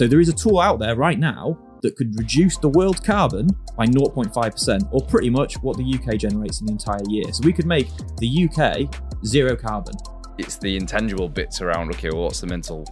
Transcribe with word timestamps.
So 0.00 0.08
there 0.08 0.20
is 0.20 0.30
a 0.30 0.32
tool 0.32 0.60
out 0.60 0.78
there 0.78 0.96
right 0.96 1.18
now 1.18 1.58
that 1.82 1.94
could 1.94 2.18
reduce 2.18 2.56
the 2.56 2.70
world 2.70 3.04
carbon 3.04 3.48
by 3.76 3.84
0.5%, 3.84 4.88
or 4.92 5.02
pretty 5.02 5.28
much 5.28 5.62
what 5.62 5.76
the 5.76 5.84
UK 5.84 6.16
generates 6.16 6.62
in 6.62 6.68
the 6.68 6.72
entire 6.72 7.02
year. 7.10 7.30
So 7.34 7.42
we 7.44 7.52
could 7.52 7.66
make 7.66 7.88
the 8.16 8.48
UK 8.48 8.88
zero 9.26 9.54
carbon. 9.54 9.92
It's 10.38 10.56
the 10.56 10.74
intangible 10.74 11.28
bits 11.28 11.60
around, 11.60 11.90
okay, 11.90 12.08
well, 12.08 12.22
what's 12.22 12.40
the 12.40 12.46
mental 12.46 12.86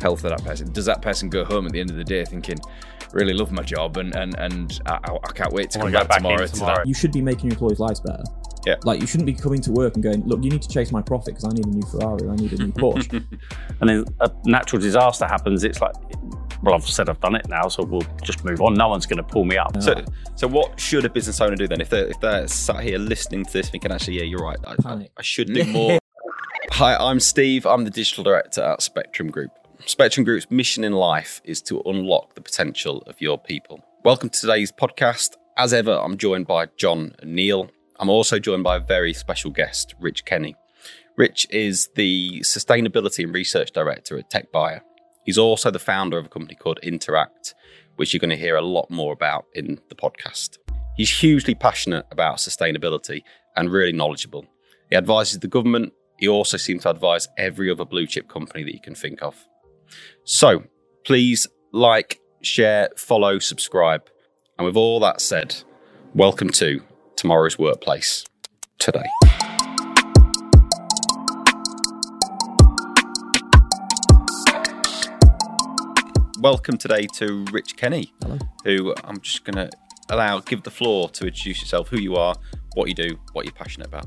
health 0.00 0.24
of 0.24 0.30
that 0.30 0.42
person? 0.42 0.72
Does 0.72 0.86
that 0.86 1.00
person 1.00 1.28
go 1.28 1.44
home 1.44 1.64
at 1.64 1.70
the 1.70 1.78
end 1.78 1.90
of 1.90 1.96
the 1.96 2.02
day 2.02 2.24
thinking, 2.24 2.58
really 3.12 3.34
love 3.34 3.52
my 3.52 3.62
job 3.62 3.96
and 3.96 4.12
and, 4.16 4.36
and 4.38 4.80
I, 4.84 4.98
I 4.98 5.32
can't 5.32 5.52
wait 5.52 5.70
to 5.70 5.78
I 5.78 5.82
come 5.82 5.92
back, 5.92 6.08
back 6.08 6.16
tomorrow 6.16 6.42
in 6.42 6.48
to 6.48 6.58
that? 6.58 6.88
You 6.88 6.94
should 6.94 7.12
be 7.12 7.22
making 7.22 7.44
your 7.44 7.52
employees' 7.52 7.78
lives 7.78 8.00
better. 8.00 8.24
Yeah. 8.66 8.74
Like 8.82 9.00
you 9.00 9.06
shouldn't 9.06 9.26
be 9.26 9.34
coming 9.34 9.60
to 9.60 9.70
work 9.70 9.94
and 9.94 10.02
going, 10.02 10.26
look, 10.26 10.42
you 10.42 10.50
need 10.50 10.62
to 10.62 10.68
chase 10.68 10.90
my 10.90 11.02
profit 11.02 11.36
because 11.36 11.44
I 11.44 11.50
need 11.50 11.66
a 11.66 11.70
new 11.70 11.86
Ferrari 11.86 12.26
or 12.26 12.32
I 12.32 12.34
need 12.34 12.52
a 12.52 12.56
new 12.56 12.72
Porsche. 12.72 13.24
And 13.80 13.88
then 13.88 14.04
a 14.20 14.30
natural 14.44 14.82
disaster 14.82 15.24
happens. 15.24 15.62
It's 15.62 15.80
like, 15.80 15.94
well, 16.62 16.74
I've 16.74 16.88
said 16.88 17.08
I've 17.08 17.20
done 17.20 17.34
it 17.34 17.48
now, 17.48 17.68
so 17.68 17.84
we'll 17.84 18.06
just 18.22 18.44
move 18.44 18.60
on. 18.60 18.74
No 18.74 18.88
one's 18.88 19.06
going 19.06 19.18
to 19.18 19.22
pull 19.22 19.44
me 19.44 19.56
up. 19.56 19.80
So, 19.80 20.04
so 20.34 20.48
what 20.48 20.78
should 20.80 21.04
a 21.04 21.10
business 21.10 21.40
owner 21.40 21.56
do 21.56 21.68
then 21.68 21.80
if 21.80 21.90
they're 21.90 22.06
if 22.06 22.20
they're 22.20 22.48
sat 22.48 22.82
here 22.82 22.98
listening 22.98 23.44
to 23.44 23.52
this, 23.52 23.70
thinking, 23.70 23.92
actually, 23.92 24.18
yeah, 24.18 24.24
you're 24.24 24.40
right, 24.40 24.58
I, 24.66 24.74
I, 24.84 25.08
I 25.16 25.22
should 25.22 25.52
do 25.52 25.64
more. 25.64 25.98
Hi, 26.72 26.96
I'm 26.96 27.20
Steve. 27.20 27.66
I'm 27.66 27.84
the 27.84 27.90
digital 27.90 28.24
director 28.24 28.62
at 28.62 28.82
Spectrum 28.82 29.30
Group. 29.30 29.50
Spectrum 29.86 30.24
Group's 30.24 30.50
mission 30.50 30.84
in 30.84 30.92
life 30.92 31.40
is 31.44 31.62
to 31.62 31.80
unlock 31.86 32.34
the 32.34 32.40
potential 32.40 33.02
of 33.06 33.20
your 33.20 33.38
people. 33.38 33.80
Welcome 34.04 34.28
to 34.28 34.40
today's 34.40 34.72
podcast. 34.72 35.36
As 35.56 35.72
ever, 35.72 35.92
I'm 35.92 36.16
joined 36.16 36.46
by 36.46 36.66
John 36.76 37.14
and 37.20 37.34
Neil. 37.34 37.70
I'm 37.98 38.08
also 38.08 38.38
joined 38.38 38.64
by 38.64 38.76
a 38.76 38.80
very 38.80 39.12
special 39.12 39.50
guest, 39.50 39.94
Rich 40.00 40.24
Kenny. 40.24 40.56
Rich 41.16 41.48
is 41.50 41.88
the 41.96 42.40
sustainability 42.40 43.24
and 43.24 43.34
research 43.34 43.72
director 43.72 44.18
at 44.18 44.30
TechBuyer. 44.30 44.82
He's 45.28 45.36
also 45.36 45.70
the 45.70 45.78
founder 45.78 46.16
of 46.16 46.24
a 46.24 46.28
company 46.30 46.54
called 46.54 46.78
Interact, 46.82 47.54
which 47.96 48.14
you're 48.14 48.18
going 48.18 48.30
to 48.30 48.36
hear 48.36 48.56
a 48.56 48.62
lot 48.62 48.90
more 48.90 49.12
about 49.12 49.44
in 49.52 49.78
the 49.90 49.94
podcast. 49.94 50.56
He's 50.96 51.10
hugely 51.10 51.54
passionate 51.54 52.06
about 52.10 52.38
sustainability 52.38 53.24
and 53.54 53.70
really 53.70 53.92
knowledgeable. 53.92 54.46
He 54.88 54.96
advises 54.96 55.40
the 55.40 55.46
government. 55.46 55.92
He 56.18 56.28
also 56.28 56.56
seems 56.56 56.84
to 56.84 56.90
advise 56.90 57.28
every 57.36 57.70
other 57.70 57.84
blue 57.84 58.06
chip 58.06 58.26
company 58.26 58.64
that 58.64 58.72
you 58.72 58.80
can 58.80 58.94
think 58.94 59.20
of. 59.20 59.36
So 60.24 60.64
please 61.04 61.46
like, 61.72 62.20
share, 62.40 62.88
follow, 62.96 63.38
subscribe. 63.38 64.08
And 64.58 64.64
with 64.64 64.76
all 64.76 64.98
that 65.00 65.20
said, 65.20 65.56
welcome 66.14 66.48
to 66.52 66.82
tomorrow's 67.16 67.58
workplace 67.58 68.24
today. 68.78 69.04
Welcome 76.40 76.78
today 76.78 77.06
to 77.14 77.44
Rich 77.50 77.76
Kenny, 77.76 78.12
Hello. 78.22 78.38
who 78.64 78.94
I'm 79.02 79.20
just 79.20 79.44
going 79.44 79.56
to 79.56 79.70
allow, 80.08 80.38
give 80.38 80.62
the 80.62 80.70
floor 80.70 81.08
to 81.10 81.26
introduce 81.26 81.60
yourself, 81.60 81.88
who 81.88 81.98
you 81.98 82.14
are, 82.14 82.36
what 82.74 82.88
you 82.88 82.94
do, 82.94 83.18
what 83.32 83.44
you're 83.44 83.52
passionate 83.52 83.88
about. 83.88 84.06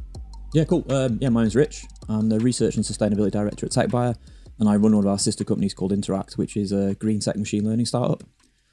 Yeah, 0.53 0.63
cool. 0.63 0.85
Um, 0.89 1.17
yeah, 1.19 1.27
my 1.27 1.41
name's 1.41 1.57
Rich. 1.57 1.83
I'm 2.07 2.29
the 2.29 2.39
Research 2.39 2.77
and 2.77 2.85
Sustainability 2.85 3.31
Director 3.31 3.65
at 3.65 3.73
TechBuyer, 3.73 4.15
and 4.59 4.69
I 4.69 4.77
run 4.77 4.95
one 4.95 5.03
of 5.03 5.07
our 5.07 5.19
sister 5.19 5.43
companies 5.43 5.73
called 5.73 5.91
Interact, 5.91 6.35
which 6.35 6.55
is 6.55 6.71
a 6.71 6.95
green 6.95 7.19
tech 7.19 7.35
machine 7.35 7.65
learning 7.65 7.85
startup. 7.85 8.23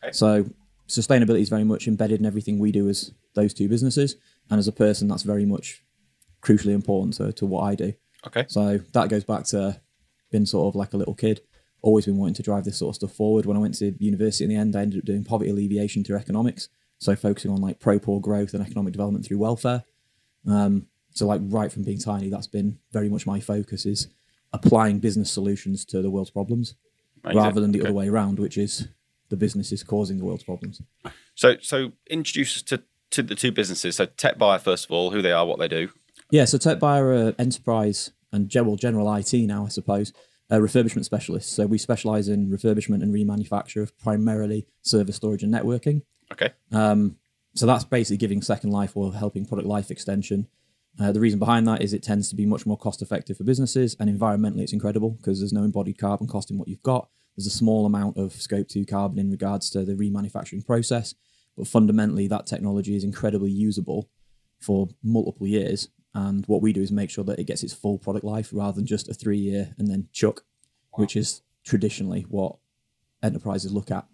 Okay. 0.05 0.13
So, 0.13 0.45
sustainability 0.87 1.41
is 1.41 1.49
very 1.49 1.65
much 1.65 1.89
embedded 1.89 2.21
in 2.21 2.27
everything 2.27 2.61
we 2.61 2.71
do 2.71 2.89
as 2.89 3.13
those 3.35 3.53
two 3.53 3.69
businesses, 3.69 4.15
and 4.51 4.61
as 4.61 4.69
a 4.69 4.73
person, 4.73 5.09
that's 5.09 5.25
very 5.25 5.45
much 5.45 5.83
crucially 6.43 6.75
important 6.75 7.15
to, 7.15 7.33
to 7.33 7.47
what 7.47 7.63
I 7.63 7.75
do. 7.75 7.93
Okay. 8.27 8.45
So 8.49 8.79
that 8.93 9.09
goes 9.09 9.25
back 9.25 9.45
to 9.47 9.81
being 10.31 10.47
sort 10.47 10.69
of 10.69 10.77
like 10.77 10.93
a 10.93 10.97
little 10.97 11.15
kid, 11.15 11.41
always 11.83 12.07
been 12.07 12.17
wanting 12.17 12.35
to 12.35 12.43
drive 12.43 12.65
this 12.65 12.77
sort 12.79 12.91
of 12.93 12.97
stuff 12.97 13.13
forward. 13.13 13.47
When 13.47 13.57
I 13.57 13.61
went 13.61 13.75
to 13.79 13.95
university 13.99 14.45
in 14.45 14.51
the 14.51 14.57
end, 14.57 14.75
I 14.77 14.83
ended 14.83 15.01
up 15.01 15.05
doing 15.05 15.25
poverty 15.25 15.51
alleviation 15.51 16.05
through 16.05 16.17
economics. 16.17 16.69
So 16.99 17.15
focusing 17.15 17.51
on 17.53 17.61
like 17.61 17.79
pro 17.79 17.99
poor 17.99 18.21
growth 18.21 18.55
and 18.55 18.63
economic 18.67 18.93
development 18.93 19.25
through 19.25 19.39
welfare. 19.39 19.85
Um, 20.47 20.87
so 21.13 21.27
like 21.27 21.41
right 21.45 21.71
from 21.73 21.85
being 21.85 21.99
tiny, 21.99 22.29
that's 22.29 22.47
been 22.49 22.79
very 22.93 23.09
much 23.09 23.27
my 23.27 23.39
focus 23.41 23.87
is 23.87 24.09
applying 24.53 24.99
business 24.99 25.31
solutions 25.31 25.85
to 25.87 26.03
the 26.03 26.11
world's 26.11 26.31
problems 26.31 26.75
Amazing. 27.23 27.39
rather 27.43 27.61
than 27.61 27.73
the 27.73 27.81
Okay. 27.81 27.89
other 27.89 27.95
way 27.95 28.09
around, 28.09 28.39
which 28.39 28.57
is 28.59 28.89
the 29.29 29.37
businesses 29.37 29.83
causing 29.83 30.19
the 30.19 30.25
world's 30.25 30.43
problems. 30.45 30.81
So, 31.35 31.57
so 31.61 31.93
introduce 32.11 32.57
us 32.57 32.63
to, 32.63 32.83
to 33.11 33.23
the 33.23 33.35
two 33.35 33.53
businesses. 33.53 33.97
So, 33.97 34.07
TechBuyer, 34.07 34.61
first 34.61 34.87
of 34.87 34.91
all, 34.91 35.11
who 35.11 35.21
they 35.23 35.33
are, 35.33 35.45
what 35.47 35.59
they 35.59 35.69
do. 35.69 35.91
Yeah, 36.31 36.47
so 36.47 36.57
TechBuyer 36.59 37.29
are 37.29 37.35
enterprise 37.39 38.11
and 38.33 38.49
general 38.49 38.77
general 38.77 39.13
IT 39.15 39.33
now, 39.35 39.67
I 39.67 39.69
suppose, 39.69 40.13
uh, 40.51 40.57
refurbishment 40.57 41.05
specialists. 41.05 41.53
So 41.53 41.67
we 41.67 41.79
specialize 41.79 42.29
in 42.29 42.49
refurbishment 42.49 43.03
and 43.03 43.15
remanufacture 43.15 43.83
of 43.83 43.97
primarily 43.99 44.67
server 44.83 45.13
storage 45.13 45.43
and 45.43 45.53
networking. 45.53 46.03
Okay. 46.33 46.53
Um, 46.73 47.17
so 47.55 47.67
that's 47.67 47.85
basically 47.85 48.19
giving 48.19 48.43
second 48.43 48.71
life 48.71 48.97
or 48.97 49.13
helping 49.15 49.45
product 49.45 49.69
life 49.69 49.91
extension. 49.91 50.47
Uh, 51.01 51.13
the 51.13 51.21
reason 51.21 51.39
behind 51.39 51.67
that 51.67 51.83
is 51.83 51.93
it 51.93 52.03
tends 52.03 52.29
to 52.29 52.37
be 52.37 52.47
much 52.47 52.67
more 52.67 52.77
cost 52.77 53.03
effective 53.03 53.37
for 53.37 53.45
businesses 53.45 53.97
and 54.01 54.11
environmentally 54.11 54.63
it's 54.63 54.73
incredible 54.73 55.11
because 55.11 55.39
there's 55.39 55.53
no 55.53 55.63
embodied 55.63 55.99
carbon 55.99 56.27
cost 56.27 56.51
in 56.51 56.59
what 56.59 56.69
you've 56.69 56.83
got. 56.83 57.09
There's 57.37 57.47
a 57.47 57.51
small 57.51 57.87
amount 57.87 58.17
of 58.17 58.33
scope 58.33 58.69
2 58.69 58.85
carbon 58.85 59.19
in 59.19 59.31
regards 59.31 59.71
to 59.71 59.85
the 59.85 59.95
remanufacturing 59.95 60.67
process, 60.67 61.15
but 61.57 61.69
fundamentally 61.69 62.27
that 62.27 62.47
technology 62.47 62.97
is 62.97 63.05
incredibly 63.05 63.51
usable 63.51 64.11
for 64.61 64.89
multiple 65.05 65.47
years. 65.47 65.89
And 66.15 66.45
what 66.47 66.63
we 66.63 66.73
do 66.73 66.83
is 66.83 66.91
make 66.91 67.11
sure 67.11 67.25
that 67.25 67.39
it 67.39 67.45
gets 67.45 67.63
its 67.63 67.75
full 67.75 67.99
product 67.99 68.25
life 68.25 68.51
rather 68.53 68.77
than 68.77 68.87
just 68.87 69.09
a 69.09 69.15
three 69.15 69.39
year 69.39 69.75
and 69.79 69.89
then 69.89 70.09
chuck, 70.13 70.45
which 70.93 71.17
is 71.17 71.43
traditionally 71.65 72.23
what 72.29 72.57
enterprises 73.23 73.73
look 73.73 73.91
at. 73.91 74.07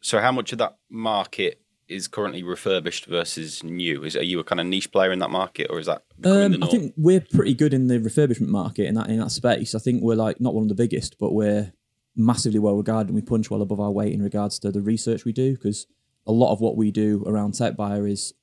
So, 0.00 0.20
how 0.20 0.32
much 0.32 0.52
of 0.52 0.58
that 0.58 0.76
market 0.90 1.60
is 1.88 2.08
currently 2.08 2.42
refurbished 2.42 3.06
versus 3.06 3.62
new? 3.62 4.04
Is 4.04 4.16
are 4.16 4.22
you 4.22 4.40
a 4.40 4.44
kind 4.44 4.60
of 4.60 4.66
niche 4.66 4.90
player 4.92 5.12
in 5.12 5.18
that 5.20 5.30
market, 5.30 5.68
or 5.70 5.78
is 5.78 5.86
that 5.86 6.02
Um, 6.24 6.62
I 6.62 6.66
think 6.66 6.94
we're 6.96 7.20
pretty 7.20 7.54
good 7.54 7.74
in 7.74 7.88
the 7.88 7.98
refurbishment 7.98 8.48
market 8.48 8.86
in 8.86 8.94
that 8.94 9.08
in 9.08 9.18
that 9.20 9.30
space. 9.30 9.74
I 9.74 9.78
think 9.78 10.02
we're 10.02 10.16
like 10.16 10.40
not 10.40 10.54
one 10.54 10.64
of 10.64 10.68
the 10.68 10.74
biggest, 10.74 11.18
but 11.18 11.32
we're 11.32 11.72
massively 12.14 12.58
well 12.58 12.76
regarded 12.76 13.08
and 13.08 13.16
we 13.16 13.22
punch 13.22 13.50
well 13.50 13.62
above 13.62 13.80
our 13.80 13.90
weight 13.90 14.12
in 14.12 14.22
regards 14.22 14.58
to 14.58 14.70
the 14.70 14.82
research 14.82 15.24
we 15.24 15.32
do 15.32 15.52
because 15.52 15.86
a 16.26 16.32
lot 16.32 16.52
of 16.52 16.60
what 16.60 16.76
we 16.76 16.90
do 16.90 17.24
around 17.26 17.52
TechBuyer 17.52 18.10
is 18.10 18.34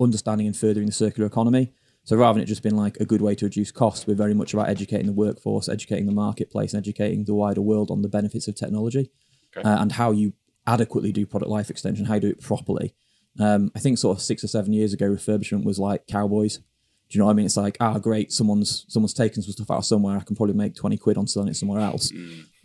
understanding 0.00 0.46
and 0.46 0.56
furthering 0.56 0.86
the 0.86 0.92
circular 0.92 1.26
economy. 1.26 1.72
So 2.04 2.16
rather 2.16 2.34
than 2.34 2.42
it 2.42 2.46
just 2.46 2.62
being 2.62 2.76
like 2.76 2.96
a 2.98 3.04
good 3.04 3.20
way 3.22 3.34
to 3.36 3.44
reduce 3.44 3.70
costs, 3.70 4.06
we're 4.06 4.14
very 4.14 4.34
much 4.34 4.52
about 4.52 4.68
educating 4.68 5.06
the 5.06 5.12
workforce, 5.12 5.68
educating 5.68 6.06
the 6.06 6.12
marketplace, 6.12 6.72
and 6.74 6.78
educating 6.82 7.24
the 7.24 7.34
wider 7.34 7.60
world 7.62 7.90
on 7.90 8.02
the 8.02 8.08
benefits 8.08 8.48
of 8.48 8.56
technology 8.56 9.10
Okay. 9.56 9.68
uh, 9.68 9.80
and 9.82 9.92
how 9.92 10.10
you 10.10 10.32
adequately 10.66 11.12
do 11.12 11.26
product 11.26 11.50
life 11.50 11.70
extension, 11.70 12.06
how 12.06 12.14
you 12.14 12.20
do 12.20 12.28
it 12.30 12.40
properly. 12.40 12.94
Um, 13.38 13.70
I 13.74 13.78
think 13.78 13.98
sort 13.98 14.16
of 14.16 14.22
six 14.22 14.42
or 14.42 14.48
seven 14.48 14.72
years 14.72 14.92
ago, 14.92 15.08
refurbishment 15.08 15.64
was 15.64 15.78
like 15.78 16.06
cowboys. 16.06 16.56
Do 16.58 16.62
you 17.10 17.18
know 17.20 17.26
what 17.26 17.32
I 17.32 17.34
mean? 17.34 17.46
It's 17.46 17.56
like, 17.56 17.76
ah, 17.80 17.98
great, 17.98 18.32
someone's 18.32 18.84
someone's 18.88 19.14
taken 19.14 19.42
some 19.42 19.52
stuff 19.52 19.70
out 19.70 19.78
of 19.78 19.84
somewhere. 19.84 20.16
I 20.16 20.20
can 20.24 20.34
probably 20.34 20.54
make 20.54 20.74
twenty 20.74 20.96
quid 20.96 21.16
on 21.18 21.26
selling 21.26 21.48
it 21.50 21.56
somewhere 21.56 21.80
else. 21.80 22.10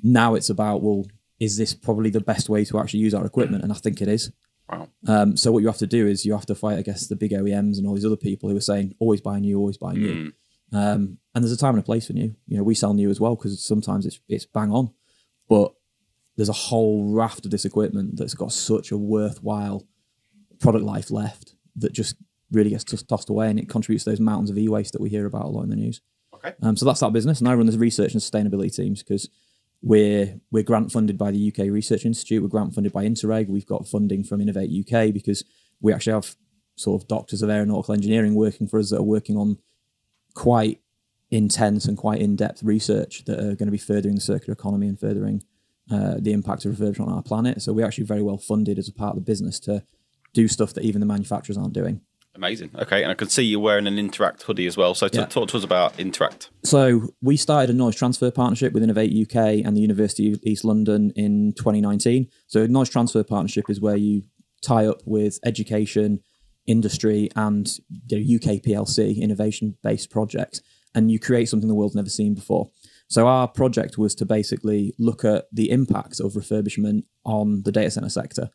Now 0.02 0.36
it's 0.36 0.50
about, 0.50 0.82
well, 0.82 1.06
is 1.40 1.58
this 1.58 1.74
probably 1.74 2.10
the 2.10 2.22
best 2.22 2.50
way 2.50 2.64
to 2.66 2.80
actually 2.80 3.02
use 3.02 3.14
our 3.14 3.26
equipment? 3.26 3.64
And 3.64 3.72
I 3.72 3.76
think 3.76 4.02
it 4.02 4.08
is. 4.08 4.32
Wow. 4.70 4.90
Um, 5.08 5.38
so 5.38 5.52
what 5.52 5.60
you 5.60 5.68
have 5.68 5.78
to 5.78 5.88
do 5.88 6.08
is 6.08 6.26
you 6.26 6.34
have 6.34 6.46
to 6.48 6.56
fight 6.56 6.80
against 6.80 7.10
the 7.10 7.16
big 7.16 7.32
OEMs 7.32 7.78
and 7.78 7.88
all 7.88 7.94
these 7.96 8.06
other 8.06 8.18
people 8.18 8.50
who 8.50 8.58
are 8.58 8.62
saying 8.62 8.96
always 9.00 9.22
buy 9.22 9.40
new, 9.40 9.58
always 9.58 9.78
buy 9.78 9.94
new. 9.94 10.34
Um, 10.74 11.20
and 11.34 11.44
there's 11.44 11.54
a 11.54 11.58
time 11.58 11.76
and 11.76 11.84
a 11.84 11.86
place 11.86 12.08
for 12.08 12.14
new. 12.14 12.36
You 12.48 12.58
know, 12.58 12.64
we 12.64 12.76
sell 12.76 12.94
new 12.94 13.10
as 13.10 13.20
well 13.20 13.36
because 13.36 13.64
sometimes 13.66 14.06
it's 14.06 14.20
it's 14.28 14.46
bang 14.46 14.72
on, 14.72 14.92
but 15.48 15.74
there's 16.36 16.50
a 16.50 16.54
whole 16.54 17.14
raft 17.14 17.46
of 17.46 17.52
this 17.52 17.66
equipment 17.66 18.18
that's 18.18 18.34
got 18.34 18.52
such 18.52 18.92
a 18.92 18.98
worthwhile 18.98 19.88
product 20.60 20.84
life 20.84 21.10
left 21.12 21.56
that 21.78 21.94
just 21.94 22.16
really 22.52 22.70
gets 22.70 22.84
just 22.84 23.08
tossed 23.08 23.30
away 23.30 23.50
and 23.50 23.60
it 23.60 23.70
contributes 23.70 24.04
to 24.04 24.10
those 24.10 24.20
mountains 24.20 24.50
of 24.50 24.58
e-waste 24.58 24.94
that 24.94 25.02
we 25.02 25.10
hear 25.10 25.26
about 25.26 25.46
a 25.46 25.48
lot 25.48 25.64
in 25.64 25.70
the 25.70 25.76
news. 25.76 26.02
Okay. 26.34 26.54
Um, 26.62 26.76
so 26.78 26.86
that's 26.86 27.00
that 27.00 27.14
business, 27.14 27.40
and 27.40 27.48
I 27.48 27.54
run 27.54 27.66
the 27.66 27.78
research 27.78 28.14
and 28.14 28.22
sustainability 28.22 28.76
teams 28.76 29.02
because 29.02 29.30
we're 29.82 30.40
we're 30.52 30.64
grant 30.64 30.92
funded 30.92 31.18
by 31.18 31.32
the 31.32 31.52
UK 31.52 31.72
Research 31.72 32.06
Institute. 32.06 32.42
We're 32.42 32.50
grant 32.50 32.74
funded 32.74 32.94
by 32.94 33.06
Interreg. 33.06 33.48
We've 33.48 33.66
got 33.66 33.88
funding 33.88 34.24
from 34.24 34.42
Innovate 34.42 34.72
UK 34.72 35.14
because 35.14 35.44
we 35.82 35.94
actually 35.94 36.14
have 36.14 36.36
sort 36.76 37.02
of 37.02 37.08
doctors 37.08 37.42
of 37.42 37.50
aeronautical 37.50 37.94
engineering 37.94 38.36
working 38.36 38.68
for 38.68 38.80
us 38.80 38.90
that 38.90 39.00
are 39.00 39.04
working 39.04 39.38
on 39.38 39.58
quite 40.34 40.82
intense 41.30 41.86
and 41.86 41.98
quite 41.98 42.22
in-depth 42.22 42.64
research 42.64 43.26
that 43.26 43.40
are 43.40 43.56
going 43.56 43.66
to 43.66 43.72
be 43.72 43.78
furthering 43.78 44.16
the 44.16 44.22
circular 44.22 44.54
economy 44.54 44.88
and 44.88 45.00
furthering 45.00 45.44
uh, 45.92 46.16
the 46.20 46.32
impact 46.32 46.66
of 46.66 46.74
refurbishment 46.74 47.08
on 47.08 47.14
our 47.14 47.24
planet. 47.24 47.62
So 47.62 47.74
we're 47.74 47.86
actually 47.86 48.06
very 48.06 48.22
well 48.22 48.38
funded 48.38 48.78
as 48.78 48.88
a 48.88 48.94
part 48.94 49.12
of 49.12 49.16
the 49.16 49.30
business 49.30 49.60
to 49.62 49.84
do 50.34 50.48
stuff 50.48 50.74
that 50.74 50.84
even 50.84 51.00
the 51.00 51.06
manufacturers 51.06 51.58
aren't 51.58 51.74
doing. 51.74 52.02
Amazing. 52.38 52.70
Okay, 52.78 53.02
and 53.02 53.12
I 53.12 53.16
can 53.16 53.28
see 53.30 53.42
you're 53.44 53.60
wearing 53.60 53.88
an 53.88 53.98
Interact 53.98 54.44
hoodie 54.44 54.68
as 54.68 54.78
well. 54.78 54.94
So, 54.94 55.08
t- 55.08 55.18
Yeah. 55.18 55.26
talk 55.26 55.50
to 55.50 55.58
us 55.58 55.64
about 55.64 56.00
Interact. 56.00 56.50
So 56.64 57.10
we 57.22 57.36
started 57.36 57.72
a 57.72 57.74
knowledge 57.78 57.96
transfer 57.98 58.30
partnership 58.30 58.74
with 58.74 58.84
Innovate 58.84 59.12
UK 59.12 59.64
and 59.66 59.76
the 59.76 59.82
University 59.82 60.32
of 60.32 60.40
East 60.44 60.64
London 60.64 61.12
in 61.16 61.54
2019. 61.54 62.28
So 62.46 62.62
a 62.64 62.68
knowledge 62.68 62.92
transfer 62.92 63.24
partnership 63.24 63.70
is 63.70 63.82
where 63.82 63.96
you 63.98 64.22
tie 64.62 64.86
up 64.86 65.02
with 65.06 65.40
education, 65.44 66.20
industry, 66.68 67.30
and 67.36 67.68
the 68.08 68.18
UK 68.36 68.60
PLC 68.62 69.18
innovation-based 69.20 70.10
projects, 70.12 70.62
and 70.94 71.10
you 71.12 71.20
create 71.20 71.50
something 71.50 71.68
the 71.68 71.76
world's 71.76 71.96
never 71.96 72.10
seen 72.10 72.36
before. 72.36 72.70
So 73.10 73.26
our 73.28 73.48
project 73.48 73.98
was 73.98 74.14
to 74.16 74.26
basically 74.26 74.94
look 75.00 75.24
at 75.26 75.46
the 75.52 75.72
impact 75.72 76.20
of 76.20 76.34
refurbishment 76.34 77.04
on 77.24 77.64
the 77.64 77.72
data 77.72 77.90
center 77.92 78.10
sector, 78.10 78.50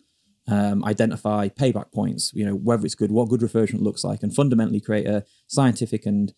um, 0.48 0.84
identify 0.84 1.48
payback 1.48 1.92
points, 1.92 2.32
you 2.34 2.44
know, 2.44 2.54
whether 2.54 2.84
it's 2.84 2.94
good, 2.94 3.12
what 3.12 3.28
good 3.28 3.40
refurbishment 3.40 3.82
looks 3.82 4.04
like, 4.04 4.22
and 4.22 4.34
fundamentally 4.34 4.80
create 4.80 5.06
a 5.06 5.24
scientific 5.46 6.06
and 6.06 6.34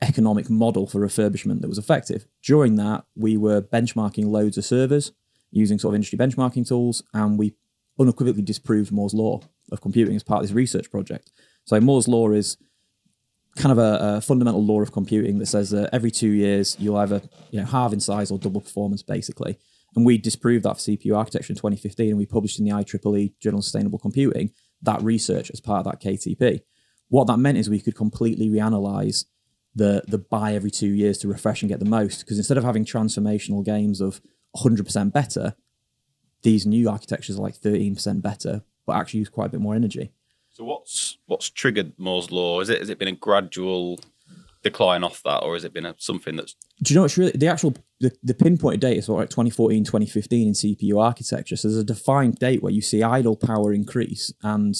economic 0.00 0.48
model 0.48 0.86
for 0.86 1.00
refurbishment 1.00 1.60
that 1.60 1.68
was 1.68 1.78
effective. 1.78 2.26
During 2.42 2.76
that, 2.76 3.04
we 3.16 3.36
were 3.36 3.60
benchmarking 3.60 4.26
loads 4.26 4.56
of 4.56 4.64
servers 4.64 5.12
using 5.50 5.78
sort 5.78 5.92
of 5.92 5.96
industry 5.96 6.18
benchmarking 6.18 6.66
tools, 6.66 7.02
and 7.12 7.38
we 7.38 7.54
unequivocally 7.98 8.42
disproved 8.42 8.92
Moore's 8.92 9.14
law 9.14 9.40
of 9.72 9.80
computing 9.80 10.16
as 10.16 10.22
part 10.22 10.40
of 10.42 10.48
this 10.48 10.54
research 10.54 10.90
project. 10.90 11.30
So 11.64 11.80
Moore's 11.80 12.08
law 12.08 12.30
is 12.30 12.56
kind 13.56 13.72
of 13.72 13.78
a, 13.78 14.16
a, 14.16 14.20
fundamental 14.20 14.64
law 14.64 14.80
of 14.80 14.92
computing 14.92 15.38
that 15.38 15.46
says 15.46 15.70
that 15.70 15.90
every 15.92 16.12
two 16.12 16.28
years 16.28 16.76
you'll 16.78 16.96
either 16.96 17.20
you 17.50 17.58
know 17.58 17.66
halve 17.66 17.92
in 17.92 18.00
size 18.00 18.30
or 18.30 18.38
double 18.38 18.60
performance, 18.60 19.02
basically. 19.02 19.58
And 19.98 20.06
we 20.06 20.16
disproved 20.16 20.64
that 20.64 20.76
for 20.76 20.80
CPU 20.80 21.16
architecture 21.16 21.52
in 21.52 21.56
2015, 21.56 22.10
and 22.10 22.16
we 22.16 22.24
published 22.24 22.60
in 22.60 22.64
the 22.64 22.70
IEEE 22.70 23.32
Journal 23.40 23.58
of 23.58 23.64
Sustainable 23.64 23.98
Computing 23.98 24.52
that 24.82 25.02
research 25.02 25.50
as 25.50 25.60
part 25.60 25.84
of 25.84 25.90
that 25.90 26.00
KTP. 26.00 26.60
What 27.08 27.26
that 27.26 27.38
meant 27.38 27.58
is 27.58 27.68
we 27.68 27.80
could 27.80 27.96
completely 27.96 28.48
reanalyze 28.48 29.24
the 29.74 30.04
the 30.06 30.18
buy 30.18 30.54
every 30.54 30.70
two 30.70 30.90
years 30.90 31.18
to 31.18 31.26
refresh 31.26 31.62
and 31.62 31.68
get 31.68 31.80
the 31.80 31.84
most. 31.84 32.20
Because 32.20 32.38
instead 32.38 32.56
of 32.56 32.62
having 32.62 32.84
transformational 32.84 33.64
games 33.64 34.00
of 34.00 34.20
100% 34.56 35.12
better, 35.12 35.56
these 36.42 36.64
new 36.64 36.88
architectures 36.88 37.36
are 37.36 37.42
like 37.42 37.56
13% 37.56 38.22
better, 38.22 38.62
but 38.86 38.92
actually 38.92 39.18
use 39.18 39.28
quite 39.28 39.46
a 39.46 39.48
bit 39.50 39.60
more 39.60 39.74
energy. 39.74 40.12
So 40.50 40.62
what's 40.62 41.18
what's 41.26 41.50
triggered 41.50 41.94
Moore's 41.98 42.30
law? 42.30 42.60
Is 42.60 42.68
it 42.68 42.78
has 42.78 42.88
it 42.88 43.00
been 43.00 43.08
a 43.08 43.12
gradual 43.16 43.98
decline 44.62 45.02
off 45.02 45.24
that, 45.24 45.38
or 45.42 45.54
has 45.54 45.64
it 45.64 45.74
been 45.74 45.86
a, 45.86 45.96
something 45.98 46.36
that's? 46.36 46.54
Do 46.84 46.94
you 46.94 46.96
know 46.96 47.02
what's 47.02 47.18
really 47.18 47.32
the 47.32 47.48
actual 47.48 47.74
the, 48.00 48.12
the 48.22 48.34
pinpointed 48.34 48.80
date 48.80 48.98
is 48.98 49.08
of 49.08 49.16
like 49.16 49.30
2014, 49.30 49.84
2015 49.84 50.48
in 50.48 50.54
CPU 50.54 51.02
architecture. 51.02 51.56
So 51.56 51.68
there's 51.68 51.80
a 51.80 51.84
defined 51.84 52.36
date 52.36 52.62
where 52.62 52.72
you 52.72 52.80
see 52.80 53.02
idle 53.02 53.36
power 53.36 53.72
increase 53.72 54.32
and 54.42 54.74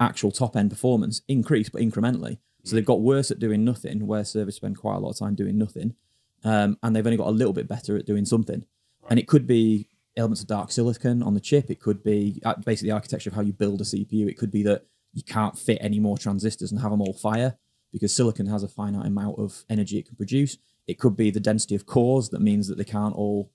actual 0.00 0.32
top 0.32 0.56
end 0.56 0.70
performance 0.70 1.22
increase, 1.28 1.68
but 1.68 1.80
incrementally. 1.80 2.38
So 2.64 2.74
they've 2.74 2.84
got 2.84 3.02
worse 3.02 3.30
at 3.30 3.38
doing 3.38 3.64
nothing, 3.64 4.06
where 4.06 4.24
servers 4.24 4.56
spend 4.56 4.78
quite 4.78 4.96
a 4.96 4.98
lot 4.98 5.10
of 5.10 5.18
time 5.18 5.34
doing 5.34 5.58
nothing, 5.58 5.94
um, 6.44 6.78
and 6.82 6.96
they've 6.96 7.06
only 7.06 7.18
got 7.18 7.28
a 7.28 7.30
little 7.30 7.52
bit 7.52 7.68
better 7.68 7.96
at 7.96 8.06
doing 8.06 8.24
something. 8.24 8.64
And 9.10 9.18
it 9.18 9.28
could 9.28 9.46
be 9.46 9.88
elements 10.16 10.40
of 10.40 10.46
dark 10.46 10.72
silicon 10.72 11.22
on 11.22 11.34
the 11.34 11.40
chip. 11.40 11.70
It 11.70 11.80
could 11.80 12.02
be 12.02 12.40
uh, 12.44 12.54
basically 12.64 12.88
the 12.88 12.94
architecture 12.94 13.30
of 13.30 13.36
how 13.36 13.42
you 13.42 13.52
build 13.52 13.80
a 13.80 13.84
CPU. 13.84 14.28
It 14.28 14.38
could 14.38 14.50
be 14.50 14.62
that 14.62 14.86
you 15.12 15.22
can't 15.22 15.58
fit 15.58 15.78
any 15.80 16.00
more 16.00 16.16
transistors 16.16 16.72
and 16.72 16.80
have 16.80 16.90
them 16.90 17.02
all 17.02 17.12
fire 17.12 17.56
because 17.92 18.14
silicon 18.14 18.46
has 18.46 18.62
a 18.62 18.68
finite 18.68 19.06
amount 19.06 19.38
of 19.38 19.64
energy 19.68 19.98
it 19.98 20.06
can 20.06 20.16
produce. 20.16 20.56
It 20.86 20.98
could 20.98 21.16
be 21.16 21.30
the 21.30 21.40
density 21.40 21.74
of 21.74 21.86
cores 21.86 22.28
that 22.30 22.40
means 22.40 22.68
that 22.68 22.78
they 22.78 22.84
can't 22.84 23.14
all, 23.14 23.50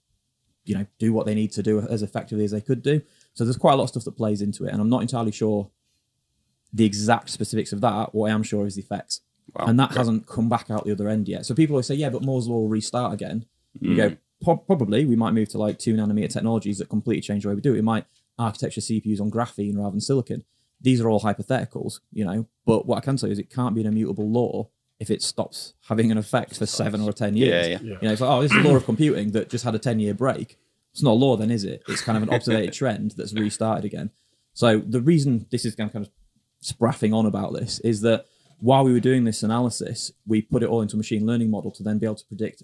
you 0.66 0.76
know, 0.76 0.86
do 0.98 1.14
what 1.14 1.26
they 1.26 1.36
need 1.36 1.52
to 1.54 1.64
do 1.64 1.80
as 1.80 2.02
effectively 2.02 2.44
as 2.44 2.52
they 2.52 2.62
could 2.62 2.82
do. 2.82 3.02
So 3.34 3.44
there's 3.44 3.58
quite 3.58 3.74
a 3.74 3.76
lot 3.76 3.84
of 3.84 3.90
stuff 3.90 4.06
that 4.06 4.18
plays 4.18 4.42
into 4.42 4.66
it, 4.66 4.72
and 4.72 4.82
I'm 4.82 4.90
not 4.90 5.02
entirely 5.02 5.32
sure 5.32 5.70
the 6.74 6.86
exact 6.86 7.30
specifics 7.30 7.72
of 7.72 7.82
that. 7.82 8.14
What 8.14 8.30
I 8.30 8.34
am 8.34 8.44
sure 8.44 8.66
is 8.66 8.76
the 8.76 8.82
effects, 8.82 9.22
wow. 9.54 9.66
and 9.66 9.80
that 9.80 9.92
okay. 9.92 10.00
hasn't 10.00 10.28
come 10.28 10.50
back 10.50 10.70
out 10.70 10.86
the 10.86 10.92
other 10.92 11.08
end 11.08 11.28
yet. 11.28 11.46
So 11.46 11.54
people 11.54 11.76
always 11.76 11.88
say, 11.88 11.96
"Yeah, 11.96 12.10
but 12.10 12.24
Moore's 12.24 12.48
law 12.48 12.60
will 12.60 12.68
restart 12.68 13.14
again." 13.14 13.46
Mm. 13.82 13.90
You 13.90 13.96
go, 13.96 14.18
probably 14.42 15.06
we 15.06 15.16
might 15.16 15.34
move 15.34 15.50
to 15.50 15.58
like 15.58 15.80
two 15.80 15.96
nanometer 15.96 16.32
technologies 16.32 16.78
that 16.78 16.90
completely 16.90 17.22
change 17.22 17.44
the 17.44 17.50
way 17.50 17.56
we 17.56 17.62
do 17.62 17.72
it. 17.72 17.78
We 17.78 17.82
might 17.82 18.06
architecture 18.38 18.82
CPUs 18.82 19.20
on 19.22 19.30
graphene 19.30 19.78
rather 19.78 19.92
than 19.92 20.02
silicon. 20.02 20.44
These 20.82 21.02
are 21.02 21.10
all 21.10 21.20
hypotheticals, 21.20 22.00
you 22.12 22.24
know. 22.24 22.48
But 22.66 22.86
what 22.86 22.98
I 22.98 23.02
can 23.02 23.18
say 23.18 23.30
is 23.30 23.40
it 23.40 23.54
can't 23.54 23.76
be 23.76 23.82
an 23.82 23.88
immutable 23.88 24.30
law 24.32 24.70
if 25.00 25.10
it 25.10 25.22
stops 25.22 25.74
having 25.88 26.12
an 26.12 26.18
effect 26.18 26.58
for 26.58 26.66
seven 26.66 27.02
or 27.02 27.14
ten 27.14 27.36
years. 27.36 27.68
Yeah, 27.68 27.78
yeah. 27.82 27.98
You 28.02 28.08
know, 28.08 28.12
it's 28.12 28.22
like, 28.22 28.30
oh, 28.30 28.42
this 28.42 28.52
is 28.52 28.58
a 28.58 28.68
law 28.68 28.76
of 28.76 28.86
computing 28.86 29.32
that 29.32 29.50
just 29.50 29.64
had 29.64 29.76
a 29.76 29.80
ten 29.80 30.00
year 30.00 30.14
break. 30.14 30.58
It's 30.92 31.04
not 31.04 31.12
a 31.12 31.14
law, 31.14 31.38
then, 31.38 31.52
is 31.52 31.64
it? 31.64 31.84
It's 31.88 32.02
kind 32.02 32.18
of 32.18 32.24
an 32.24 32.34
observed 32.34 32.74
trend 32.74 33.12
that's 33.12 33.34
restarted 33.34 33.86
again. 33.86 34.12
So 34.54 34.80
the 34.80 35.02
reason 35.02 35.46
this 35.52 35.64
is 35.64 35.76
kind 35.76 35.92
of 35.96 36.10
spraffing 36.64 37.14
on 37.14 37.26
about 37.26 37.54
this 37.54 37.80
is 37.80 38.02
that 38.02 38.26
while 38.60 38.84
we 38.84 38.92
were 38.92 39.00
doing 39.00 39.24
this 39.24 39.44
analysis, 39.44 40.12
we 40.28 40.42
put 40.42 40.64
it 40.64 40.70
all 40.70 40.82
into 40.82 40.96
a 40.96 40.98
machine 40.98 41.26
learning 41.26 41.50
model 41.50 41.72
to 41.72 41.84
then 41.84 41.98
be 41.98 42.06
able 42.06 42.16
to 42.16 42.26
predict 42.26 42.64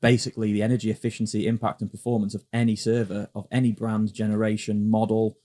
basically 0.00 0.52
the 0.52 0.62
energy 0.62 0.90
efficiency, 0.90 1.46
impact, 1.46 1.80
and 1.80 1.90
performance 1.90 2.34
of 2.34 2.44
any 2.52 2.76
server 2.76 3.28
of 3.34 3.46
any 3.50 3.72
brand, 3.72 4.12
generation, 4.12 4.88
model, 4.88 5.36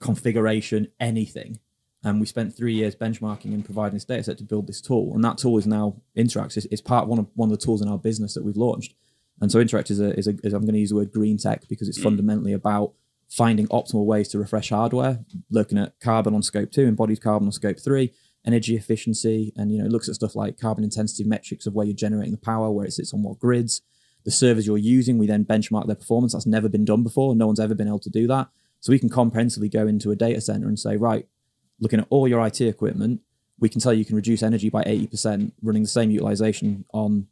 configuration, 0.00 0.88
anything. 1.00 1.60
And 2.06 2.20
we 2.20 2.26
spent 2.26 2.56
three 2.56 2.72
years 2.72 2.94
benchmarking 2.94 3.52
and 3.52 3.64
providing 3.64 3.94
this 3.94 4.04
data 4.04 4.22
set 4.22 4.38
to 4.38 4.44
build 4.44 4.68
this 4.68 4.80
tool. 4.80 5.12
And 5.12 5.24
that 5.24 5.38
tool 5.38 5.58
is 5.58 5.66
now 5.66 5.96
Interact. 6.14 6.56
It's, 6.56 6.64
it's 6.66 6.80
part 6.80 7.08
one 7.08 7.18
of 7.18 7.26
one 7.34 7.50
of 7.50 7.58
the 7.58 7.62
tools 7.62 7.82
in 7.82 7.88
our 7.88 7.98
business 7.98 8.34
that 8.34 8.44
we've 8.44 8.56
launched. 8.56 8.94
And 9.40 9.50
so 9.50 9.58
Interact 9.58 9.90
is 9.90 9.98
a, 9.98 10.16
is, 10.16 10.28
a, 10.28 10.36
is 10.44 10.52
I'm 10.52 10.62
going 10.62 10.74
to 10.74 10.78
use 10.78 10.90
the 10.90 10.94
word 10.94 11.10
green 11.10 11.36
tech 11.36 11.68
because 11.68 11.88
it's 11.88 11.98
mm. 11.98 12.04
fundamentally 12.04 12.52
about 12.52 12.92
finding 13.28 13.66
optimal 13.68 14.04
ways 14.04 14.28
to 14.28 14.38
refresh 14.38 14.70
hardware, 14.70 15.24
looking 15.50 15.78
at 15.78 15.98
carbon 15.98 16.32
on 16.32 16.44
scope 16.44 16.70
two, 16.70 16.86
embodied 16.86 17.20
carbon 17.20 17.48
on 17.48 17.52
scope 17.52 17.80
three, 17.80 18.12
energy 18.46 18.76
efficiency, 18.76 19.52
and 19.56 19.72
you 19.72 19.82
know 19.82 19.88
looks 19.88 20.08
at 20.08 20.14
stuff 20.14 20.36
like 20.36 20.60
carbon 20.60 20.84
intensity 20.84 21.24
metrics 21.24 21.66
of 21.66 21.74
where 21.74 21.86
you're 21.86 21.96
generating 21.96 22.30
the 22.30 22.38
power, 22.38 22.70
where 22.70 22.86
it 22.86 22.92
sits 22.92 23.12
on 23.12 23.24
what 23.24 23.40
grids, 23.40 23.82
the 24.24 24.30
servers 24.30 24.64
you're 24.64 24.78
using. 24.78 25.18
We 25.18 25.26
then 25.26 25.44
benchmark 25.44 25.88
their 25.88 25.96
performance. 25.96 26.34
That's 26.34 26.46
never 26.46 26.68
been 26.68 26.84
done 26.84 27.02
before. 27.02 27.34
No 27.34 27.48
one's 27.48 27.58
ever 27.58 27.74
been 27.74 27.88
able 27.88 27.98
to 27.98 28.10
do 28.10 28.28
that. 28.28 28.48
So 28.78 28.92
we 28.92 29.00
can 29.00 29.08
comprehensively 29.08 29.68
go 29.68 29.88
into 29.88 30.12
a 30.12 30.16
data 30.16 30.40
center 30.40 30.68
and 30.68 30.78
say, 30.78 30.96
right, 30.96 31.26
looking 31.80 32.00
at 32.00 32.06
all 32.10 32.28
your 32.28 32.44
IT 32.46 32.60
equipment, 32.60 33.20
we 33.58 33.68
can 33.68 33.80
tell 33.80 33.92
you, 33.92 34.04
can 34.04 34.16
reduce 34.16 34.42
energy 34.42 34.68
by 34.68 34.82
80% 34.84 35.52
running 35.62 35.82
the 35.82 35.88
same 35.88 36.10
utilization 36.10 36.84
on 36.92 37.26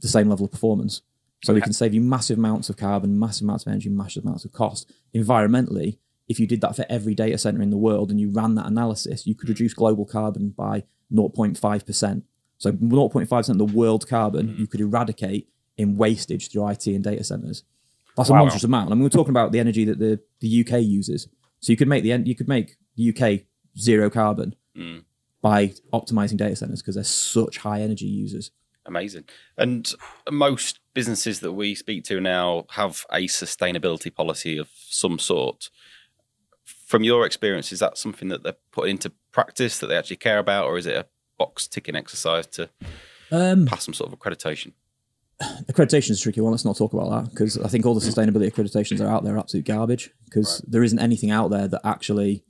the 0.00 0.08
same 0.08 0.28
level 0.28 0.46
of 0.46 0.50
performance. 0.50 1.02
So 1.44 1.52
okay. 1.52 1.58
we 1.58 1.62
can 1.62 1.72
save 1.72 1.94
you 1.94 2.00
massive 2.00 2.38
amounts 2.38 2.68
of 2.68 2.76
carbon, 2.76 3.18
massive 3.18 3.44
amounts 3.44 3.64
of 3.64 3.70
energy, 3.70 3.88
massive 3.88 4.24
amounts 4.24 4.44
of 4.44 4.52
cost. 4.52 4.90
Environmentally, 5.14 5.98
if 6.28 6.40
you 6.40 6.46
did 6.46 6.60
that 6.60 6.74
for 6.74 6.84
every 6.88 7.14
data 7.14 7.38
center 7.38 7.62
in 7.62 7.70
the 7.70 7.76
world 7.76 8.10
and 8.10 8.20
you 8.20 8.28
ran 8.30 8.54
that 8.56 8.66
analysis, 8.66 9.26
you 9.26 9.34
could 9.34 9.48
reduce 9.48 9.72
global 9.72 10.04
carbon 10.04 10.50
by 10.50 10.84
0.5%. 11.12 12.22
So 12.58 12.72
0.5% 12.72 13.48
of 13.48 13.58
the 13.58 13.64
world 13.64 14.08
carbon 14.08 14.48
mm-hmm. 14.48 14.60
you 14.60 14.66
could 14.66 14.80
eradicate 14.80 15.48
in 15.76 15.96
wastage 15.96 16.50
through 16.50 16.68
IT 16.68 16.86
and 16.88 17.04
data 17.04 17.22
centers. 17.22 17.62
That's 18.16 18.30
wow. 18.30 18.36
a 18.36 18.40
monstrous 18.40 18.64
amount. 18.64 18.90
I 18.90 18.94
mean, 18.94 19.04
we're 19.04 19.10
talking 19.10 19.30
about 19.30 19.52
the 19.52 19.60
energy 19.60 19.84
that 19.84 20.00
the, 20.00 20.20
the 20.40 20.66
UK 20.66 20.82
uses. 20.82 21.28
So 21.60 21.72
you 21.72 21.76
could 21.76 21.88
make 21.88 22.02
the 22.02 22.10
you 22.10 22.34
could 22.34 22.48
make 22.48 22.76
the 22.96 23.10
UK 23.10 23.46
zero 23.78 24.10
carbon 24.10 24.54
mm. 24.76 25.04
by 25.40 25.68
optimizing 25.92 26.36
data 26.36 26.56
centers 26.56 26.82
because 26.82 26.94
they're 26.94 27.04
such 27.04 27.58
high 27.58 27.80
energy 27.80 28.06
users. 28.06 28.50
Amazing. 28.86 29.24
And 29.56 29.92
most 30.30 30.80
businesses 30.94 31.40
that 31.40 31.52
we 31.52 31.74
speak 31.74 32.04
to 32.04 32.20
now 32.20 32.64
have 32.70 33.04
a 33.12 33.26
sustainability 33.26 34.14
policy 34.14 34.56
of 34.56 34.68
some 34.74 35.18
sort 35.18 35.70
from 36.88 37.04
your 37.04 37.26
experience, 37.26 37.70
is 37.70 37.80
that 37.80 37.98
something 37.98 38.28
that 38.28 38.42
they're 38.42 38.56
put 38.72 38.88
into 38.88 39.12
practice 39.30 39.78
that 39.78 39.88
they 39.88 39.96
actually 39.96 40.16
care 40.16 40.38
about, 40.38 40.64
or 40.64 40.78
is 40.78 40.86
it 40.86 40.96
a 40.96 41.06
box 41.36 41.68
ticking 41.68 41.94
exercise 41.94 42.46
to 42.46 42.70
um, 43.30 43.66
pass 43.66 43.84
some 43.84 43.92
sort 43.92 44.10
of 44.10 44.18
accreditation? 44.18 44.72
Accreditation 45.70 46.10
is 46.10 46.20
a 46.20 46.22
tricky 46.22 46.40
one. 46.40 46.50
Let's 46.50 46.64
not 46.64 46.78
talk 46.78 46.94
about 46.94 47.10
that 47.10 47.30
because 47.30 47.58
I 47.58 47.68
think 47.68 47.84
all 47.84 47.94
the 47.94 48.00
sustainability 48.00 48.50
accreditations 48.50 49.02
are 49.02 49.08
out 49.08 49.22
there 49.22 49.36
absolute 49.36 49.66
garbage 49.66 50.10
because 50.24 50.62
right. 50.62 50.72
there 50.72 50.82
isn't 50.82 50.98
anything 50.98 51.30
out 51.30 51.50
there 51.50 51.68
that 51.68 51.82
actually 51.84 52.42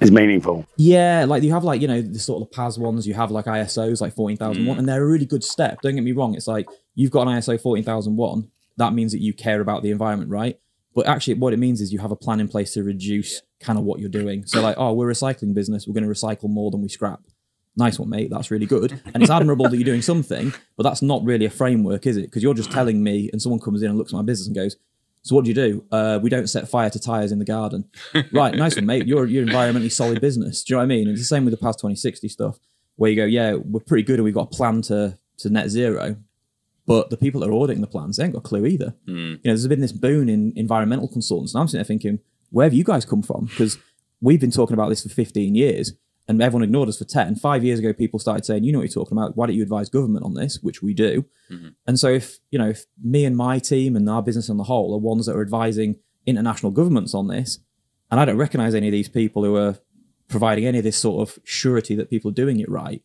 is 0.00 0.10
meaningful. 0.10 0.66
Yeah, 0.76 1.24
like 1.26 1.42
you 1.42 1.52
have 1.52 1.64
like 1.64 1.80
you 1.80 1.88
know 1.88 2.00
the 2.00 2.18
sort 2.18 2.42
of 2.42 2.50
PAS 2.52 2.78
ones, 2.78 3.06
you 3.06 3.14
have 3.14 3.30
like 3.30 3.46
ISOs 3.46 4.00
like 4.00 4.14
fourteen 4.14 4.36
thousand 4.36 4.66
one, 4.66 4.76
mm. 4.76 4.78
and 4.80 4.88
they're 4.88 5.02
a 5.02 5.08
really 5.08 5.26
good 5.26 5.44
step. 5.44 5.80
Don't 5.82 5.94
get 5.94 6.04
me 6.04 6.12
wrong. 6.12 6.34
It's 6.34 6.46
like 6.46 6.66
you've 6.94 7.10
got 7.10 7.26
an 7.26 7.36
ISO 7.36 7.60
fourteen 7.60 7.84
thousand 7.84 8.16
one. 8.16 8.50
That 8.76 8.92
means 8.94 9.12
that 9.12 9.20
you 9.20 9.32
care 9.32 9.60
about 9.60 9.82
the 9.82 9.90
environment, 9.90 10.30
right? 10.30 10.58
But 10.94 11.06
actually, 11.06 11.34
what 11.34 11.52
it 11.52 11.58
means 11.58 11.80
is 11.80 11.92
you 11.92 11.98
have 12.00 12.10
a 12.10 12.16
plan 12.16 12.40
in 12.40 12.48
place 12.48 12.72
to 12.74 12.82
reduce 12.82 13.42
kind 13.60 13.78
of 13.78 13.84
what 13.84 14.00
you're 14.00 14.08
doing. 14.08 14.44
So, 14.46 14.60
like, 14.60 14.76
oh, 14.78 14.92
we're 14.92 15.10
a 15.10 15.14
recycling 15.14 15.54
business. 15.54 15.86
We're 15.86 15.94
going 15.94 16.04
to 16.04 16.10
recycle 16.10 16.48
more 16.48 16.70
than 16.70 16.82
we 16.82 16.88
scrap. 16.88 17.20
Nice 17.76 17.98
one, 17.98 18.08
mate. 18.08 18.30
That's 18.30 18.50
really 18.50 18.66
good. 18.66 19.00
And 19.14 19.22
it's 19.22 19.30
admirable 19.30 19.68
that 19.68 19.76
you're 19.76 19.84
doing 19.84 20.02
something, 20.02 20.52
but 20.76 20.82
that's 20.82 21.02
not 21.02 21.24
really 21.24 21.44
a 21.44 21.50
framework, 21.50 22.06
is 22.06 22.16
it? 22.16 22.22
Because 22.22 22.42
you're 22.42 22.54
just 22.54 22.72
telling 22.72 23.02
me, 23.02 23.30
and 23.32 23.40
someone 23.40 23.60
comes 23.60 23.82
in 23.82 23.88
and 23.88 23.98
looks 23.98 24.12
at 24.12 24.16
my 24.16 24.22
business 24.22 24.48
and 24.48 24.56
goes, 24.56 24.76
so 25.22 25.34
what 25.34 25.44
do 25.44 25.50
you 25.50 25.54
do? 25.54 25.84
Uh, 25.90 26.18
we 26.22 26.30
don't 26.30 26.48
set 26.48 26.68
fire 26.68 26.90
to 26.90 26.98
tires 26.98 27.32
in 27.32 27.38
the 27.38 27.44
garden. 27.44 27.84
right, 28.32 28.54
nice 28.54 28.76
one, 28.76 28.86
mate. 28.86 29.06
You're 29.06 29.26
you're 29.26 29.46
environmentally 29.46 29.92
solid 29.92 30.20
business. 30.20 30.64
Do 30.64 30.72
you 30.72 30.76
know 30.76 30.80
what 30.80 30.84
I 30.84 30.86
mean? 30.86 31.08
It's 31.08 31.20
the 31.20 31.24
same 31.24 31.44
with 31.44 31.52
the 31.52 31.58
PAS 31.58 31.76
2060 31.76 32.28
stuff, 32.28 32.58
where 32.96 33.10
you 33.10 33.16
go, 33.16 33.24
yeah, 33.24 33.54
we're 33.54 33.80
pretty 33.80 34.02
good 34.02 34.16
and 34.16 34.24
we've 34.24 34.34
got 34.34 34.52
a 34.52 34.56
plan 34.56 34.82
to 34.82 35.18
to 35.38 35.50
net 35.50 35.68
zero, 35.68 36.16
but 36.86 37.10
the 37.10 37.16
people 37.16 37.40
that 37.40 37.48
are 37.48 37.52
auditing 37.52 37.80
the 37.80 37.86
plans, 37.86 38.16
they 38.16 38.24
ain't 38.24 38.32
got 38.32 38.40
a 38.40 38.48
clue 38.48 38.66
either. 38.66 38.94
Mm. 39.06 39.16
You 39.16 39.28
know, 39.34 39.38
there's 39.44 39.66
been 39.66 39.80
this 39.80 39.92
boon 39.92 40.28
in 40.28 40.52
environmental 40.56 41.08
consultants. 41.08 41.54
And 41.54 41.60
I'm 41.60 41.68
sitting 41.68 41.78
there 41.78 41.84
thinking, 41.84 42.18
where 42.50 42.64
have 42.64 42.74
you 42.74 42.84
guys 42.84 43.04
come 43.04 43.22
from? 43.22 43.46
Because 43.46 43.78
we've 44.20 44.40
been 44.40 44.50
talking 44.50 44.74
about 44.74 44.88
this 44.88 45.02
for 45.02 45.08
15 45.08 45.54
years 45.54 45.92
and 46.30 46.40
everyone 46.40 46.62
ignored 46.62 46.88
us 46.88 46.98
for 46.98 47.04
10. 47.04 47.34
Five 47.34 47.64
years 47.64 47.80
ago, 47.80 47.92
people 47.92 48.20
started 48.20 48.44
saying, 48.44 48.62
you 48.62 48.72
know 48.72 48.78
what 48.78 48.84
you're 48.84 49.02
talking 49.02 49.18
about. 49.18 49.36
Why 49.36 49.46
don't 49.46 49.56
you 49.56 49.64
advise 49.64 49.88
government 49.88 50.24
on 50.24 50.34
this? 50.34 50.60
Which 50.62 50.80
we 50.80 50.94
do. 50.94 51.24
Mm-hmm. 51.50 51.68
And 51.88 51.98
so 51.98 52.06
if, 52.06 52.38
you 52.52 52.58
know, 52.58 52.68
if 52.68 52.86
me 53.02 53.24
and 53.24 53.36
my 53.36 53.58
team 53.58 53.96
and 53.96 54.08
our 54.08 54.22
business 54.22 54.48
on 54.48 54.56
the 54.56 54.64
whole 54.64 54.94
are 54.94 54.98
ones 54.98 55.26
that 55.26 55.34
are 55.34 55.42
advising 55.42 55.96
international 56.26 56.70
governments 56.70 57.14
on 57.14 57.26
this, 57.26 57.58
and 58.12 58.20
I 58.20 58.24
don't 58.24 58.36
recognize 58.36 58.76
any 58.76 58.86
of 58.86 58.92
these 58.92 59.08
people 59.08 59.42
who 59.42 59.56
are 59.56 59.78
providing 60.28 60.66
any 60.66 60.78
of 60.78 60.84
this 60.84 60.96
sort 60.96 61.28
of 61.28 61.40
surety 61.42 61.96
that 61.96 62.10
people 62.10 62.30
are 62.30 62.34
doing 62.34 62.60
it 62.60 62.68
right, 62.68 63.02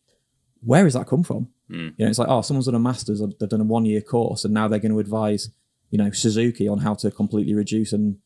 where 0.60 0.84
has 0.84 0.94
that 0.94 1.08
come 1.08 1.24
from? 1.24 1.48
Mm. 1.68 1.94
You 1.96 2.04
know, 2.04 2.08
it's 2.08 2.20
like, 2.20 2.28
oh, 2.28 2.42
someone's 2.42 2.66
done 2.66 2.76
a 2.76 2.78
master's, 2.78 3.20
they've 3.20 3.48
done 3.48 3.60
a 3.60 3.64
one 3.64 3.86
year 3.86 4.02
course, 4.02 4.44
and 4.44 4.54
now 4.54 4.68
they're 4.68 4.78
going 4.78 4.92
to 4.92 5.00
advise, 5.00 5.50
you 5.90 5.98
know, 5.98 6.12
Suzuki 6.12 6.68
on 6.68 6.78
how 6.78 6.94
to 6.94 7.10
completely 7.10 7.54
reduce 7.54 7.92
and 7.92 8.18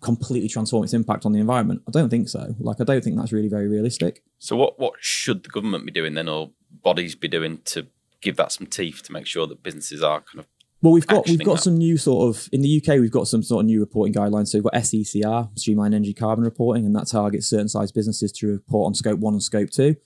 completely 0.00 0.48
transform 0.48 0.84
its 0.84 0.92
impact 0.94 1.26
on 1.26 1.32
the 1.32 1.40
environment. 1.40 1.82
I 1.88 1.90
don't 1.90 2.08
think 2.08 2.28
so. 2.28 2.54
Like, 2.58 2.80
I 2.80 2.84
don't 2.84 3.02
think 3.02 3.16
that's 3.16 3.32
really 3.32 3.48
very 3.48 3.68
realistic. 3.68 4.22
So 4.38 4.56
what 4.56 4.78
what 4.78 4.94
should 5.00 5.42
the 5.42 5.48
government 5.48 5.86
be 5.86 5.92
doing 5.92 6.14
then, 6.14 6.28
or 6.28 6.50
bodies 6.82 7.14
be 7.14 7.28
doing 7.28 7.60
to 7.66 7.86
give 8.20 8.36
that 8.36 8.52
some 8.52 8.66
teeth 8.66 9.02
to 9.04 9.12
make 9.12 9.26
sure 9.26 9.46
that 9.46 9.62
businesses 9.62 10.02
are 10.02 10.20
kind 10.20 10.40
of 10.40 10.46
Well, 10.82 10.92
we've 10.92 11.06
got 11.06 11.26
we've 11.28 11.42
got 11.44 11.56
that. 11.56 11.62
some 11.62 11.76
new 11.76 11.96
sort 11.96 12.28
of 12.28 12.48
in 12.52 12.62
the 12.62 12.80
UK. 12.82 12.98
We've 13.00 13.10
got 13.10 13.28
some 13.28 13.42
sort 13.42 13.60
of 13.60 13.66
new 13.66 13.80
reporting 13.80 14.14
guidelines. 14.14 14.48
So 14.48 14.58
we've 14.58 14.64
got 14.64 14.74
SECR, 14.74 15.58
Streamline 15.58 15.94
Energy 15.94 16.14
Carbon 16.14 16.44
Reporting, 16.44 16.86
and 16.86 16.94
that 16.96 17.08
targets 17.08 17.46
certain 17.48 17.68
size 17.68 17.92
businesses 17.92 18.32
to 18.32 18.46
report 18.48 18.86
on 18.86 18.94
Scope 18.94 19.18
One 19.20 19.34
and 19.34 19.42
Scope 19.42 19.70
Two. 19.70 19.96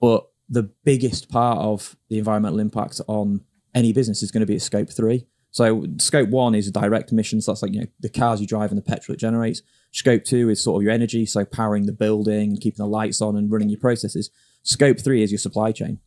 But 0.00 0.26
the 0.48 0.70
biggest 0.84 1.28
part 1.28 1.58
of 1.58 1.96
the 2.08 2.18
environmental 2.18 2.60
impact 2.60 3.00
on 3.08 3.40
any 3.74 3.92
business 3.92 4.22
is 4.22 4.30
going 4.30 4.40
to 4.40 4.46
be 4.46 4.54
at 4.54 4.62
Scope 4.62 4.90
Three. 4.90 5.26
So 5.56 5.86
Scope 5.96 6.28
One 6.28 6.54
is 6.54 6.70
direct 6.70 7.12
emissions. 7.12 7.46
That's 7.46 7.62
like 7.62 7.72
you 7.72 7.80
know 7.80 7.86
the 7.98 8.10
cars 8.10 8.42
you 8.42 8.46
drive 8.46 8.70
and 8.70 8.76
the 8.76 8.82
petrol 8.82 9.14
it 9.14 9.18
generates. 9.18 9.62
Scope 9.90 10.22
Two 10.22 10.50
is 10.50 10.62
sort 10.62 10.78
of 10.78 10.82
your 10.82 10.92
energy, 10.92 11.24
so 11.24 11.46
powering 11.46 11.86
the 11.86 11.94
building 11.94 12.50
and 12.50 12.60
keeping 12.60 12.84
the 12.84 12.86
lights 12.86 13.22
on 13.22 13.36
and 13.36 13.50
running 13.50 13.70
your 13.70 13.80
processes. 13.80 14.28
Scope 14.62 15.00
Three 15.00 15.22
is 15.22 15.32
your 15.32 15.38
supply 15.38 15.72
chain 15.72 15.98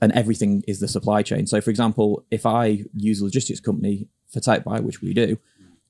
and 0.00 0.12
everything 0.12 0.62
is 0.68 0.78
the 0.78 0.86
supply 0.86 1.24
chain. 1.24 1.48
So, 1.48 1.60
for 1.60 1.70
example, 1.70 2.24
if 2.30 2.46
I 2.46 2.84
use 2.94 3.20
a 3.20 3.24
logistics 3.24 3.58
company 3.58 4.06
for 4.32 4.38
TechBuyer, 4.38 4.84
which 4.84 5.02
we 5.02 5.12
do, 5.12 5.40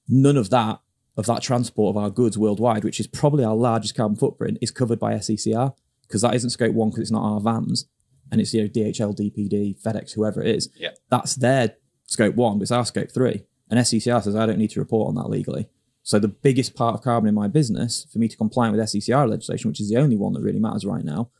none 0.08 0.38
of 0.38 0.48
that 0.48 0.80
of 1.18 1.26
that 1.26 1.42
transport 1.42 1.94
of 1.94 2.02
our 2.02 2.08
goods 2.08 2.38
worldwide, 2.38 2.84
which 2.84 3.00
is 3.00 3.06
probably 3.06 3.44
our 3.44 3.54
largest 3.54 3.96
carbon 3.96 4.16
footprint, 4.16 4.56
is 4.62 4.70
covered 4.70 4.98
by 4.98 5.12
SECR 5.12 5.74
because 6.06 6.22
that 6.22 6.34
isn't 6.34 6.48
scope 6.48 6.72
one 6.72 6.88
because 6.88 7.02
it's 7.02 7.10
not 7.10 7.34
our 7.34 7.40
vans 7.40 7.84
and 8.32 8.40
it's 8.40 8.54
you 8.54 8.62
know 8.62 8.68
DHL, 8.70 9.14
DPD, 9.14 9.78
FedEx, 9.78 10.14
whoever 10.14 10.42
it 10.42 10.56
is. 10.56 10.70
Yeah. 10.74 10.92
That's 11.10 11.34
their 11.34 11.74
scope 12.08 12.34
one, 12.34 12.58
but 12.58 12.62
it's 12.62 12.72
our 12.72 12.84
scope 12.84 13.12
three. 13.12 13.44
And 13.70 13.78
SECR 13.78 14.22
says 14.22 14.34
I 14.34 14.46
don't 14.46 14.58
need 14.58 14.70
to 14.70 14.80
report 14.80 15.08
on 15.08 15.14
that 15.16 15.30
legally. 15.30 15.68
So 16.02 16.18
the 16.18 16.28
biggest 16.28 16.74
part 16.74 16.94
of 16.94 17.02
carbon 17.02 17.28
in 17.28 17.34
my 17.34 17.48
business, 17.48 18.06
for 18.10 18.18
me 18.18 18.28
to 18.28 18.36
comply 18.36 18.70
with 18.70 18.80
SECR 18.80 19.28
legislation, 19.28 19.68
which 19.68 19.80
is 19.80 19.90
the 19.90 19.98
only 19.98 20.16
one 20.16 20.32
that 20.32 20.40
really 20.40 20.58
matters 20.58 20.86
right 20.86 21.04
now, 21.04 21.30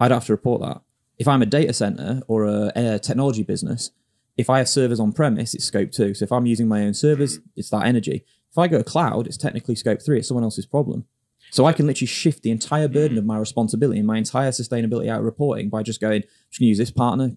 I'd 0.00 0.10
have 0.10 0.24
to 0.26 0.32
report 0.32 0.62
that. 0.62 0.80
If 1.18 1.28
I'm 1.28 1.42
a 1.42 1.46
data 1.46 1.72
center 1.72 2.22
or 2.26 2.44
a, 2.44 2.72
a 2.74 2.98
technology 2.98 3.42
business, 3.42 3.90
if 4.36 4.50
I 4.50 4.58
have 4.58 4.68
servers 4.68 5.00
on 5.00 5.12
premise, 5.12 5.54
it's 5.54 5.64
scope 5.64 5.92
two. 5.92 6.14
So 6.14 6.24
if 6.24 6.32
I'm 6.32 6.46
using 6.46 6.68
my 6.68 6.84
own 6.84 6.94
servers, 6.94 7.38
it's 7.54 7.70
that 7.70 7.86
energy. 7.86 8.24
If 8.50 8.58
I 8.58 8.68
go 8.68 8.78
to 8.78 8.84
cloud, 8.84 9.26
it's 9.26 9.36
technically 9.36 9.74
scope 9.74 10.00
three. 10.02 10.18
It's 10.18 10.28
someone 10.28 10.44
else's 10.44 10.66
problem. 10.66 11.04
So 11.50 11.64
I 11.64 11.72
can 11.72 11.86
literally 11.86 12.06
shift 12.06 12.42
the 12.42 12.50
entire 12.50 12.88
burden 12.88 13.18
of 13.18 13.24
my 13.24 13.38
responsibility 13.38 13.98
and 13.98 14.06
my 14.06 14.18
entire 14.18 14.50
sustainability 14.50 15.08
out 15.08 15.20
of 15.20 15.24
reporting 15.24 15.68
by 15.68 15.82
just 15.82 16.00
going, 16.00 16.22
just 16.50 16.60
gonna 16.60 16.68
use 16.68 16.78
this 16.78 16.90
partner. 16.90 17.36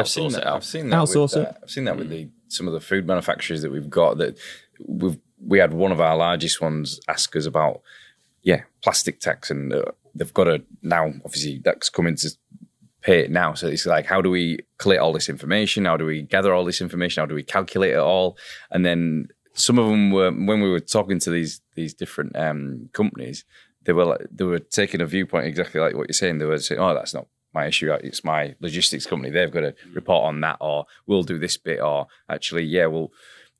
I've 0.00 0.08
seen 0.08 0.32
that. 0.32 0.42
it. 0.42 0.46
I've 0.46 0.64
seen 0.64 0.90
that. 0.90 0.96
Outsource 0.96 1.36
with, 1.36 1.46
it. 1.46 1.48
uh, 1.48 1.52
I've 1.62 1.70
seen 1.70 1.84
that 1.84 1.96
with 1.96 2.08
the 2.08 2.28
some 2.48 2.66
of 2.66 2.72
the 2.72 2.80
food 2.80 3.06
manufacturers 3.06 3.62
that 3.62 3.72
we've 3.72 3.90
got. 3.90 4.18
That 4.18 4.38
we've 4.86 5.18
we 5.46 5.58
had 5.58 5.72
one 5.74 5.92
of 5.92 6.00
our 6.00 6.16
largest 6.16 6.60
ones 6.60 7.00
ask 7.08 7.34
us 7.36 7.46
about, 7.46 7.82
yeah, 8.42 8.62
plastic 8.82 9.20
tax, 9.20 9.50
and 9.50 9.72
uh, 9.72 9.84
they've 10.14 10.34
got 10.34 10.44
to 10.44 10.62
now. 10.82 11.12
Obviously, 11.24 11.60
that's 11.64 11.90
coming 11.90 12.16
to 12.16 12.30
pay 13.02 13.20
it 13.20 13.30
now. 13.30 13.54
So 13.54 13.68
it's 13.68 13.86
like, 13.86 14.06
how 14.06 14.20
do 14.22 14.30
we 14.30 14.58
collect 14.78 15.00
all 15.00 15.12
this 15.12 15.28
information? 15.28 15.84
How 15.84 15.96
do 15.96 16.06
we 16.06 16.22
gather 16.22 16.54
all 16.54 16.64
this 16.64 16.80
information? 16.80 17.20
How 17.20 17.26
do 17.26 17.34
we 17.34 17.42
calculate 17.42 17.92
it 17.92 17.98
all? 17.98 18.38
And 18.70 18.84
then 18.84 19.28
some 19.52 19.78
of 19.78 19.86
them 19.88 20.10
were 20.10 20.30
when 20.30 20.60
we 20.60 20.70
were 20.70 20.80
talking 20.80 21.18
to 21.20 21.30
these 21.30 21.60
these 21.74 21.94
different 21.94 22.34
um, 22.36 22.88
companies, 22.92 23.44
they 23.84 23.92
were 23.92 24.06
like, 24.06 24.26
they 24.30 24.44
were 24.44 24.58
taking 24.58 25.00
a 25.00 25.06
viewpoint 25.06 25.46
exactly 25.46 25.80
like 25.80 25.94
what 25.94 26.08
you're 26.08 26.14
saying. 26.14 26.38
They 26.38 26.46
were 26.46 26.58
saying, 26.58 26.80
"Oh, 26.80 26.94
that's 26.94 27.14
not 27.14 27.26
my 27.54 27.66
issue. 27.66 27.92
Uh, 27.92 27.98
it's 28.02 28.24
my 28.24 28.54
logistics 28.60 29.06
company. 29.06 29.30
They've 29.30 29.50
got 29.50 29.60
to 29.60 29.72
mm. 29.72 29.94
report 29.94 30.24
on 30.24 30.40
that, 30.40 30.58
or 30.60 30.86
we'll 31.06 31.22
do 31.22 31.38
this 31.38 31.56
bit, 31.56 31.80
or 31.80 32.06
actually, 32.28 32.64
yeah, 32.64 32.86
we'll." 32.86 33.12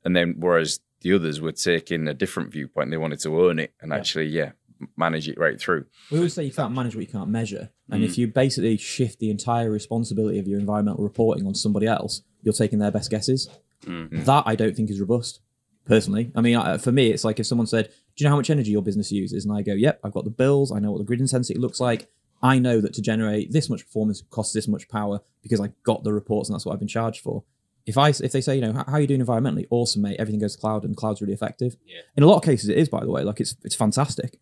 And 0.03 0.15
then 0.15 0.35
whereas 0.37 0.79
the 1.01 1.13
others 1.13 1.41
were 1.41 1.51
taking 1.51 2.07
a 2.07 2.13
different 2.13 2.51
viewpoint, 2.51 2.91
they 2.91 2.97
wanted 2.97 3.19
to 3.21 3.41
own 3.41 3.59
it 3.59 3.73
and 3.81 3.93
actually, 3.93 4.25
yeah, 4.25 4.51
manage 4.97 5.27
it 5.27 5.37
right 5.37 5.59
through. 5.59 5.85
We 6.11 6.17
always 6.17 6.33
say 6.33 6.43
you 6.43 6.51
can't 6.51 6.73
manage 6.73 6.95
what 6.95 7.01
you 7.01 7.11
can't 7.11 7.29
measure. 7.29 7.69
And 7.89 8.03
if 8.03 8.13
mm. 8.13 8.17
you 8.19 8.27
basically 8.27 8.77
shift 8.77 9.19
the 9.19 9.29
entire 9.29 9.69
responsibility 9.69 10.39
of 10.39 10.47
your 10.47 10.59
environmental 10.59 11.03
reporting 11.03 11.45
on 11.45 11.53
somebody 11.53 11.87
else, 11.87 12.21
you're 12.41 12.53
taking 12.53 12.79
their 12.79 12.91
best 12.91 13.11
guesses. 13.11 13.49
Mm-hmm. 13.85 14.23
That 14.23 14.43
I 14.45 14.55
don't 14.55 14.75
think 14.75 14.89
is 14.89 14.99
robust, 14.99 15.41
personally. 15.85 16.31
I 16.35 16.41
mean, 16.41 16.77
for 16.79 16.91
me, 16.91 17.11
it's 17.11 17.23
like 17.23 17.39
if 17.39 17.45
someone 17.45 17.67
said, 17.67 17.87
Do 17.87 18.23
you 18.23 18.25
know 18.25 18.31
how 18.31 18.37
much 18.37 18.49
energy 18.49 18.71
your 18.71 18.81
business 18.81 19.11
uses? 19.11 19.45
And 19.45 19.55
I 19.55 19.61
go, 19.61 19.73
Yep, 19.73 19.99
I've 20.03 20.13
got 20.13 20.23
the 20.23 20.31
bills. 20.31 20.71
I 20.71 20.79
know 20.79 20.91
what 20.91 20.97
the 20.97 21.03
grid 21.03 21.21
intensity 21.21 21.59
looks 21.59 21.79
like. 21.79 22.09
I 22.45 22.59
know 22.59 22.79
that 22.79 22.93
to 22.93 23.01
generate 23.01 23.51
this 23.51 23.71
much 23.71 23.85
performance 23.87 24.21
costs 24.29 24.53
this 24.53 24.67
much 24.67 24.87
power 24.87 25.19
because 25.41 25.59
I 25.59 25.71
got 25.83 26.03
the 26.03 26.13
reports 26.13 26.47
and 26.47 26.53
that's 26.53 26.63
what 26.63 26.73
I've 26.73 26.79
been 26.79 26.87
charged 26.87 27.21
for. 27.21 27.43
If 27.87 27.97
I 27.97 28.09
if 28.09 28.31
they 28.31 28.41
say, 28.41 28.55
you 28.55 28.61
know, 28.61 28.73
how, 28.73 28.83
how 28.85 28.93
are 28.93 29.01
you 29.01 29.07
doing 29.07 29.25
environmentally? 29.25 29.65
Awesome, 29.71 30.03
mate. 30.03 30.17
Everything 30.19 30.39
goes 30.39 30.55
to 30.55 30.61
cloud 30.61 30.83
and 30.85 30.95
cloud's 30.95 31.21
really 31.21 31.33
effective. 31.33 31.75
Yeah. 31.87 32.01
In 32.15 32.21
a 32.23 32.27
lot 32.27 32.37
of 32.37 32.43
cases, 32.43 32.69
it 32.69 32.77
is, 32.77 32.87
by 32.87 33.01
the 33.01 33.09
way. 33.09 33.23
Like 33.23 33.39
it's 33.39 33.55
it's 33.63 33.75
fantastic. 33.75 34.39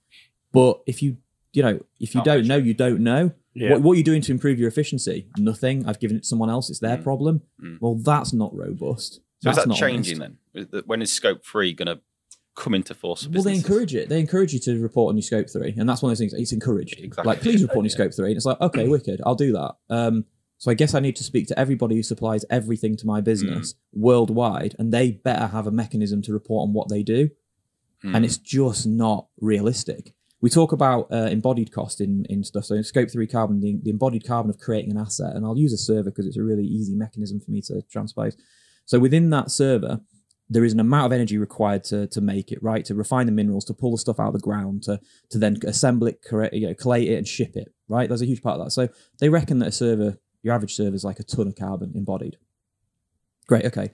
But 0.52 0.82
if 0.86 1.02
you 1.02 1.18
you 1.54 1.64
know 1.64 1.80
if 2.00 2.14
you 2.14 2.22
Can't 2.22 2.26
don't 2.26 2.48
know, 2.48 2.58
you 2.58 2.74
don't 2.74 3.00
know. 3.00 3.32
Yeah. 3.54 3.72
What, 3.72 3.82
what 3.82 3.92
are 3.94 3.96
you 3.96 4.04
doing 4.04 4.22
to 4.24 4.32
improve 4.34 4.60
your 4.60 4.68
efficiency? 4.68 5.28
Nothing. 5.38 5.88
I've 5.88 6.00
given 6.00 6.18
it 6.18 6.24
to 6.24 6.28
someone 6.28 6.50
else. 6.50 6.70
It's 6.70 6.80
their 6.80 6.98
mm. 6.98 7.04
problem. 7.04 7.42
Mm. 7.64 7.78
Well, 7.80 7.96
that's 7.96 8.34
not 8.34 8.54
robust. 8.54 9.16
So 9.16 9.50
that's 9.50 9.60
is 9.60 9.64
that 9.64 9.70
not 9.70 9.78
changing 9.78 10.22
honest. 10.22 10.72
then? 10.72 10.84
When 10.86 11.02
is 11.02 11.12
scope 11.12 11.46
three 11.46 11.74
going 11.74 11.88
to 11.88 12.02
come 12.56 12.74
into 12.74 12.94
force? 12.94 13.24
For 13.24 13.30
Well, 13.30 13.44
they 13.44 13.56
encourage 13.56 13.96
it. 13.96 14.10
They 14.10 14.20
encourage 14.20 14.54
you 14.54 14.60
to 14.62 14.80
report 14.80 15.10
on 15.10 15.18
your 15.18 15.24
scope 15.24 15.50
three, 15.50 15.74
and 15.78 15.88
that's 15.88 16.02
one 16.02 16.12
of 16.12 16.18
those 16.18 16.20
things. 16.20 16.34
It's 16.34 16.54
encouraged. 16.54 17.00
Exactly. 17.00 17.30
Like, 17.30 17.42
please 17.42 17.62
report 17.62 17.80
on 17.80 17.86
your 17.86 17.90
scope 17.98 18.14
three, 18.14 18.30
and 18.30 18.38
it's 18.38 18.46
like, 18.46 18.60
okay, 18.62 18.88
wicked, 18.88 19.22
I'll 19.26 19.36
do 19.36 19.54
that. 19.54 19.76
Um, 19.90 20.26
so 20.58 20.72
I 20.72 20.76
guess 20.76 20.94
I 20.94 21.02
need 21.02 21.18
to 21.18 21.24
speak 21.24 21.48
to 21.50 21.60
everybody 21.60 21.96
who 21.96 22.04
supplies 22.04 22.46
everything 22.50 22.96
to 22.98 23.06
my 23.06 23.20
business 23.20 23.76
worldwide, 23.92 24.76
and 24.80 24.94
they 24.94 25.12
better 25.12 25.48
have 25.48 25.68
a 25.68 25.72
mechanism 25.72 26.22
to 26.22 26.32
report 26.32 26.68
on 26.68 26.74
what 26.74 26.90
they 26.90 27.04
do. 27.04 27.30
And 28.04 28.26
it's 28.26 28.38
just 28.38 28.86
not 28.86 29.28
realistic. 29.40 30.14
We 30.42 30.50
talk 30.50 30.74
about 30.74 31.08
uh, 31.10 31.28
embodied 31.32 31.72
cost 31.72 32.02
in, 32.02 32.26
in 32.30 32.44
stuff. 32.44 32.66
So 32.66 32.76
in 32.76 32.84
scope 32.84 33.10
three 33.10 33.28
carbon, 33.28 33.62
the, 33.62 33.80
the 33.82 33.90
embodied 33.92 34.28
carbon 34.28 34.50
of 34.50 34.60
creating 34.60 34.92
an 34.92 34.98
asset, 34.98 35.36
and 35.36 35.46
I'll 35.46 35.58
use 35.58 35.72
a 35.72 35.78
server 35.78 36.10
because 36.10 36.28
it's 36.28 36.36
a 36.36 36.44
really 36.44 36.66
easy 36.66 36.96
mechanism 36.96 37.40
for 37.40 37.52
me 37.52 37.62
to 37.62 37.82
transpose. 37.90 38.36
So 38.86 39.00
within 39.00 39.30
that 39.30 39.52
server, 39.52 40.02
there 40.54 40.64
is 40.64 40.74
an 40.74 40.80
amount 40.80 41.08
of 41.08 41.12
energy 41.12 41.38
required 41.38 41.84
to 41.86 42.08
to 42.08 42.22
make 42.22 42.52
it 42.52 42.62
right, 42.62 42.86
to 42.86 42.96
refine 42.96 43.26
the 43.26 43.32
minerals, 43.32 43.66
to 43.66 43.74
pull 43.74 43.92
the 43.92 43.98
stuff 43.98 44.20
out 44.20 44.28
of 44.28 44.34
the 44.34 44.40
ground, 44.40 44.84
to 44.84 45.00
to 45.30 45.38
then 45.38 45.58
assemble 45.66 46.08
it, 46.08 46.22
correct, 46.22 46.54
you 46.54 46.68
know, 46.68 46.74
collate 46.74 47.10
it, 47.10 47.18
and 47.18 47.28
ship 47.28 47.56
it. 47.56 47.74
Right, 47.88 48.08
there's 48.08 48.22
a 48.22 48.26
huge 48.26 48.42
part 48.42 48.60
of 48.60 48.66
that. 48.66 48.72
So 48.72 48.88
they 49.20 49.30
reckon 49.30 49.60
that 49.60 49.70
a 49.70 49.72
server, 49.72 50.18
your 50.42 50.54
average 50.54 50.76
server, 50.76 50.96
is 50.96 51.04
like 51.04 51.20
a 51.20 51.24
ton 51.24 51.48
of 51.48 51.56
carbon 51.56 51.94
embodied. 51.96 52.38
Great. 53.48 53.66
Okay, 53.66 53.92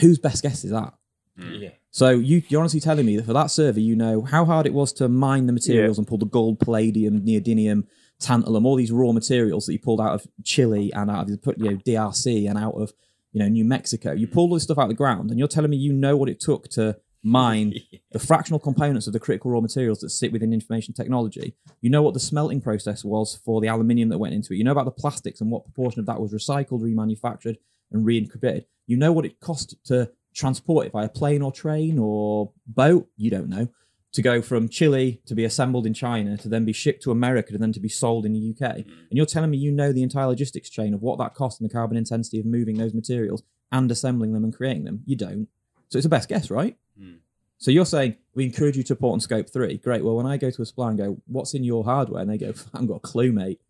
whose 0.00 0.18
best 0.18 0.42
guess 0.42 0.64
is 0.64 0.70
that? 0.70 0.94
Hmm. 1.38 1.54
Yeah. 1.54 1.70
So 1.90 2.10
you, 2.10 2.42
you're 2.48 2.60
honestly 2.60 2.80
telling 2.80 3.04
me 3.04 3.16
that 3.16 3.26
for 3.26 3.32
that 3.32 3.50
server, 3.50 3.80
you 3.80 3.96
know 3.96 4.22
how 4.22 4.44
hard 4.44 4.66
it 4.66 4.72
was 4.72 4.92
to 4.94 5.08
mine 5.08 5.46
the 5.46 5.52
materials 5.52 5.98
and 5.98 6.06
pull 6.06 6.18
the 6.18 6.26
gold, 6.26 6.60
palladium, 6.60 7.22
neodymium, 7.22 7.84
tantalum, 8.20 8.64
all 8.64 8.76
these 8.76 8.92
raw 8.92 9.10
materials 9.12 9.66
that 9.66 9.72
you 9.72 9.80
pulled 9.80 10.00
out 10.00 10.14
of 10.14 10.26
Chile 10.44 10.92
and 10.94 11.10
out 11.10 11.24
of 11.24 11.30
you 11.30 11.36
know, 11.36 11.76
DRC 11.78 12.48
and 12.48 12.56
out 12.56 12.74
of 12.74 12.92
you 13.32 13.40
know 13.40 13.48
New 13.48 13.64
Mexico. 13.64 14.12
You 14.12 14.26
pull 14.26 14.44
all 14.44 14.54
this 14.54 14.64
stuff 14.64 14.78
out 14.78 14.84
of 14.84 14.88
the 14.88 14.94
ground, 14.94 15.30
and 15.30 15.38
you're 15.38 15.48
telling 15.48 15.70
me 15.70 15.76
you 15.76 15.92
know 15.92 16.16
what 16.16 16.28
it 16.28 16.40
took 16.40 16.68
to 16.70 16.96
mine 17.22 17.74
the 18.12 18.18
fractional 18.18 18.58
components 18.58 19.06
of 19.06 19.12
the 19.12 19.20
critical 19.20 19.50
raw 19.50 19.60
materials 19.60 20.00
that 20.00 20.10
sit 20.10 20.32
within 20.32 20.52
information 20.52 20.94
technology. 20.94 21.54
You 21.80 21.90
know 21.90 22.02
what 22.02 22.14
the 22.14 22.20
smelting 22.20 22.60
process 22.60 23.04
was 23.04 23.36
for 23.44 23.60
the 23.60 23.68
aluminium 23.68 24.08
that 24.08 24.18
went 24.18 24.34
into 24.34 24.52
it. 24.52 24.56
You 24.56 24.64
know 24.64 24.72
about 24.72 24.86
the 24.86 24.90
plastics 24.90 25.40
and 25.40 25.50
what 25.50 25.64
proportion 25.64 26.00
of 26.00 26.06
that 26.06 26.20
was 26.20 26.32
recycled, 26.32 26.82
remanufactured, 26.82 27.56
and 27.92 28.04
reincubated. 28.04 28.66
You 28.86 28.96
know 28.96 29.12
what 29.12 29.24
it 29.24 29.40
cost 29.40 29.76
to 29.86 30.10
transport 30.34 30.86
it 30.86 30.92
via 30.92 31.08
plane 31.08 31.42
or 31.42 31.52
train 31.52 31.98
or 31.98 32.52
boat. 32.66 33.08
You 33.16 33.30
don't 33.30 33.48
know. 33.48 33.68
To 34.14 34.22
go 34.22 34.42
from 34.42 34.68
Chile 34.68 35.20
to 35.26 35.36
be 35.36 35.44
assembled 35.44 35.86
in 35.86 35.94
China 35.94 36.36
to 36.38 36.48
then 36.48 36.64
be 36.64 36.72
shipped 36.72 37.02
to 37.04 37.12
America 37.12 37.52
to 37.52 37.58
then 37.58 37.72
to 37.72 37.78
be 37.78 37.88
sold 37.88 38.26
in 38.26 38.32
the 38.32 38.50
UK. 38.50 38.78
Mm. 38.78 38.86
And 38.86 39.12
you're 39.12 39.24
telling 39.24 39.50
me 39.50 39.58
you 39.58 39.70
know 39.70 39.92
the 39.92 40.02
entire 40.02 40.26
logistics 40.26 40.68
chain 40.68 40.94
of 40.94 41.00
what 41.00 41.18
that 41.18 41.34
cost 41.34 41.60
and 41.60 41.70
the 41.70 41.72
carbon 41.72 41.96
intensity 41.96 42.40
of 42.40 42.44
moving 42.46 42.76
those 42.76 42.92
materials 42.92 43.44
and 43.70 43.88
assembling 43.88 44.32
them 44.32 44.42
and 44.42 44.54
creating 44.54 44.82
them. 44.82 45.02
You 45.06 45.14
don't. 45.14 45.46
So 45.90 45.98
it's 45.98 46.06
a 46.06 46.10
best 46.10 46.28
guess, 46.28 46.50
right? 46.50 46.76
Mm. 47.00 47.18
So 47.58 47.70
you're 47.70 47.86
saying 47.86 48.16
we 48.34 48.44
encourage 48.44 48.76
you 48.76 48.82
to 48.84 48.94
report 48.94 49.12
on 49.12 49.20
scope 49.20 49.50
three. 49.50 49.76
Great. 49.76 50.02
Well, 50.02 50.16
when 50.16 50.26
I 50.26 50.38
go 50.38 50.50
to 50.50 50.62
a 50.62 50.66
supplier 50.66 50.90
and 50.90 50.98
go, 50.98 51.22
"What's 51.26 51.54
in 51.54 51.62
your 51.62 51.84
hardware?" 51.84 52.22
and 52.22 52.30
they 52.30 52.38
go, 52.38 52.48
"I 52.74 52.78
haven't 52.78 52.88
got 52.88 52.96
a 52.96 53.00
clue, 53.00 53.32
mate." 53.32 53.60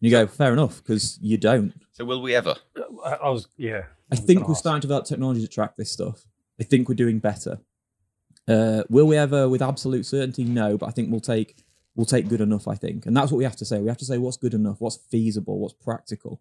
And 0.00 0.08
you 0.08 0.10
go, 0.10 0.26
"Fair 0.26 0.52
enough," 0.52 0.82
because 0.82 1.18
you 1.20 1.36
don't. 1.36 1.74
So 1.92 2.04
will 2.04 2.22
we 2.22 2.34
ever? 2.34 2.54
Uh, 2.76 2.82
I, 3.04 3.12
I 3.14 3.28
was, 3.30 3.48
yeah. 3.56 3.82
I 4.10 4.14
was 4.14 4.20
think 4.20 4.46
we're 4.46 4.52
ask. 4.52 4.60
starting 4.60 4.80
to 4.80 4.86
develop 4.86 5.06
technology 5.06 5.40
to 5.40 5.48
track 5.48 5.76
this 5.76 5.90
stuff. 5.90 6.24
I 6.60 6.62
think 6.62 6.88
we're 6.88 6.94
doing 6.94 7.18
better. 7.18 7.58
Uh, 8.48 8.82
will 8.88 9.06
we 9.06 9.16
ever, 9.16 9.48
with 9.48 9.62
absolute 9.62 10.06
certainty? 10.06 10.44
No, 10.44 10.76
but 10.76 10.86
I 10.86 10.90
think 10.92 11.10
we'll 11.10 11.20
take 11.20 11.64
we'll 11.96 12.06
take 12.06 12.28
good 12.28 12.40
enough. 12.40 12.68
I 12.68 12.74
think, 12.74 13.06
and 13.06 13.16
that's 13.16 13.30
what 13.30 13.38
we 13.38 13.44
have 13.44 13.56
to 13.56 13.64
say. 13.64 13.80
We 13.80 13.88
have 13.88 13.98
to 13.98 14.04
say 14.04 14.18
what's 14.18 14.36
good 14.36 14.54
enough, 14.54 14.80
what's 14.80 14.96
feasible, 14.96 15.58
what's 15.58 15.74
practical. 15.74 16.40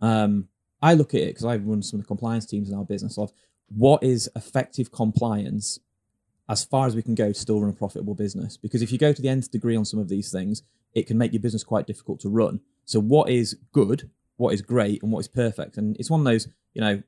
Um, 0.00 0.48
I 0.82 0.94
look 0.94 1.14
at 1.14 1.20
it 1.20 1.28
because 1.28 1.44
I 1.44 1.56
run 1.56 1.82
some 1.82 1.98
of 2.00 2.04
the 2.04 2.08
compliance 2.08 2.46
teams 2.46 2.68
in 2.68 2.76
our 2.76 2.84
business 2.84 3.16
of 3.18 3.32
what 3.68 4.02
is 4.02 4.30
effective 4.36 4.92
compliance 4.92 5.78
as 6.48 6.64
far 6.64 6.86
as 6.86 6.94
we 6.94 7.02
can 7.02 7.14
go 7.14 7.32
to 7.32 7.38
still 7.38 7.60
run 7.60 7.70
a 7.70 7.72
profitable 7.72 8.14
business. 8.14 8.56
Because 8.58 8.82
if 8.82 8.92
you 8.92 8.98
go 8.98 9.12
to 9.12 9.22
the 9.22 9.28
nth 9.28 9.50
degree 9.50 9.76
on 9.76 9.84
some 9.84 9.98
of 10.00 10.08
these 10.08 10.30
things, 10.30 10.62
it 10.92 11.06
can 11.06 11.16
make 11.16 11.32
your 11.32 11.40
business 11.40 11.64
quite 11.64 11.86
difficult 11.86 12.20
to 12.20 12.28
run. 12.28 12.60
So, 12.84 13.00
what 13.00 13.30
is 13.30 13.56
good 13.72 14.10
what 14.36 14.54
is 14.54 14.62
great 14.62 15.02
and 15.02 15.12
what 15.12 15.20
is 15.20 15.28
perfect. 15.28 15.76
And 15.76 15.96
it's 15.98 16.10
one 16.10 16.20
of 16.20 16.24
those, 16.24 16.48
you 16.74 16.80
know, 16.80 17.02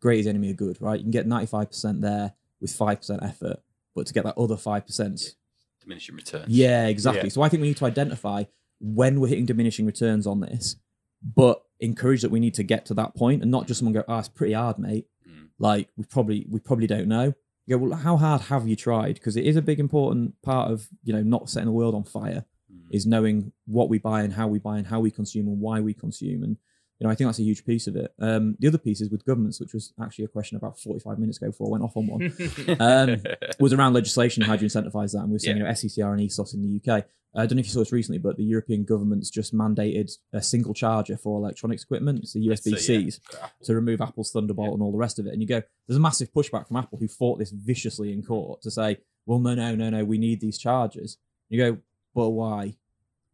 great 0.00 0.20
is 0.20 0.26
enemy 0.26 0.50
of 0.50 0.56
good, 0.56 0.80
right? 0.80 0.98
You 0.98 1.04
can 1.04 1.10
get 1.10 1.26
95% 1.26 2.00
there 2.00 2.34
with 2.62 2.70
5% 2.70 3.22
effort, 3.22 3.58
but 3.94 4.06
to 4.06 4.14
get 4.14 4.24
that 4.24 4.38
other 4.38 4.56
5%, 4.56 5.34
Diminishing 5.82 6.14
returns. 6.14 6.46
yeah, 6.48 6.86
exactly. 6.86 7.24
Yeah. 7.24 7.28
So 7.30 7.42
I 7.42 7.48
think 7.50 7.60
we 7.60 7.68
need 7.68 7.76
to 7.78 7.84
identify 7.86 8.44
when 8.80 9.20
we're 9.20 9.28
hitting 9.28 9.46
diminishing 9.46 9.84
returns 9.84 10.26
on 10.26 10.40
this, 10.40 10.76
but 11.22 11.62
encourage 11.80 12.22
that 12.22 12.30
we 12.30 12.38
need 12.40 12.54
to 12.54 12.62
get 12.62 12.86
to 12.86 12.94
that 12.94 13.14
point 13.16 13.42
and 13.42 13.50
not 13.50 13.66
just 13.66 13.80
someone 13.80 13.92
go, 13.92 14.04
oh, 14.08 14.18
it's 14.18 14.28
pretty 14.28 14.52
hard, 14.54 14.78
mate. 14.78 15.06
Mm. 15.28 15.48
Like 15.58 15.88
we 15.96 16.04
probably 16.04 16.46
we 16.48 16.60
probably 16.60 16.86
don't 16.86 17.08
know. 17.08 17.34
You 17.66 17.78
go, 17.78 17.84
well, 17.84 17.98
how 17.98 18.16
hard 18.16 18.42
have 18.42 18.66
you 18.66 18.76
tried? 18.76 19.14
Because 19.14 19.36
it 19.36 19.44
is 19.44 19.56
a 19.56 19.62
big 19.62 19.78
important 19.80 20.40
part 20.42 20.70
of 20.70 20.88
you 21.02 21.12
know 21.12 21.22
not 21.22 21.50
setting 21.50 21.66
the 21.66 21.72
world 21.72 21.94
on 21.94 22.04
fire 22.04 22.44
Mm. 22.72 22.86
is 22.90 23.04
knowing 23.06 23.52
what 23.66 23.88
we 23.90 23.98
buy 23.98 24.22
and 24.22 24.32
how 24.32 24.46
we 24.48 24.58
buy 24.58 24.78
and 24.78 24.86
how 24.86 24.98
we 24.98 25.10
consume 25.10 25.46
and 25.48 25.60
why 25.60 25.80
we 25.80 25.92
consume. 25.92 26.42
And 26.42 26.56
you 27.02 27.08
know, 27.08 27.10
I 27.10 27.16
think 27.16 27.26
that's 27.26 27.40
a 27.40 27.42
huge 27.42 27.66
piece 27.66 27.88
of 27.88 27.96
it. 27.96 28.14
Um, 28.20 28.54
the 28.60 28.68
other 28.68 28.78
piece 28.78 29.00
is 29.00 29.10
with 29.10 29.24
governments, 29.24 29.58
which 29.58 29.74
was 29.74 29.92
actually 30.00 30.24
a 30.24 30.28
question 30.28 30.56
about 30.56 30.78
45 30.78 31.18
minutes 31.18 31.38
ago 31.38 31.48
before 31.48 31.66
I 31.66 31.70
went 31.70 31.82
off 31.82 31.96
on 31.96 32.06
one 32.06 32.32
um, 32.80 33.22
was 33.58 33.72
around 33.72 33.94
legislation. 33.94 34.44
How 34.44 34.54
do 34.54 34.64
you 34.64 34.70
incentivize 34.70 35.10
that? 35.10 35.22
And 35.22 35.32
we're 35.32 35.40
seeing 35.40 35.56
you 35.56 35.64
know, 35.64 35.68
SECR 35.70 36.12
and 36.12 36.20
ESOS 36.20 36.54
in 36.54 36.62
the 36.62 36.80
UK. 36.80 37.04
I 37.34 37.44
don't 37.44 37.56
know 37.56 37.60
if 37.60 37.66
you 37.66 37.72
saw 37.72 37.80
this 37.80 37.90
recently, 37.90 38.20
but 38.20 38.36
the 38.36 38.44
European 38.44 38.84
government's 38.84 39.30
just 39.30 39.52
mandated 39.52 40.12
a 40.32 40.40
single 40.40 40.74
charger 40.74 41.16
for 41.16 41.38
electronics 41.38 41.82
equipment, 41.82 42.24
the 42.32 42.46
USB 42.46 42.78
So, 42.78 43.36
yeah. 43.36 43.48
To 43.64 43.74
remove 43.74 44.00
Apple's 44.00 44.30
Thunderbolt 44.30 44.72
and 44.74 44.80
all 44.80 44.92
the 44.92 44.98
rest 44.98 45.18
of 45.18 45.26
it. 45.26 45.32
And 45.32 45.42
you 45.42 45.48
go, 45.48 45.60
there's 45.88 45.96
a 45.96 46.00
massive 46.00 46.32
pushback 46.32 46.68
from 46.68 46.76
Apple 46.76 46.98
who 46.98 47.08
fought 47.08 47.40
this 47.40 47.50
viciously 47.50 48.12
in 48.12 48.22
court 48.22 48.62
to 48.62 48.70
say, 48.70 48.98
well, 49.26 49.40
no, 49.40 49.56
no, 49.56 49.74
no, 49.74 49.90
no, 49.90 50.04
we 50.04 50.18
need 50.18 50.40
these 50.40 50.56
chargers. 50.56 51.18
You 51.48 51.58
go, 51.58 51.78
but 52.14 52.30
why? 52.30 52.76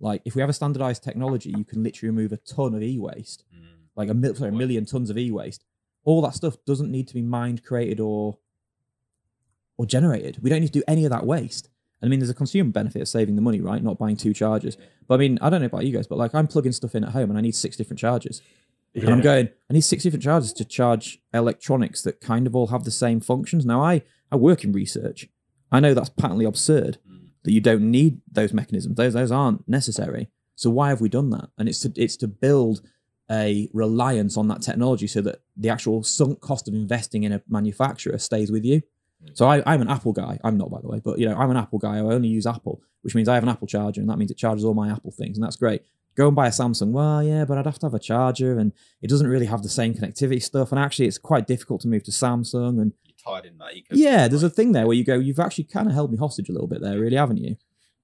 Like, 0.01 0.23
if 0.25 0.35
we 0.35 0.41
have 0.41 0.49
a 0.51 0.53
standardized 0.53 1.03
technology, 1.03 1.51
you 1.57 1.65
can 1.65 1.83
literally 1.83 2.11
remove 2.15 2.33
a 2.33 2.37
ton 2.39 2.75
of 2.75 2.83
e 2.83 2.99
waste 2.99 3.45
Mm. 3.55 3.65
like 3.97 4.09
a, 4.09 4.15
mil- 4.15 4.35
sorry, 4.35 4.51
a 4.51 4.53
million 4.53 4.85
tons 4.87 5.11
of 5.11 5.19
e-waste. 5.19 5.65
All 6.05 6.23
that 6.23 6.35
stuff 6.35 6.57
doesn't 6.65 6.91
need 6.91 7.09
to 7.09 7.15
be 7.15 7.23
mined, 7.23 7.65
created, 7.65 7.99
or 8.01 8.39
or 9.77 9.87
generated. 9.87 10.39
We 10.43 10.51
don't 10.51 10.61
need 10.61 10.73
to 10.73 10.79
do 10.81 10.85
any 10.89 11.05
of 11.05 11.11
that 11.11 11.25
waste. 11.27 11.69
And 12.01 12.09
I 12.09 12.11
mean, 12.11 12.19
there's 12.21 12.31
a 12.31 12.35
consumer 12.35 12.71
benefit 12.71 13.03
of 13.03 13.09
saving 13.09 13.37
the 13.37 13.43
money, 13.43 13.61
right? 13.61 13.83
Not 13.83 13.99
buying 13.99 14.17
two 14.17 14.33
chargers. 14.35 14.77
But 15.07 15.15
I 15.15 15.19
mean, 15.19 15.39
I 15.41 15.51
don't 15.51 15.61
know 15.61 15.67
about 15.67 15.85
you 15.87 15.93
guys, 15.93 16.07
but 16.07 16.19
like 16.19 16.35
I'm 16.35 16.47
plugging 16.47 16.73
stuff 16.73 16.95
in 16.95 17.05
at 17.05 17.11
home 17.11 17.31
and 17.31 17.39
I 17.39 17.43
need 17.43 17.55
six 17.55 17.77
different 17.77 17.99
chargers. 18.01 18.43
And 18.95 19.09
I'm 19.11 19.21
going, 19.21 19.49
I 19.71 19.73
need 19.75 19.83
six 19.83 20.03
different 20.03 20.23
chargers 20.25 20.53
to 20.55 20.65
charge 20.65 21.21
electronics 21.33 22.03
that 22.03 22.21
kind 22.21 22.47
of 22.47 22.57
all 22.57 22.69
have 22.69 22.85
the 22.85 22.91
same 22.91 23.21
functions. 23.21 23.65
Now, 23.67 23.83
I, 23.85 24.03
I 24.33 24.37
work 24.37 24.65
in 24.65 24.73
research. 24.73 25.29
I 25.71 25.79
know 25.81 25.95
that's 25.95 26.09
patently 26.09 26.45
absurd 26.47 26.99
that 27.49 27.55
you 27.55 27.63
don't 27.63 27.91
need 27.91 28.21
those 28.31 28.53
mechanisms. 28.53 28.97
Those, 28.97 29.15
those 29.15 29.33
aren't 29.33 29.67
necessary. 29.67 30.29
So 30.55 30.69
why 30.69 30.91
have 30.91 31.01
we 31.01 31.09
done 31.09 31.31
that? 31.31 31.49
And 31.57 31.67
it's 31.67 31.81
to, 31.81 31.93
it's 31.97 32.15
to 32.19 32.29
build 32.29 32.83
a 33.31 33.71
reliance 33.73 34.37
on 34.37 34.49
that 34.49 34.61
technology 34.61 35.07
so 35.07 35.23
that 35.23 35.41
the 35.57 35.71
actual 35.71 36.03
sunk 36.03 36.43
cost 36.43 36.69
of 36.69 36.75
investing 36.75 37.23
in 37.23 37.33
a 37.33 37.41
manufacturer 37.49 38.19
stays 38.19 38.53
with 38.53 38.67
you. 38.67 38.83
Mm. 39.25 39.31
So 39.33 39.49
I, 39.49 39.63
I'm 39.65 39.81
an 39.81 39.89
Apple 39.89 40.13
guy. 40.13 40.39
I'm 40.45 40.59
not, 40.59 40.71
by 40.71 40.83
the 40.83 40.89
way, 40.89 41.01
but 41.03 41.19
you 41.19 41.27
know, 41.27 41.37
I'm 41.37 41.51
an 41.51 41.57
Apple 41.57 41.79
guy. 41.79 41.97
I 41.97 42.01
only 42.01 42.29
use 42.29 42.47
Apple, 42.47 42.83
which 43.01 43.15
means 43.15 43.31
I 43.31 43.35
have 43.35 43.45
an 43.45 43.49
Apple 43.49 43.67
charger, 43.67 44.03
and 44.03 44.11
that 44.11 44.19
means 44.19 44.31
it 44.31 44.37
charges 44.37 44.63
all 44.63 44.75
my 44.75 44.91
Apple 44.91 45.11
things, 45.11 45.39
and 45.39 45.45
that's 45.45 45.57
great. 45.57 45.81
Go 46.17 46.27
and 46.27 46.37
buy 46.37 46.49
a 46.49 46.51
Samsung. 46.51 46.91
Well, 46.91 47.23
yeah, 47.23 47.47
but 47.47 47.57
I'd 47.57 47.65
have 47.65 47.79
to 47.79 47.87
have 47.87 47.95
a 47.95 47.99
charger, 47.99 48.59
and 48.59 48.75
it 49.01 49.09
doesn't 49.09 49.27
really 49.27 49.47
have 49.47 49.63
the 49.63 49.71
same 49.71 49.95
connectivity 49.95 50.43
stuff. 50.43 50.71
And 50.71 50.79
actually, 50.79 51.07
it's 51.07 51.17
quite 51.17 51.47
difficult 51.47 51.81
to 51.83 51.89
move 51.89 52.03
to 52.05 52.11
Samsung. 52.11 52.79
And 52.79 52.93
tied 53.29 53.45
in 53.47 53.59
that 53.59 53.75
ecosystem. 53.75 53.97
yeah, 54.07 54.29
there's 54.29 54.43
a 54.43 54.51
thing 54.51 54.73
there 54.73 54.87
where 54.87 54.97
you 54.97 55.05
go, 55.05 55.19
you've 55.19 55.39
actually 55.41 55.65
kind 55.65 55.87
of 55.89 55.95
held 55.95 56.11
me 56.11 56.19
hostage 56.19 56.49
a 56.49 56.53
little 56.53 56.67
bit 56.69 56.81
there, 56.81 56.99
really, 56.99 57.17
haven't 57.17 57.39
you? 57.39 57.57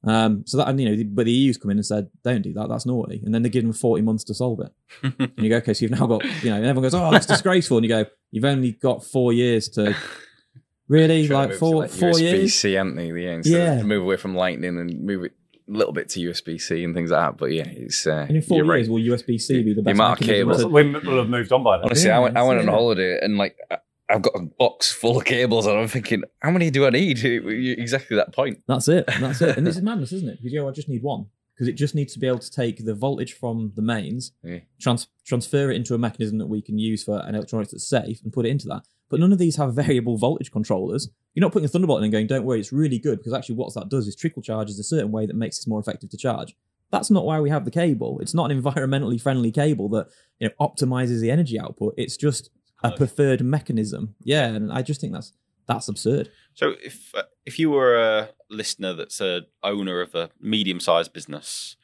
Um, 0.07 0.43
so 0.47 0.59
that 0.59 0.69
and 0.69 0.79
you 0.79 0.89
know, 0.91 0.97
the- 0.97 1.05
but 1.05 1.25
the 1.25 1.33
EU's 1.33 1.57
come 1.57 1.71
in 1.71 1.79
and 1.79 1.87
said, 1.87 2.11
don't 2.23 2.43
do 2.43 2.53
that. 2.53 2.69
That's 2.69 2.85
naughty. 2.85 3.23
And 3.25 3.35
then 3.35 3.43
they 3.43 3.49
give 3.49 3.63
them 3.63 3.73
40 3.73 4.03
months 4.03 4.23
to 4.25 4.35
solve 4.35 4.61
it. 4.61 4.73
and 5.19 5.33
you 5.39 5.49
go, 5.49 5.57
okay, 5.57 5.73
so 5.73 5.83
you've 5.87 5.99
now 5.99 6.07
got, 6.07 6.23
you 6.43 6.51
know, 6.51 6.57
and 6.57 6.67
everyone 6.67 6.83
goes, 6.83 6.95
oh, 6.95 7.11
that's 7.11 7.25
disgraceful. 7.27 7.79
And 7.79 7.85
you 7.85 7.89
go, 7.89 8.05
you've 8.31 8.45
only 8.45 8.73
got 8.73 9.03
four 9.03 9.33
years 9.33 9.69
to 9.71 9.97
really 10.89 11.27
Trying 11.27 11.39
like 11.41 11.49
move 11.51 11.59
four 11.59 11.75
like, 11.77 11.91
four 11.91 12.11
USB 12.11 12.21
years. 12.21 12.55
C, 12.55 12.77
aren't 12.77 12.97
they? 12.97 13.07
Yeah, 13.13 13.31
instead 13.33 13.79
Yeah. 13.79 13.83
move 13.83 14.03
away 14.03 14.17
from 14.17 14.35
Lightning 14.35 14.79
and 14.79 15.01
move 15.01 15.25
it 15.25 15.33
a 15.67 15.73
little 15.73 15.95
bit 15.95 16.11
to 16.11 16.21
USB 16.21 16.61
C 16.61 16.85
and 16.85 16.95
things 16.95 17.11
like 17.11 17.21
that. 17.31 17.39
But 17.39 17.53
yeah, 17.53 17.65
it's 17.67 18.07
uh, 18.07 18.27
And 18.29 18.37
in 18.37 18.43
four 18.43 18.59
you're 18.59 18.77
years, 18.77 18.89
right. 18.89 18.93
will 18.93 19.17
USB 19.17 19.41
C 19.41 19.63
be 19.63 19.71
the 19.73 19.77
The 19.77 19.83
best 19.85 19.95
amount 19.95 20.21
of 20.21 20.27
mechanism 20.27 20.49
cables. 20.61 20.73
we 20.73 21.09
will 21.11 21.19
have 21.23 21.31
moved 21.31 21.53
on 21.53 21.63
by 21.65 21.79
then. 21.79 21.87
Honestly, 21.87 22.11
I 22.11 22.19
went, 22.19 22.37
I 22.37 22.43
went 22.43 22.61
on 22.61 22.69
holiday 22.69 23.19
and 23.23 23.39
like 23.39 23.57
I- 23.71 23.79
I've 24.11 24.23
got 24.23 24.35
a 24.35 24.43
box 24.59 24.93
full 24.93 25.17
of 25.19 25.25
cables 25.25 25.67
and 25.67 25.79
I'm 25.79 25.89
thinking, 25.89 26.25
how 26.41 26.51
many 26.51 26.71
do 26.71 26.87
I 26.87 26.91
need? 26.91 27.19
Exactly 27.25 28.17
that 28.17 28.35
point. 28.35 28.61
That's 28.69 28.89
it. 28.89 29.07
That's 29.21 29.41
it. 29.41 29.57
And 29.57 29.67
this 29.67 29.77
is 29.79 29.83
madness, 29.83 30.13
isn't 30.13 30.29
it? 30.29 30.37
Because 30.39 30.53
you 30.53 30.61
go, 30.61 30.69
I 30.69 30.73
just 30.73 30.89
need 30.89 31.03
one. 31.03 31.27
Because 31.55 31.69
it 31.69 31.75
just 31.75 31.95
needs 31.95 32.13
to 32.15 32.19
be 32.19 32.27
able 32.27 32.41
to 32.41 32.51
take 32.51 32.85
the 32.85 32.95
voltage 32.95 33.33
from 33.35 33.73
the 33.77 33.83
mains, 33.83 34.33
Yeah. 34.43 34.59
trans- 34.81 35.07
transfer 35.25 35.71
it 35.71 35.77
into 35.77 35.95
a 35.95 35.99
mechanism 35.99 36.39
that 36.39 36.49
we 36.49 36.61
can 36.61 36.79
use 36.79 37.05
for 37.05 37.21
an 37.25 37.35
electronics 37.37 37.71
that's 37.71 37.87
safe, 37.89 38.21
and 38.25 38.33
put 38.33 38.45
it 38.45 38.49
into 38.49 38.67
that. 38.69 38.83
But 39.09 39.21
none 39.21 39.33
of 39.33 39.39
these 39.39 39.55
have 39.57 39.73
variable 39.85 40.19
voltage 40.19 40.51
controllers. 40.51 41.09
You're 41.33 41.43
not 41.43 41.53
putting 41.53 41.67
a 41.67 41.69
Thunderbolt 41.69 41.99
in 42.01 42.05
and 42.05 42.13
going, 42.13 42.27
don't 42.27 42.45
worry, 42.45 42.59
it's 42.61 42.73
really 42.73 42.99
good. 42.99 43.19
Because 43.19 43.33
actually, 43.33 43.55
what 43.55 43.73
that 43.75 43.89
does 43.89 44.09
is 44.09 44.17
trickle 44.17 44.43
charges 44.43 44.79
a 44.81 44.85
certain 44.85 45.13
way 45.13 45.27
that 45.27 45.37
makes 45.37 45.61
it 45.61 45.69
more 45.69 45.79
effective 45.81 46.11
to 46.11 46.17
charge. 46.17 46.57
That's 46.91 47.11
not 47.11 47.25
why 47.25 47.41
we 47.41 47.51
have 47.51 47.65
the 47.65 47.71
cable. 47.71 48.19
It's 48.21 48.35
not 48.35 48.51
an 48.51 48.61
environmentally 48.63 49.21
friendly 49.21 49.51
cable 49.53 49.89
that 49.91 50.09
you 50.41 50.49
know 50.49 50.55
optimizes 50.61 51.21
the 51.21 51.31
energy 51.31 51.59
output. 51.59 51.95
It's 51.97 52.17
just 52.17 52.51
a 52.85 52.97
preferred 52.97 53.43
mechanism. 53.43 54.15
Yeah, 54.23 54.47
and 54.47 54.73
I 54.73 54.83
just 54.83 55.01
think 55.01 55.13
that's 55.13 55.33
that's 55.67 55.89
absurd. 55.89 56.31
So 56.55 56.75
if 56.83 57.15
uh, 57.15 57.23
if 57.47 57.59
you 57.59 57.71
were 57.71 57.97
a 57.97 58.29
listener 58.51 58.93
that's 58.93 59.21
a 59.21 59.43
owner 59.63 60.01
of 60.01 60.15
a 60.15 60.31
medium 60.41 60.81
sized 60.81 61.13
business, 61.13 61.77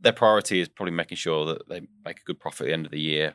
their 0.00 0.12
priority 0.12 0.60
is 0.60 0.68
probably 0.68 0.94
making 0.94 1.16
sure 1.16 1.46
that 1.46 1.68
they 1.68 1.82
make 2.04 2.20
a 2.20 2.24
good 2.24 2.40
profit 2.40 2.66
at 2.66 2.66
the 2.68 2.72
end 2.72 2.86
of 2.86 2.92
the 2.92 3.00
year. 3.00 3.34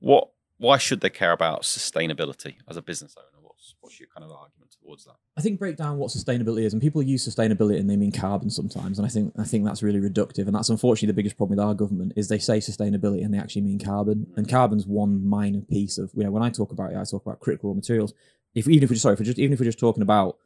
What 0.00 0.30
why 0.58 0.78
should 0.78 1.00
they 1.00 1.10
care 1.10 1.32
about 1.32 1.62
sustainability 1.62 2.56
as 2.68 2.76
a 2.76 2.82
business 2.82 3.14
owner? 3.16 3.35
What's 3.80 3.98
your 3.98 4.08
kind 4.14 4.24
of 4.24 4.30
argument 4.30 4.76
towards 4.80 5.04
that? 5.04 5.14
I 5.36 5.40
think 5.40 5.58
break 5.58 5.76
down 5.76 5.98
what 5.98 6.10
sustainability 6.10 6.64
is, 6.64 6.72
and 6.72 6.82
people 6.82 7.02
use 7.02 7.26
sustainability 7.26 7.78
and 7.78 7.88
they 7.88 7.96
mean 7.96 8.12
carbon 8.12 8.50
sometimes, 8.50 8.98
and 8.98 9.06
I 9.06 9.10
think 9.10 9.32
I 9.38 9.44
think 9.44 9.64
that's 9.64 9.82
really 9.82 10.00
reductive, 10.00 10.46
and 10.46 10.54
that's 10.54 10.68
unfortunately 10.68 11.08
the 11.08 11.16
biggest 11.16 11.36
problem 11.36 11.56
with 11.56 11.64
our 11.64 11.74
government 11.74 12.12
is 12.16 12.28
they 12.28 12.38
say 12.38 12.58
sustainability 12.58 13.24
and 13.24 13.32
they 13.32 13.38
actually 13.38 13.62
mean 13.62 13.78
carbon, 13.78 14.26
mm-hmm. 14.26 14.38
and 14.38 14.48
carbon's 14.48 14.86
one 14.86 15.26
minor 15.26 15.60
piece 15.60 15.98
of 15.98 16.10
you 16.14 16.24
know 16.24 16.30
when 16.30 16.42
I 16.42 16.50
talk 16.50 16.72
about 16.72 16.92
it, 16.92 16.96
I 16.96 17.04
talk 17.04 17.24
about 17.24 17.40
critical 17.40 17.70
raw 17.70 17.74
materials. 17.74 18.14
If 18.54 18.68
even 18.68 18.84
if 18.84 18.90
we're 18.90 18.94
just 18.94 19.02
sorry, 19.02 19.14
if 19.14 19.20
we're 19.20 19.26
just 19.26 19.38
even 19.38 19.52
if 19.52 19.60
we're 19.60 19.66
just 19.66 19.78
talking 19.78 20.02
about 20.02 20.38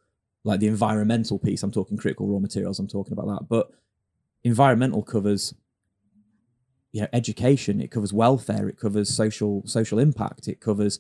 like 0.45 0.61
the 0.61 0.69
environmental 0.69 1.39
piece, 1.39 1.63
I'm 1.63 1.71
talking 1.71 1.97
critical 1.97 2.27
raw 2.27 2.39
materials, 2.39 2.79
I'm 2.79 2.89
talking 2.89 3.13
about 3.13 3.27
that, 3.27 3.49
but 3.49 3.71
environmental 4.43 5.03
covers 5.03 5.55
you 6.93 7.03
know 7.03 7.09
education, 7.13 7.81
it 7.81 7.91
covers 7.91 8.13
welfare, 8.13 8.69
it 8.69 8.79
covers 8.79 9.15
social 9.15 9.63
social 9.67 9.99
impact, 9.99 10.49
it 10.49 10.61
covers 10.61 10.99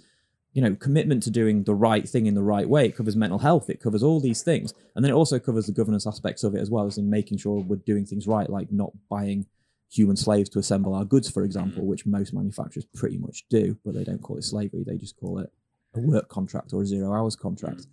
you 0.52 0.60
know, 0.60 0.74
commitment 0.74 1.22
to 1.22 1.30
doing 1.30 1.62
the 1.64 1.74
right 1.74 2.08
thing 2.08 2.26
in 2.26 2.34
the 2.34 2.42
right 2.42 2.68
way. 2.68 2.86
It 2.86 2.96
covers 2.96 3.14
mental 3.14 3.38
health. 3.38 3.70
It 3.70 3.80
covers 3.80 4.02
all 4.02 4.20
these 4.20 4.42
things. 4.42 4.74
And 4.94 5.04
then 5.04 5.10
it 5.12 5.14
also 5.14 5.38
covers 5.38 5.66
the 5.66 5.72
governance 5.72 6.06
aspects 6.06 6.42
of 6.42 6.54
it 6.54 6.60
as 6.60 6.70
well, 6.70 6.86
as 6.86 6.98
in 6.98 7.08
making 7.08 7.38
sure 7.38 7.60
we're 7.60 7.76
doing 7.76 8.04
things 8.04 8.26
right, 8.26 8.50
like 8.50 8.72
not 8.72 8.90
buying 9.08 9.46
human 9.92 10.16
slaves 10.16 10.48
to 10.50 10.58
assemble 10.58 10.94
our 10.94 11.04
goods, 11.04 11.30
for 11.30 11.44
example, 11.44 11.86
which 11.86 12.06
most 12.06 12.32
manufacturers 12.32 12.84
pretty 12.94 13.18
much 13.18 13.44
do, 13.48 13.76
but 13.84 13.94
they 13.94 14.04
don't 14.04 14.22
call 14.22 14.36
it 14.36 14.44
slavery. 14.44 14.84
They 14.84 14.96
just 14.96 15.16
call 15.16 15.38
it 15.38 15.52
a 15.94 16.00
work 16.00 16.28
contract 16.28 16.72
or 16.72 16.82
a 16.82 16.86
zero 16.86 17.12
hours 17.12 17.36
contract. 17.36 17.86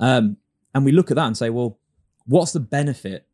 Um, 0.00 0.36
and 0.74 0.84
we 0.84 0.92
look 0.92 1.10
at 1.10 1.16
that 1.16 1.26
and 1.26 1.36
say, 1.36 1.50
well, 1.50 1.78
what's 2.26 2.52
the 2.52 2.60
benefit 2.60 3.26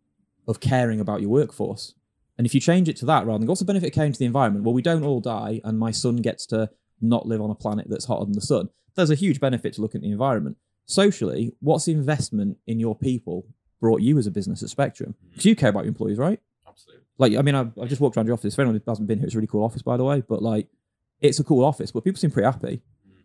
of 0.47 0.61
caring 0.61 1.01
about 1.01 1.21
your 1.21 1.31
workforce? 1.31 1.95
And 2.37 2.47
if 2.47 2.55
you 2.55 2.61
change 2.61 2.89
it 2.89 2.97
to 2.99 3.07
that 3.07 3.27
rather 3.27 3.39
than 3.39 3.49
what's 3.49 3.61
the 3.61 3.67
benefit 3.67 3.89
of 3.89 3.93
caring 3.93 4.13
to 4.13 4.19
the 4.19 4.25
environment? 4.25 4.65
Well, 4.65 4.75
we 4.75 4.83
don't 4.83 5.05
all 5.05 5.21
die, 5.21 5.61
and 5.65 5.79
my 5.79 5.91
son 5.91 6.17
gets 6.17 6.47
to 6.47 6.71
not 7.01 7.27
live 7.27 7.41
on 7.41 7.51
a 7.51 7.55
planet 7.55 7.87
that's 7.89 8.05
hotter 8.05 8.25
than 8.25 8.35
the 8.35 8.41
sun. 8.41 8.69
There's 8.95 9.11
a 9.11 9.15
huge 9.15 9.41
benefit 9.41 9.75
to 9.75 9.81
looking 9.81 10.01
at 10.01 10.03
the 10.03 10.11
environment. 10.11 10.57
Socially, 10.87 11.55
what's 11.61 11.85
the 11.85 11.93
investment 11.93 12.59
in 12.67 12.81
your 12.81 12.97
people 12.97 13.47
brought 13.81 14.01
you 14.01 14.19
as 14.19 14.27
a 14.27 14.31
business 14.31 14.63
at 14.63 14.71
Spectrum? 14.71 15.15
Mm. 15.25 15.31
Because 15.31 15.45
you 15.45 15.57
care 15.57 15.71
about 15.71 15.85
your 15.85 15.89
employees, 15.89 16.19
right? 16.19 16.41
Absolutely. 16.67 17.05
Like, 17.19 17.37
I 17.37 17.43
mean, 17.43 17.55
I've, 17.55 17.79
I've 17.79 17.89
just 17.89 18.01
walked 18.01 18.17
around 18.17 18.27
your 18.27 18.35
office. 18.35 18.55
If 18.55 18.59
anyone 18.59 18.77
who 18.77 18.91
hasn't 18.91 19.07
been 19.07 19.19
here, 19.19 19.27
it's 19.27 19.35
a 19.35 19.39
really 19.39 19.49
cool 19.49 19.65
office, 19.65 19.83
by 19.83 19.97
the 19.97 20.05
way. 20.05 20.23
But 20.27 20.43
like, 20.43 20.69
it's 21.21 21.39
a 21.39 21.45
cool 21.45 21.65
office, 21.65 21.91
but 21.91 22.05
people 22.05 22.19
seem 22.19 22.31
pretty 22.31 22.47
happy. 22.47 22.81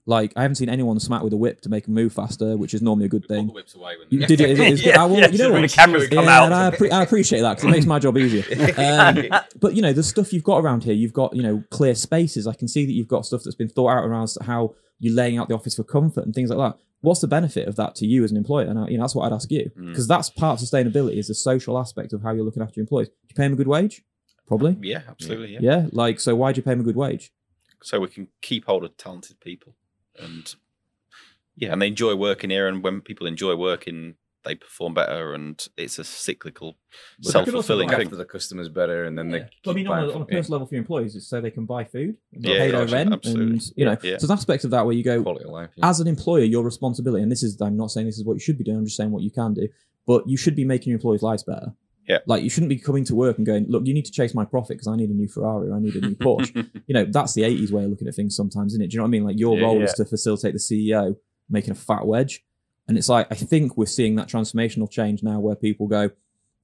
Like, 0.05 0.33
I 0.35 0.41
haven't 0.41 0.55
seen 0.55 0.67
anyone 0.67 0.99
smack 0.99 1.23
with 1.23 1.31
a 1.31 1.37
whip 1.37 1.61
to 1.61 1.69
make 1.69 1.85
them 1.85 1.93
move 1.93 2.11
faster, 2.11 2.57
which 2.57 2.73
is 2.73 2.81
normally 2.81 3.05
a 3.05 3.09
good 3.09 3.25
Pull 3.25 3.37
thing. 3.37 3.47
the 3.47 3.53
whips 3.53 3.73
away 3.73 3.93
when 3.97 4.07
You 4.09 4.27
did 4.27 4.41
it. 4.41 4.49
It's, 4.49 4.59
it's 4.59 4.81
good. 4.81 4.89
Yeah, 4.89 5.01
I 5.01 5.05
will, 5.05 5.17
yeah, 5.19 5.27
you 5.29 5.37
know 5.37 5.51
when 5.53 5.61
the 5.61 5.69
cameras 5.69 6.09
come 6.09 6.25
yeah, 6.25 6.39
out. 6.39 6.45
and 6.45 6.53
I, 6.53 6.71
appre- 6.71 6.91
I 6.91 7.03
appreciate 7.03 7.39
that 7.41 7.51
because 7.55 7.69
it 7.69 7.71
makes 7.71 7.85
my 7.85 7.99
job 7.99 8.17
easier. 8.17 8.43
Um, 8.77 9.27
but 9.59 9.75
you 9.75 9.81
know, 9.81 9.93
the 9.93 10.03
stuff 10.03 10.33
you've 10.33 10.43
got 10.43 10.57
around 10.57 10.83
here, 10.83 10.93
you've 10.93 11.13
got 11.13 11.33
you 11.35 11.41
know 11.41 11.63
clear 11.69 11.95
spaces. 11.95 12.47
I 12.47 12.53
can 12.53 12.67
see 12.67 12.85
that 12.85 12.91
you've 12.91 13.07
got 13.07 13.25
stuff 13.25 13.43
that's 13.43 13.55
been 13.55 13.69
thought 13.69 13.89
out 13.91 14.03
around 14.03 14.29
how 14.41 14.75
you're 14.99 15.13
laying 15.15 15.37
out 15.37 15.47
the 15.47 15.55
office 15.55 15.75
for 15.75 15.83
comfort 15.83 16.25
and 16.25 16.33
things 16.35 16.49
like 16.49 16.57
that. 16.59 16.77
What's 17.01 17.21
the 17.21 17.27
benefit 17.27 17.67
of 17.67 17.75
that 17.77 17.95
to 17.95 18.05
you 18.05 18.23
as 18.23 18.31
an 18.31 18.37
employer? 18.37 18.65
And 18.65 18.79
I, 18.79 18.87
you 18.87 18.97
know, 18.97 19.03
that's 19.03 19.15
what 19.15 19.25
I'd 19.25 19.33
ask 19.35 19.49
you 19.51 19.71
because 19.75 20.07
that's 20.07 20.29
part 20.29 20.61
of 20.61 20.67
sustainability 20.67 21.17
is 21.17 21.27
the 21.27 21.35
social 21.35 21.77
aspect 21.79 22.13
of 22.13 22.21
how 22.23 22.31
you're 22.33 22.45
looking 22.45 22.63
after 22.63 22.73
your 22.79 22.83
employees. 22.83 23.09
Do 23.09 23.15
you 23.29 23.35
pay 23.35 23.43
them 23.43 23.53
a 23.53 23.57
good 23.57 23.67
wage? 23.67 24.03
Probably. 24.47 24.77
Yeah, 24.81 25.01
absolutely. 25.07 25.53
Yeah. 25.53 25.59
Yeah. 25.61 25.87
Like, 25.91 26.19
so 26.19 26.35
why 26.35 26.51
do 26.51 26.57
you 26.59 26.63
pay 26.63 26.71
them 26.71 26.81
a 26.81 26.83
good 26.83 26.95
wage? 26.97 27.31
So 27.81 27.99
we 27.99 28.07
can 28.07 28.27
keep 28.41 28.65
hold 28.65 28.83
of 28.85 28.95
talented 28.97 29.39
people, 29.41 29.75
and 30.19 30.55
yeah, 31.55 31.71
and 31.73 31.81
they 31.81 31.87
enjoy 31.87 32.15
working 32.15 32.49
here. 32.49 32.67
And 32.67 32.83
when 32.83 33.01
people 33.01 33.27
enjoy 33.27 33.55
working 33.55 34.15
they 34.45 34.55
perform 34.55 34.93
better, 34.93 35.33
and 35.33 35.65
it's 35.77 35.97
a 35.97 36.03
cyclical, 36.03 36.75
But 37.19 37.27
that 37.27 37.31
self 37.31 37.49
fulfilling 37.49 37.87
Look 37.87 37.95
thing. 37.95 38.07
after 38.07 38.17
the 38.17 38.25
customers 38.25 38.67
better, 38.67 39.05
and 39.05 39.17
then 39.17 39.29
Yeah. 39.29 39.37
they. 39.39 39.49
But 39.63 39.71
I 39.71 39.73
mean, 39.73 39.87
on 39.87 39.99
a, 39.99 40.01
on 40.01 40.09
a 40.09 40.11
from 40.11 40.21
you. 40.23 40.25
personal 40.37 40.51
level 40.57 40.67
for 40.67 40.75
your 40.75 40.81
employees, 40.81 41.15
it's 41.15 41.27
so 41.27 41.39
they 41.39 41.49
can 41.49 41.65
buy 41.65 41.85
food, 41.85 42.17
and 42.33 42.43
Yeah, 42.45 42.57
pay 42.57 42.71
their 42.71 42.81
gotcha, 42.81 42.93
rent, 42.93 43.13
absolutely. 43.13 43.53
and 43.53 43.71
you 43.77 43.85
know, 43.85 43.91
Yeah, 43.91 43.97
yeah. 44.11 44.17
so 44.17 44.27
there's 44.27 44.37
aspects 44.37 44.65
of 44.65 44.71
that 44.71 44.85
where 44.85 44.93
you 44.93 45.01
go, 45.05 45.21
of 45.21 45.45
life. 45.45 45.69
yeah. 45.77 45.89
as 45.89 46.01
an 46.01 46.07
employer, 46.09 46.43
your 46.43 46.61
responsibility, 46.65 47.23
and 47.23 47.31
this 47.31 47.41
is, 47.41 47.61
I'm 47.61 47.77
not 47.77 47.91
saying 47.91 48.05
this 48.05 48.17
is 48.17 48.25
what 48.25 48.33
you 48.33 48.41
should 48.41 48.57
be 48.57 48.65
doing, 48.65 48.79
I'm 48.79 48.83
just 48.83 48.97
saying 48.97 49.11
what 49.11 49.23
you 49.23 49.31
can 49.31 49.53
do, 49.53 49.69
but 50.05 50.27
you 50.27 50.35
should 50.35 50.57
be 50.57 50.65
making 50.65 50.89
your 50.91 50.97
employees' 50.97 51.21
lives 51.21 51.43
better. 51.43 51.73
Yeah. 52.07 52.19
Like, 52.27 52.43
you 52.43 52.49
shouldn't 52.49 52.69
be 52.69 52.77
coming 52.77 53.05
to 53.05 53.15
work 53.15 53.37
and 53.37 53.45
going, 53.45 53.65
look, 53.69 53.85
you 53.85 53.93
need 53.93 54.05
to 54.05 54.11
chase 54.11 54.33
my 54.35 54.43
profit 54.45 54.75
because 54.75 54.87
I 54.87 54.95
need 54.95 55.09
a 55.09 55.13
new 55.13 55.27
Ferrari 55.27 55.69
or 55.69 55.75
I 55.75 55.79
need 55.79 55.95
a 55.95 56.01
new 56.01 56.15
Porsche. 56.15 56.69
you 56.87 56.93
know, 56.93 57.05
that's 57.05 57.33
the 57.33 57.43
80s 57.43 57.71
way 57.71 57.83
of 57.85 57.89
looking 57.89 58.07
at 58.07 58.15
things 58.15 58.35
sometimes, 58.35 58.73
isn't 58.73 58.83
it? 58.83 58.87
Do 58.89 58.95
you 58.95 58.97
know 58.99 59.03
what 59.03 59.09
I 59.09 59.11
mean? 59.11 59.23
Like, 59.23 59.39
your 59.39 59.57
Yeah, 59.57 59.63
role 59.65 59.77
yeah. 59.79 59.85
is 59.85 59.93
to 59.93 60.05
facilitate 60.05 60.53
the 60.53 60.59
CEO 60.59 61.15
making 61.49 61.71
a 61.71 61.75
fat 61.75 62.05
wedge. 62.05 62.43
And 62.87 62.97
it's 62.97 63.07
like, 63.07 63.27
I 63.31 63.35
think 63.35 63.77
we're 63.77 63.85
seeing 63.85 64.15
that 64.15 64.27
transformational 64.27 64.89
change 64.89 65.23
now 65.23 65.39
where 65.39 65.55
people 65.55 65.87
go, 65.87 66.09
do 66.09 66.13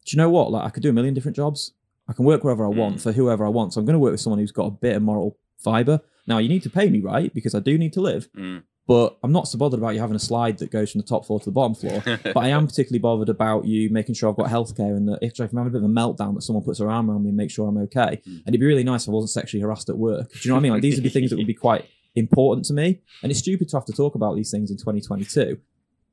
you 0.08 0.18
know 0.18 0.30
what? 0.30 0.52
Like, 0.52 0.66
I 0.66 0.70
could 0.70 0.84
do 0.84 0.90
a 0.90 0.94
million 0.94 1.14
different 1.14 1.36
jobs. 1.38 1.74
I 2.08 2.14
can 2.14 2.26
work 2.26 2.44
wherever 2.44 2.66
I 2.66 2.70
want 2.70 2.98
Mm. 2.98 3.02
for 3.04 3.12
whoever 3.12 3.46
I 3.46 3.50
want. 3.50 3.74
So 3.74 3.80
I'm 3.80 3.86
going 3.86 3.94
to 3.94 4.00
work 4.00 4.12
with 4.12 4.20
someone 4.22 4.40
who's 4.40 4.52
got 4.52 4.66
a 4.66 4.72
bit 4.72 4.96
of 4.96 5.04
moral 5.04 5.38
fiber. 5.58 6.02
Now, 6.28 6.40
you 6.40 6.50
need 6.50 6.64
to 6.64 6.70
pay 6.70 6.90
me, 6.90 7.00
right? 7.00 7.34
Because 7.34 7.56
I 7.56 7.60
do 7.60 7.78
need 7.78 7.94
to 7.94 8.02
live. 8.02 8.28
Mm. 8.34 8.64
But 8.90 9.20
I'm 9.22 9.32
not 9.32 9.48
so 9.48 9.60
bothered 9.60 9.80
about 9.80 9.94
you 9.94 10.00
having 10.00 10.16
a 10.16 10.20
slide 10.20 10.58
that 10.58 10.72
goes 10.72 10.92
from 10.92 11.00
the 11.02 11.06
top 11.06 11.24
floor 11.24 11.40
to 11.40 11.46
the 11.46 11.52
bottom 11.52 11.76
floor. 11.76 12.02
but 12.24 12.38
I 12.38 12.48
am 12.48 12.66
particularly 12.66 12.98
bothered 12.98 13.30
about 13.30 13.66
you 13.66 13.92
making 13.92 14.16
sure 14.16 14.28
I've 14.32 14.36
got 14.36 14.50
healthcare 14.50 14.98
and 14.98 15.08
that 15.10 15.20
if 15.22 15.40
I'm 15.40 15.46
having 15.56 15.68
a 15.68 15.70
bit 15.70 15.84
of 15.84 15.84
a 15.84 15.94
meltdown, 15.94 16.34
that 16.34 16.42
someone 16.42 16.64
puts 16.64 16.80
their 16.80 16.90
arm 16.90 17.12
around 17.12 17.22
me 17.22 17.28
and 17.30 17.38
makes 17.38 17.54
sure 17.54 17.68
I'm 17.68 17.78
okay. 17.78 18.20
Mm. 18.26 18.26
And 18.26 18.48
it'd 18.48 18.60
be 18.60 18.66
really 18.66 18.84
nice 18.84 19.04
if 19.04 19.10
I 19.10 19.12
wasn't 19.12 19.30
sexually 19.30 19.62
harassed 19.62 19.90
at 19.90 19.98
work. 20.00 20.32
Do 20.32 20.40
you 20.42 20.50
know 20.50 20.56
what 20.56 20.62
I 20.62 20.64
mean? 20.64 20.72
Like 20.72 20.82
these 20.82 20.96
would 20.96 21.04
be 21.04 21.10
things 21.10 21.30
that 21.30 21.38
would 21.38 21.46
be 21.46 21.54
quite 21.54 21.86
important 22.16 22.66
to 22.66 22.74
me. 22.74 23.00
And 23.22 23.32
it's 23.32 23.38
stupid 23.42 23.70
to 23.70 23.78
have 23.78 23.86
to 23.86 23.94
talk 23.94 24.16
about 24.16 24.36
these 24.36 24.50
things 24.50 24.72
in 24.72 24.78
2022, 24.78 25.60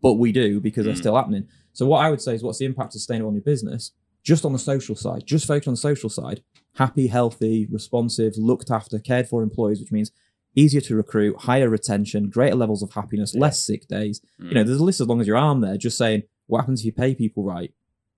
but 0.02 0.12
we 0.14 0.30
do 0.30 0.60
because 0.60 0.84
they're 0.84 0.92
Mm. 0.94 0.98
still 0.98 1.16
happening. 1.16 1.48
So 1.72 1.86
what 1.86 2.04
I 2.04 2.10
would 2.10 2.20
say 2.20 2.34
is, 2.34 2.42
what's 2.42 2.58
the 2.58 2.66
impact 2.66 2.88
of 2.88 3.00
sustainable 3.00 3.28
on 3.28 3.34
your 3.36 3.42
business? 3.42 3.92
Just 4.22 4.44
on 4.44 4.52
the 4.52 4.58
social 4.58 4.96
side, 4.96 5.22
just 5.24 5.46
focus 5.46 5.66
on 5.66 5.72
the 5.72 5.78
social 5.78 6.10
side. 6.10 6.42
Happy, 6.74 7.06
healthy, 7.06 7.66
responsive, 7.70 8.34
looked 8.36 8.70
after, 8.70 8.98
cared 8.98 9.28
for 9.28 9.42
employees, 9.42 9.80
which 9.80 9.92
means 9.92 10.10
easier 10.56 10.80
to 10.80 10.96
recruit, 10.96 11.36
higher 11.42 11.68
retention, 11.68 12.30
greater 12.30 12.56
levels 12.56 12.82
of 12.82 12.92
happiness, 12.92 13.34
less 13.34 13.62
sick 13.62 13.86
days. 13.86 14.20
Mm. 14.40 14.48
You 14.48 14.54
know, 14.54 14.64
there's 14.64 14.80
a 14.80 14.84
list 14.84 15.00
as 15.00 15.06
long 15.06 15.20
as 15.20 15.26
your 15.26 15.36
arm 15.36 15.60
there, 15.60 15.76
just 15.76 15.98
saying, 15.98 16.22
what 16.46 16.60
happens 16.60 16.80
if 16.80 16.86
you 16.86 16.92
pay 16.92 17.14
people 17.14 17.44
right? 17.44 17.72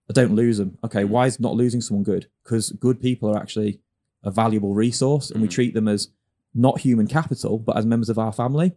I 0.08 0.12
don't 0.14 0.34
lose 0.34 0.56
them. 0.58 0.78
Okay, 0.84 1.04
why 1.04 1.26
is 1.26 1.38
not 1.38 1.54
losing 1.54 1.80
someone 1.82 2.04
good? 2.04 2.28
Because 2.44 2.70
good 2.72 3.00
people 3.00 3.28
are 3.28 3.36
actually 3.36 3.80
a 4.22 4.30
valuable 4.30 4.74
resource 4.74 5.30
and 5.30 5.42
we 5.42 5.48
Mm. 5.48 5.52
treat 5.52 5.74
them 5.74 5.88
as 5.88 6.08
not 6.54 6.80
human 6.80 7.06
capital, 7.06 7.58
but 7.58 7.76
as 7.76 7.84
members 7.84 8.08
of 8.08 8.18
our 8.18 8.32
family. 8.32 8.74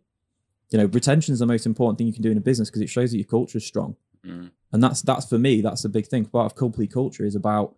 You 0.72 0.78
know, 0.80 0.86
retention 0.86 1.34
is 1.34 1.40
the 1.40 1.46
most 1.46 1.66
important 1.66 1.98
thing 1.98 2.08
you 2.08 2.14
can 2.14 2.22
do 2.24 2.32
in 2.32 2.38
a 2.38 2.42
business 2.42 2.70
because 2.70 2.82
it 2.82 2.90
shows 2.90 3.12
that 3.12 3.18
your 3.18 3.28
culture 3.28 3.58
is 3.58 3.66
strong. 3.66 3.96
Mm. 4.26 4.52
And 4.72 4.84
that's 4.84 5.02
that's 5.02 5.26
for 5.28 5.38
me, 5.38 5.62
that's 5.62 5.84
the 5.84 5.90
big 5.90 6.08
thing. 6.08 6.26
Part 6.26 6.46
of 6.46 6.56
complete 6.56 6.92
culture 6.94 7.26
is 7.26 7.36
about 7.36 7.76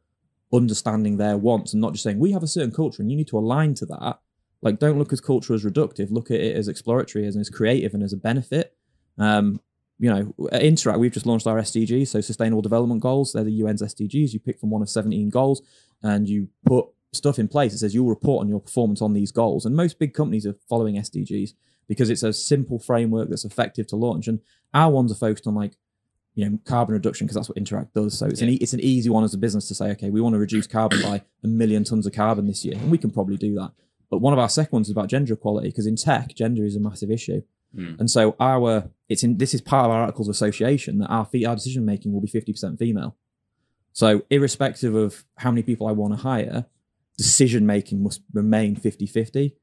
understanding 0.51 1.17
their 1.17 1.37
wants 1.37 1.73
and 1.73 1.81
not 1.81 1.93
just 1.93 2.03
saying 2.03 2.19
we 2.19 2.31
have 2.31 2.43
a 2.43 2.47
certain 2.47 2.71
culture 2.71 3.01
and 3.01 3.09
you 3.09 3.17
need 3.17 3.27
to 3.27 3.37
align 3.37 3.73
to 3.75 3.85
that. 3.87 4.19
Like, 4.63 4.79
don't 4.79 4.97
look 4.97 5.13
at 5.13 5.21
culture 5.21 5.53
as 5.53 5.63
reductive. 5.63 6.09
Look 6.09 6.31
at 6.31 6.39
it 6.39 6.55
as 6.55 6.67
exploratory, 6.67 7.27
as, 7.27 7.35
as 7.35 7.49
creative, 7.49 7.93
and 7.93 8.01
as 8.01 8.13
a 8.13 8.17
benefit. 8.17 8.75
Um, 9.17 9.59
you 9.99 10.09
know, 10.09 10.49
at 10.51 10.63
Interact, 10.63 10.99
we've 10.99 11.11
just 11.11 11.25
launched 11.25 11.47
our 11.47 11.59
SDGs, 11.59 12.07
so 12.07 12.21
Sustainable 12.21 12.61
Development 12.61 13.01
Goals. 13.01 13.33
They're 13.33 13.43
the 13.43 13.61
UN's 13.61 13.81
SDGs. 13.81 14.33
You 14.33 14.39
pick 14.39 14.59
from 14.59 14.69
one 14.69 14.81
of 14.81 14.89
17 14.89 15.29
goals 15.29 15.61
and 16.01 16.27
you 16.27 16.49
put 16.65 16.87
stuff 17.13 17.37
in 17.39 17.47
place 17.47 17.71
that 17.71 17.77
says 17.79 17.93
you'll 17.93 18.09
report 18.09 18.41
on 18.41 18.49
your 18.49 18.59
performance 18.59 19.01
on 19.01 19.13
these 19.13 19.31
goals. 19.31 19.65
And 19.65 19.75
most 19.75 19.99
big 19.99 20.13
companies 20.13 20.45
are 20.45 20.55
following 20.67 20.95
SDGs 20.95 21.53
because 21.87 22.09
it's 22.09 22.23
a 22.23 22.33
simple 22.33 22.79
framework 22.79 23.29
that's 23.29 23.45
effective 23.45 23.87
to 23.87 23.95
launch. 23.95 24.27
And 24.27 24.39
our 24.73 24.91
ones 24.91 25.11
are 25.11 25.15
focused 25.15 25.47
on 25.47 25.55
like, 25.55 25.77
you 26.35 26.49
know, 26.49 26.59
carbon 26.65 26.93
reduction 26.93 27.27
because 27.27 27.35
that's 27.35 27.49
what 27.49 27.57
Interact 27.57 27.93
does. 27.93 28.17
So 28.17 28.25
it's 28.25 28.41
an 28.41 28.49
e- 28.49 28.55
it's 28.55 28.73
an 28.73 28.79
easy 28.79 29.09
one 29.09 29.23
as 29.23 29.35
a 29.35 29.37
business 29.37 29.67
to 29.67 29.75
say, 29.75 29.91
okay, 29.91 30.09
we 30.09 30.19
want 30.19 30.33
to 30.33 30.39
reduce 30.39 30.65
carbon 30.65 31.01
by 31.03 31.21
a 31.43 31.47
million 31.47 31.83
tons 31.83 32.07
of 32.07 32.13
carbon 32.13 32.47
this 32.47 32.65
year, 32.65 32.75
and 32.75 32.89
we 32.89 32.97
can 32.97 33.11
probably 33.11 33.37
do 33.37 33.53
that. 33.55 33.71
But 34.13 34.19
one 34.19 34.31
of 34.31 34.37
our 34.37 34.47
second 34.47 34.73
ones 34.73 34.89
is 34.89 34.91
about 34.91 35.09
gender 35.09 35.33
equality 35.33 35.69
because 35.69 35.87
in 35.87 35.95
tech, 35.95 36.35
gender 36.35 36.63
is 36.63 36.75
a 36.75 36.79
massive 36.79 37.09
issue. 37.09 37.41
Mm. 37.75 37.99
And 37.99 38.11
so 38.11 38.35
our 38.39 38.91
it's 39.09 39.23
in 39.23 39.39
this 39.39 39.55
is 39.55 39.61
part 39.61 39.85
of 39.85 39.91
our 39.91 40.01
articles 40.01 40.27
of 40.27 40.33
association 40.33 40.99
that 40.99 41.07
our 41.07 41.27
our 41.47 41.55
decision 41.55 41.83
making 41.83 42.13
will 42.13 42.21
be 42.21 42.27
fifty 42.27 42.53
percent 42.53 42.77
female. 42.77 43.17
So 43.91 44.21
irrespective 44.29 44.93
of 44.93 45.25
how 45.37 45.49
many 45.49 45.63
people 45.63 45.87
I 45.87 45.93
want 45.93 46.13
to 46.13 46.19
hire, 46.21 46.67
decision 47.17 47.65
making 47.65 48.03
must 48.03 48.21
remain 48.31 48.75
50-50. 48.75 49.53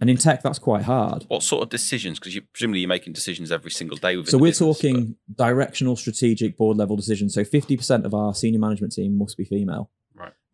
And 0.00 0.08
in 0.08 0.16
tech, 0.16 0.42
that's 0.42 0.58
quite 0.58 0.84
hard. 0.84 1.26
What 1.28 1.42
sort 1.42 1.62
of 1.62 1.68
decisions? 1.68 2.18
Because 2.18 2.34
you 2.34 2.40
presumably 2.54 2.80
you're 2.80 2.88
making 2.88 3.12
decisions 3.12 3.52
every 3.52 3.70
single 3.70 3.98
day. 3.98 4.14
So 4.24 4.38
we're 4.38 4.48
business, 4.48 4.78
talking 4.78 5.16
directional, 5.34 5.94
strategic, 5.94 6.56
board 6.56 6.78
level 6.78 6.96
decisions. 6.96 7.34
So 7.34 7.44
fifty 7.44 7.76
percent 7.76 8.06
of 8.06 8.14
our 8.14 8.34
senior 8.34 8.60
management 8.60 8.94
team 8.94 9.18
must 9.18 9.36
be 9.36 9.44
female. 9.44 9.90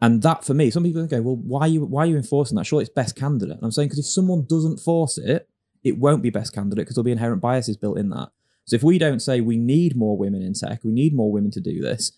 And 0.00 0.22
that 0.22 0.44
for 0.44 0.52
me, 0.52 0.70
some 0.70 0.85
people 0.85 1.06
go, 1.06 1.22
well, 1.22 1.37
why 1.37 1.61
are 1.62 1.68
you 1.68 1.85
why 1.87 2.02
are 2.02 2.06
you 2.06 2.16
enforcing 2.16 2.56
that? 2.56 2.64
Sure, 2.66 2.80
it's 2.80 2.90
best 2.90 3.16
candidate. 3.16 3.56
And 3.56 3.64
I'm 3.64 3.70
saying 3.70 3.88
because 3.88 4.00
if 4.00 4.06
someone 4.06 4.46
doesn't 4.46 4.78
force 4.78 5.16
it, 5.16 5.48
it 5.82 5.98
won't 5.98 6.22
be 6.22 6.30
best 6.30 6.52
candidate 6.52 6.85
because 6.85 6.96
there'll 6.96 7.04
be 7.04 7.12
inherent 7.12 7.40
biases 7.40 7.76
built 7.76 7.98
in 7.98 8.11
that. 8.11 8.28
So 8.64 8.76
if 8.76 8.82
we 8.82 8.98
don't 8.98 9.20
say 9.20 9.40
we 9.40 9.56
need 9.56 9.96
more 9.96 10.18
women 10.18 10.42
in 10.42 10.52
tech, 10.52 10.80
we 10.85 10.92
need 10.92 11.14
more 11.14 11.32
women 11.32 11.50
to 11.52 11.61
do 11.61 11.80
this, 11.80 12.12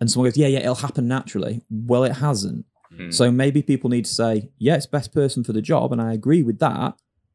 and 0.00 0.10
someone 0.10 0.30
goes, 0.30 0.36
yeah, 0.36 0.48
yeah, 0.48 0.60
it'll 0.60 0.74
happen 0.76 1.06
naturally. 1.06 1.62
Well, 1.70 2.04
it 2.04 2.14
hasn't. 2.16 2.64
Mm. 2.92 3.14
So 3.14 3.30
maybe 3.30 3.62
people 3.62 3.90
need 3.90 4.06
to 4.06 4.10
say, 4.10 4.50
yeah, 4.58 4.74
it's 4.74 4.86
best 4.86 5.12
person 5.12 5.44
for 5.44 5.52
the 5.52 5.62
job, 5.62 5.92
and 5.92 6.00
I 6.00 6.12
agree 6.12 6.42
with 6.42 6.58
that. 6.60 6.94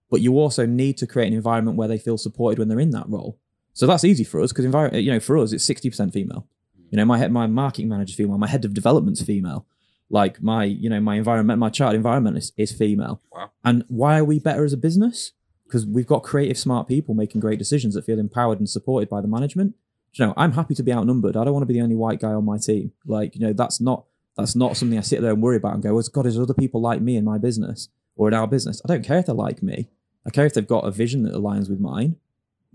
But 0.09 0.21
you 0.21 0.37
also 0.37 0.65
need 0.65 0.97
to 0.97 1.07
create 1.07 1.27
an 1.27 1.33
environment 1.33 1.77
where 1.77 1.87
they 1.87 1.97
feel 1.97 2.17
supported 2.17 2.59
when 2.59 2.67
they're 2.67 2.79
in 2.79 2.89
that 2.91 3.07
role. 3.07 3.39
So 3.73 3.87
that's 3.87 4.03
easy 4.03 4.25
for 4.25 4.41
us 4.41 4.51
because 4.51 4.65
envir- 4.65 5.01
you 5.01 5.11
know, 5.11 5.21
for 5.21 5.37
us, 5.37 5.53
it's 5.53 5.63
sixty 5.63 5.89
percent 5.89 6.11
female. 6.11 6.47
You 6.91 6.97
know, 6.97 7.05
my 7.05 7.17
head, 7.17 7.31
my 7.31 7.47
marketing 7.47 7.89
manager's 7.89 8.15
female, 8.15 8.37
my 8.37 8.47
head 8.47 8.65
of 8.65 8.73
development's 8.73 9.21
female. 9.23 9.65
Like 10.09 10.43
my, 10.43 10.65
you 10.65 10.89
know, 10.89 10.99
my 10.99 11.15
environment, 11.15 11.57
my 11.57 11.69
child 11.69 11.95
environment 11.95 12.37
is, 12.37 12.51
is 12.57 12.73
female. 12.73 13.21
Wow. 13.31 13.51
And 13.63 13.85
why 13.87 14.19
are 14.19 14.25
we 14.25 14.39
better 14.39 14.65
as 14.65 14.73
a 14.73 14.77
business? 14.77 15.31
Because 15.65 15.85
we've 15.85 16.05
got 16.05 16.21
creative, 16.21 16.57
smart 16.57 16.89
people 16.89 17.15
making 17.15 17.39
great 17.39 17.57
decisions 17.57 17.95
that 17.95 18.05
feel 18.05 18.19
empowered 18.19 18.59
and 18.59 18.69
supported 18.69 19.07
by 19.07 19.21
the 19.21 19.29
management. 19.29 19.73
You 20.13 20.25
know, 20.25 20.33
I'm 20.35 20.51
happy 20.51 20.75
to 20.75 20.83
be 20.83 20.91
outnumbered. 20.91 21.37
I 21.37 21.45
don't 21.45 21.53
want 21.53 21.63
to 21.63 21.67
be 21.67 21.75
the 21.75 21.81
only 21.81 21.95
white 21.95 22.19
guy 22.19 22.33
on 22.33 22.43
my 22.43 22.57
team. 22.57 22.91
Like, 23.05 23.35
you 23.35 23.41
know, 23.41 23.53
that's 23.53 23.79
not 23.79 24.03
that's 24.37 24.55
not 24.55 24.75
something 24.75 24.97
I 24.97 25.01
sit 25.01 25.21
there 25.21 25.31
and 25.31 25.41
worry 25.41 25.57
about 25.57 25.73
and 25.73 25.83
go, 25.83 25.97
"Oh 25.97 26.01
God, 26.11 26.25
is 26.25 26.37
other 26.37 26.53
people 26.53 26.81
like 26.81 27.01
me 27.01 27.15
in 27.15 27.23
my 27.23 27.37
business 27.37 27.89
or 28.15 28.27
in 28.27 28.33
our 28.33 28.47
business?" 28.47 28.81
I 28.83 28.87
don't 28.87 29.05
care 29.05 29.19
if 29.19 29.25
they're 29.27 29.35
like 29.35 29.63
me. 29.63 29.89
I 30.25 30.29
care 30.29 30.45
if 30.45 30.53
they've 30.53 30.67
got 30.67 30.85
a 30.85 30.91
vision 30.91 31.23
that 31.23 31.33
aligns 31.33 31.69
with 31.69 31.79
mine. 31.79 32.17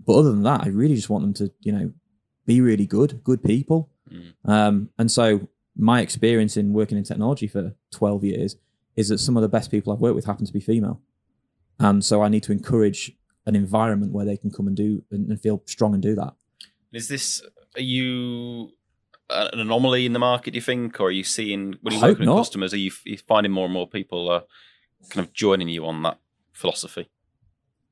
But 0.03 0.17
other 0.17 0.31
than 0.31 0.43
that, 0.43 0.61
I 0.61 0.69
really 0.69 0.95
just 0.95 1.09
want 1.09 1.23
them 1.23 1.33
to, 1.35 1.51
you 1.61 1.71
know, 1.71 1.91
be 2.47 2.61
really 2.61 2.87
good, 2.87 3.23
good 3.23 3.43
people. 3.43 3.89
Mm. 4.11 4.33
Um, 4.45 4.89
and 4.97 5.11
so 5.11 5.47
my 5.75 6.01
experience 6.01 6.57
in 6.57 6.73
working 6.73 6.97
in 6.97 7.03
technology 7.03 7.47
for 7.47 7.75
12 7.91 8.23
years 8.23 8.55
is 8.95 9.09
that 9.09 9.19
some 9.19 9.37
of 9.37 9.43
the 9.43 9.49
best 9.49 9.69
people 9.69 9.93
I've 9.93 9.99
worked 9.99 10.15
with 10.15 10.25
happen 10.25 10.47
to 10.47 10.53
be 10.53 10.59
female. 10.59 11.01
And 11.79 12.03
so 12.03 12.23
I 12.23 12.29
need 12.29 12.41
to 12.43 12.51
encourage 12.51 13.11
an 13.45 13.55
environment 13.55 14.11
where 14.11 14.25
they 14.25 14.37
can 14.37 14.49
come 14.49 14.65
and 14.65 14.75
do 14.75 15.03
and, 15.11 15.29
and 15.29 15.39
feel 15.39 15.61
strong 15.65 15.93
and 15.93 16.01
do 16.01 16.15
that. 16.15 16.33
Is 16.91 17.07
this 17.07 17.43
are 17.75 17.81
you 17.81 18.71
an 19.29 19.59
anomaly 19.59 20.05
in 20.05 20.13
the 20.13 20.19
market? 20.19 20.51
Do 20.51 20.57
you 20.57 20.61
think, 20.61 20.99
or 20.99 21.07
are 21.07 21.11
you 21.11 21.23
seeing 21.23 21.75
when 21.81 21.93
you're 21.93 22.01
working 22.01 22.27
with 22.27 22.37
customers? 22.37 22.73
Are 22.73 22.77
you, 22.77 22.91
are 22.91 23.09
you 23.09 23.17
finding 23.27 23.51
more 23.51 23.65
and 23.65 23.73
more 23.73 23.87
people 23.87 24.29
are 24.29 24.43
kind 25.09 25.25
of 25.25 25.33
joining 25.33 25.69
you 25.69 25.85
on 25.85 26.01
that 26.03 26.17
philosophy? 26.53 27.09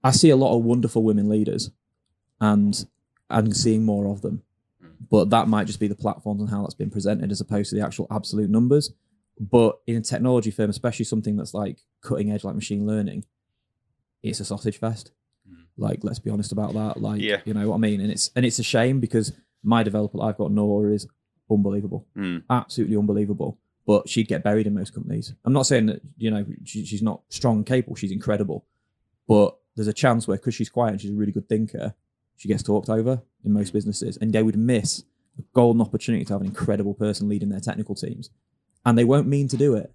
I 0.03 0.11
see 0.11 0.29
a 0.29 0.35
lot 0.35 0.57
of 0.57 0.63
wonderful 0.63 1.03
women 1.03 1.29
leaders 1.29 1.71
and 2.39 2.85
and 3.29 3.55
seeing 3.55 3.83
more 3.83 4.07
of 4.07 4.21
them. 4.21 4.43
Mm. 4.83 4.89
But 5.09 5.29
that 5.31 5.47
might 5.47 5.67
just 5.67 5.79
be 5.79 5.87
the 5.87 5.95
platforms 5.95 6.41
and 6.41 6.49
how 6.49 6.61
that's 6.61 6.73
been 6.75 6.89
presented 6.91 7.31
as 7.31 7.41
opposed 7.41 7.69
to 7.71 7.75
the 7.75 7.83
actual 7.85 8.07
absolute 8.11 8.49
numbers. 8.49 8.93
But 9.39 9.79
in 9.87 9.95
a 9.97 10.01
technology 10.01 10.51
firm, 10.51 10.69
especially 10.69 11.05
something 11.05 11.35
that's 11.35 11.53
like 11.53 11.79
cutting 12.01 12.31
edge 12.31 12.43
like 12.43 12.55
machine 12.55 12.85
learning, 12.85 13.25
it's 14.23 14.39
a 14.39 14.45
sausage 14.45 14.77
fest. 14.79 15.11
Mm. 15.49 15.65
Like, 15.77 16.03
let's 16.03 16.19
be 16.19 16.29
honest 16.29 16.51
about 16.51 16.73
that. 16.73 17.01
Like, 17.01 17.21
Yeah. 17.21 17.41
you 17.45 17.53
know 17.53 17.69
what 17.69 17.75
I 17.75 17.79
mean? 17.79 17.99
And 18.01 18.11
it's 18.11 18.31
and 18.35 18.45
it's 18.45 18.59
a 18.59 18.63
shame 18.63 18.99
because 18.99 19.33
my 19.63 19.83
developer 19.83 20.17
that 20.17 20.23
I've 20.23 20.37
got, 20.37 20.51
Nora, 20.51 20.93
is 20.93 21.07
unbelievable 21.49 22.07
Mm. 22.15 22.43
absolutely 22.49 22.95
unbelievable. 22.97 23.59
But 23.85 24.09
she'd 24.09 24.27
get 24.27 24.43
buried 24.43 24.65
in 24.65 24.73
most 24.73 24.93
companies. 24.95 25.33
I'm 25.43 25.53
not 25.53 25.67
saying 25.67 25.85
that 25.87 26.01
you 26.17 26.31
know 26.31 26.45
she, 26.63 26.85
she's 26.85 27.03
not 27.03 27.21
strong 27.29 27.57
and 27.57 27.65
capable. 27.65 27.95
She's 27.95 28.11
incredible, 28.11 28.65
but 29.27 29.57
there's 29.75 29.87
a 29.87 29.93
chance 29.93 30.27
where 30.27 30.37
because 30.37 30.55
she's 30.55 30.69
quiet 30.69 30.91
and 30.93 31.01
she's 31.01 31.11
a 31.11 31.15
really 31.15 31.31
good 31.31 31.47
thinker, 31.49 31.93
she 32.37 32.47
gets 32.47 32.63
talked 32.63 32.89
over 32.89 33.21
in 33.43 33.53
most 33.53 33.73
businesses, 33.73 34.17
and 34.17 34.33
they 34.33 34.43
would 34.43 34.57
miss 34.57 35.03
a 35.39 35.43
golden 35.53 35.81
opportunity 35.81 36.25
to 36.25 36.33
have 36.33 36.41
an 36.41 36.47
incredible 36.47 36.93
person 36.93 37.27
leading 37.29 37.49
their 37.49 37.59
technical 37.59 37.95
teams, 37.95 38.29
and 38.85 38.97
they 38.97 39.03
won't 39.03 39.27
mean 39.27 39.47
to 39.49 39.57
do 39.57 39.75
it. 39.75 39.91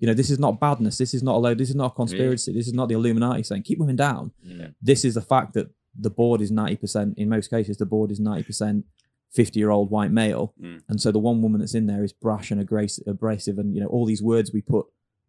You 0.00 0.06
know, 0.08 0.14
this 0.14 0.30
is 0.30 0.38
not 0.38 0.60
badness. 0.60 0.98
This 0.98 1.14
is 1.14 1.22
not 1.22 1.36
a 1.36 1.38
load. 1.38 1.58
This 1.58 1.70
is 1.70 1.76
not 1.76 1.92
a 1.92 1.94
conspiracy. 1.94 2.52
This 2.52 2.66
is 2.66 2.74
not 2.74 2.88
the 2.88 2.94
Illuminati 2.94 3.42
saying 3.42 3.62
keep 3.62 3.78
women 3.78 3.96
down. 3.96 4.32
Yeah. 4.42 4.68
This 4.82 5.04
is 5.04 5.14
the 5.14 5.22
fact 5.22 5.54
that 5.54 5.70
the 5.98 6.10
board 6.10 6.40
is 6.40 6.50
ninety 6.50 6.76
percent. 6.76 7.16
In 7.16 7.28
most 7.28 7.48
cases, 7.48 7.76
the 7.78 7.86
board 7.86 8.10
is 8.10 8.18
ninety 8.20 8.42
percent 8.42 8.84
fifty-year-old 9.32 9.90
white 9.90 10.10
male, 10.12 10.52
Mm. 10.60 10.82
and 10.88 11.00
so 11.00 11.10
the 11.12 11.18
one 11.18 11.42
woman 11.42 11.60
that's 11.60 11.74
in 11.74 11.86
there 11.86 12.04
is 12.04 12.12
brash 12.12 12.50
and 12.50 12.60
aggressive, 12.60 13.04
abrasive, 13.06 13.58
and 13.58 13.74
you 13.74 13.80
know 13.80 13.86
all 13.88 14.04
these 14.06 14.22
words 14.22 14.52
we 14.52 14.60
put 14.60 14.86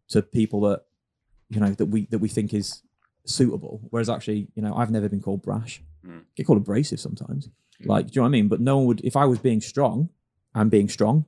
to 0.08 0.22
people 0.22 0.60
that 0.62 0.82
you 1.48 1.60
know 1.60 1.70
that 1.70 1.86
we 1.86 2.06
that 2.06 2.18
we 2.18 2.28
think 2.28 2.52
is 2.52 2.82
suitable. 3.24 3.80
Whereas 3.90 4.08
actually, 4.08 4.48
you 4.54 4.62
know, 4.62 4.74
I've 4.76 4.90
never 4.90 5.08
been 5.08 5.20
called 5.22 5.42
brash. 5.42 5.82
Get 6.36 6.46
called 6.46 6.58
abrasive 6.58 7.00
sometimes. 7.00 7.48
Mm. 7.82 7.86
Like, 7.86 8.06
do 8.06 8.12
you 8.14 8.20
know 8.20 8.24
what 8.24 8.28
I 8.28 8.32
mean? 8.32 8.48
But 8.48 8.60
no 8.60 8.78
one 8.78 8.86
would. 8.86 9.00
If 9.04 9.16
I 9.16 9.24
was 9.26 9.38
being 9.38 9.60
strong, 9.60 10.10
I'm 10.54 10.68
being 10.68 10.88
strong. 10.88 11.26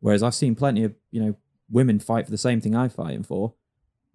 Whereas 0.00 0.22
I've 0.22 0.34
seen 0.34 0.54
plenty 0.54 0.84
of 0.84 0.94
you 1.10 1.22
know 1.22 1.36
women 1.70 1.98
fight 1.98 2.24
for 2.26 2.30
the 2.30 2.38
same 2.38 2.60
thing 2.60 2.76
I'm 2.76 2.90
fighting 2.90 3.22
for, 3.22 3.54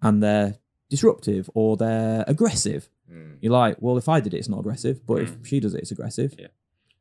and 0.00 0.22
they're 0.22 0.58
disruptive 0.88 1.48
or 1.54 1.76
they're 1.76 2.24
aggressive. 2.26 2.88
Mm. 3.10 3.38
You're 3.40 3.52
like, 3.52 3.76
well, 3.80 3.98
if 3.98 4.08
I 4.08 4.20
did 4.20 4.34
it, 4.34 4.38
it's 4.38 4.48
not 4.48 4.60
aggressive, 4.60 5.06
but 5.06 5.22
if 5.22 5.38
mm. 5.38 5.46
she 5.46 5.60
does 5.60 5.74
it, 5.74 5.80
it's 5.80 5.90
aggressive. 5.90 6.34
Yeah. 6.38 6.48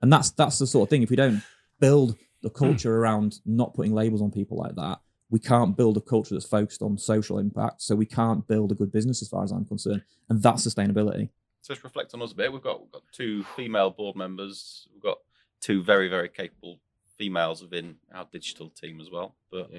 And 0.01 0.11
that's 0.11 0.31
that's 0.31 0.59
the 0.59 0.67
sort 0.67 0.87
of 0.87 0.89
thing. 0.89 1.03
If 1.03 1.09
we 1.09 1.15
don't 1.15 1.43
build 1.79 2.17
the 2.41 2.49
culture 2.63 2.97
around 2.97 3.39
not 3.45 3.73
putting 3.73 3.93
labels 3.93 4.21
on 4.21 4.31
people 4.31 4.57
like 4.57 4.75
that, 4.75 4.99
we 5.29 5.39
can't 5.39 5.77
build 5.77 5.97
a 5.97 6.01
culture 6.01 6.35
that's 6.35 6.45
focused 6.45 6.81
on 6.81 6.97
social 6.97 7.37
impact. 7.37 7.81
So 7.81 7.95
we 7.95 8.05
can't 8.05 8.47
build 8.47 8.71
a 8.71 8.75
good 8.75 8.91
business, 8.91 9.21
as 9.21 9.29
far 9.29 9.43
as 9.43 9.51
I'm 9.51 9.65
concerned, 9.65 10.03
and 10.29 10.41
that's 10.41 10.67
sustainability. 10.67 11.29
So 11.61 11.73
let's 11.73 11.83
reflect 11.83 12.13
on 12.13 12.21
us 12.21 12.31
a 12.31 12.35
bit. 12.35 12.51
We've 12.51 12.61
got 12.61 12.81
we've 12.81 12.91
got 12.91 13.03
two 13.11 13.43
female 13.55 13.91
board 13.91 14.15
members. 14.15 14.87
We've 14.93 15.03
got 15.03 15.17
two 15.59 15.83
very 15.83 16.07
very 16.09 16.29
capable 16.29 16.79
females 17.17 17.61
within 17.61 17.95
our 18.13 18.27
digital 18.31 18.69
team 18.69 18.99
as 18.99 19.11
well. 19.11 19.35
But 19.51 19.69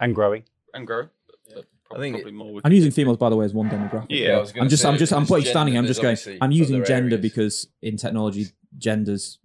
and 0.00 0.14
growing. 0.14 0.44
and 0.72 0.86
grow. 0.86 1.08
But 1.54 1.66
I 1.94 1.98
think 2.00 2.16
probably 2.16 2.32
more. 2.32 2.60
I'm 2.64 2.72
using 2.72 2.90
females, 2.90 3.18
by 3.18 3.30
the 3.30 3.36
way, 3.36 3.44
as 3.44 3.54
one 3.54 3.68
demographic. 3.68 4.06
Yeah, 4.08 4.36
I 4.36 4.40
was 4.40 4.52
gonna 4.52 4.64
I'm 4.64 4.68
just, 4.68 4.84
I'm 4.84 4.96
just, 4.96 5.12
I'm 5.12 5.22
because 5.22 5.28
putting 5.28 5.50
standing. 5.50 5.74
here, 5.74 5.80
I'm 5.80 5.86
just 5.86 6.02
going. 6.02 6.38
I'm 6.40 6.50
using 6.50 6.84
gender 6.84 7.16
areas. 7.16 7.20
because 7.20 7.68
in 7.82 7.96
technology, 7.96 8.46
gender's 8.78 9.38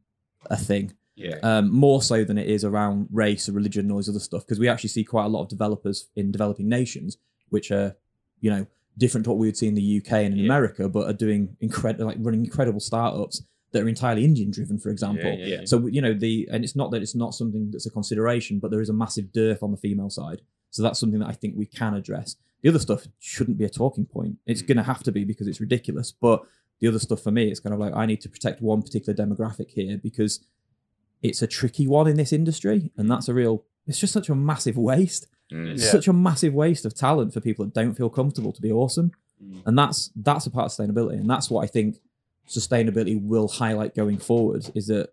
a 0.49 0.57
thing. 0.57 0.93
yeah. 1.15 1.35
um, 1.43 1.71
more 1.71 2.01
so 2.01 2.23
than 2.23 2.37
it 2.37 2.47
is 2.47 2.65
around 2.65 3.07
race 3.11 3.47
or 3.47 3.51
religion 3.51 3.85
and 3.85 3.91
all 3.91 3.97
this 3.97 4.09
other 4.09 4.19
stuff. 4.19 4.43
Because 4.43 4.59
we 4.59 4.67
actually 4.67 4.89
see 4.89 5.03
quite 5.03 5.25
a 5.25 5.27
lot 5.27 5.43
of 5.43 5.49
developers 5.49 6.07
in 6.15 6.31
developing 6.31 6.67
nations, 6.67 7.17
which 7.49 7.69
are, 7.71 7.95
you 8.39 8.49
know, 8.49 8.65
different 8.97 9.23
to 9.25 9.31
what 9.31 9.39
we 9.39 9.47
would 9.47 9.57
see 9.57 9.67
in 9.67 9.75
the 9.75 9.97
UK 9.97 10.11
and 10.13 10.33
in 10.33 10.39
Yeah. 10.39 10.45
America, 10.45 10.89
but 10.89 11.07
are 11.07 11.13
doing 11.13 11.55
incredible, 11.59 12.05
like 12.05 12.17
running 12.19 12.43
incredible 12.43 12.79
startups 12.79 13.43
that 13.71 13.83
are 13.83 13.87
entirely 13.87 14.25
Indian 14.25 14.51
driven, 14.51 14.77
for 14.77 14.89
example. 14.89 15.31
Yeah, 15.31 15.45
yeah. 15.45 15.61
So 15.65 15.87
you 15.87 16.01
know 16.01 16.13
the, 16.13 16.47
and 16.51 16.63
it's 16.63 16.75
not 16.75 16.91
that 16.91 17.01
it's 17.01 17.15
not 17.15 17.33
something 17.33 17.71
that's 17.71 17.85
a 17.85 17.91
consideration, 17.91 18.59
but 18.59 18.71
there 18.71 18.81
is 18.81 18.89
a 18.89 18.93
massive 18.93 19.31
dearth 19.31 19.63
on 19.63 19.71
the 19.71 19.77
female 19.77 20.09
side. 20.09 20.41
So 20.71 20.83
that's 20.83 20.99
something 20.99 21.19
that 21.19 21.29
I 21.29 21.33
think 21.33 21.55
we 21.57 21.65
can 21.65 21.93
address. 21.93 22.35
The 22.61 22.69
other 22.69 22.79
stuff 22.79 23.07
shouldn't 23.19 23.57
be 23.57 23.65
a 23.65 23.69
talking 23.69 24.05
point. 24.05 24.37
It's 24.45 24.61
mm. 24.61 24.67
going 24.67 24.77
to 24.77 24.83
have 24.83 25.03
to 25.03 25.11
be 25.11 25.23
because 25.23 25.47
it's 25.47 25.59
ridiculous. 25.59 26.11
But 26.11 26.43
the 26.79 26.87
other 26.87 26.99
stuff 26.99 27.21
for 27.21 27.31
me, 27.31 27.49
it's 27.49 27.59
kind 27.59 27.73
of 27.73 27.79
like 27.79 27.93
I 27.95 28.05
need 28.05 28.21
to 28.21 28.29
protect 28.29 28.61
one 28.61 28.81
particular 28.81 29.13
demographic 29.13 29.69
here 29.71 29.97
because 29.97 30.43
it's 31.21 31.41
a 31.41 31.47
tricky 31.47 31.87
one 31.87 32.07
in 32.07 32.17
this 32.17 32.33
industry, 32.33 32.91
and 32.97 33.09
that's 33.09 33.27
a 33.27 33.33
real. 33.33 33.63
It's 33.87 33.99
just 33.99 34.13
such 34.13 34.29
a 34.29 34.35
massive 34.35 34.77
waste. 34.77 35.27
Mm. 35.51 35.73
It's 35.73 35.83
Yeah. 35.83 35.91
such 35.91 36.07
a 36.07 36.13
massive 36.13 36.53
waste 36.53 36.85
of 36.85 36.93
talent 36.93 37.33
for 37.33 37.41
people 37.41 37.65
that 37.65 37.73
don't 37.73 37.93
feel 37.95 38.09
comfortable 38.09 38.51
to 38.53 38.61
be 38.61 38.71
awesome, 38.71 39.11
Mm. 39.43 39.61
and 39.65 39.77
that's 39.77 40.11
that's 40.15 40.45
a 40.45 40.51
part 40.51 40.65
of 40.65 40.71
sustainability, 40.71 41.19
and 41.19 41.29
that's 41.29 41.49
what 41.49 41.63
I 41.63 41.67
think 41.67 41.99
sustainability 42.47 43.21
will 43.21 43.47
highlight 43.47 43.95
going 43.95 44.17
forward. 44.17 44.69
Is 44.75 44.87
that 44.87 45.09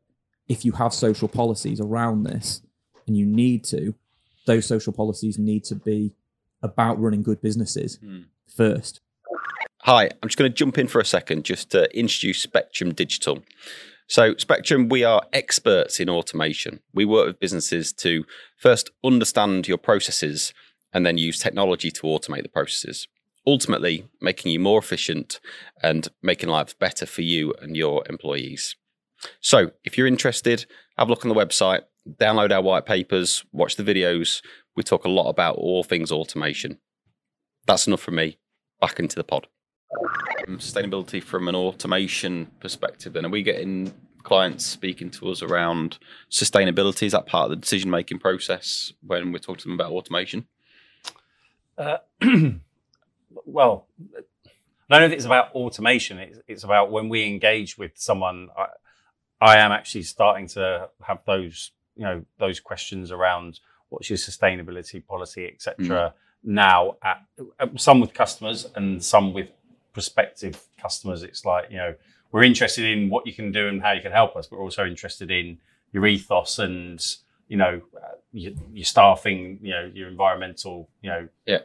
if 0.49 0.65
you 0.65 0.73
have 0.73 0.95
social 0.95 1.29
policies 1.29 1.81
around 1.81 2.25
this, 2.25 2.63
and 3.07 3.17
you 3.17 3.25
need 3.27 3.65
to, 3.65 3.95
those 4.47 4.67
social 4.67 4.93
policies 4.93 5.39
need 5.39 5.65
to 5.65 5.75
be 5.75 6.13
about 6.63 7.01
running 7.01 7.23
good 7.23 7.41
businesses 7.41 7.99
Mm. 8.05 8.25
first. 8.47 9.01
Hi, 9.83 10.05
I'm 10.23 10.29
just 10.29 10.37
going 10.37 10.51
to 10.51 10.55
jump 10.55 10.77
in 10.77 10.89
for 10.89 11.01
a 11.01 11.05
second 11.05 11.45
just 11.45 11.71
to 11.71 11.85
introduce 11.99 12.41
Spectrum 12.43 12.93
Digital. 12.93 13.43
So, 14.11 14.35
Spectrum, 14.39 14.89
we 14.89 15.05
are 15.05 15.21
experts 15.35 16.01
in 16.01 16.09
automation. 16.09 16.81
We 16.95 17.05
work 17.05 17.27
with 17.27 17.41
businesses 17.41 17.93
to 17.95 18.25
first 18.57 18.89
understand 19.05 19.69
your 19.69 19.77
processes 19.77 20.55
and 20.95 21.05
then 21.05 21.19
use 21.19 21.39
technology 21.39 21.91
to 21.91 22.03
automate 22.05 22.43
the 22.43 22.49
processes, 22.49 23.07
ultimately 23.47 24.09
making 24.23 24.51
you 24.51 24.61
more 24.61 24.79
efficient 24.79 25.41
and 25.83 26.09
making 26.23 26.49
lives 26.49 26.73
better 26.73 27.05
for 27.05 27.21
you 27.21 27.53
and 27.61 27.77
your 27.77 28.03
employees. 28.09 28.77
So, 29.41 29.73
if 29.85 29.99
you're 29.99 30.07
interested, 30.07 30.65
have 30.97 31.09
a 31.09 31.11
look 31.11 31.27
on 31.27 31.29
the 31.29 31.35
website, 31.35 31.83
download 32.09 32.51
our 32.51 32.63
white 32.63 32.87
papers, 32.87 33.45
watch 33.53 33.77
the 33.77 33.85
videos. 33.85 34.41
We 34.75 34.85
talk 34.85 35.05
a 35.05 35.11
lot 35.11 35.29
about 35.29 35.57
all 35.57 35.85
things 35.85 36.11
automation. 36.11 36.79
That's 37.67 37.87
enough 37.87 38.01
from 38.01 38.15
me. 38.15 38.39
Back 38.81 39.01
into 39.01 39.17
the 39.17 39.25
pod. 39.25 39.49
Um, 39.97 40.59
Sustainability 40.59 41.23
from 41.23 41.49
an 41.49 41.55
automation 41.55 42.47
perspective, 42.61 43.13
then 43.13 43.25
are 43.25 43.31
we 43.31 43.43
getting 43.43 43.93
clients 44.23 44.67
speaking 44.67 45.11
to 45.11 45.31
us 45.31 45.43
around 45.43 45.99
sustainability? 46.31 47.05
Is 47.05 47.13
that 47.13 47.27
part 47.27 47.45
of 47.45 47.51
the 47.51 47.57
decision 47.57 47.91
making 47.91 48.19
process 48.19 48.93
when 49.07 49.33
we're 49.33 49.39
talking 49.39 49.61
to 49.61 49.65
them 49.65 49.75
about 49.75 49.93
automation? 49.93 50.47
Uh, 51.77 51.99
well, 53.47 53.87
I 54.91 54.99
don't 54.99 55.01
know 55.01 55.07
if 55.07 55.13
it's 55.13 55.25
about 55.25 55.53
automation. 55.53 56.19
It's, 56.19 56.39
it's 56.47 56.65
about 56.65 56.91
when 56.91 57.09
we 57.09 57.25
engage 57.25 57.79
with 57.79 57.93
someone. 57.95 58.49
I, 58.57 58.67
I 59.41 59.57
am 59.59 59.73
actually 59.73 60.03
starting 60.03 60.49
to 60.49 60.89
have 61.03 61.21
those, 61.25 61.73
you 61.97 62.05
know, 62.05 62.25
those 62.39 62.61
questions 62.61 63.11
around 63.13 63.61
what's 63.89 64.11
your 64.11 64.17
sustainability 64.17 65.05
policy, 65.07 65.47
etc. 65.47 66.15
Now, 66.43 66.97
at, 67.03 67.23
at- 67.61 67.81
some 67.81 68.01
with 68.01 68.13
customers 68.15 68.67
and 68.75 69.03
some 69.03 69.33
with 69.33 69.49
prospective 69.93 70.63
customers. 70.81 71.23
It's 71.23 71.45
like 71.45 71.71
you 71.71 71.77
know, 71.77 71.95
we're 72.33 72.45
interested 72.45 72.85
in 72.85 73.11
what 73.11 73.27
you 73.27 73.33
can 73.33 73.53
do 73.53 73.69
and 73.69 73.83
how 73.83 73.93
you 73.93 74.01
can 74.01 74.13
help 74.13 74.37
us, 74.37 74.47
but 74.47 74.59
we're 74.59 74.65
also 74.65 74.85
interested 74.87 75.31
in 75.31 75.59
your 75.93 76.07
ethos 76.07 76.59
and 76.59 77.05
you 77.49 77.57
know, 77.57 77.81
uh, 77.97 78.17
your, 78.33 78.53
your 78.73 78.85
staffing, 78.85 79.59
you 79.63 79.71
know, 79.71 79.91
your 79.95 80.09
environmental, 80.09 80.89
you 81.01 81.09
know, 81.09 81.29
Yeah. 81.47 81.61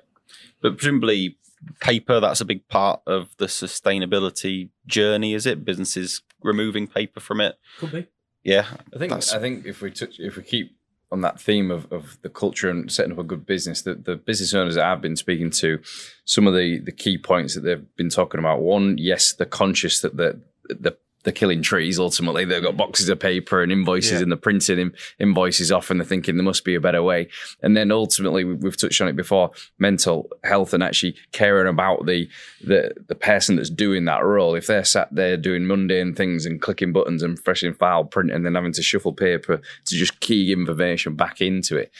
But 0.61 0.77
presumably, 0.77 1.37
paper, 1.81 2.21
that's 2.21 2.39
a 2.39 2.45
big 2.45 2.65
part 2.69 3.01
of 3.05 3.35
the 3.37 3.47
sustainability 3.47 4.69
journey, 4.87 5.33
is 5.33 5.45
it? 5.45 5.65
Businesses 5.65 6.21
removing 6.41 6.87
paper 6.87 7.19
from 7.19 7.41
it? 7.41 7.55
Could 7.79 7.91
be. 7.91 8.07
Yeah. 8.43 8.65
I 8.95 8.97
think 8.97 9.09
That's- 9.09 9.33
I 9.33 9.39
think 9.39 9.65
if 9.65 9.81
we 9.81 9.91
touch 9.91 10.19
if 10.19 10.37
we 10.37 10.43
keep 10.43 10.75
on 11.13 11.21
that 11.21 11.39
theme 11.39 11.69
of, 11.69 11.89
of 11.91 12.17
the 12.23 12.29
culture 12.29 12.71
and 12.71 12.91
setting 12.91 13.11
up 13.11 13.19
a 13.19 13.23
good 13.23 13.45
business, 13.45 13.83
the, 13.83 13.93
the 13.93 14.15
business 14.15 14.51
owners 14.55 14.73
that 14.73 14.85
I've 14.85 14.99
been 14.99 15.15
speaking 15.15 15.51
to, 15.51 15.79
some 16.25 16.47
of 16.47 16.55
the 16.55 16.79
the 16.79 16.91
key 16.91 17.19
points 17.19 17.53
that 17.53 17.61
they've 17.61 17.95
been 17.95 18.09
talking 18.09 18.39
about. 18.39 18.61
One, 18.61 18.97
yes, 18.97 19.31
they're 19.31 19.45
conscious 19.45 20.01
that 20.01 20.17
the 20.17 20.41
the 20.67 20.97
they're 21.23 21.33
killing 21.33 21.61
trees. 21.61 21.97
Ultimately, 21.99 22.45
they've 22.45 22.61
got 22.61 22.77
boxes 22.77 23.09
of 23.09 23.19
paper 23.19 23.63
and 23.63 23.71
invoices, 23.71 24.11
Yeah. 24.13 24.19
and 24.23 24.31
they're 24.31 24.37
printing 24.37 24.77
in, 24.79 24.93
invoices 25.19 25.71
off, 25.71 25.89
and 25.89 25.99
they're 25.99 26.05
thinking 26.05 26.35
there 26.37 26.43
must 26.43 26.65
be 26.65 26.75
a 26.75 26.81
better 26.81 27.01
way. 27.01 27.29
And 27.61 27.75
then 27.77 27.91
ultimately, 27.91 28.43
we- 28.43 28.55
we've 28.55 28.77
touched 28.77 28.99
on 29.01 29.07
it 29.07 29.15
before: 29.15 29.51
mental 29.79 30.29
health 30.43 30.73
and 30.73 30.83
actually 30.83 31.15
caring 31.31 31.67
about 31.67 32.05
the 32.05 32.27
the 32.61 32.91
the 33.07 33.15
person 33.15 33.55
that's 33.55 33.69
doing 33.69 34.05
that 34.05 34.23
role. 34.23 34.55
If 34.55 34.67
they're 34.67 34.83
sat 34.83 35.07
there 35.13 35.37
doing 35.37 35.65
mundane 35.65 36.13
things 36.13 36.45
and 36.45 36.61
clicking 36.61 36.91
buttons 36.93 37.23
and 37.23 37.39
freshing 37.39 37.73
file 37.73 38.03
print, 38.05 38.31
and 38.31 38.45
then 38.45 38.55
having 38.55 38.73
to 38.73 38.81
shuffle 38.83 39.13
paper 39.13 39.57
to 39.85 39.95
just 39.95 40.19
key 40.19 40.51
information 40.51 41.15
back 41.15 41.41
into 41.41 41.77
it, 41.77 41.91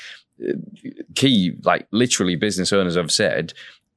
key 1.16 1.54
like 1.64 1.88
literally 1.92 2.36
business 2.36 2.74
owners 2.74 2.96
have 2.96 3.12
said 3.12 3.54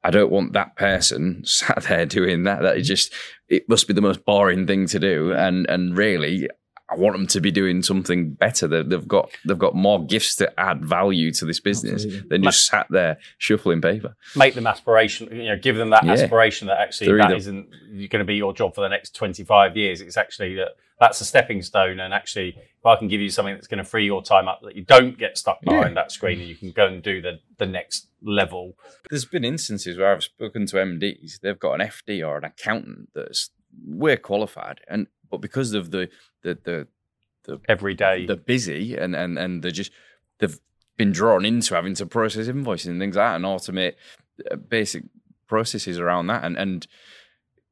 i 0.07 0.11
don't 0.11 0.31
want 0.31 0.53
that 0.53 0.77
person 0.77 1.42
sat 1.45 1.83
there 1.88 2.07
doing 2.07 2.45
that. 2.45 2.62
That 2.62 2.79
is 2.79 2.87
just 2.87 3.12
it 3.49 3.69
must 3.69 3.87
be 3.88 3.95
the 3.95 4.01
most 4.01 4.25
boring 4.25 4.66
thing 4.66 4.87
to 4.87 4.99
do. 4.99 5.33
And 5.33 5.69
and 5.69 5.97
really 5.97 6.49
i 6.88 6.94
want 6.94 7.14
them 7.16 7.27
to 7.27 7.40
be 7.40 7.51
doing 7.51 7.83
something 7.83 8.33
better 8.35 8.66
They- 8.68 8.83
they've 8.83 9.09
got 9.09 9.31
they've 9.44 9.59
got 9.59 9.75
more 9.75 10.05
gifts 10.05 10.37
to 10.37 10.53
add 10.61 10.85
value 10.85 11.33
to 11.33 11.44
this 11.44 11.61
business 11.61 12.05
Absolutely. 12.05 12.29
than 12.29 12.42
just 12.44 12.66
sat 12.66 12.87
there 12.90 13.18
shuffling 13.38 13.81
paper 13.81 14.16
make 14.37 14.55
them 14.55 14.66
aspiration, 14.66 15.29
you 15.33 15.44
know, 15.49 15.57
give 15.57 15.77
them 15.77 15.90
that 15.90 16.05
Yeah. 16.05 16.12
aspiration 16.12 16.68
that 16.68 16.79
actually 16.81 17.09
They're 17.09 17.16
that 17.18 17.27
either- 17.27 17.37
isn't 17.37 17.70
going 18.11 18.18
to 18.20 18.25
be 18.25 18.37
your 18.37 18.53
job 18.53 18.75
for 18.75 18.81
the 18.83 18.88
next 18.88 19.14
25 19.14 19.77
years. 19.77 20.01
It's 20.01 20.16
actually 20.16 20.55
that 20.57 20.72
that's 21.01 21.20
a 21.20 21.25
stepping 21.25 21.61
stone. 21.62 22.01
And 22.01 22.14
actually, 22.14 22.51
if 22.57 22.87
I 22.87 22.96
can 22.96 23.09
give 23.09 23.20
you 23.20 23.29
something 23.31 23.55
that's 23.55 23.66
going 23.66 23.79
to 23.79 23.85
free 23.85 24.07
your 24.07 24.22
time 24.22 24.49
up, 24.49 24.61
that 24.62 24.77
you 24.77 24.85
don't 24.85 25.18
get 25.18 25.37
stuck 25.37 25.61
behind 25.62 25.96
that 25.96 26.11
screen 26.12 26.40
and 26.40 26.49
you 26.49 26.55
can 26.57 26.70
go 26.70 26.87
and 26.87 27.03
do 27.03 27.20
the, 27.20 27.38
the 27.59 27.66
next 27.66 28.09
level. 28.22 28.77
there's 29.11 29.25
been 29.27 29.44
instances 29.44 29.99
where 29.99 30.12
I've 30.12 30.25
spoken 30.25 30.66
to 30.66 30.77
MDs, 30.77 31.40
they've 31.40 31.59
got 31.59 31.81
an 31.81 31.87
FD 31.87 32.27
or 32.27 32.38
an 32.38 32.44
accountant 32.44 33.11
that's 33.14 33.51
we're 33.87 34.16
qualified, 34.16 34.81
and 34.88 35.07
but 35.31 35.41
because 35.41 35.75
of 35.75 35.91
the 35.91 36.09
the 36.43 36.59
the 36.65 37.61
every 37.69 37.95
day. 37.95 38.27
they're 38.27 38.37
busy 38.37 38.97
and 38.97 39.15
and 39.15 39.39
and 39.39 39.62
they're 39.62 39.71
just 39.71 39.93
they've 40.39 40.59
been 40.97 41.12
drawn 41.12 41.45
into 41.45 41.75
having 41.75 41.95
to 41.95 42.07
process 42.07 42.49
invoices 42.49 42.89
and 42.89 43.01
things 43.01 43.17
like 43.17 43.31
that 43.31 43.37
and 43.37 43.45
automate 43.45 43.95
uh, 44.51 44.57
basic 44.57 45.05
processes 45.47 45.99
around 45.99 46.27
that 46.27 46.45
and 46.45 46.57
and 46.57 46.87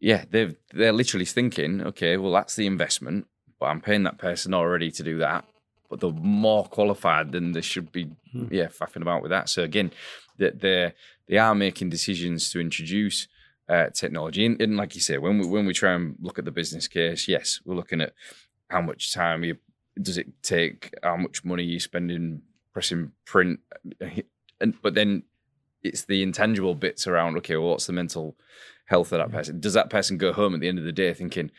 yeah 0.01 0.25
they've 0.31 0.55
they're 0.73 0.93
literally 0.93 1.25
thinking 1.25 1.81
okay 1.83 2.17
well 2.17 2.33
that's 2.33 2.57
the 2.57 2.67
investment 2.67 3.27
but 3.59 3.67
I'm 3.67 3.81
paying 3.81 4.03
that 4.05 4.19
person 4.19 4.55
already 4.55 4.91
to 4.93 5.03
do 5.03 5.19
that 5.19 5.45
but 5.89 6.01
they're 6.01 6.11
more 6.11 6.65
qualified 6.65 7.33
than 7.33 7.53
they 7.53 7.61
should 7.61 7.91
be 7.91 8.11
yeah 8.51 8.67
faffing 8.67 9.03
about 9.03 9.23
with 9.23 9.31
that 9.31 9.49
so 9.49 9.63
again 9.63 9.91
that 10.39 10.61
they 10.61 10.93
they 11.27 11.39
are 11.39 11.55
making 11.55 11.91
decisions 11.91 12.51
to 12.51 12.61
introduce 12.61 13.27
uh, 13.69 13.89
technology 13.91 14.45
and, 14.45 14.61
and 14.61 14.77
like 14.77 14.95
you 14.95 15.01
say 15.01 15.19
when 15.19 15.39
we 15.39 15.47
when 15.47 15.65
we 15.67 15.73
try 15.73 15.93
and 15.93 16.17
look 16.21 16.39
at 16.39 16.45
the 16.45 16.51
business 16.51 16.87
case 16.87 17.27
yes 17.29 17.61
we're 17.65 17.75
looking 17.75 18.01
at 18.01 18.13
how 18.69 18.81
much 18.81 19.13
time 19.15 19.43
you 19.43 19.57
does 20.01 20.19
it 20.19 20.27
take 20.43 20.93
how 21.03 21.17
much 21.17 21.45
money 21.45 21.63
you 21.63 21.81
spending 21.81 22.43
pressing 22.73 23.13
print 23.25 23.61
and 24.61 24.75
but 24.83 24.95
then 24.95 25.23
it's 25.83 26.05
the 26.05 26.23
intangible 26.23 26.75
bits 26.75 27.07
around 27.07 27.37
okay 27.37 27.57
well 27.57 27.71
what's 27.71 27.87
the 27.87 27.93
mental 27.93 28.37
health 28.87 29.13
of 29.13 29.19
that 29.19 29.33
person 29.33 29.61
does 29.61 29.75
that 29.75 29.89
person 29.89 30.19
go 30.19 30.33
home 30.33 30.55
at 30.55 30.61
the 30.61 30.69
end 30.69 30.79
of 30.79 30.85
the 30.85 30.93
day 30.93 31.15
thinking 31.15 31.51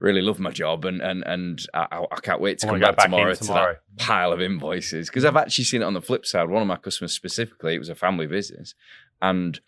really 0.00 0.22
love 0.22 0.38
my 0.38 0.50
job, 0.50 0.84
and 0.84 1.00
and 1.00 1.24
and 1.26 1.66
I, 1.72 2.04
I 2.10 2.20
can't 2.20 2.40
wait 2.40 2.58
to 2.58 2.68
I 2.68 2.70
come 2.70 2.80
back, 2.80 2.96
back 2.96 3.06
tomorrow, 3.06 3.34
tomorrow. 3.34 3.74
to 3.74 3.80
that 3.96 4.04
pile 4.04 4.32
of 4.32 4.40
invoices 4.40 5.08
because 5.08 5.24
I've 5.24 5.36
actually 5.36 5.64
seen 5.64 5.82
it 5.82 5.86
on 5.86 5.94
the 5.94 6.02
flip 6.02 6.26
side. 6.26 6.48
One 6.48 6.62
of 6.62 6.68
my 6.68 6.76
customers 6.76 7.12
specifically, 7.12 7.74
it 7.74 7.78
was 7.78 7.88
a 7.88 7.94
family 7.94 8.26
business, 8.26 8.74
and 9.20 9.58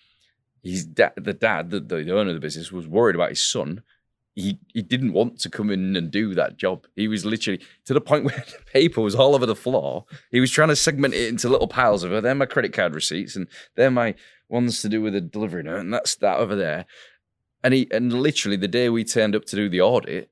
his 0.66 0.84
dad, 0.84 1.12
the 1.16 1.32
dad, 1.32 1.70
the, 1.70 1.80
the 1.80 2.12
owner 2.12 2.30
of 2.30 2.34
the 2.34 2.40
business, 2.40 2.72
was 2.72 2.86
worried 2.86 3.14
about 3.14 3.30
his 3.30 3.42
son. 3.42 3.82
He 4.34 4.58
he 4.74 4.82
didn't 4.82 5.14
want 5.14 5.38
to 5.40 5.50
come 5.50 5.70
in 5.70 5.96
and 5.96 6.10
do 6.10 6.34
that 6.34 6.58
job. 6.58 6.86
He 6.94 7.08
was 7.08 7.24
literally 7.24 7.60
to 7.86 7.94
the 7.94 8.00
point 8.00 8.24
where 8.26 8.44
the 8.46 8.64
paper 8.70 9.00
was 9.00 9.14
all 9.14 9.34
over 9.34 9.46
the 9.46 9.56
floor. 9.56 10.04
He 10.30 10.40
was 10.40 10.50
trying 10.50 10.68
to 10.68 10.76
segment 10.76 11.14
it 11.14 11.28
into 11.28 11.48
little 11.48 11.68
piles 11.68 12.02
of, 12.02 12.12
oh, 12.12 12.20
they're 12.20 12.34
my 12.34 12.46
credit 12.46 12.72
card 12.72 12.94
receipts, 12.94 13.36
and 13.36 13.46
they're 13.74 13.90
my 13.90 14.14
ones 14.48 14.82
to 14.82 14.88
do 14.88 15.00
with 15.00 15.14
the 15.14 15.20
delivery 15.20 15.62
note, 15.62 15.80
and 15.80 15.92
that's 15.92 16.16
that 16.16 16.38
over 16.38 16.54
there. 16.54 16.86
And 17.64 17.72
he 17.72 17.88
and 17.90 18.12
literally 18.12 18.56
the 18.56 18.68
day 18.68 18.88
we 18.90 19.04
turned 19.04 19.34
up 19.34 19.46
to 19.46 19.56
do 19.56 19.68
the 19.68 19.80
audit, 19.80 20.30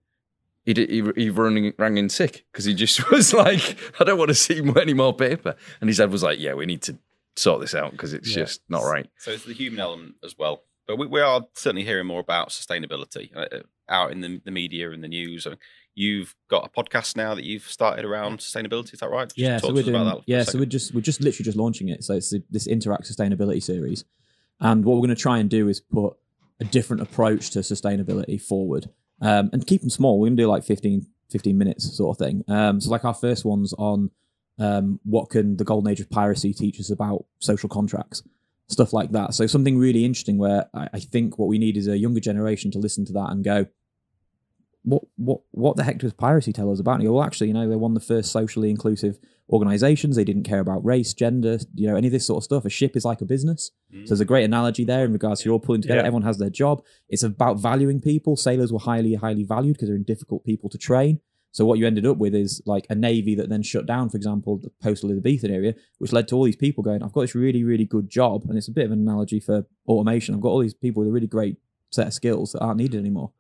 he 0.65 0.73
did, 0.73 0.89
he, 0.89 1.03
he 1.17 1.31
running, 1.31 1.75
rang 1.79 1.99
in 1.99 2.09
sick 2.09 2.45
because 2.51 2.65
he 2.65 2.75
just 2.75 3.11
was 3.11 3.33
like, 3.35 3.77
I 4.01 4.05
don't 4.05 4.19
want 4.19 4.29
to 4.29 4.35
see 4.35 4.61
any 4.81 4.95
more 4.95 5.15
paper. 5.15 5.57
And 5.81 5.89
his 5.89 5.99
dad 5.99 6.11
was 6.11 6.23
like, 6.23 6.39
Yeah, 6.39 6.55
we 6.55 6.67
need 6.67 6.83
to 6.83 6.99
sort 7.37 7.61
this 7.61 7.75
out 7.75 7.93
because 7.93 8.13
it's 8.15 8.29
Yeah. 8.31 8.45
just 8.45 8.61
not 8.69 8.83
right. 8.83 9.09
So 9.19 9.31
it's 9.33 9.45
the 9.45 9.53
human 9.55 9.81
element 9.81 10.15
as 10.25 10.37
well. 10.39 10.63
But 10.87 10.99
we, 10.99 11.07
we 11.07 11.21
are 11.21 11.43
certainly 11.55 11.85
hearing 11.85 12.07
more 12.07 12.21
about 12.21 12.51
sustainability 12.51 13.35
uh, 13.35 13.47
uh, 13.51 13.61
out 13.89 14.13
in 14.13 14.21
the, 14.21 14.41
the 14.45 14.51
media 14.51 14.91
and 14.91 15.03
the 15.03 15.09
news. 15.09 15.47
I 15.47 15.51
mean, 15.51 15.59
you've 15.95 16.35
got 16.49 16.67
a 16.67 16.69
podcast 16.81 17.17
now 17.17 17.35
that 17.35 17.45
you've 17.45 17.63
started 17.71 18.05
around 18.05 18.39
sustainability. 18.41 18.93
Is 18.95 19.01
that 19.01 19.09
right? 19.11 19.29
Just 19.29 19.39
yeah, 19.39 19.59
talk 19.59 19.63
so 19.63 19.69
to 19.69 19.75
we're 19.75 19.81
us 19.81 19.89
about 19.89 20.05
doing. 20.05 20.15
that 20.17 20.23
Yeah, 20.27 20.43
so 20.43 20.59
we're 20.59 20.67
just 20.67 20.95
we're 20.95 21.01
just 21.01 21.21
literally 21.23 21.45
just 21.45 21.57
launching 21.57 21.89
it. 21.89 22.05
So 22.05 22.15
it's 22.15 22.31
the, 22.31 22.43
this 22.51 22.67
Interact 22.67 23.05
Sustainability 23.11 23.63
series, 23.63 24.05
and 24.61 24.85
what 24.85 24.95
we're 24.97 25.07
going 25.07 25.17
to 25.17 25.23
try 25.23 25.39
and 25.39 25.49
do 25.49 25.69
is 25.69 25.81
put 25.81 26.15
a 26.61 26.65
different 26.65 27.03
approach 27.03 27.51
to 27.51 27.61
sustainability 27.61 28.41
forward, 28.41 28.91
um, 29.23 29.49
and 29.55 29.67
keep 29.67 29.81
them 29.81 29.91
small. 29.91 30.21
We're 30.21 30.27
going 30.29 30.37
to 30.37 30.43
do 30.43 30.49
like 30.49 30.65
15, 30.65 31.07
15 31.31 31.57
minutes 31.59 31.97
sort 31.97 32.15
of 32.15 32.25
thing. 32.27 32.45
Um, 32.47 32.81
so 32.81 32.91
like 32.91 33.05
our 33.07 33.15
first 33.15 33.45
one's 33.47 33.73
on 33.73 34.11
um, 34.59 35.01
what 35.05 35.31
can 35.31 35.57
the 35.57 35.65
golden 35.65 35.91
age 35.91 36.01
of 36.01 36.11
piracy 36.11 36.53
teach 36.53 36.79
us 36.81 36.91
about 36.91 37.25
social 37.41 37.69
contracts, 37.69 38.23
stuff 38.69 38.93
like 38.93 39.13
that. 39.13 39.35
So 39.35 39.47
something 39.47 39.79
really 39.79 40.05
interesting 40.05 40.39
where 40.39 40.67
I, 40.75 40.89
I 40.95 41.01
think 41.01 41.39
what 41.39 41.49
we 41.49 41.59
need 41.59 41.77
is 41.77 41.89
a 41.89 41.99
younger 41.99 42.21
generation 42.21 42.71
to 42.73 42.79
listen 42.79 43.05
to 43.07 43.13
that 43.15 43.31
and 43.31 43.45
go, 43.45 43.67
what 44.85 45.03
what 45.17 45.41
what 45.51 45.77
the 45.77 45.83
heck 45.83 45.99
does 45.99 46.13
piracy 46.13 46.53
tell 46.53 46.71
us 46.71 46.79
about? 46.79 46.95
And 46.95 47.03
you 47.03 47.09
go, 47.09 47.15
well, 47.15 47.25
actually, 47.25 47.49
you 47.49 47.55
know, 47.55 47.69
they're 47.69 47.79
one 47.79 47.97
of 47.97 48.01
the 48.01 48.07
first 48.07 48.31
socially 48.31 48.71
inclusive 48.71 49.19
organizations. 49.51 50.15
They 50.15 50.25
didn't 50.25 50.45
care 50.45 50.61
about 50.61 50.85
race, 50.85 51.15
gender, 51.15 51.59
you 51.75 51.89
know, 51.89 51.97
any 51.97 52.09
of 52.09 52.13
this 52.13 52.27
sort 52.27 52.39
of 52.39 52.45
stuff. 52.45 52.65
A 52.65 52.71
ship 52.71 52.95
is 52.95 53.05
like 53.05 53.23
a 53.23 53.25
business. 53.25 53.71
Mm. 53.93 54.03
So 54.03 54.09
there's 54.09 54.21
a 54.21 54.27
great 54.27 54.45
analogy 54.45 54.85
there 54.85 55.05
in 55.05 55.13
regards 55.13 55.41
to 55.41 55.47
you're 55.47 55.55
all 55.55 55.61
pulling 55.61 55.83
together. 55.83 56.01
Yeah. 56.01 56.07
Everyone 56.07 56.23
has 56.23 56.39
their 56.39 56.51
job. 56.51 56.83
It's 57.09 57.23
about 57.23 57.59
valuing 57.59 58.01
people. 58.01 58.37
Sailors 58.37 58.73
were 58.73 58.79
highly, 58.79 59.15
highly 59.15 59.45
valued 59.45 59.77
because 59.77 59.89
they're 59.89 59.99
difficult 59.99 60.45
people 60.45 60.69
to 60.69 60.79
train. 60.79 61.21
So 61.55 61.65
what 61.65 61.79
you 61.79 61.87
ended 61.87 62.05
up 62.05 62.17
with 62.17 62.35
is 62.35 62.61
like 62.67 62.85
a 62.91 62.97
navy 62.97 63.37
that 63.37 63.49
then 63.49 63.63
shut 63.63 63.87
down, 63.87 64.11
for 64.11 64.17
example, 64.17 64.57
the 64.57 64.73
coastal 64.83 65.11
Elizabethan 65.11 65.53
area, 65.53 65.77
which 65.99 66.13
led 66.13 66.27
to 66.29 66.35
all 66.35 66.43
these 66.43 66.57
people 66.57 66.83
going, 66.83 67.01
I've 67.01 67.13
got 67.13 67.21
this 67.21 67.37
really, 67.37 67.63
really 67.63 67.85
good 67.85 68.11
job. 68.11 68.43
And 68.49 68.59
it's 68.59 68.67
a 68.67 68.73
bit 68.73 68.87
of 68.87 68.91
an 68.91 68.99
analogy 68.99 69.39
for 69.39 69.65
automation. 69.87 70.35
I've 70.35 70.41
got 70.41 70.49
all 70.49 70.59
these 70.59 70.75
people 70.75 71.03
with 71.03 71.11
a 71.11 71.13
really 71.13 71.29
great 71.29 71.59
set 71.91 72.09
of 72.09 72.13
skills 72.13 72.53
that 72.53 72.61
aren't 72.61 72.79
needed 72.79 72.99
anymore. 72.99 73.31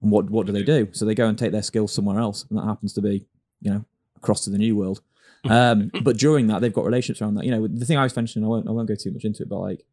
And 0.00 0.10
what, 0.10 0.30
what 0.30 0.46
do 0.46 0.52
they 0.52 0.62
do? 0.62 0.88
So 0.92 1.04
they 1.04 1.14
go 1.14 1.28
and 1.28 1.38
take 1.38 1.52
their 1.52 1.62
skills 1.62 1.92
somewhere 1.92 2.18
else. 2.18 2.46
And 2.48 2.58
that 2.58 2.64
happens 2.64 2.94
to 2.94 3.02
be, 3.02 3.26
you 3.60 3.70
know, 3.70 3.84
across 4.16 4.42
to 4.44 4.50
the 4.50 4.58
new 4.58 4.76
world. 4.76 5.02
Um, 5.48 5.90
but 6.02 6.18
during 6.18 6.48
that, 6.48 6.60
they've 6.60 6.70
got 6.70 6.84
relationships 6.84 7.22
around 7.22 7.36
that. 7.36 7.46
You 7.46 7.50
know, 7.50 7.66
the 7.66 7.86
thing 7.86 7.96
I 7.96 8.02
was 8.02 8.14
mentioning, 8.14 8.44
I 8.44 8.48
won't, 8.50 8.68
I 8.68 8.72
won't 8.72 8.88
go 8.88 8.94
too 8.94 9.10
much 9.10 9.24
into 9.24 9.42
it, 9.42 9.48
but 9.48 9.58
like, 9.58 9.86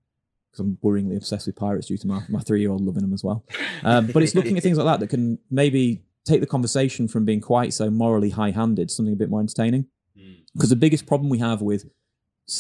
because 0.51 0.59
I'm 0.59 0.77
worryingly 0.83 1.15
obsessed 1.15 1.47
with 1.47 1.55
pirates 1.55 1.87
due 1.87 1.95
to 1.95 2.05
my, 2.05 2.21
my 2.27 2.41
three 2.41 2.59
year 2.59 2.69
old 2.69 2.81
loving 2.81 3.03
them 3.03 3.13
as 3.13 3.23
well. 3.23 3.45
Um, 3.81 4.07
but 4.07 4.23
it's 4.23 4.35
looking 4.35 4.57
at 4.57 4.63
things 4.63 4.77
like 4.77 4.85
that 4.85 4.99
that 4.99 5.07
can 5.07 5.39
maybe 5.49 6.03
take 6.27 6.41
the 6.41 6.47
conversation 6.47 7.07
from 7.07 7.25
being 7.25 7.41
quite 7.41 7.73
so 7.73 7.89
morally 7.89 8.29
high 8.31 8.51
handed, 8.51 8.91
something 8.91 9.13
a 9.13 9.17
bit 9.17 9.29
more 9.29 9.39
entertaining. 9.39 9.85
Mm. 10.17 10.37
Because 10.53 10.69
the 10.69 10.75
biggest 10.75 11.05
problem 11.05 11.29
we 11.29 11.39
have 11.39 11.61
with, 11.61 11.85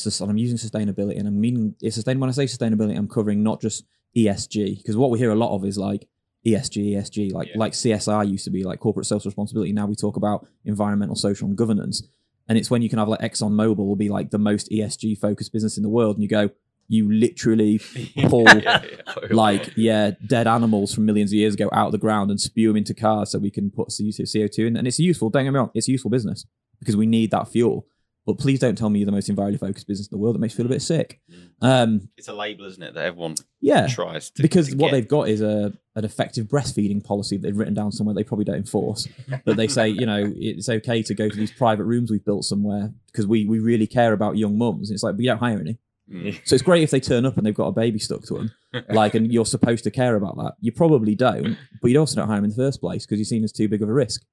and 0.03 0.29
I'm 0.29 0.37
using 0.37 0.57
sustainability, 0.57 1.17
and 1.17 1.27
I'm 1.27 1.39
meaning 1.39 1.75
it's 1.81 1.95
sustain, 1.95 2.19
when 2.19 2.29
I 2.29 2.33
say 2.33 2.45
sustainability, 2.45 2.97
I'm 2.97 3.07
covering 3.07 3.43
not 3.43 3.61
just 3.61 3.85
ESG, 4.15 4.77
because 4.77 4.97
what 4.97 5.11
we 5.11 5.19
hear 5.19 5.31
a 5.31 5.35
lot 5.35 5.55
of 5.55 5.63
is 5.65 5.77
like 5.77 6.07
ESG, 6.45 6.91
ESG, 6.93 7.31
like 7.31 7.49
Yeah. 7.49 7.57
like 7.57 7.73
CSR 7.73 8.23
used 8.29 8.45
to 8.45 8.51
be 8.51 8.63
like 8.63 8.79
corporate 8.79 9.05
social 9.05 9.29
responsibility. 9.29 9.71
Now 9.73 9.85
we 9.85 9.95
talk 9.95 10.17
about 10.17 10.47
environmental, 10.65 11.15
social, 11.15 11.47
and 11.47 11.57
governance. 11.57 12.03
And 12.47 12.57
it's 12.57 12.71
when 12.71 12.81
you 12.81 12.89
can 12.89 12.99
have 12.99 13.09
like 13.09 13.19
ExxonMobil 13.19 13.77
will 13.77 13.97
be 13.97 14.09
like 14.09 14.29
the 14.31 14.39
most 14.39 14.69
ESG 14.71 15.17
focused 15.19 15.51
business 15.51 15.77
in 15.77 15.83
the 15.83 15.89
world, 15.89 16.15
and 16.15 16.23
you 16.23 16.29
go, 16.29 16.49
you 16.89 17.11
literally 17.11 17.79
pull 18.29 18.43
Yeah, 18.43 18.83
yeah. 18.83 19.27
like 19.31 19.73
yeah 19.75 20.11
dead 20.25 20.47
animals 20.47 20.93
from 20.93 21.05
millions 21.05 21.31
of 21.31 21.35
years 21.35 21.53
ago 21.53 21.69
out 21.73 21.87
of 21.87 21.91
the 21.91 21.97
ground 21.97 22.29
and 22.31 22.39
spew 22.39 22.69
them 22.69 22.77
into 22.77 22.93
cars 22.93 23.31
so 23.31 23.39
we 23.39 23.51
can 23.51 23.69
put 23.71 23.89
CO2 23.89 24.67
in 24.67 24.77
and 24.77 24.87
it's 24.87 24.99
useful 24.99 25.29
don't 25.29 25.43
get 25.43 25.51
me 25.51 25.57
wrong 25.59 25.71
it's 25.73 25.87
a 25.87 25.91
useful 25.91 26.09
business 26.11 26.45
because 26.79 26.95
we 26.95 27.05
need 27.05 27.31
that 27.31 27.47
fuel 27.49 27.85
but 28.25 28.37
please 28.37 28.59
don't 28.59 28.77
tell 28.77 28.89
me 28.89 28.99
you're 28.99 29.05
the 29.05 29.11
most 29.11 29.29
environmentally 29.29 29.59
focused 29.59 29.87
business 29.87 30.07
in 30.07 30.15
the 30.17 30.21
world 30.21 30.35
that 30.35 30.39
makes 30.39 30.53
me 30.53 30.57
feel 30.57 30.65
a 30.65 30.69
bit 30.69 30.81
sick 30.81 31.19
um 31.61 32.09
it's 32.17 32.27
a 32.27 32.33
label, 32.33 32.65
isn't 32.65 32.83
it, 32.83 32.93
that 32.93 33.03
everyone 33.05 33.35
yeah 33.61 33.87
tries 33.87 34.29
to 34.29 34.41
because 34.41 34.69
to 34.69 34.75
what 34.77 34.87
get. 34.87 34.91
they've 34.91 35.07
got 35.07 35.27
is 35.29 35.41
a 35.41 35.73
an 35.95 36.05
effective 36.05 36.45
breastfeeding 36.45 37.03
policy 37.03 37.37
that 37.37 37.41
they've 37.47 37.57
written 37.57 37.73
down 37.73 37.91
somewhere 37.91 38.13
they 38.13 38.23
probably 38.23 38.45
don't 38.45 38.57
enforce. 38.57 39.07
that 39.45 39.57
they 39.57 39.67
say, 39.67 39.89
you 39.89 40.05
know, 40.05 40.31
it's 40.37 40.69
okay 40.69 41.01
to 41.01 41.15
go 41.15 41.27
to 41.27 41.35
these 41.35 41.51
private 41.51 41.85
rooms 41.85 42.11
we've 42.11 42.23
built 42.23 42.43
somewhere 42.43 42.93
because 43.07 43.25
we 43.25 43.47
we 43.47 43.57
really 43.57 43.87
care 43.87 44.13
about 44.13 44.37
young 44.37 44.59
mums. 44.59 44.91
It's 44.91 45.01
like 45.01 45.15
we 45.17 45.25
don't 45.25 45.39
hire 45.39 45.59
any. 45.59 45.79
Mm. 46.11 46.39
So 46.45 46.55
it's 46.55 46.63
great 46.63 46.83
if 46.83 46.91
they 46.91 46.99
turn 46.99 47.25
up 47.25 47.37
and 47.37 47.45
they've 47.45 47.53
got 47.53 47.67
a 47.67 47.71
baby 47.73 47.99
stuck 47.99 48.23
to 48.27 48.35
them, 48.35 48.51
like, 48.89 49.13
and 49.15 49.31
you're 49.31 49.45
supposed 49.45 49.83
to 49.83 49.91
care 49.91 50.15
about 50.15 50.37
that. 50.37 50.53
You 50.61 50.71
probably 50.71 51.15
don't, 51.15 51.57
but 51.81 51.91
you'd 51.91 51.99
also 51.99 52.15
don't 52.15 52.27
hire 52.27 52.37
them 52.37 52.45
in 52.45 52.49
the 52.51 52.55
first 52.55 52.79
place 52.79 53.05
because 53.05 53.19
you're 53.19 53.25
seen 53.25 53.43
as 53.43 53.51
too 53.51 53.67
big 53.67 53.81
of 53.81 53.89
a 53.89 53.93
risk. 53.93 54.23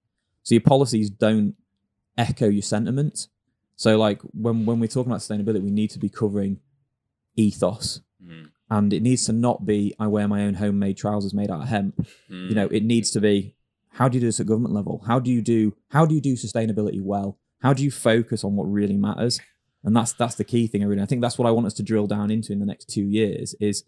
So 0.44 0.54
your 0.54 0.62
policies 0.62 1.10
don't 1.10 1.54
echo 2.16 2.48
your 2.48 2.62
sentiments. 2.62 3.28
So 3.76 3.96
like 3.98 4.20
when 4.32 4.66
when 4.66 4.78
we're 4.78 4.86
talking 4.86 5.10
about 5.10 5.20
sustainability, 5.20 5.62
we 5.62 5.70
need 5.72 5.90
to 5.90 5.98
be 5.98 6.08
covering 6.08 6.60
ethos, 7.36 8.00
Mm. 8.24 8.48
and 8.70 8.92
it 8.92 9.02
needs 9.02 9.26
to 9.26 9.32
not 9.32 9.66
be 9.66 9.94
I 9.98 10.06
wear 10.06 10.26
my 10.28 10.44
own 10.44 10.54
homemade 10.54 10.96
trousers 10.96 11.34
made 11.34 11.50
out 11.50 11.62
of 11.62 11.68
hemp. 11.68 12.06
Mm. 12.30 12.48
You 12.48 12.54
know, 12.54 12.66
it 12.68 12.84
needs 12.84 13.10
to 13.10 13.20
be 13.20 13.54
how 13.90 14.08
do 14.08 14.16
you 14.16 14.20
do 14.20 14.26
this 14.26 14.40
at 14.40 14.46
government 14.46 14.72
level? 14.74 15.02
How 15.06 15.18
do 15.18 15.30
you 15.30 15.42
do 15.42 15.74
how 15.90 16.06
do 16.06 16.14
you 16.14 16.20
do 16.20 16.34
sustainability 16.34 17.02
well? 17.02 17.38
How 17.60 17.72
do 17.72 17.82
you 17.82 17.90
focus 17.90 18.44
on 18.44 18.56
what 18.56 18.64
really 18.64 18.96
matters? 18.96 19.40
And 19.84 19.94
that's 19.94 20.12
that's 20.12 20.34
the 20.36 20.44
key 20.44 20.66
thing, 20.66 20.84
really. 20.86 21.02
I 21.02 21.06
think 21.06 21.20
that's 21.20 21.38
what 21.38 21.46
I 21.46 21.50
want 21.50 21.66
us 21.66 21.74
to 21.74 21.82
drill 21.82 22.06
down 22.06 22.30
into 22.30 22.52
in 22.52 22.58
the 22.58 22.66
next 22.66 22.86
two 22.86 23.04
years 23.04 23.54
is 23.60 23.84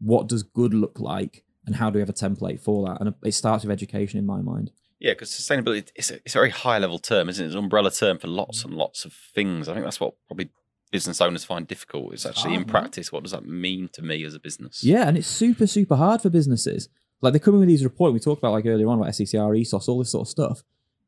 what 0.00 0.28
does 0.28 0.42
good 0.42 0.74
look 0.74 0.98
like 0.98 1.44
and 1.66 1.76
how 1.76 1.90
do 1.90 1.94
we 1.94 2.00
have 2.00 2.08
a 2.08 2.14
template 2.14 2.60
for 2.60 2.86
that? 2.86 3.00
And 3.00 3.14
it 3.24 3.32
starts 3.32 3.64
with 3.64 3.70
education 3.70 4.18
in 4.18 4.26
my 4.26 4.40
mind. 4.40 4.70
Yeah, 4.98 5.12
because 5.12 5.30
sustainability 5.30 5.90
it's 5.94 6.10
a, 6.10 6.16
it's 6.16 6.34
a 6.34 6.38
very 6.38 6.50
high 6.50 6.78
level 6.78 6.98
term, 6.98 7.28
isn't 7.28 7.44
it? 7.44 7.46
It's 7.48 7.54
an 7.54 7.64
umbrella 7.64 7.90
term 7.90 8.18
for 8.18 8.28
lots 8.28 8.64
and 8.64 8.74
lots 8.74 9.04
of 9.04 9.12
things. 9.12 9.68
I 9.68 9.74
think 9.74 9.84
that's 9.84 10.00
what 10.00 10.14
probably 10.26 10.50
business 10.90 11.20
owners 11.20 11.44
find 11.44 11.66
difficult 11.66 12.14
is 12.14 12.24
actually 12.24 12.54
in 12.54 12.60
hard, 12.60 12.66
man. 12.68 12.72
practice. 12.72 13.12
What 13.12 13.22
does 13.22 13.32
that 13.32 13.46
mean 13.46 13.90
to 13.92 14.02
me 14.02 14.24
as 14.24 14.34
a 14.34 14.40
business? 14.40 14.82
Yeah, 14.82 15.06
and 15.06 15.18
it's 15.18 15.26
super, 15.26 15.66
super 15.66 15.96
hard 15.96 16.22
for 16.22 16.30
businesses. 16.30 16.88
Like 17.20 17.32
they 17.32 17.38
come 17.38 17.54
in 17.54 17.60
with 17.60 17.68
these 17.68 17.84
reports 17.84 18.12
we 18.14 18.20
talked 18.20 18.38
about 18.38 18.52
like 18.52 18.66
earlier 18.66 18.88
on 18.88 18.98
about 18.98 19.12
SECR, 19.12 19.60
ESOS, 19.60 19.88
all 19.88 19.98
this 19.98 20.10
sort 20.10 20.26
of 20.26 20.30
stuff. 20.30 20.62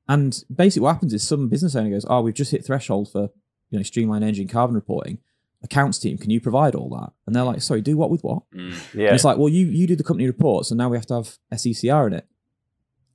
And 0.06 0.42
basically 0.54 0.84
what 0.84 0.94
happens 0.94 1.14
is 1.14 1.26
some 1.26 1.48
business 1.48 1.76
owner 1.76 1.90
goes, 1.90 2.06
Oh, 2.08 2.22
we've 2.22 2.34
just 2.34 2.50
hit 2.50 2.64
threshold 2.64 3.10
for, 3.10 3.30
you 3.70 3.78
know, 3.78 3.82
streamline 3.82 4.22
engine 4.22 4.48
carbon 4.48 4.74
reporting. 4.74 5.18
Accounts 5.62 5.98
team, 5.98 6.16
can 6.18 6.30
you 6.30 6.40
provide 6.40 6.74
all 6.76 6.88
that? 6.90 7.12
And 7.26 7.34
they're 7.34 7.42
like, 7.42 7.60
sorry, 7.62 7.80
do 7.80 7.96
what 7.96 8.10
with 8.10 8.22
what? 8.22 8.42
Mm. 8.54 8.68
And 8.92 9.00
Yeah. 9.00 9.12
it's 9.14 9.24
like, 9.24 9.38
well, 9.38 9.48
you 9.48 9.66
you 9.66 9.86
do 9.88 9.96
the 9.96 10.04
company 10.04 10.26
reports, 10.26 10.70
and 10.70 10.78
now 10.78 10.88
we 10.88 10.96
have 10.96 11.06
to 11.06 11.14
have 11.14 11.36
SECR 11.52 12.06
in 12.06 12.12
it. 12.12 12.26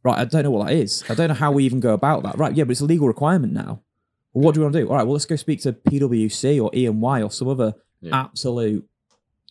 Right, 0.04 0.20
I 0.20 0.26
don't 0.26 0.44
know 0.44 0.52
what 0.52 0.68
that 0.68 0.74
is. 0.76 1.04
I 1.10 1.13
don't 1.13 1.30
know 1.30 1.34
how 1.36 1.54
we 1.54 1.63
even 1.63 1.80
go 1.80 1.94
about 1.94 2.24
that. 2.24 2.38
Right, 2.38 2.54
yeah, 2.54 2.66
but 2.66 2.72
it's 2.72 2.82
a 2.82 2.86
legal 2.86 3.08
requirement 3.08 3.54
now. 3.54 3.82
Well, 4.34 4.44
what 4.44 4.54
do 4.56 4.60
we 4.60 4.66
want 4.66 4.74
to 4.74 4.82
do? 4.82 4.89
All 4.89 4.96
right, 4.98 5.04
well, 5.04 5.13
let's 5.13 5.26
go 5.26 5.38
speak 5.38 5.62
to 5.62 5.72
PwC 5.72 6.60
or 6.62 6.70
EY 6.76 7.24
or 7.24 7.32
some 7.32 7.48
other 7.48 7.76
Yeah. 8.02 8.12
absolute 8.24 8.86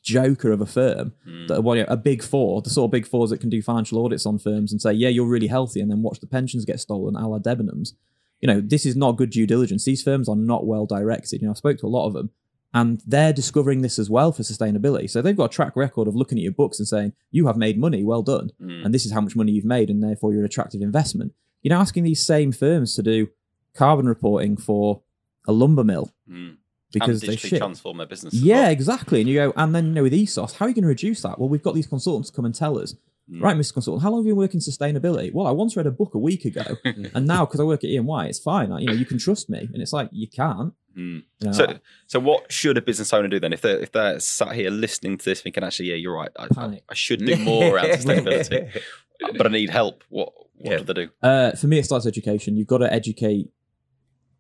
joker 0.03 0.51
of 0.53 0.61
a 0.61 0.67
firm 0.67 1.13
Mm. 1.27 1.49
that 1.49 1.63
well, 1.65 1.77
yeah, 1.77 1.85
a 1.89 1.97
big 1.97 2.23
four, 2.23 2.61
the 2.61 2.69
sort 2.69 2.89
of 2.89 2.91
big 2.91 3.07
fours 3.07 3.31
that 3.31 3.39
can 3.41 3.49
do 3.49 3.63
financial 3.63 4.05
audits 4.05 4.27
on 4.27 4.37
firms 4.39 4.73
and 4.73 4.83
say, 4.83 4.93
yeah, 4.93 5.09
you're 5.09 5.25
really 5.27 5.47
healthy, 5.47 5.81
and 5.81 5.91
then 5.91 6.03
watch 6.03 6.21
the 6.21 6.27
pensions 6.27 6.65
get 6.67 6.81
stolen, 6.81 7.17
a 7.17 7.27
la 7.27 7.39
Debenhams. 7.39 7.95
You 8.43 8.49
know, 8.49 8.61
this 8.61 8.85
is 8.85 8.97
not 8.97 9.17
good 9.17 9.31
due 9.31 9.47
diligence. 9.47 9.85
These 9.85 10.03
firms 10.03 10.29
are 10.29 10.37
not 10.37 10.67
well 10.67 10.85
directed. 10.85 11.41
You 11.41 11.47
know, 11.47 11.53
I 11.53 11.55
spoke 11.55 11.79
to 11.79 11.87
a 11.87 11.89
lot 11.89 12.07
of 12.09 12.13
them, 12.13 12.31
and 12.75 13.01
they're 13.07 13.33
discovering 13.33 13.83
this 13.83 13.99
as 13.99 14.11
well 14.11 14.33
for 14.33 14.43
sustainability. 14.43 15.09
So 15.09 15.23
they've 15.23 15.37
got 15.37 15.45
a 15.53 15.55
track 15.55 15.77
record 15.77 16.09
of 16.09 16.17
looking 16.17 16.39
at 16.39 16.43
your 16.43 16.53
books 16.53 16.79
and 16.81 16.89
saying, 16.89 17.13
you 17.31 17.47
have 17.47 17.57
made 17.57 17.79
money, 17.79 18.03
well 18.03 18.23
done, 18.23 18.51
Mm. 18.61 18.85
and 18.85 18.93
this 18.95 19.07
is 19.07 19.13
how 19.13 19.21
much 19.21 19.37
money 19.37 19.53
you've 19.53 19.65
made, 19.65 19.89
and 19.91 20.03
therefore 20.03 20.33
you're 20.33 20.41
an 20.43 20.47
attractive 20.47 20.83
investment. 20.83 21.33
You're 21.63 21.75
now 21.77 21.81
asking 21.81 22.03
these 22.05 22.21
same 22.25 22.51
firms 22.53 22.95
to 22.97 23.03
do 23.03 23.29
carbon 23.75 24.07
reporting 24.09 24.57
for 24.57 25.03
a 25.47 25.53
lumber 25.53 25.85
mill 25.85 26.11
Mm. 26.29 26.57
because 26.93 27.21
they 27.21 27.37
shit. 27.37 27.59
transform 27.61 27.99
their 27.99 28.07
business. 28.09 28.35
Yeah, 28.35 28.63
well. 28.63 28.71
exactly. 28.73 29.21
And 29.21 29.29
you 29.31 29.37
go, 29.37 29.53
and 29.57 29.73
then 29.75 29.87
you 29.87 29.93
know, 29.93 30.03
with 30.03 30.13
ESOS, 30.13 30.55
how 30.55 30.67
are 30.67 30.69
you 30.69 30.75
going 30.75 30.83
to 30.83 30.89
reduce 30.89 31.23
that? 31.23 31.39
Well, 31.39 31.49
we've 31.49 31.63
got 31.63 31.75
these 31.77 31.87
consultants 31.87 32.31
come 32.31 32.45
and 32.45 32.55
tell 32.55 32.77
us, 32.79 32.97
Mm. 33.33 33.43
right, 33.43 33.57
Mr. 33.57 33.73
Consultant, 33.73 34.03
how 34.03 34.11
long 34.11 34.21
have 34.21 34.27
you 34.27 34.33
been 34.33 34.39
working 34.39 34.61
sustainability? 34.61 35.33
Well, 35.33 35.47
I 35.47 35.53
once 35.53 35.77
read 35.77 35.87
a 35.87 35.91
book 35.91 36.15
a 36.15 36.19
week 36.19 36.45
ago, 36.45 36.65
and 36.85 37.27
now 37.27 37.47
because 37.47 37.61
I 37.61 37.65
work 37.65 37.83
at 37.85 37.89
EY, 37.91 38.29
it's 38.29 38.39
fine. 38.39 38.69
Like, 38.71 38.83
you 38.83 38.89
know, 38.89 38.93
you 38.93 39.07
can 39.07 39.19
trust 39.19 39.49
me, 39.49 39.69
and 39.73 39.81
it's 39.83 39.93
like 39.93 40.09
you 40.13 40.29
can't. 40.29 40.75
Mm. 40.97 41.23
You 41.41 41.47
know, 41.47 41.53
So, 41.53 41.79
so 42.07 42.21
what 42.21 42.53
should 42.53 42.77
a 42.77 42.83
business 42.83 43.13
owner 43.15 43.29
do 43.29 43.41
then? 43.41 43.53
If 43.55 43.63
they're 43.63 43.79
if 43.79 43.93
they're 43.93 44.21
sat 44.21 44.53
here 44.55 44.71
listening 44.71 45.17
to 45.19 45.25
this, 45.25 45.41
thinking, 45.41 45.65
actually, 45.65 45.89
yeah, 45.91 45.95
you're 45.97 46.15
right, 46.15 46.31
I, 46.39 46.49
I, 46.57 46.81
I 46.91 46.95
should 46.95 47.25
do 47.25 47.37
more 47.37 47.77
around 47.77 47.87
sustainability. 47.99 48.79
but 49.39 49.47
I 49.47 49.49
need 49.51 49.71
help. 49.71 50.05
What 50.11 50.33
what 50.57 50.71
Yeah. 50.73 50.79
do 50.79 50.85
they 50.85 50.93
do? 50.93 51.09
Uh, 51.23 51.53
for 51.53 51.67
me, 51.69 51.79
it 51.79 51.85
starts 51.85 52.07
education. 52.07 52.57
You've 52.57 52.67
got 52.69 52.79
to 52.79 52.93
educate. 52.93 53.49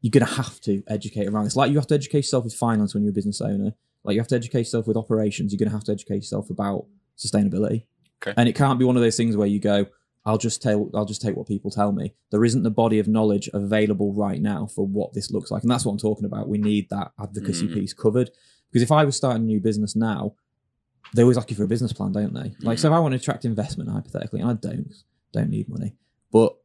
You're 0.02 0.10
going 0.10 0.26
to 0.26 0.34
have 0.34 0.60
to 0.62 0.82
educate 0.88 1.28
around 1.28 1.44
this. 1.44 1.56
Like 1.56 1.70
you 1.70 1.76
have 1.78 1.86
to 1.86 1.94
educate 1.94 2.18
yourself 2.18 2.44
with 2.44 2.54
finance 2.54 2.92
when 2.92 3.04
you're 3.04 3.12
a 3.12 3.14
business 3.14 3.40
owner. 3.40 3.72
Like 4.04 4.14
you 4.14 4.20
have 4.20 4.28
to 4.28 4.36
educate 4.36 4.58
yourself 4.60 4.86
with 4.88 4.96
operations. 4.96 5.52
You're 5.52 5.58
going 5.60 5.70
to 5.70 5.76
have 5.76 5.84
to 5.84 5.92
educate 5.92 6.16
yourself 6.16 6.50
about 6.50 6.86
sustainability. 7.16 7.84
Okay. 8.22 8.34
And 8.36 8.48
it 8.48 8.54
can't 8.54 8.78
be 8.78 8.84
one 8.84 8.96
of 8.96 9.02
those 9.02 9.16
things 9.16 9.36
where 9.36 9.46
you 9.48 9.58
go, 9.58 9.86
"I'll 10.24 10.38
just 10.38 10.62
tell, 10.62 10.90
I'll 10.94 11.04
just 11.04 11.20
take 11.22 11.36
what 11.36 11.46
people 11.48 11.70
tell 11.70 11.92
me." 11.92 12.14
There 12.30 12.44
isn't 12.44 12.62
the 12.62 12.70
body 12.70 12.98
of 12.98 13.08
knowledge 13.08 13.48
available 13.52 14.12
right 14.14 14.40
now 14.40 14.66
for 14.66 14.86
what 14.86 15.12
this 15.12 15.30
looks 15.30 15.50
like, 15.50 15.62
and 15.62 15.70
that's 15.70 15.84
what 15.84 15.92
I'm 15.92 15.98
talking 15.98 16.24
about. 16.24 16.48
We 16.48 16.58
need 16.58 16.88
that 16.90 17.12
advocacy 17.18 17.68
Mm. 17.68 17.74
piece 17.74 17.92
covered. 17.92 18.30
Because 18.70 18.82
if 18.82 18.92
I 18.92 19.04
was 19.04 19.16
starting 19.16 19.42
a 19.42 19.46
new 19.46 19.60
business 19.60 19.94
now, 19.96 20.34
they 21.14 21.22
always 21.22 21.36
ask 21.36 21.50
you 21.50 21.56
for 21.56 21.64
a 21.64 21.68
business 21.68 21.92
plan, 21.92 22.12
don't 22.12 22.32
they? 22.32 22.54
Like, 22.60 22.78
so 22.78 22.88
if 22.88 22.94
I 22.94 23.00
want 23.00 23.12
to 23.12 23.16
attract 23.16 23.44
investment, 23.44 23.90
hypothetically, 23.90 24.40
and 24.40 24.48
I 24.50 24.54
don't, 24.54 24.94
don't 25.32 25.50
need 25.50 25.68
money, 25.68 25.94
but 26.32 26.56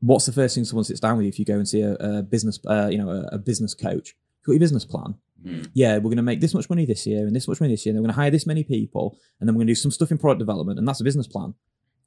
what's 0.00 0.26
the 0.26 0.32
first 0.32 0.54
thing 0.54 0.64
someone 0.64 0.84
sits 0.84 1.00
down 1.00 1.16
with 1.16 1.24
you 1.24 1.28
if 1.28 1.38
you 1.38 1.44
go 1.44 1.54
and 1.54 1.68
see 1.68 1.80
a, 1.82 1.94
a 1.94 2.22
business, 2.22 2.60
uh, 2.66 2.88
you 2.90 2.98
know, 2.98 3.08
a, 3.10 3.22
a 3.32 3.38
business 3.38 3.74
coach? 3.74 4.14
You've 4.40 4.46
got 4.46 4.52
your 4.52 4.60
business 4.60 4.84
plan. 4.84 5.14
Mm. 5.44 5.70
Yeah, 5.74 5.96
we're 5.96 6.02
going 6.02 6.16
to 6.16 6.22
make 6.22 6.40
this 6.40 6.54
much 6.54 6.68
money 6.70 6.86
this 6.86 7.06
year 7.06 7.26
and 7.26 7.34
this 7.34 7.48
much 7.48 7.60
money 7.60 7.72
this 7.72 7.84
year. 7.84 7.92
And 7.94 8.00
we're 8.00 8.06
going 8.06 8.14
to 8.14 8.20
hire 8.20 8.30
this 8.30 8.46
many 8.46 8.64
people, 8.64 9.18
and 9.40 9.48
then 9.48 9.54
we're 9.54 9.60
going 9.60 9.68
to 9.68 9.72
do 9.72 9.76
some 9.80 9.90
stuff 9.90 10.10
in 10.10 10.18
product 10.18 10.38
development, 10.38 10.78
and 10.78 10.86
that's 10.86 11.00
a 11.00 11.04
business 11.04 11.26
plan. 11.26 11.54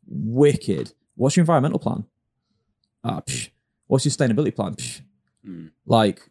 Wicked. 0.08 0.94
What's 1.16 1.36
your 1.36 1.42
environmental 1.42 1.80
plan? 1.80 2.06
Ah, 3.04 3.22
psh. 3.22 3.50
What's 3.88 4.06
your 4.06 4.12
sustainability 4.12 4.56
plan? 4.56 4.76
Psh. 4.76 5.02
Mm. 5.48 5.72
Like, 5.86 6.30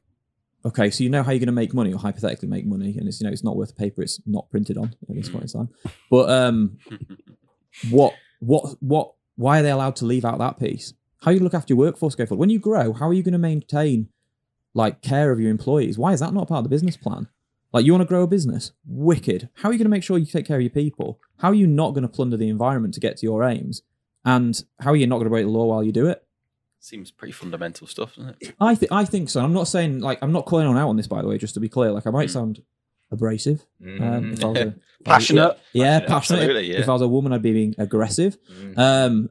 okay, 0.64 0.90
so 0.90 1.04
you 1.04 1.10
know 1.10 1.22
how 1.22 1.30
you're 1.30 1.38
going 1.38 1.46
to 1.46 1.52
make 1.52 1.74
money 1.74 1.92
or 1.92 1.98
hypothetically 1.98 2.48
make 2.48 2.66
money, 2.66 2.96
and 2.98 3.06
it's 3.06 3.20
you 3.20 3.26
know 3.26 3.32
it's 3.32 3.44
not 3.44 3.56
worth 3.56 3.68
the 3.68 3.74
paper 3.74 4.02
it's 4.02 4.20
not 4.26 4.50
printed 4.50 4.78
on 4.78 4.94
at 5.08 5.14
this 5.14 5.28
point 5.28 5.44
in 5.44 5.48
time. 5.48 5.68
But 6.10 6.30
um, 6.30 6.78
what 7.90 8.14
what 8.40 8.76
what? 8.80 9.12
Why 9.36 9.58
are 9.58 9.62
they 9.62 9.70
allowed 9.70 9.96
to 9.96 10.04
leave 10.04 10.24
out 10.24 10.38
that 10.38 10.60
piece? 10.60 10.94
How 11.22 11.32
you 11.32 11.40
look 11.40 11.54
after 11.54 11.72
your 11.72 11.78
workforce 11.78 12.14
go 12.14 12.24
forward? 12.26 12.40
When 12.40 12.50
you 12.50 12.60
grow, 12.60 12.92
how 12.92 13.08
are 13.08 13.14
you 13.14 13.22
going 13.22 13.32
to 13.32 13.38
maintain 13.38 14.08
like 14.74 15.00
care 15.02 15.30
of 15.32 15.40
your 15.40 15.50
employees? 15.50 15.96
Why 15.98 16.12
is 16.12 16.20
that 16.20 16.34
not 16.34 16.48
part 16.48 16.58
of 16.58 16.64
the 16.64 16.70
business 16.70 16.96
plan? 16.96 17.28
Like 17.72 17.84
you 17.84 17.92
want 17.92 18.02
to 18.02 18.08
grow 18.08 18.22
a 18.22 18.26
business, 18.26 18.72
wicked. 18.86 19.48
How 19.54 19.68
are 19.68 19.72
you 19.72 19.78
going 19.78 19.86
to 19.86 19.90
make 19.90 20.02
sure 20.04 20.18
you 20.18 20.26
take 20.26 20.46
care 20.46 20.56
of 20.56 20.62
your 20.62 20.70
people? 20.70 21.18
How 21.38 21.48
are 21.48 21.54
you 21.54 21.66
not 21.66 21.90
going 21.90 22.02
to 22.02 22.08
plunder 22.08 22.36
the 22.36 22.48
environment 22.48 22.94
to 22.94 23.00
get 23.00 23.16
to 23.18 23.26
your 23.26 23.42
aims? 23.44 23.82
And 24.24 24.60
how 24.80 24.90
are 24.92 24.96
you 24.96 25.06
not 25.06 25.16
going 25.16 25.24
to 25.26 25.30
break 25.30 25.44
the 25.44 25.50
law 25.50 25.64
while 25.66 25.82
you 25.82 25.90
do 25.92 26.06
it? 26.06 26.24
Seems 26.78 27.10
pretty 27.10 27.32
fundamental 27.32 27.86
stuff, 27.86 28.14
doesn't 28.16 28.36
it? 28.40 28.54
I 28.60 28.74
think 28.74 28.92
I 28.92 29.04
think 29.04 29.28
so. 29.30 29.42
I'm 29.42 29.52
not 29.54 29.68
saying 29.68 30.00
like 30.00 30.18
I'm 30.22 30.32
not 30.32 30.44
calling 30.46 30.66
on 30.66 30.76
out 30.76 30.88
on 30.88 30.96
this 30.96 31.06
by 31.06 31.22
the 31.22 31.28
way, 31.28 31.38
just 31.38 31.54
to 31.54 31.60
be 31.60 31.68
clear. 31.68 31.90
Like 31.90 32.06
I 32.06 32.10
might 32.10 32.28
Mm. 32.28 32.32
sound 32.32 32.62
abrasive. 33.10 33.64
Um, 33.82 34.32
if 34.34 34.44
I 34.44 34.46
was 34.48 34.58
a, 34.60 34.74
Passionate. 35.04 35.58
yeah, 35.72 36.00
Passionate, 36.00 36.40
passionate. 36.40 36.64
yeah. 36.64 36.78
If 36.80 36.88
I 36.88 36.92
was 36.92 37.02
a 37.02 37.08
woman, 37.08 37.32
I'd 37.32 37.42
be 37.42 37.52
being 37.52 37.74
aggressive. 37.78 38.36
Mm. 38.52 38.78
Um, 38.78 39.30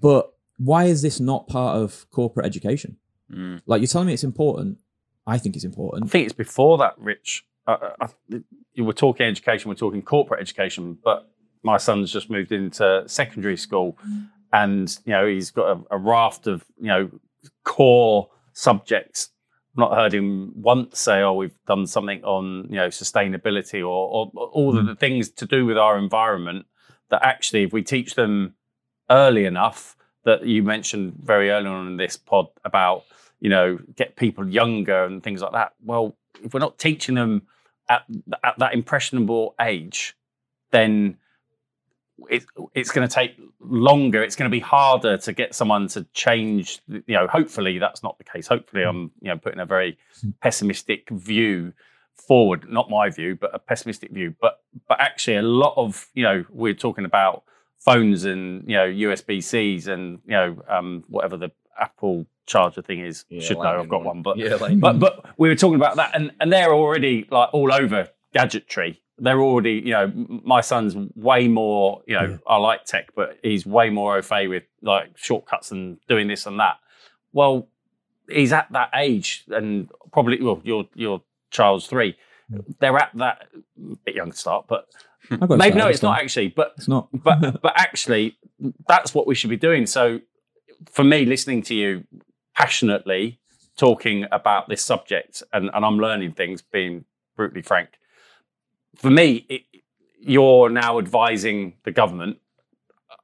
but 0.00 0.32
why 0.56 0.84
is 0.84 1.02
this 1.02 1.20
not 1.20 1.48
part 1.48 1.76
of 1.76 2.06
corporate 2.10 2.46
education? 2.46 2.96
Mm. 3.34 3.62
Like 3.66 3.80
you're 3.80 3.88
telling 3.88 4.06
me 4.06 4.14
it's 4.14 4.24
important. 4.24 4.78
I 5.26 5.38
think 5.38 5.56
it's 5.56 5.64
important. 5.64 6.04
I 6.04 6.08
think 6.08 6.26
it's 6.26 6.34
before 6.34 6.78
that, 6.78 6.94
Rich. 6.98 7.44
Uh, 7.66 8.08
you 8.74 8.84
were 8.84 8.92
talking 8.92 9.26
education, 9.26 9.70
we're 9.70 9.74
talking 9.74 10.02
corporate 10.02 10.40
education, 10.40 10.98
but 11.02 11.30
my 11.62 11.78
son's 11.78 12.12
just 12.12 12.28
moved 12.28 12.52
into 12.52 13.02
secondary 13.06 13.56
school, 13.56 13.98
and 14.52 14.98
you 15.04 15.12
know 15.12 15.26
he's 15.26 15.50
got 15.50 15.76
a, 15.76 15.94
a 15.94 15.98
raft 15.98 16.46
of 16.46 16.64
you 16.78 16.88
know 16.88 17.10
core 17.64 18.28
subjects. 18.52 19.30
I've 19.72 19.78
not 19.78 19.96
heard 19.96 20.12
him 20.12 20.52
once 20.54 21.00
say, 21.00 21.22
"Oh, 21.22 21.32
we've 21.32 21.56
done 21.66 21.86
something 21.86 22.22
on 22.22 22.66
you 22.68 22.76
know 22.76 22.88
sustainability 22.88 23.80
or, 23.80 23.84
or, 23.84 24.30
all 24.34 24.78
of 24.78 24.86
the 24.86 24.94
things 24.94 25.30
to 25.30 25.46
do 25.46 25.64
with 25.64 25.78
our 25.78 25.98
environment." 25.98 26.66
That 27.10 27.24
actually, 27.24 27.64
if 27.64 27.72
we 27.72 27.82
teach 27.82 28.14
them 28.14 28.54
early 29.10 29.46
enough, 29.46 29.96
that 30.24 30.46
you 30.46 30.62
mentioned 30.62 31.14
very 31.22 31.50
early 31.50 31.66
on 31.66 31.86
in 31.86 31.96
this 31.96 32.16
pod 32.16 32.46
about 32.64 33.04
you 33.44 33.50
know, 33.50 33.78
get 33.94 34.16
people 34.16 34.48
younger 34.48 35.04
and 35.04 35.22
things 35.22 35.42
like 35.42 35.52
that. 35.52 35.74
Well, 35.84 36.16
if 36.42 36.54
we're 36.54 36.60
not 36.60 36.78
teaching 36.78 37.14
them 37.14 37.42
at, 37.90 38.04
at 38.42 38.58
that 38.58 38.72
impressionable 38.72 39.54
age, 39.60 40.16
then 40.70 41.18
it, 42.30 42.46
it's 42.72 42.90
going 42.90 43.06
to 43.06 43.14
take 43.14 43.38
longer. 43.60 44.22
It's 44.22 44.34
going 44.34 44.50
to 44.50 44.54
be 44.54 44.60
harder 44.60 45.18
to 45.18 45.32
get 45.34 45.54
someone 45.54 45.88
to 45.88 46.06
change. 46.14 46.80
You 46.88 47.02
know, 47.06 47.26
hopefully 47.26 47.78
that's 47.78 48.02
not 48.02 48.16
the 48.16 48.24
case. 48.24 48.46
Hopefully, 48.46 48.82
I'm 48.82 49.10
you 49.20 49.28
know 49.28 49.36
putting 49.36 49.60
a 49.60 49.66
very 49.66 49.98
pessimistic 50.40 51.10
view 51.10 51.74
forward. 52.14 52.66
Not 52.70 52.88
my 52.88 53.10
view, 53.10 53.36
but 53.38 53.54
a 53.54 53.58
pessimistic 53.58 54.10
view. 54.10 54.34
But 54.40 54.62
but 54.88 55.02
actually, 55.02 55.36
a 55.36 55.42
lot 55.42 55.74
of 55.76 56.08
you 56.14 56.22
know 56.22 56.46
we're 56.48 56.72
talking 56.72 57.04
about 57.04 57.42
phones 57.78 58.24
and 58.24 58.66
you 58.66 58.74
know 58.74 58.86
USB 58.86 59.42
Cs 59.42 59.86
and 59.86 60.20
you 60.24 60.32
know 60.32 60.62
um, 60.66 61.04
whatever 61.08 61.36
the 61.36 61.50
Apple 61.78 62.24
charger 62.46 62.82
thing 62.82 63.00
is. 63.00 63.24
Yeah, 63.28 63.40
Should 63.40 63.58
know 63.58 63.80
I've 63.80 63.88
got 63.88 64.04
one, 64.04 64.22
but 64.22 64.36
yeah, 64.36 64.56
but 64.78 64.98
but 64.98 65.26
we 65.38 65.48
were 65.48 65.54
talking 65.54 65.76
about 65.76 65.96
that, 65.96 66.12
and 66.14 66.32
and 66.40 66.52
they're 66.52 66.72
already 66.72 67.26
like 67.30 67.50
all 67.52 67.72
over 67.72 68.08
gadgetry. 68.32 69.00
They're 69.16 69.40
already, 69.40 69.74
you 69.74 69.92
know, 69.92 70.10
my 70.42 70.60
son's 70.60 70.96
way 71.14 71.46
more, 71.46 72.02
you 72.04 72.16
know, 72.16 72.30
Yeah. 72.30 72.36
I 72.48 72.56
like 72.56 72.84
tech, 72.84 73.10
but 73.14 73.38
he's 73.44 73.64
way 73.64 73.88
more 73.88 74.16
au 74.16 74.22
fait 74.22 74.48
with 74.48 74.64
like 74.82 75.16
shortcuts 75.16 75.70
and 75.70 75.98
doing 76.08 76.26
this 76.26 76.46
and 76.46 76.58
that. 76.58 76.78
Well, 77.32 77.68
he's 78.28 78.52
at 78.52 78.66
that 78.72 78.90
age, 78.92 79.44
and 79.48 79.88
probably, 80.12 80.42
well, 80.42 80.60
your 80.64 80.88
your 80.94 81.22
child's 81.50 81.86
three. 81.86 82.16
They're 82.80 82.96
at 82.98 83.10
that 83.14 83.46
bit 84.04 84.16
young 84.16 84.32
to 84.32 84.36
start, 84.36 84.66
but 84.68 84.88
I've 85.30 85.40
got 85.40 85.52
a 85.54 85.56
maybe 85.56 85.78
no, 85.78 85.86
it's 85.86 86.02
not 86.02 86.18
actually. 86.18 86.48
But 86.48 86.74
It's 86.76 86.88
not. 86.88 87.08
but 87.12 87.40
but 87.62 87.72
actually 87.76 88.36
that's 88.88 89.14
what 89.14 89.26
we 89.28 89.34
should 89.34 89.50
be 89.50 89.56
doing 89.56 89.86
so 89.86 90.20
for 90.90 91.02
me 91.04 91.24
listening 91.24 91.62
to 91.62 91.74
you 91.74 92.04
passionately 92.54 93.40
talking 93.76 94.24
about 94.30 94.68
this 94.68 94.84
subject 94.84 95.42
and, 95.52 95.70
and 95.74 95.84
i'm 95.84 95.98
learning 95.98 96.32
things 96.32 96.62
being 96.62 97.04
brutally 97.36 97.62
frank. 97.62 97.90
For 98.96 99.10
me 99.10 99.46
it, 99.48 99.62
you're 100.20 100.70
now 100.70 100.98
advising 100.98 101.74
the 101.84 101.90
government. 101.90 102.38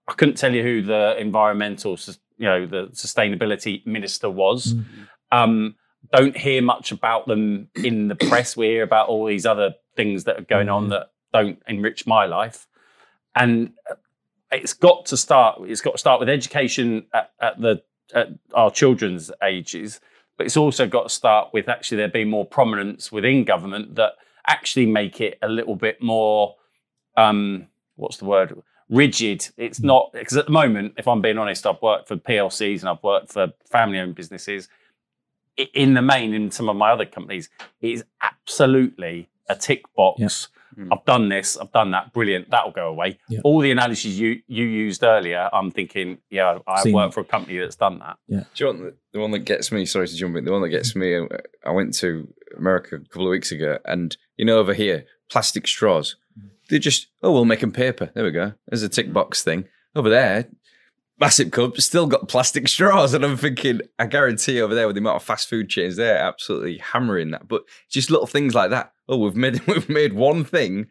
I 0.07 0.13
couldn't 0.15 0.37
tell 0.37 0.55
you 0.55 0.63
who 0.63 0.83
the 0.83 1.17
environmental 1.19 1.99
you 2.37 2.47
know 2.47 2.67
the 2.67 2.89
sustainability 2.89 3.87
minister 3.87 4.29
was. 4.29 4.75
Mm. 4.75 4.85
um, 5.33 5.75
don't 6.13 6.37
hear 6.37 6.63
much 6.63 6.93
about 6.93 7.27
them 7.27 7.69
in 7.77 8.09
the 8.09 8.17
press. 8.17 8.57
We 8.57 8.67
hear 8.67 8.83
about 8.83 9.09
all 9.09 9.27
these 9.27 9.47
other 9.47 9.75
things 9.97 10.25
that 10.25 10.39
are 10.39 10.45
going 10.45 10.69
on 10.69 10.87
Mm. 10.87 10.91
that 10.91 11.11
don't 11.33 11.63
enrich 11.69 12.07
my 12.07 12.27
life. 12.27 12.67
And 13.37 13.73
it's 14.51 14.73
got 14.73 15.07
to 15.07 15.17
start 15.17 15.61
it's 15.67 15.81
got 15.81 15.93
to 15.93 15.99
start 15.99 16.19
with 16.21 16.29
education 16.29 17.07
at, 17.15 17.31
at 17.41 17.61
the 17.61 17.83
at 18.15 18.29
our 18.55 18.71
children's 18.71 19.31
ages 19.43 20.01
but 20.37 20.47
it's 20.47 20.57
also 20.57 20.87
got 20.87 21.03
to 21.03 21.09
start 21.11 21.51
with 21.53 21.69
actually 21.69 21.99
there 21.99 22.09
being 22.09 22.31
more 22.31 22.47
prominence 22.47 23.13
within 23.13 23.45
government 23.45 23.95
that 23.97 24.15
actually 24.47 24.87
make 24.87 25.21
it 25.21 25.39
a 25.43 25.49
little 25.49 25.77
bit 25.77 26.03
more 26.03 26.57
um 27.17 27.67
what's 27.97 28.17
the 28.17 28.25
word? 28.25 28.61
Rigid. 28.89 29.49
It's 29.57 29.81
not 29.81 30.13
because 30.13 30.37
at 30.37 30.47
the 30.47 30.53
moment 30.53 30.95
if 30.97 31.07
i'm 31.07 31.21
being 31.21 31.39
honest 31.39 31.67
i've 31.67 31.81
worked 31.83 32.09
for 32.09 32.17
plcs 32.17 32.81
and 32.81 32.89
i've 32.89 33.03
worked 33.03 33.33
for 33.33 33.53
family 33.71 33.99
owned 33.99 34.15
businesses 34.15 34.69
in 35.75 35.95
the 35.95 36.03
main 36.03 36.33
in 36.35 36.51
some 36.51 36.69
of 36.69 36.77
my 36.77 36.91
other 36.91 37.05
companies 37.05 37.51
it 37.81 37.91
is 37.91 38.05
absolutely 38.23 39.29
a 39.49 39.55
tick 39.55 39.83
box 39.95 40.49
Yeah. 40.81 40.87
i've 40.93 41.05
done 41.05 41.29
this 41.29 41.57
i've 41.59 41.73
done 41.73 41.91
that 41.91 42.13
brilliant 42.13 42.51
that'll 42.51 42.71
go 42.73 42.89
away 42.89 43.19
Yeah. 43.29 43.41
all 43.45 43.61
the 43.61 43.71
analogies 43.71 44.19
you 44.19 44.41
you 44.47 44.65
used 44.65 45.03
earlier 45.05 45.49
i'm 45.53 45.71
thinking 45.71 46.19
yeah 46.31 46.59
i've 46.67 46.81
Seen 46.81 46.95
worked 46.95 47.15
for 47.15 47.21
a 47.21 47.25
company 47.25 47.59
that's 47.59 47.77
done 47.77 47.99
that 47.99 48.17
Yeah. 48.29 48.45
Do 48.55 48.65
you 48.65 48.67
want 48.67 48.79
the, 48.81 48.95
the 49.13 49.21
one 49.21 49.31
that 49.33 49.41
gets 49.41 49.71
me? 49.73 49.85
Sorry 49.87 50.09
to 50.09 50.15
jump 50.17 50.37
in. 50.37 50.45
The 50.45 50.53
one 50.53 50.63
that 50.63 50.69
gets 50.71 50.95
me. 50.97 51.17
uh, 51.17 51.27
I 51.67 51.71
went 51.73 51.95
to 51.99 52.27
America 52.57 52.97
a 52.97 53.01
couple 53.01 53.27
of 53.27 53.31
weeks 53.31 53.51
ago, 53.53 53.79
and 53.85 54.17
you 54.37 54.45
know, 54.45 54.59
over 54.59 54.73
here, 54.73 55.05
plastic 55.31 55.67
straws. 55.67 56.17
They 56.69 56.79
just 56.79 57.09
oh, 57.23 57.33
we'll 57.33 57.45
make 57.45 57.61
them 57.61 57.73
paper. 57.73 58.11
There 58.15 58.25
we 58.25 58.31
go. 58.31 58.53
There's 58.69 58.85
a 58.85 58.89
tick 58.89 59.13
box 59.13 59.43
thing 59.43 59.65
over 59.97 60.09
there. 60.09 60.49
Massive 61.21 61.51
cup 61.51 61.79
still 61.79 62.07
got 62.07 62.29
plastic 62.29 62.67
straws, 62.67 63.13
and 63.13 63.25
I'm 63.25 63.37
thinking, 63.37 63.83
I 63.99 64.07
guarantee 64.07 64.61
over 64.63 64.75
there 64.75 64.87
with 64.87 64.97
the 64.97 65.01
amount 65.01 65.17
of 65.17 65.23
fast 65.23 65.51
food 65.51 65.69
chains, 65.69 65.97
they're 65.97 66.17
absolutely 66.17 66.79
hammering 66.79 67.31
that. 67.33 67.47
But 67.47 67.65
just 67.91 68.11
little 68.11 68.27
things 68.27 68.55
like 68.55 68.71
that. 68.71 68.93
Oh, 69.07 69.19
we've 69.19 69.37
made 69.37 69.61
we've 69.67 69.89
made 69.91 70.15
one 70.15 70.45
thing, 70.45 70.87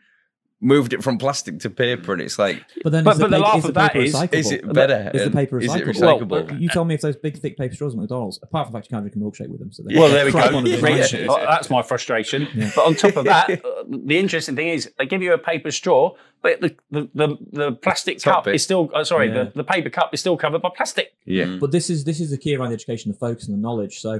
moved 0.61 0.91
it 0.91 1.01
from 1.01 1.17
plastic 1.17 1.57
to 1.59 1.69
paper, 1.69 2.11
and 2.11 2.21
it's 2.21 2.37
like, 2.37 2.61
But 2.83 2.91
then, 2.91 3.05
But- 3.05 3.11
is 3.13 3.17
the, 3.19 3.23
but 3.25 3.29
the 3.31 3.37
paper, 3.37 3.45
laugh 3.47 3.57
is 3.59 3.65
of 3.65 3.73
that 3.75 3.93
paper 3.93 4.03
is- 4.03 4.13
recyclable? 4.13 4.33
is 4.33 4.51
it 4.51 4.73
better? 4.73 5.11
Is 5.13 5.21
the 5.21 5.25
And 5.27 5.33
paper 5.33 5.59
is 5.59 5.73
it 5.73 5.85
recyclable? 5.85 6.19
recyclable? 6.19 6.49
Well, 6.49 6.59
you 6.61 6.67
tell 6.69 6.83
me 6.83 6.95
if 6.95 7.01
those 7.01 7.15
big 7.15 7.37
thick 7.37 7.57
paper 7.57 7.73
straws 7.75 7.93
at 7.93 7.99
McDonald's, 7.99 8.39
apart 8.43 8.67
from 8.67 8.73
the 8.73 8.77
fact 8.79 8.87
you 8.91 8.95
can't 8.95 9.03
drink 9.09 9.15
a 9.15 9.19
milkshake 9.19 9.49
with 9.49 9.59
them. 9.61 9.71
So 9.71 9.83
Well, 9.89 10.09
there 10.09 10.25
we 10.25 10.31
go. 10.33 10.39
on 10.39 10.55
and 10.55 10.67
Yeah. 10.67 11.27
Oh, 11.29 11.37
that's 11.39 11.69
my 11.69 11.81
frustration. 11.81 12.47
Yeah. 12.53 12.71
But 12.75 12.85
on 12.87 12.95
top 12.95 13.15
of 13.15 13.23
that, 13.25 13.49
uh, 13.51 13.83
the 14.05 14.17
interesting 14.17 14.57
thing 14.57 14.67
is 14.67 14.91
they 14.97 15.05
give 15.05 15.21
you 15.21 15.31
a 15.33 15.37
paper 15.37 15.71
straw, 15.71 16.15
but 16.41 16.59
the 16.59 16.75
the, 16.91 17.09
the, 17.15 17.37
the 17.53 17.71
plastic 17.71 18.17
Top 18.19 18.33
cup 18.35 18.43
bit. 18.45 18.55
is 18.55 18.63
still 18.63 18.89
uh, 18.93 19.05
sorry, 19.05 19.27
Yeah. 19.29 19.45
the, 19.45 19.51
the 19.55 19.63
paper 19.63 19.89
cup 19.89 20.13
is 20.13 20.19
still 20.19 20.35
covered 20.35 20.61
by 20.61 20.71
plastic. 20.75 21.13
yeah, 21.25 21.45
Mm. 21.45 21.59
But 21.61 21.71
this 21.71 21.89
is 21.89 22.03
this 22.03 22.19
is 22.19 22.31
the 22.31 22.37
key 22.37 22.53
around 22.55 22.69
the 22.69 22.75
education, 22.75 23.11
the 23.13 23.17
focus, 23.17 23.47
and 23.47 23.57
the 23.57 23.61
knowledge. 23.61 23.99
So 24.01 24.19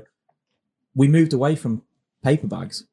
we 0.96 1.10
moved 1.10 1.34
away 1.34 1.56
from 1.58 1.82
paper 2.24 2.48
bags 2.48 2.86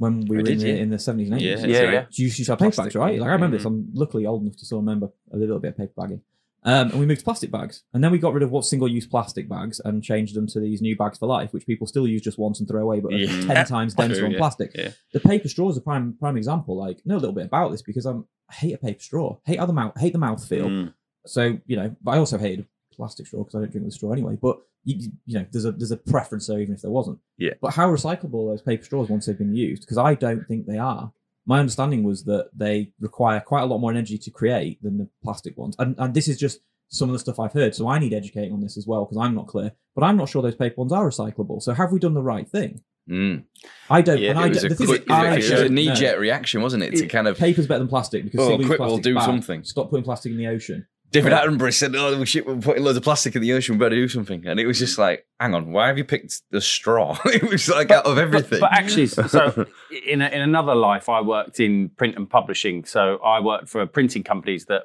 when 0.00 0.20
we 0.26 0.38
Oh, 0.38 0.42
were 0.42 0.48
in 0.48 0.58
the, 0.58 0.78
in 0.84 0.90
the 0.90 0.96
70s 0.96 1.08
and 1.30 1.34
80s. 1.34 1.40
Yeah, 1.40 1.66
Yeah, 1.66 1.92
yeah. 1.92 2.02
So 2.10 2.22
you 2.22 2.24
used 2.24 2.44
to 2.46 2.52
have 2.52 2.58
paper 2.58 2.76
bags, 2.82 2.94
right? 2.94 3.18
Like 3.20 3.28
I 3.28 3.32
remember 3.34 3.56
this. 3.58 3.64
Mhm. 3.66 3.70
I'm 3.70 3.88
luckily 3.92 4.24
old 4.26 4.42
enough 4.42 4.56
to 4.56 4.64
still 4.64 4.78
remember 4.78 5.08
a 5.32 5.36
little 5.36 5.58
bit 5.60 5.68
of 5.72 5.76
paper 5.76 5.92
bagging. 5.96 6.22
Um, 6.62 6.90
and 6.90 7.00
we 7.00 7.06
moved 7.06 7.20
to 7.20 7.24
plastic 7.24 7.50
bags. 7.50 7.84
And 7.94 8.02
then 8.04 8.10
we 8.12 8.18
got 8.18 8.34
rid 8.34 8.42
of 8.42 8.50
what 8.50 8.64
single 8.64 8.88
use 8.88 9.06
plastic 9.06 9.48
bags 9.48 9.80
and 9.84 10.02
changed 10.02 10.34
them 10.34 10.46
to 10.48 10.60
these 10.60 10.82
new 10.82 10.96
bags 10.96 11.16
for 11.18 11.26
life, 11.26 11.52
which 11.54 11.66
people 11.66 11.86
still 11.86 12.06
use 12.06 12.22
just 12.22 12.38
once 12.38 12.60
and 12.60 12.68
throw 12.68 12.82
away, 12.82 13.00
but 13.00 13.12
are 13.14 13.18
Yeah. 13.18 13.54
10 13.54 13.66
times 13.76 13.94
denser 13.94 14.16
True, 14.16 14.24
on 14.26 14.32
yeah. 14.32 14.38
plastic. 14.38 14.70
Yeah. 14.74 14.90
The 15.12 15.20
paper 15.20 15.48
straw 15.48 15.70
is 15.70 15.76
a 15.76 15.80
prime 15.82 16.16
prime 16.20 16.36
example. 16.36 16.76
Like, 16.76 17.00
know 17.06 17.16
a 17.16 17.22
little 17.24 17.34
bit 17.34 17.46
about 17.46 17.70
this 17.72 17.82
because 17.82 18.04
I'm, 18.06 18.26
I 18.50 18.54
hate 18.54 18.74
a 18.74 18.78
paper 18.78 19.00
straw. 19.00 19.38
Hate 19.44 19.58
how 19.58 19.66
the 19.66 19.72
mouth, 19.72 19.98
hate 19.98 20.12
the 20.12 20.18
mouth 20.18 20.46
feel. 20.46 20.68
Mm. 20.68 20.94
So 21.26 21.58
you 21.66 21.76
know, 21.76 21.94
but 22.02 22.10
I 22.12 22.18
also 22.18 22.36
hated 22.38 22.66
plastic 23.00 23.26
straw 23.26 23.40
because 23.40 23.54
I 23.54 23.58
don't 23.60 23.70
drink 23.72 23.84
with 23.84 23.94
a 23.94 23.96
straw 23.96 24.12
anyway. 24.12 24.36
But 24.40 24.58
you, 24.84 25.10
you 25.26 25.38
know, 25.38 25.46
there's 25.50 25.64
a 25.64 25.72
there's 25.72 25.90
a 25.90 25.96
preference 25.96 26.46
there 26.46 26.60
even 26.60 26.74
if 26.74 26.82
there 26.82 26.90
wasn't. 26.90 27.18
Yeah. 27.38 27.54
But 27.60 27.74
how 27.74 27.88
recyclable 27.90 28.46
are 28.46 28.52
those 28.52 28.62
paper 28.62 28.84
straws 28.84 29.08
once 29.08 29.26
they've 29.26 29.36
been 29.38 29.54
used? 29.54 29.82
Because 29.82 29.98
I 29.98 30.14
don't 30.14 30.44
think 30.46 30.66
they 30.66 30.78
are. 30.78 31.12
My 31.46 31.58
understanding 31.58 32.02
was 32.02 32.24
that 32.24 32.50
they 32.54 32.92
require 33.00 33.40
quite 33.40 33.62
a 33.62 33.66
lot 33.66 33.78
more 33.78 33.90
energy 33.90 34.18
to 34.18 34.30
create 34.30 34.82
than 34.82 34.98
the 34.98 35.08
plastic 35.24 35.56
ones, 35.56 35.74
and, 35.78 35.94
and 35.98 36.14
this 36.14 36.28
is 36.28 36.38
just 36.38 36.60
some 36.88 37.08
of 37.08 37.12
the 37.12 37.18
stuff 37.18 37.38
I've 37.40 37.52
heard. 37.52 37.74
So 37.74 37.88
I 37.88 37.98
need 37.98 38.12
educating 38.12 38.52
on 38.52 38.60
this 38.60 38.76
as 38.76 38.86
well 38.86 39.04
because 39.04 39.16
I'm 39.18 39.34
not 39.34 39.46
clear. 39.46 39.72
But 39.94 40.04
I'm 40.04 40.16
not 40.16 40.28
sure 40.28 40.42
those 40.42 40.54
paper 40.54 40.76
ones 40.76 40.92
are 40.92 41.08
recyclable. 41.08 41.62
So 41.62 41.72
have 41.72 41.92
we 41.92 41.98
done 41.98 42.14
the 42.14 42.22
right 42.22 42.48
thing? 42.48 42.82
Mm. 43.08 43.44
I 43.88 44.02
don't. 44.02 44.18
Yeah, 44.18 44.30
and 44.30 44.38
it 44.38 44.42
I 44.42 44.46
It 44.46 44.48
was 44.50 44.62
don't, 44.62 44.78
the 44.78 44.86
quick, 44.86 45.02
is, 45.02 45.10
I 45.10 45.32
it 45.34 45.36
was 45.36 45.50
a 45.62 45.68
knee 45.68 45.86
know. 45.86 45.94
jet 45.94 46.18
reaction, 46.18 46.62
wasn't 46.62 46.82
it? 46.84 46.96
To 46.96 47.06
kind 47.06 47.26
of 47.26 47.38
Paper's 47.38 47.66
better 47.66 47.80
than 47.80 47.88
plastic 47.88 48.24
because 48.24 48.40
single-use 48.46 48.66
quick, 48.66 48.80
we'll 48.80 48.98
do 48.98 49.14
bad. 49.14 49.24
something. 49.24 49.64
Stop 49.64 49.90
putting 49.90 50.04
plastic 50.04 50.32
in 50.32 50.38
the 50.38 50.46
ocean. 50.46 50.86
David 51.12 51.32
Attenborough 51.32 51.74
said, 51.74 51.94
"Oh, 51.96 52.18
we 52.18 52.26
shit, 52.26 52.46
we're 52.46 52.56
putting 52.56 52.84
loads 52.84 52.96
of 52.96 53.02
plastic 53.02 53.34
in 53.34 53.42
the 53.42 53.52
ocean. 53.52 53.74
We 53.74 53.78
better 53.80 53.96
do 53.96 54.08
something." 54.08 54.46
And 54.46 54.60
it 54.60 54.66
was 54.66 54.78
just 54.78 54.96
like, 54.96 55.26
"Hang 55.40 55.54
on, 55.54 55.72
why 55.72 55.88
have 55.88 55.98
you 55.98 56.04
picked 56.04 56.42
the 56.50 56.60
straw?" 56.60 57.18
it 57.24 57.42
was 57.42 57.68
like 57.68 57.90
out 57.90 58.06
of 58.06 58.16
everything. 58.16 58.60
But, 58.60 58.70
but 58.70 58.72
actually, 58.72 59.06
so 59.06 59.66
in, 60.06 60.22
a, 60.22 60.28
in 60.28 60.40
another 60.40 60.74
life, 60.74 61.08
I 61.08 61.20
worked 61.20 61.58
in 61.58 61.88
print 61.90 62.16
and 62.16 62.30
publishing. 62.30 62.84
So 62.84 63.16
I 63.18 63.40
worked 63.40 63.68
for 63.68 63.84
printing 63.86 64.22
companies 64.22 64.66
that 64.66 64.84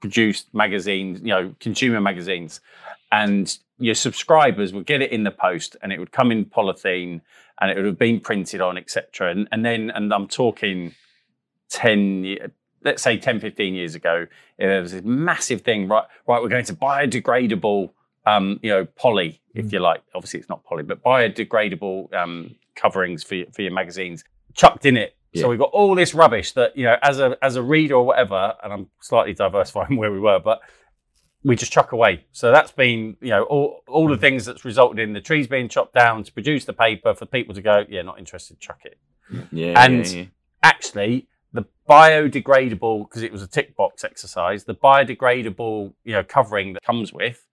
produced 0.00 0.52
magazines, 0.52 1.20
you 1.20 1.28
know, 1.28 1.54
consumer 1.58 2.00
magazines, 2.00 2.60
and 3.10 3.56
your 3.78 3.94
subscribers 3.94 4.74
would 4.74 4.84
get 4.84 5.00
it 5.00 5.10
in 5.10 5.24
the 5.24 5.30
post, 5.30 5.76
and 5.82 5.90
it 5.90 5.98
would 5.98 6.12
come 6.12 6.30
in 6.30 6.44
polythene, 6.44 7.22
and 7.60 7.70
it 7.70 7.76
would 7.76 7.86
have 7.86 7.98
been 7.98 8.20
printed 8.20 8.60
on, 8.60 8.76
etc. 8.76 9.30
And, 9.30 9.48
and 9.50 9.64
then, 9.64 9.90
and 9.90 10.12
I'm 10.12 10.28
talking 10.28 10.94
ten, 11.70 12.36
let's 12.84 13.02
say 13.02 13.16
10, 13.16 13.40
15 13.40 13.74
years 13.74 13.94
ago, 13.94 14.26
there 14.58 14.82
was 14.82 14.92
this 14.92 15.04
massive 15.04 15.62
thing. 15.62 15.88
Right, 15.88 16.04
right, 16.26 16.42
we're 16.42 16.48
going 16.48 16.64
to 16.66 16.74
biodegradable 16.74 17.90
um, 18.26 18.60
you 18.62 18.70
know, 18.70 18.84
poly, 18.84 19.40
if 19.54 19.72
you 19.72 19.80
like. 19.80 20.02
Obviously, 20.14 20.40
it's 20.40 20.48
not 20.48 20.64
poly, 20.64 20.82
but 20.82 21.02
biodegradable 21.02 22.12
um, 22.14 22.54
coverings 22.76 23.22
for 23.22 23.34
your, 23.34 23.46
for 23.52 23.62
your 23.62 23.72
magazines 23.72 24.24
chucked 24.54 24.86
in 24.86 24.96
it. 24.96 25.16
Yeah. 25.32 25.42
So 25.42 25.48
we've 25.48 25.58
got 25.58 25.70
all 25.72 25.94
this 25.94 26.14
rubbish 26.14 26.52
that 26.52 26.76
you 26.76 26.84
know, 26.84 26.96
as 27.02 27.18
a 27.18 27.36
as 27.42 27.56
a 27.56 27.62
reader 27.62 27.94
or 27.94 28.04
whatever, 28.04 28.54
and 28.62 28.72
I'm 28.72 28.88
slightly 29.00 29.32
diversifying 29.32 29.96
where 29.98 30.12
we 30.12 30.20
were, 30.20 30.38
but 30.38 30.60
we 31.42 31.56
just 31.56 31.72
chuck 31.72 31.92
away. 31.92 32.26
So 32.32 32.52
that's 32.52 32.70
been 32.70 33.16
you 33.20 33.30
know 33.30 33.44
all 33.44 33.82
all 33.88 34.08
the 34.08 34.18
things 34.18 34.44
that's 34.44 34.64
resulted 34.64 34.98
in 34.98 35.14
the 35.14 35.20
trees 35.20 35.46
being 35.46 35.68
chopped 35.68 35.94
down 35.94 36.22
to 36.24 36.32
produce 36.32 36.64
the 36.64 36.74
paper 36.74 37.14
for 37.14 37.26
people 37.26 37.54
to 37.54 37.62
go, 37.62 37.84
yeah, 37.88 38.02
not 38.02 38.18
interested, 38.18 38.60
chuck 38.60 38.80
it 38.84 38.98
yeah, 39.50 39.82
and- 39.82 40.06
yeah, 40.10 40.20
yeah. 40.20 40.26
actually 40.62 41.28
the 41.52 41.64
biodegradable 41.88 43.08
because 43.08 43.22
it 43.22 43.32
was 43.32 43.42
a 43.42 43.46
tick 43.46 43.76
box 43.76 44.04
exercise 44.04 44.64
the 44.64 44.74
biodegradable 44.74 45.92
you 46.04 46.12
know 46.12 46.22
covering 46.24 46.72
that 46.74 46.82
comes 46.82 47.12
with 47.12 47.46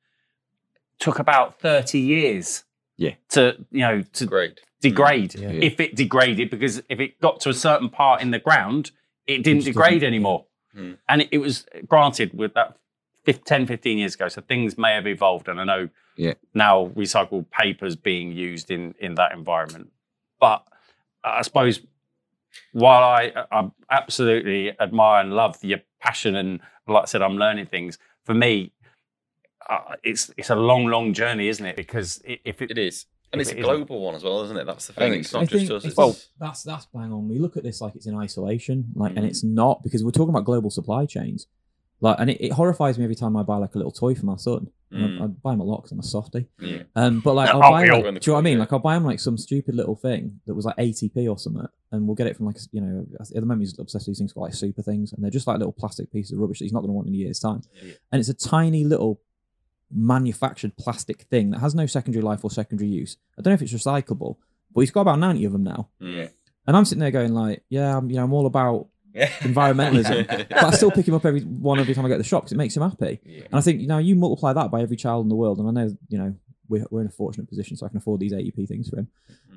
took 1.00 1.20
about 1.20 1.60
30 1.60 2.00
years 2.00 2.64
Yeah. 2.97 3.16
to 3.30 3.66
you 3.72 3.82
know 3.82 4.02
to 4.02 4.26
Great. 4.26 4.60
degrade 4.82 5.36
Yeah. 5.36 5.50
if 5.50 5.80
it 5.80 5.95
degraded 5.95 6.50
because 6.50 6.82
if 6.89 7.00
it 7.00 7.20
got 7.22 7.39
to 7.41 7.50
a 7.50 7.54
certain 7.54 7.89
part 7.89 8.22
in 8.22 8.32
the 8.32 8.39
ground 8.39 8.91
it 9.28 9.43
didn't 9.43 9.64
degrade 9.66 9.95
doesn't- 10.02 10.08
anymore 10.08 10.45
Hmm. 10.74 10.93
and 11.08 11.24
it, 11.24 11.30
it 11.32 11.38
was 11.39 11.66
granted 11.88 12.32
with 12.38 12.54
that 12.54 12.78
fif- 13.26 13.43
10 13.43 13.66
15 13.66 13.97
years 13.97 14.14
ago 14.16 14.28
so 14.28 14.39
things 14.41 14.78
may 14.78 14.93
have 14.93 15.08
evolved 15.08 15.47
and 15.47 15.60
i 15.60 15.64
know 15.64 15.89
Yeah. 16.16 16.34
now 16.54 16.88
recycled 16.89 17.50
papers 17.50 17.95
being 17.95 18.32
used 18.32 18.70
in 18.70 18.93
in 19.00 19.16
that 19.16 19.32
environment 19.32 19.91
but 20.39 20.64
i 21.24 21.41
suppose 21.41 21.82
while 22.74 23.04
I, 23.04 23.32
I 23.52 23.70
absolutely 23.91 24.72
admire 24.80 25.22
and 25.22 25.34
love 25.34 25.58
your 25.64 25.80
passion 26.02 26.36
and 26.36 26.60
like 26.88 27.04
I 27.04 27.06
said, 27.06 27.22
I'm 27.22 27.38
learning 27.38 27.68
things. 27.68 27.97
For 28.26 28.34
me, 28.34 28.72
uh, 29.70 29.95
it's 30.04 30.32
it's 30.38 30.50
a 30.50 30.56
long, 30.56 30.86
long 30.86 31.14
journey, 31.14 31.47
isn't 31.47 31.66
it? 31.66 31.76
Because 31.76 32.22
i- 32.28 32.39
if 32.45 32.62
it, 32.62 32.72
It 32.72 32.78
is. 32.78 33.06
And 33.32 33.39
If 33.39 33.50
it's 33.50 33.54
a 33.54 33.58
it 33.58 33.62
isn't. 33.62 33.76
global 33.76 34.02
one 34.06 34.16
as 34.16 34.24
well, 34.24 34.41
isn't 34.45 34.58
it? 34.58 34.66
That's 34.66 34.88
the 34.88 34.93
thing. 34.93 35.12
think 35.12 35.24
It's 35.26 35.34
not 35.34 35.43
I 35.43 35.45
just 35.45 35.52
think 35.54 35.64
us. 35.66 35.86
it's- 35.86 35.91
It's, 35.91 35.97
Well- 35.97 36.16
that's 36.39 36.64
that's 36.64 36.88
bang 36.88 37.12
on. 37.14 37.30
We 37.30 37.38
look 37.38 37.58
at 37.58 37.64
this 37.64 37.80
like 37.80 37.95
it's 37.95 38.08
in 38.08 38.16
isolation, 38.16 38.86
like, 38.95 39.16
and 39.16 39.24
Mm. 39.26 39.30
it's 39.30 39.43
not 39.43 39.84
because 39.84 40.04
we're 40.04 40.10
talking 40.12 40.30
about 40.34 40.45
global 40.45 40.72
supply 40.72 41.06
chains. 41.06 41.45
Like, 42.02 42.18
and 42.20 42.30
it, 42.30 42.41
it 42.41 42.52
horrifies 42.54 42.97
me 42.97 43.04
every 43.04 43.16
time 43.16 43.36
I 43.36 43.43
buy 43.43 43.58
like 43.58 43.76
a 43.76 43.78
little 43.78 43.91
toy 43.91 44.16
for 44.16 44.26
my 44.26 44.38
son. 44.38 44.70
Mm. 44.93 45.22
I, 45.22 45.26
I 45.26 45.28
buy 45.28 45.54
him 45.54 45.60
a 45.60 45.64
lot 45.64 45.78
because 45.78 45.91
I'm 45.91 46.00
a 46.00 46.04
softie. 46.04 46.47
yeah. 46.60 46.84
Um, 46.95 47.20
but 47.20 47.34
like, 47.34 47.50
I'll 47.54 47.60
buy, 47.60 47.84
we 47.84 47.91
like, 47.91 48.04
do 48.04 48.08
you 48.08 48.14
know 48.14 48.34
what 48.34 48.39
I 48.39 48.41
mean? 48.41 48.60
Like, 48.60 48.72
I'll 48.74 48.80
buy 48.80 48.95
him 48.95 49.04
like 49.04 49.20
some 49.20 49.38
stupid 49.38 49.76
little 49.76 49.95
thing 49.95 50.39
that 50.47 50.56
was 50.56 50.66
like 50.66 50.78
ATP 50.78 51.30
or 51.30 51.38
something, 51.38 51.68
and 51.91 52.08
we'll 52.08 52.16
get 52.16 52.28
it 52.28 52.38
from 52.38 52.45
like 52.45 52.58
you 52.72 52.82
know. 52.82 53.06
At 53.20 53.28
the 53.30 53.41
moment, 53.41 53.62
he's 53.62 53.78
obsessed 53.78 54.08
with 54.08 54.14
these 54.16 54.20
things 54.20 54.34
called 54.34 54.45
like 54.45 54.54
super 54.56 54.82
things, 54.82 55.14
and 55.14 55.24
they're 55.24 55.30
just 55.32 55.45
like 55.45 55.58
little 55.58 55.74
plastic 55.74 56.12
pieces 56.12 56.32
of 56.32 56.39
rubbish 56.39 56.60
that 56.60 56.66
he's 56.66 56.74
not 56.74 56.80
going 56.80 56.89
to 56.89 56.93
want 56.93 57.08
in 57.08 57.14
a 57.14 57.18
year's 57.18 57.39
time. 57.39 57.62
Yeah. 57.84 57.93
And 58.12 58.20
it's 58.20 58.30
a 58.30 58.34
tiny 58.34 58.84
little 58.84 59.20
manufactured 59.91 60.78
plastic 60.78 61.24
thing 61.24 61.50
that 61.52 61.60
has 61.60 61.76
no 61.76 61.86
secondary 61.86 62.22
life 62.24 62.43
or 62.43 62.52
secondary 62.52 62.89
use. 62.89 63.18
I 63.38 63.41
don't 63.41 63.52
know 63.52 63.56
if 63.56 63.62
it's 63.62 63.74
recyclable, 63.74 64.38
but 64.74 64.82
he's 64.82 64.91
got 64.91 65.02
about 65.02 65.20
ninety 65.20 65.45
of 65.45 65.52
them 65.52 65.64
now. 65.64 65.89
Mm. 66.02 66.30
And 66.68 66.78
I'm 66.78 66.86
sitting 66.86 67.00
there 67.00 67.10
going 67.12 67.34
like, 67.34 67.64
yeah, 67.70 67.97
I'm, 67.97 68.10
you 68.12 68.18
know, 68.18 68.24
I'm 68.24 68.34
all 68.34 68.45
about 68.45 68.88
Yeah. 68.99 68.99
Environmentalism, 69.16 70.28
but 70.49 70.64
I 70.64 70.72
still 70.72 70.91
pick 70.91 71.07
him 71.07 71.14
up 71.16 71.26
every 71.26 71.41
one 71.41 71.80
every 71.80 71.93
time 71.93 72.05
I 72.05 72.10
go 72.10 72.16
to 72.16 72.20
the 72.20 72.24
shop 72.24 72.43
because 72.43 72.53
it 72.53 72.57
makes 72.57 72.76
him 72.76 72.84
happy. 72.84 73.20
Yeah. 73.24 73.43
And 73.45 73.53
I 73.55 73.62
think 73.62 73.82
you 73.82 73.88
know, 73.88 73.97
you 73.97 74.16
multiply 74.16 74.53
that 74.53 74.72
by 74.72 74.82
every 74.82 74.95
child 74.97 75.26
in 75.26 75.30
the 75.30 75.36
world, 75.36 75.60
and 75.60 75.68
I 75.68 75.72
know 75.72 75.95
you 76.10 76.18
know 76.18 76.36
we're 76.68 76.86
we're 76.91 77.01
in 77.01 77.07
a 77.07 77.12
fortunate 77.12 77.47
position, 77.49 77.78
so 77.78 77.86
I 77.86 77.89
can 77.89 77.97
afford 77.97 78.20
these 78.20 78.34
AEP 78.34 78.68
things 78.68 78.89
for 78.89 78.97
him. 78.99 79.07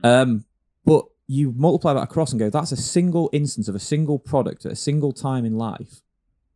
Um, 0.02 0.44
but 0.84 1.04
you 1.28 1.52
multiply 1.56 1.94
that 1.94 2.02
across 2.02 2.32
and 2.32 2.40
go, 2.40 2.50
that's 2.50 2.72
a 2.72 2.76
single 2.76 3.30
instance 3.32 3.68
of 3.68 3.74
a 3.74 3.78
single 3.80 4.18
product 4.18 4.66
at 4.66 4.72
a 4.72 4.76
single 4.76 5.12
time 5.12 5.44
in 5.44 5.56
life 5.56 6.00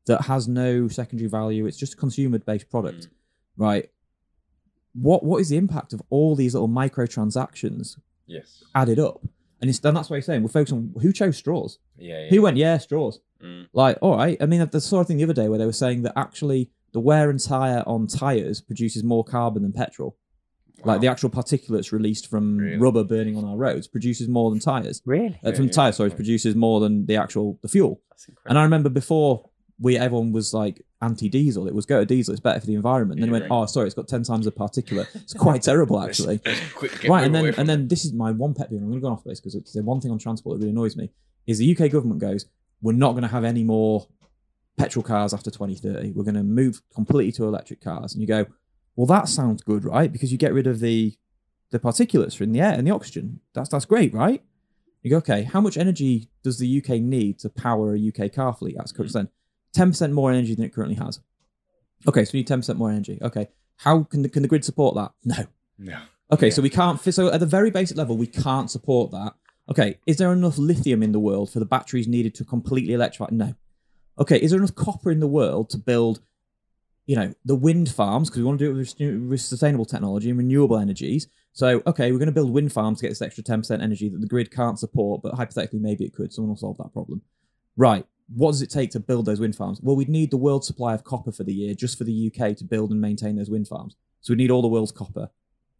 that 0.06 0.22
has 0.22 0.48
no 0.48 0.88
secondary 0.88 1.28
value. 1.28 1.66
It's 1.66 1.76
just 1.76 1.94
a 1.94 1.96
consumer 1.96 2.38
based 2.38 2.68
product, 2.70 3.08
right? 3.56 3.88
What 4.94 5.22
what 5.24 5.40
is 5.40 5.50
the 5.50 5.56
impact 5.58 5.92
of 5.92 6.02
all 6.10 6.34
these 6.34 6.54
little 6.54 6.68
microtransactions 6.68 7.98
Yes. 8.26 8.64
added 8.74 8.98
up? 8.98 9.20
And 9.60 9.70
it's, 9.70 9.80
and 9.84 9.96
that's 9.96 10.10
what 10.10 10.16
I'm 10.16 10.22
saying. 10.22 10.42
We're 10.42 10.48
focused 10.48 10.72
on 10.72 10.92
who 11.00 11.12
chose 11.12 11.36
straws. 11.36 11.78
Yeah. 11.96 12.24
yeah. 12.24 12.30
Who 12.30 12.42
went, 12.42 12.56
yeah, 12.56 12.78
straws. 12.78 13.20
Mm. 13.42 13.68
Like, 13.72 13.98
all 14.02 14.16
right. 14.16 14.36
I 14.40 14.46
mean, 14.46 14.60
I 14.60 14.78
saw 14.78 15.00
a 15.00 15.04
thing 15.04 15.16
the 15.16 15.24
other 15.24 15.32
day 15.32 15.48
where 15.48 15.58
they 15.58 15.66
were 15.66 15.72
saying 15.72 16.02
that 16.02 16.12
actually 16.16 16.70
the 16.92 17.00
wear 17.00 17.30
and 17.30 17.40
tear 17.40 17.82
on 17.86 18.06
tires 18.06 18.60
produces 18.60 19.02
more 19.02 19.24
carbon 19.24 19.62
than 19.62 19.72
petrol. 19.72 20.16
Like 20.84 21.00
the 21.00 21.08
actual 21.08 21.30
particulates 21.30 21.90
released 21.90 22.28
from 22.28 22.58
Really? 22.58 22.76
rubber 22.76 23.02
burning 23.02 23.36
on 23.36 23.44
our 23.44 23.56
roads 23.56 23.88
produces 23.88 24.28
more 24.28 24.50
than 24.50 24.60
tires. 24.60 25.02
really 25.04 25.38
Uh, 25.42 25.52
from 25.52 25.66
yeah, 25.66 25.72
tires, 25.72 25.96
sorry, 25.96 26.10
yeah. 26.10 26.16
produces 26.16 26.54
more 26.54 26.80
than 26.80 27.06
the 27.06 27.16
actual 27.16 27.58
the 27.62 27.68
fuel. 27.68 28.00
That's 28.10 28.28
And. 28.44 28.58
I 28.58 28.62
remember 28.62 28.88
before 28.88 29.48
we 29.78 29.96
everyone 29.96 30.32
was 30.32 30.54
like 30.54 30.82
anti-diesel. 31.02 31.66
It 31.66 31.74
was 31.74 31.86
go 31.86 32.00
to 32.00 32.06
diesel. 32.06 32.32
It's 32.32 32.40
better 32.40 32.60
for 32.60 32.66
the 32.66 32.74
environment. 32.74 33.20
And 33.20 33.24
then 33.24 33.34
yeah, 33.34 33.40
went, 33.40 33.50
right. 33.50 33.62
oh, 33.62 33.66
sorry, 33.66 33.86
it's 33.86 33.94
got 33.94 34.08
ten 34.08 34.22
times 34.22 34.46
the 34.46 34.52
particulate. 34.52 35.08
It's 35.14 35.34
quite 35.34 35.62
terrible, 35.62 36.00
actually. 36.00 36.40
right, 37.08 37.24
and 37.24 37.34
then 37.34 37.54
and 37.58 37.68
then 37.68 37.88
this 37.88 38.04
is 38.04 38.12
my 38.12 38.32
one 38.32 38.54
pet 38.54 38.70
peeve. 38.70 38.80
I'm 38.80 38.88
going 38.88 39.00
to 39.00 39.06
go 39.06 39.08
off 39.08 39.24
this 39.24 39.40
because 39.40 39.72
the 39.72 39.82
one 39.82 40.00
thing 40.00 40.10
on 40.10 40.18
transport 40.18 40.58
that 40.58 40.64
really 40.64 40.72
annoys 40.72 40.96
me 40.96 41.10
is 41.46 41.58
the 41.58 41.76
UK 41.76 41.90
government 41.90 42.20
goes, 42.20 42.46
we're 42.82 42.92
not 42.92 43.12
going 43.12 43.22
to 43.22 43.28
have 43.28 43.44
any 43.44 43.64
more 43.64 44.06
petrol 44.76 45.02
cars 45.02 45.32
after 45.32 45.50
2030. 45.50 46.12
We're 46.12 46.24
going 46.24 46.34
to 46.34 46.42
move 46.42 46.82
completely 46.94 47.32
to 47.32 47.44
electric 47.44 47.80
cars. 47.80 48.12
And 48.12 48.20
you 48.20 48.26
go, 48.26 48.46
well, 48.94 49.06
that 49.06 49.28
sounds 49.28 49.62
good, 49.62 49.84
right? 49.84 50.12
Because 50.12 50.32
you 50.32 50.38
get 50.38 50.52
rid 50.52 50.66
of 50.66 50.80
the 50.80 51.16
the 51.70 51.80
particulates 51.80 52.40
in 52.40 52.52
the 52.52 52.60
air 52.60 52.72
and 52.72 52.86
the 52.86 52.92
oxygen. 52.92 53.40
That's 53.54 53.68
that's 53.68 53.84
great, 53.84 54.14
right? 54.14 54.42
You 55.02 55.10
go, 55.10 55.16
okay, 55.18 55.44
how 55.44 55.60
much 55.60 55.76
energy 55.76 56.28
does 56.42 56.58
the 56.58 56.78
UK 56.78 57.00
need 57.00 57.38
to 57.40 57.48
power 57.48 57.94
a 57.94 58.08
UK 58.08 58.32
car 58.32 58.52
fleet 58.52 58.76
at 58.76 58.92
current 58.94 59.12
mm. 59.12 59.28
10% 59.76 60.12
more 60.12 60.30
energy 60.30 60.54
than 60.54 60.64
it 60.64 60.72
currently 60.72 60.96
has. 60.96 61.20
Okay, 62.08 62.24
so 62.24 62.30
we 62.34 62.40
need 62.40 62.48
10% 62.48 62.76
more 62.76 62.90
energy. 62.90 63.18
Okay. 63.20 63.48
How 63.78 64.04
can 64.04 64.22
the, 64.22 64.28
can 64.28 64.42
the 64.42 64.48
grid 64.48 64.64
support 64.64 64.94
that? 64.96 65.12
No. 65.24 65.46
No. 65.78 65.98
Okay, 66.32 66.48
yeah. 66.48 66.52
so 66.52 66.62
we 66.62 66.70
can't, 66.70 67.00
so 67.00 67.30
at 67.30 67.40
the 67.40 67.46
very 67.46 67.70
basic 67.70 67.96
level, 67.96 68.16
we 68.16 68.26
can't 68.26 68.70
support 68.70 69.12
that. 69.12 69.34
Okay, 69.68 69.98
is 70.06 70.16
there 70.16 70.32
enough 70.32 70.58
lithium 70.58 71.02
in 71.02 71.12
the 71.12 71.20
world 71.20 71.52
for 71.52 71.58
the 71.58 71.66
batteries 71.66 72.08
needed 72.08 72.34
to 72.36 72.44
completely 72.44 72.94
electrify? 72.94 73.26
No. 73.30 73.54
Okay, 74.18 74.38
is 74.38 74.50
there 74.50 74.58
enough 74.58 74.74
copper 74.74 75.10
in 75.10 75.20
the 75.20 75.26
world 75.26 75.70
to 75.70 75.78
build, 75.78 76.20
you 77.04 77.16
know, 77.16 77.34
the 77.44 77.54
wind 77.54 77.90
farms? 77.90 78.30
Because 78.30 78.38
we 78.38 78.44
want 78.44 78.58
to 78.60 78.64
do 78.64 78.78
it 78.78 79.28
with 79.28 79.40
sustainable 79.40 79.84
technology 79.84 80.30
and 80.30 80.38
renewable 80.38 80.78
energies. 80.78 81.28
So, 81.52 81.82
okay, 81.86 82.12
we're 82.12 82.18
going 82.18 82.26
to 82.26 82.32
build 82.32 82.50
wind 82.50 82.72
farms 82.72 82.98
to 82.98 83.02
get 83.02 83.08
this 83.10 83.22
extra 83.22 83.42
10% 83.44 83.82
energy 83.82 84.08
that 84.08 84.20
the 84.20 84.26
grid 84.26 84.50
can't 84.50 84.78
support, 84.78 85.22
but 85.22 85.34
hypothetically, 85.34 85.80
maybe 85.80 86.04
it 86.04 86.14
could. 86.14 86.32
Someone 86.32 86.50
will 86.50 86.56
solve 86.56 86.78
that 86.78 86.92
problem. 86.92 87.22
Right. 87.76 88.06
What 88.28 88.52
does 88.52 88.62
it 88.62 88.70
take 88.70 88.90
to 88.92 89.00
build 89.00 89.26
those 89.26 89.40
wind 89.40 89.56
farms? 89.56 89.80
Well, 89.80 89.96
we'd 89.96 90.08
need 90.08 90.30
the 90.30 90.36
world 90.36 90.64
supply 90.64 90.94
of 90.94 91.04
copper 91.04 91.32
for 91.32 91.44
the 91.44 91.54
year 91.54 91.74
just 91.74 91.96
for 91.96 92.04
the 92.04 92.32
UK 92.32 92.56
to 92.56 92.64
build 92.64 92.90
and 92.90 93.00
maintain 93.00 93.36
those 93.36 93.50
wind 93.50 93.68
farms. 93.68 93.94
So 94.20 94.32
we 94.32 94.36
need 94.36 94.50
all 94.50 94.62
the 94.62 94.68
world's 94.68 94.92
copper 94.92 95.30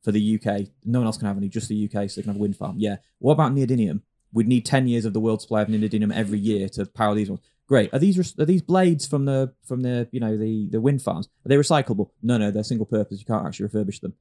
for 0.03 0.13
the 0.13 0.37
UK. 0.37 0.69
No 0.85 1.01
one 1.01 1.07
else 1.07 1.17
can 1.17 1.27
have 1.27 1.37
any, 1.37 1.49
just 1.49 1.69
the 1.69 1.85
UK, 1.85 2.09
so 2.09 2.17
they 2.17 2.23
can 2.23 2.33
have 2.33 2.37
a 2.37 2.43
wind 2.43 2.57
farm. 2.57 2.77
Yeah. 2.79 2.97
What 3.19 3.33
about 3.33 3.53
neodymium? 3.53 4.03
We'd 4.33 4.47
need 4.47 4.65
10 4.65 4.87
years 4.87 5.05
of 5.05 5.13
the 5.13 5.21
world's 5.21 5.45
supply 5.45 5.63
of 5.63 5.69
neodymium 5.69 6.15
every 6.15 6.39
year 6.39 6.69
to 6.71 6.87
power 6.87 7.15
these 7.15 7.29
ones. 7.31 7.43
Great. 7.67 7.93
Are 7.93 7.99
these 7.99 8.39
are 8.39 8.45
these 8.45 8.63
blades 8.63 9.07
from 9.07 9.25
the 9.25 9.53
from 9.65 9.83
the 9.83 10.09
you 10.13 10.21
know 10.21 10.37
the 10.37 10.69
the 10.71 10.81
wind 10.81 11.03
farms? 11.03 11.29
Are 11.45 11.49
they 11.49 11.57
recyclable? 11.57 12.11
No, 12.23 12.39
no, 12.39 12.53
they're 12.53 12.63
single 12.63 12.87
purpose. 12.87 13.19
You 13.19 13.27
can't 13.27 13.45
actually 13.45 13.69
refurbish 13.69 14.01
them. 14.01 14.15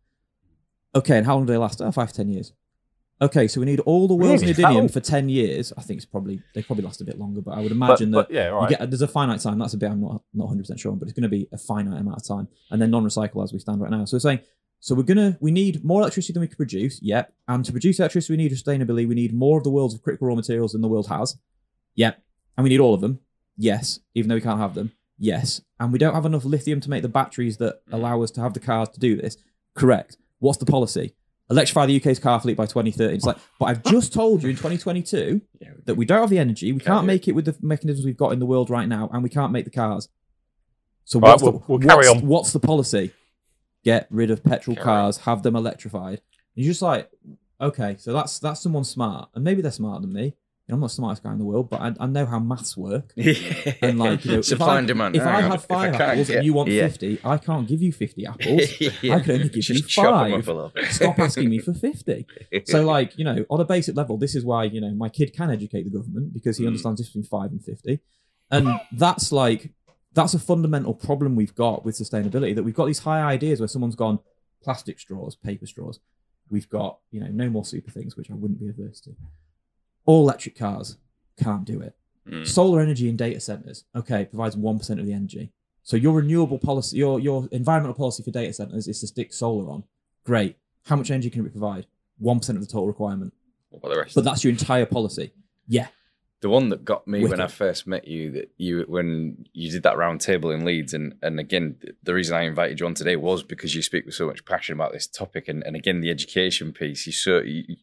Okay, 0.95 1.17
and 1.17 1.26
how 1.26 1.36
long 1.36 1.45
do 1.45 1.53
they 1.53 1.57
last? 1.57 1.80
Oh, 1.82 1.91
five 1.91 2.09
to 2.09 2.15
ten 2.15 2.30
years. 2.30 2.53
Okay, 3.22 3.47
so 3.47 3.61
we 3.61 3.66
need 3.66 3.80
all 3.82 4.07
the 4.09 4.13
world's 4.13 4.41
Really? 4.43 4.53
neodymium 4.55 4.91
for 4.91 4.99
ten 4.99 5.30
years. 5.30 5.72
I 5.78 5.82
think 5.82 5.97
it's 5.99 6.05
probably 6.05 6.41
they 6.53 6.61
probably 6.61 6.84
last 6.84 6.99
a 6.99 7.05
bit 7.05 7.18
longer, 7.18 7.41
but 7.41 7.51
I 7.51 7.61
would 7.61 7.70
But, 7.70 7.76
imagine 7.76 8.11
that 8.11 8.28
but 8.28 8.32
yeah, 8.32 8.49
you 8.49 8.55
right. 8.55 8.70
get 8.70 8.89
there's 8.91 9.01
a 9.01 9.07
finite 9.07 9.39
time. 9.39 9.57
That's 9.57 9.74
a 9.74 9.78
bit 9.78 9.89
I'm 9.89 10.01
not 10.01 10.22
not 10.34 10.45
100 10.45 10.63
percent 10.63 10.80
sure 10.82 10.91
on, 10.91 10.99
but 10.99 11.07
it's 11.07 11.18
going 11.18 11.24
to 11.24 11.30
be 11.30 11.47
a 11.53 11.57
finite 11.57 11.99
amount 12.01 12.18
of 12.18 12.28
time, 12.28 12.49
and 12.72 12.82
then 12.82 12.91
non-recyclable 12.91 13.43
as 13.43 13.53
we 13.53 13.59
stand 13.59 13.80
right 13.80 13.89
now. 13.89 14.03
So 14.03 14.16
we're 14.16 14.20
saying, 14.20 14.39
so 14.82 14.95
we're 14.95 15.03
gonna 15.03 15.38
we 15.39 15.51
need 15.51 15.84
more 15.86 16.01
electricity 16.01 16.34
than 16.34 16.41
we 16.41 16.47
can 16.47 16.57
produce. 16.57 16.99
Yep, 17.01 17.34
and 17.47 17.63
to 17.63 17.72
produce 17.72 17.99
electricity, 17.99 18.34
we 18.34 18.38
need 18.38 18.51
sustainability. 18.51 19.07
We 19.07 19.16
need 19.16 19.34
more 19.34 19.57
of 19.59 19.63
the 19.63 19.72
world's 19.72 19.97
critical 19.97 20.28
raw 20.28 20.36
materials 20.36 20.74
than 20.74 20.82
the 20.82 20.89
world 20.89 21.07
has. 21.07 21.38
Yep, 21.95 22.22
and 22.57 22.63
we 22.66 22.70
need 22.70 22.82
all 22.82 22.93
of 22.93 22.99
them. 22.99 23.20
Yes, 23.57 24.01
even 24.13 24.28
though 24.28 24.36
we 24.36 24.41
can't 24.41 24.59
have 24.59 24.76
them. 24.76 24.91
Yes, 25.18 25.61
and 25.80 25.93
we 25.93 25.99
don't 25.99 26.13
have 26.13 26.26
enough 26.26 26.43
lithium 26.43 26.82
to 26.82 26.89
make 26.89 27.01
the 27.01 27.07
batteries 27.07 27.55
that 27.57 27.82
allow 27.93 28.22
us 28.22 28.32
to 28.32 28.41
have 28.41 28.53
the 28.53 28.59
cars 28.59 28.89
to 28.89 28.99
do 28.99 29.16
this. 29.16 29.38
Correct. 29.74 30.18
What's 30.39 30.57
the 30.57 30.66
policy? 30.66 31.16
Electrify 31.50 31.86
the 31.86 31.96
UK's 31.98 32.18
car 32.18 32.39
fleet 32.39 32.58
by 32.58 32.66
2030. 32.66 33.16
It's 33.16 33.26
like, 33.26 33.38
but 33.60 33.66
I've 33.66 33.84
just 33.84 34.12
told 34.14 34.41
you 34.41 34.50
in 34.50 34.56
2022 34.56 35.41
that 35.86 35.96
we 35.96 36.04
don't 36.06 36.22
have 36.22 36.30
the 36.32 36.39
energy, 36.39 36.72
we 36.72 36.80
can't 36.80 37.06
make 37.06 37.28
it 37.28 37.34
with 37.34 37.46
the 37.46 37.56
mechanisms 37.62 38.04
we've 38.06 38.18
got 38.18 38.32
in 38.34 38.39
the 38.39 38.46
world 38.48 38.70
right 38.72 38.88
now, 38.88 39.10
and 39.14 39.22
we 39.22 39.30
can't 39.30 39.52
make 39.52 39.66
the 39.66 39.72
cars. 39.72 40.10
So 41.04 41.20
Right, 41.20 41.30
what's, 41.30 41.43
we'll- 41.43 41.52
the, 41.54 41.62
we'll 41.68 41.80
carry 41.80 42.08
what's- 42.08 42.10
on. 42.22 42.28
what's 42.28 42.52
the 42.54 42.60
policy? 42.60 43.12
Get 43.84 44.08
rid 44.10 44.32
of 44.32 44.43
petrol 44.43 44.76
Carry 44.76 44.86
cars, 44.86 45.18
have 45.20 45.43
them 45.43 45.56
electrified. 45.56 46.22
And 46.56 46.66
you're 46.66 46.72
just 46.72 46.82
like, 46.82 47.12
okay, 47.62 47.96
so 48.00 48.12
that's 48.14 48.39
that's 48.39 48.62
someone 48.62 48.84
smart, 48.84 49.30
and 49.36 49.43
maybe 49.43 49.62
they're 49.62 49.72
smarter 49.72 50.02
than 50.02 50.14
me. 50.14 50.34
I'm 50.68 50.80
not 50.80 50.88
the 50.88 50.93
smartest 50.93 51.22
guy 51.22 51.32
in 51.32 51.38
the 51.38 51.45
world, 51.45 51.70
but 51.70 51.80
I, 51.80 51.93
I 51.99 52.07
know 52.07 52.26
how 52.26 52.39
maths 52.39 52.76
work. 52.76 53.13
And 53.82 53.99
like, 53.99 54.26
you 54.26 54.32
know, 54.32 54.38
if 54.39 54.45
supply 54.45 54.76
I, 54.76 54.78
and 54.80 54.88
demand. 54.88 55.16
If 55.16 55.22
I 55.22 55.43
on, 55.43 55.51
have 55.51 55.66
five 55.66 55.91
can't 55.91 56.01
apples 56.01 56.30
and 56.32 56.43
you 56.43 56.53
want 56.53 56.70
yeah. 56.70 56.88
50, 56.88 57.20
I 57.24 57.38
can't 57.38 57.68
give 57.68 57.84
you 57.84 57.91
50 57.91 58.26
apples. 58.26 58.61
I 58.82 59.20
can 59.20 59.32
only 59.32 59.49
give 59.49 59.61
Just 59.63 59.95
you 59.97 60.03
five. 60.03 60.34
up 60.34 60.47
a 60.47 60.51
little 60.51 60.70
bit. 60.74 60.86
Stop 60.91 61.20
asking 61.20 61.49
me 61.49 61.59
for 61.59 61.74
50. 61.74 62.26
So, 62.66 62.84
like, 62.84 63.16
you 63.18 63.24
know, 63.26 63.45
on 63.49 63.59
a 63.59 63.66
basic 63.66 63.95
level, 63.95 64.18
this 64.18 64.34
is 64.34 64.43
why, 64.43 64.63
you 64.63 64.82
know, 64.82 64.91
my 64.95 65.09
kid 65.09 65.34
can 65.34 65.51
educate 65.51 65.84
the 65.84 65.91
government 65.91 66.34
because 66.34 66.57
he 66.57 66.63
Mm. 66.63 66.68
understands 66.68 66.99
this 66.99 67.09
between 67.09 67.26
five 67.26 67.51
and 67.51 67.63
50. 67.63 67.99
And 68.49 68.80
that's 68.91 69.32
like, 69.32 69.72
that's 70.13 70.34
a 70.34 70.39
fundamental 70.39 70.93
problem 70.95 71.36
we've 71.36 71.53
got 71.53 71.86
with 71.86 71.95
sustainability 71.95 72.55
that 72.55 72.63
we've 72.63 72.74
got 72.74 72.86
these 72.86 72.99
high 72.99 73.22
ideas 73.22 73.59
where 73.59 73.68
someone's 73.68 73.95
gone 73.95 74.20
plastic 74.63 74.99
straws, 74.99 75.36
paper 75.36 75.66
straws. 75.68 75.99
We've 76.49 76.70
got, 76.70 76.99
you 77.11 77.20
know, 77.20 77.28
no 77.28 77.49
more 77.49 77.66
super 77.66 77.91
things, 77.91 78.16
which 78.18 78.32
I 78.32 78.34
wouldn't 78.36 78.59
be 78.59 78.70
averse 78.70 78.99
to. 79.01 79.11
All 80.06 80.24
electric 80.24 80.58
cars 80.58 80.97
can't 81.41 81.66
do 81.66 81.82
it. 81.82 81.95
Mm. 82.28 82.47
Solar 82.47 82.82
energy 82.82 83.08
in 83.08 83.16
data 83.16 83.39
centers, 83.39 83.86
okay, 83.95 84.26
provides 84.26 84.56
1% 84.56 84.89
of 84.99 85.06
the 85.06 85.14
energy. 85.14 85.51
So 85.84 85.95
your 85.97 86.14
renewable 86.14 86.58
policy, 86.58 86.97
your, 86.97 87.20
your 87.20 87.47
environmental 87.51 87.93
policy 87.93 88.24
for 88.24 88.32
data 88.32 88.53
centers 88.53 88.88
is 88.88 88.99
to 89.01 89.08
stick 89.08 89.32
solar 89.32 89.70
on. 89.70 89.84
Great. 90.24 90.58
How 90.86 90.95
much 90.95 91.12
energy 91.12 91.30
can 91.30 91.45
it 91.45 91.51
provide? 91.51 91.86
1% 92.22 92.49
of 92.49 92.62
the 92.62 92.66
total 92.66 92.88
requirement. 92.88 93.34
What 93.70 93.80
about 93.80 93.93
the 93.93 93.99
rest? 93.99 94.16
But 94.16 94.24
that's 94.24 94.43
your 94.43 94.51
entire 94.51 94.86
policy. 94.86 95.32
Yeah. 95.68 95.88
The 96.46 96.50
one 96.50 96.70
that 96.70 96.86
got 96.86 97.08
me 97.08 97.26
when. 97.26 97.41
I 97.41 97.48
first 97.48 97.88
met 97.88 98.08
you, 98.08 98.30
that 98.34 98.52
you 98.58 98.86
when 98.88 99.48
you 99.54 99.72
did 99.72 99.82
that 99.82 99.98
round 99.98 100.22
table 100.22 100.52
in 100.52 100.64
Leeds, 100.64 100.93
and 100.93 101.16
and 101.24 101.39
again, 101.39 101.78
the 102.04 102.14
reason 102.14 102.36
I 102.38 102.43
invited 102.43 102.80
you 102.80 102.86
on 102.86 102.93
today 102.93 103.16
was 103.16 103.41
because 103.41 103.74
you 103.74 103.82
speak 103.82 104.06
with 104.06 104.14
so 104.14 104.28
much 104.28 104.46
passion 104.46 104.74
about 104.76 104.93
this 104.93 105.08
topic, 105.08 105.48
and, 105.48 105.64
and 105.66 105.76
again, 105.76 106.02
the 106.02 106.12
education 106.12 106.72
piece. 106.72 107.08
You're 107.08 107.14
so 107.14 107.41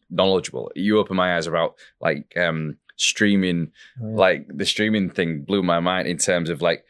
knowledgeable. 0.09 0.71
You 0.75 0.97
opened 0.97 1.17
my 1.17 1.35
eyes 1.35 1.45
about 1.45 1.75
like 1.99 2.37
um 2.37 2.77
streaming, 2.95 3.73
Oh, 4.01 4.11
yeah. 4.11 4.15
like 4.15 4.47
the 4.47 4.65
streaming 4.65 5.09
thing 5.09 5.41
blew 5.41 5.61
my 5.61 5.81
mind 5.81 6.07
in 6.07 6.17
terms 6.17 6.49
of 6.49 6.61
like 6.61 6.85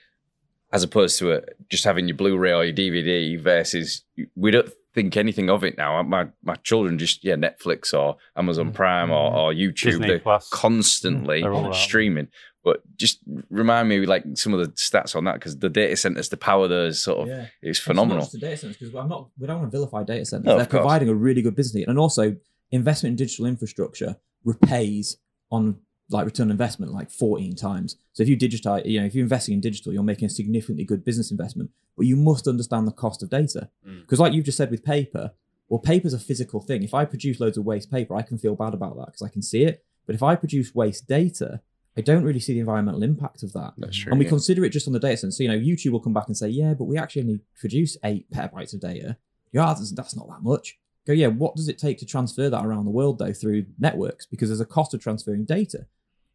as 0.71 0.84
opposed 0.84 1.17
to 1.19 1.32
a, 1.32 1.41
just 1.69 1.86
having 1.86 2.07
your 2.07 2.17
Blu-ray 2.17 2.53
or 2.53 2.65
your 2.65 2.76
DVD 2.76 3.39
versus 3.39 4.03
we 4.36 4.51
don't 4.51 4.69
think 4.93 5.17
anything 5.17 5.49
of 5.49 5.63
it 5.63 5.77
now. 5.77 6.01
My 6.03 6.27
my 6.43 6.55
children 6.55 6.97
just 6.97 7.23
yeah 7.23 7.35
Netflix 7.35 7.93
or 7.93 8.17
Amazon 8.35 8.71
Mm. 8.71 8.73
Prime 8.73 9.11
or, 9.11 9.33
or 9.33 9.53
YouTube. 9.53 9.83
Disney 9.91 10.07
They're 10.07 10.19
Plus. 10.19 10.49
constantly 10.49 11.41
They're 11.41 11.73
streaming. 11.73 12.27
But 12.63 12.81
just 12.95 13.19
remind 13.49 13.89
me 13.89 14.05
like 14.05 14.23
some 14.35 14.53
of 14.53 14.61
the 14.61 14.67
stats 14.73 15.17
on 15.17 15.25
that 15.25 15.33
because 15.33 15.57
the 15.57 15.69
data 15.69 15.97
centers 15.97 16.29
to 16.29 16.37
power 16.37 16.69
those 16.69 17.03
sort 17.03 17.19
of 17.19 17.27
yeah. 17.27 17.47
is 17.61 17.77
phenomenal. 17.77 18.23
It's 18.23 18.33
not 18.33 18.39
just 18.39 18.41
the 18.41 18.47
data 18.47 18.57
centers 18.57 18.77
because 18.77 18.95
I'm 18.95 19.09
not. 19.09 19.29
We 19.37 19.47
don't 19.47 19.59
want 19.59 19.71
to 19.71 19.77
vilify 19.77 20.03
data 20.03 20.25
centers. 20.25 20.45
No, 20.45 20.51
of 20.53 20.57
They're 20.59 20.65
course. 20.67 20.81
providing 20.81 21.09
a 21.09 21.13
really 21.13 21.41
good 21.41 21.55
business, 21.55 21.75
need. 21.75 21.89
and 21.89 21.99
also 21.99 22.37
investment 22.71 23.11
in 23.13 23.15
digital 23.17 23.47
infrastructure 23.47 24.15
repays 24.45 25.17
on 25.51 25.79
like 26.09 26.25
return 26.25 26.47
on 26.47 26.51
investment 26.51 26.93
like 26.93 27.09
14 27.09 27.55
times. 27.55 27.95
So 28.13 28.23
if 28.23 28.29
you 28.29 28.37
digitize, 28.37 28.85
you 28.85 28.99
know, 28.99 29.05
if 29.05 29.15
you're 29.15 29.23
investing 29.23 29.53
in 29.53 29.61
digital, 29.61 29.93
you're 29.93 30.03
making 30.03 30.25
a 30.25 30.29
significantly 30.29 30.83
good 30.83 31.03
business 31.03 31.31
investment. 31.31 31.71
But 31.97 32.05
you 32.05 32.15
must 32.15 32.47
understand 32.47 32.87
the 32.87 32.91
cost 32.91 33.23
of 33.23 33.29
data 33.29 33.69
Mm. 33.87 34.01
because, 34.01 34.19
like 34.19 34.33
you've 34.33 34.45
just 34.45 34.57
said 34.57 34.71
with 34.71 34.83
paper, 34.83 35.31
well, 35.69 35.79
paper's 35.79 36.13
a 36.13 36.19
physical 36.19 36.61
thing. 36.61 36.83
If 36.83 36.93
I 36.93 37.05
produce 37.05 37.39
loads 37.39 37.57
of 37.57 37.65
waste 37.65 37.89
paper, 37.89 38.15
I 38.15 38.21
can 38.21 38.37
feel 38.37 38.55
bad 38.55 38.73
about 38.73 38.95
that 38.97 39.07
because 39.07 39.21
I 39.21 39.29
can 39.29 39.41
see 39.41 39.63
it. 39.63 39.83
But 40.05 40.15
if 40.15 40.21
I 40.21 40.35
produce 40.35 40.75
waste 40.75 41.07
data, 41.07 41.61
I 41.95 42.01
don't 42.01 42.23
really 42.23 42.39
see 42.39 42.53
the 42.53 42.59
environmental 42.59 43.03
impact 43.03 43.43
of 43.43 43.53
that. 43.53 43.73
That's 43.77 43.95
true. 43.97 44.11
And 44.11 44.19
we 44.19 44.25
yeah. 44.25 44.29
consider 44.29 44.65
it 44.65 44.69
just 44.71 44.87
on 44.87 44.93
the 44.93 44.99
data 44.99 45.17
sense. 45.17 45.37
So, 45.37 45.43
you 45.43 45.49
know, 45.49 45.57
YouTube 45.57 45.91
will 45.91 45.99
come 45.99 46.13
back 46.13 46.27
and 46.27 46.35
say, 46.35 46.49
yeah, 46.49 46.73
but 46.73 46.85
we 46.85 46.97
actually 46.97 47.21
only 47.21 47.39
produce 47.59 47.97
eight 48.03 48.29
petabytes 48.31 48.73
of 48.73 48.81
data. 48.81 49.17
Yeah, 49.51 49.65
that's, 49.67 49.91
that's 49.91 50.15
not 50.15 50.27
that 50.29 50.41
much. 50.41 50.79
Go, 51.05 51.13
yeah, 51.13 51.27
what 51.27 51.55
does 51.55 51.67
it 51.67 51.77
take 51.77 51.97
to 51.99 52.05
transfer 52.05 52.49
that 52.49 52.65
around 52.65 52.85
the 52.85 52.91
world, 52.91 53.19
though, 53.19 53.33
through 53.33 53.65
networks? 53.77 54.25
Because 54.25 54.49
there's 54.49 54.61
a 54.61 54.65
cost 54.65 54.93
of 54.93 55.01
transferring 55.01 55.45
data. 55.45 55.85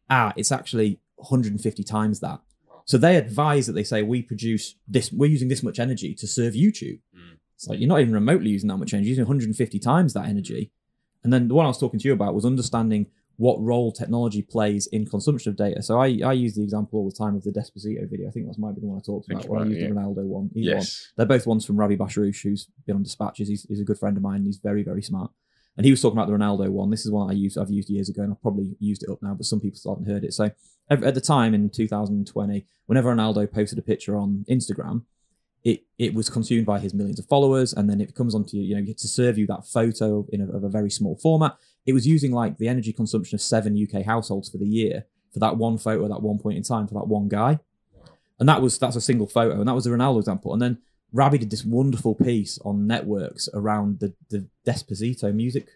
Ah, 0.09 0.33
it's 0.35 0.51
actually 0.51 0.99
150 1.15 1.83
times 1.83 2.19
that. 2.19 2.39
So 2.85 2.97
they 2.97 3.17
advise 3.17 3.67
that 3.67 3.73
they 3.73 3.83
say, 3.83 4.01
we 4.01 4.21
produce 4.21 4.75
this, 4.87 5.11
we're 5.11 5.29
using 5.29 5.47
this 5.47 5.63
much 5.63 5.79
energy 5.79 6.15
to 6.15 6.27
serve 6.27 6.53
YouTube. 6.53 6.99
Mm. 7.15 7.37
It's 7.55 7.67
like, 7.67 7.79
you're 7.79 7.89
not 7.89 7.99
even 7.99 8.13
remotely 8.13 8.49
using 8.49 8.67
that 8.69 8.77
much 8.77 8.93
energy, 8.93 9.09
you're 9.09 9.17
using 9.17 9.25
150 9.25 9.79
times 9.79 10.13
that 10.13 10.27
energy. 10.27 10.71
And 11.23 11.31
then 11.33 11.47
the 11.47 11.53
one 11.53 11.65
I 11.65 11.69
was 11.69 11.77
talking 11.77 11.99
to 11.99 12.07
you 12.07 12.13
about 12.13 12.33
was 12.33 12.45
understanding 12.45 13.07
what 13.39 13.57
role 13.61 13.89
technology 13.89 14.41
plays 14.41 14.85
in 14.87 15.05
consumption 15.05 15.49
of 15.49 15.55
data. 15.55 15.81
So 15.81 15.97
I, 15.97 16.19
I 16.25 16.33
use 16.33 16.55
the 16.55 16.61
example 16.61 16.99
all 16.99 17.09
the 17.09 17.15
time 17.15 17.37
of 17.37 17.43
the 17.45 17.51
Despacito 17.51 18.07
video. 18.09 18.27
I 18.27 18.31
think 18.31 18.47
that 18.47 18.59
might 18.59 18.75
be 18.75 18.81
the 18.81 18.87
one 18.87 18.97
I 18.97 19.01
talked 19.01 19.31
about, 19.31 19.47
where 19.47 19.61
I 19.61 19.63
used 19.63 19.79
it, 19.79 19.87
the 19.87 19.95
Ronaldo 19.95 20.25
one. 20.25 20.49
Either 20.53 20.71
one. 20.71 20.79
Yes. 20.81 21.13
They're 21.15 21.25
both 21.25 21.47
ones 21.47 21.65
from 21.65 21.77
Rabih 21.77 21.97
Bashroush, 21.97 22.43
who's 22.43 22.67
been 22.85 22.97
on 22.97 23.03
Dispatches. 23.03 23.47
He's, 23.47 23.63
he's 23.63 23.79
a 23.79 23.85
good 23.85 23.97
friend 23.97 24.17
of 24.17 24.23
mine. 24.23 24.39
And 24.39 24.45
he's 24.45 24.57
very, 24.57 24.83
very 24.83 25.01
smart. 25.01 25.31
And 25.77 25.85
he 25.85 25.91
was 25.91 26.01
talking 26.01 26.17
about 26.17 26.27
the 26.27 26.33
Ronaldo 26.33 26.69
one. 26.69 26.89
This 26.89 27.05
is 27.05 27.11
one 27.11 27.29
I 27.29 27.33
used. 27.33 27.57
I've 27.57 27.69
used 27.69 27.89
years 27.89 28.09
ago, 28.09 28.23
and 28.23 28.33
I've 28.33 28.41
probably 28.41 28.75
used 28.77 29.03
it 29.03 29.09
up 29.09 29.23
now, 29.23 29.35
but 29.35 29.45
some 29.45 29.61
people 29.61 29.77
still 29.77 29.95
haven't 29.95 30.13
heard 30.13 30.25
it. 30.25 30.33
So 30.33 30.51
at 30.89 31.13
the 31.13 31.21
time 31.21 31.53
in 31.53 31.69
2020, 31.69 32.65
whenever 32.87 33.15
Ronaldo 33.15 33.49
posted 33.49 33.79
a 33.79 33.81
picture 33.81 34.17
on 34.17 34.43
Instagram, 34.49 35.03
it 35.63 35.85
it 35.97 36.13
was 36.13 36.29
consumed 36.29 36.65
by 36.65 36.79
his 36.79 36.93
millions 36.93 37.19
of 37.19 37.25
followers, 37.27 37.71
and 37.73 37.89
then 37.89 38.01
it 38.01 38.15
comes 38.15 38.35
onto 38.35 38.57
you, 38.57 38.63
you 38.63 38.75
know 38.75 38.93
to 38.93 39.07
serve 39.07 39.37
you 39.37 39.47
that 39.47 39.65
photo 39.65 40.25
in 40.33 40.41
a, 40.41 40.49
of 40.51 40.63
a 40.65 40.69
very 40.69 40.89
small 40.89 41.15
format. 41.15 41.55
It 41.85 41.93
was 41.93 42.07
using 42.07 42.31
like 42.31 42.57
the 42.57 42.67
energy 42.67 42.93
consumption 42.93 43.35
of 43.35 43.41
seven 43.41 43.77
UK 43.81 44.05
households 44.05 44.49
for 44.49 44.57
the 44.57 44.67
year 44.67 45.05
for 45.33 45.39
that 45.39 45.57
one 45.57 45.77
photo 45.77 46.03
at 46.05 46.09
that 46.09 46.21
one 46.21 46.39
point 46.39 46.57
in 46.57 46.63
time 46.63 46.87
for 46.87 46.95
that 46.95 47.07
one 47.07 47.27
guy, 47.27 47.59
and 48.39 48.47
that 48.49 48.61
was 48.61 48.77
that's 48.77 48.95
a 48.95 49.01
single 49.01 49.27
photo, 49.27 49.59
and 49.59 49.67
that 49.67 49.75
was 49.75 49.87
a 49.87 49.89
Ronaldo 49.89 50.19
example. 50.19 50.53
And 50.53 50.61
then 50.61 50.79
Rabih 51.13 51.39
did 51.39 51.49
this 51.49 51.65
wonderful 51.65 52.15
piece 52.15 52.59
on 52.59 52.87
networks 52.87 53.49
around 53.53 53.99
the 53.99 54.13
the 54.29 54.47
Despacito 54.65 55.33
music 55.33 55.67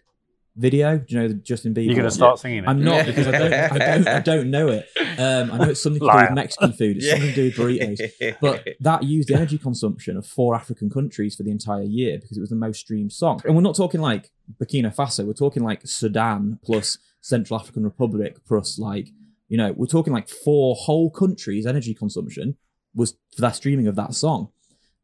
video. 0.56 0.98
Do 0.98 1.14
you 1.14 1.20
know 1.20 1.28
the 1.28 1.34
Justin 1.34 1.74
Bieber? 1.74 1.86
You're 1.86 1.94
going 1.96 2.08
to 2.08 2.10
start 2.10 2.38
singing 2.38 2.64
it. 2.64 2.68
I'm 2.68 2.82
not 2.82 3.06
because 3.06 3.26
I 3.26 3.30
don't, 3.32 3.52
I 3.52 3.78
don't, 3.78 4.08
I 4.08 4.20
don't 4.20 4.50
know 4.50 4.68
it. 4.68 4.88
Um, 5.18 5.50
I 5.52 5.58
know 5.58 5.70
it's 5.70 5.82
something 5.82 6.00
to 6.00 6.06
do 6.10 6.16
with 6.16 6.30
Mexican 6.32 6.72
food. 6.72 6.96
It's 6.96 7.10
something 7.10 7.28
to 7.28 7.34
do 7.34 7.44
with 7.44 7.56
burritos. 7.56 8.36
But 8.40 8.68
that 8.80 9.02
used 9.04 9.28
the 9.28 9.34
energy 9.34 9.58
consumption 9.58 10.16
of 10.16 10.26
four 10.26 10.54
African 10.54 10.90
countries 10.90 11.34
for 11.34 11.42
the 11.42 11.50
entire 11.50 11.82
year 11.82 12.18
because 12.18 12.36
it 12.36 12.40
was 12.40 12.50
the 12.50 12.56
most 12.56 12.80
streamed 12.80 13.12
song. 13.12 13.40
And 13.44 13.54
we're 13.54 13.62
not 13.62 13.76
talking 13.76 14.00
like 14.00 14.30
Burkina 14.60 14.94
Faso. 14.94 15.26
We're 15.26 15.32
talking 15.32 15.62
like 15.62 15.86
Sudan 15.86 16.58
plus 16.62 16.98
Central 17.20 17.58
African 17.58 17.84
Republic 17.84 18.44
plus 18.46 18.78
like 18.78 19.08
you 19.48 19.56
know 19.56 19.72
we're 19.72 19.86
talking 19.86 20.12
like 20.12 20.28
four 20.28 20.74
whole 20.74 21.10
countries' 21.10 21.66
energy 21.66 21.94
consumption 21.94 22.56
was 22.94 23.16
for 23.34 23.42
that 23.42 23.56
streaming 23.56 23.86
of 23.86 23.96
that 23.96 24.14
song. 24.14 24.48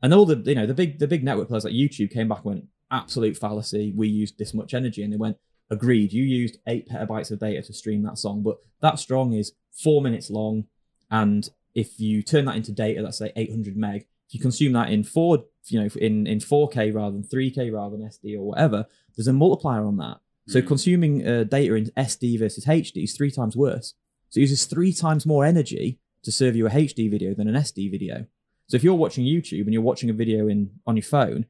And 0.02 0.14
all 0.14 0.26
the 0.26 0.42
you 0.44 0.54
know 0.54 0.66
the 0.66 0.74
big 0.74 0.98
the 0.98 1.08
big 1.08 1.24
network 1.24 1.48
players 1.48 1.64
like 1.64 1.74
YouTube 1.74 2.10
came 2.10 2.28
back 2.28 2.38
and 2.38 2.46
went 2.46 2.64
absolute 2.90 3.36
fallacy. 3.36 3.92
We 3.96 4.08
used 4.08 4.38
this 4.38 4.54
much 4.54 4.74
energy, 4.74 5.02
and 5.02 5.12
they 5.12 5.16
went 5.16 5.36
agreed. 5.70 6.12
You 6.12 6.24
used 6.24 6.58
eight 6.66 6.88
petabytes 6.88 7.30
of 7.30 7.38
data 7.38 7.62
to 7.62 7.72
stream 7.72 8.02
that 8.02 8.18
song, 8.18 8.42
but 8.42 8.58
that 8.82 8.98
song 8.98 9.32
is 9.32 9.52
four 9.72 10.02
minutes 10.02 10.30
long, 10.30 10.64
and 11.10 11.48
if 11.74 12.00
you 12.00 12.22
turn 12.22 12.44
that 12.46 12.56
into 12.56 12.72
data, 12.72 13.00
let's 13.00 13.18
say 13.18 13.32
800 13.36 13.76
meg, 13.76 14.06
if 14.26 14.34
you 14.34 14.40
consume 14.40 14.72
that 14.72 14.90
in 14.90 15.04
four, 15.04 15.44
you 15.66 15.80
know, 15.80 15.88
in 15.96 16.26
in 16.26 16.38
4K 16.40 16.92
rather 16.94 17.12
than 17.12 17.22
3K 17.22 17.72
rather 17.72 17.96
than 17.96 18.06
SD 18.08 18.36
or 18.36 18.42
whatever, 18.42 18.86
there's 19.16 19.28
a 19.28 19.32
multiplier 19.32 19.84
on 19.84 19.96
that. 19.98 20.18
So 20.48 20.60
Mm. 20.60 20.66
consuming 20.66 21.26
uh, 21.26 21.44
data 21.44 21.74
in 21.74 21.86
SD 21.96 22.38
versus 22.38 22.64
HD 22.66 23.04
is 23.04 23.16
three 23.16 23.30
times 23.30 23.56
worse. 23.56 23.94
So 24.30 24.38
it 24.38 24.42
uses 24.42 24.64
three 24.66 24.92
times 24.92 25.26
more 25.26 25.44
energy 25.44 25.98
to 26.22 26.32
serve 26.32 26.56
you 26.56 26.66
a 26.66 26.70
HD 26.70 27.08
video 27.08 27.34
than 27.34 27.46
an 27.48 27.54
SD 27.54 27.88
video. 27.90 28.26
So 28.66 28.76
if 28.76 28.82
you're 28.84 28.94
watching 28.94 29.24
YouTube 29.24 29.62
and 29.62 29.72
you're 29.72 29.82
watching 29.82 30.10
a 30.10 30.12
video 30.12 30.48
in 30.48 30.70
on 30.86 30.96
your 30.96 31.04
phone, 31.04 31.46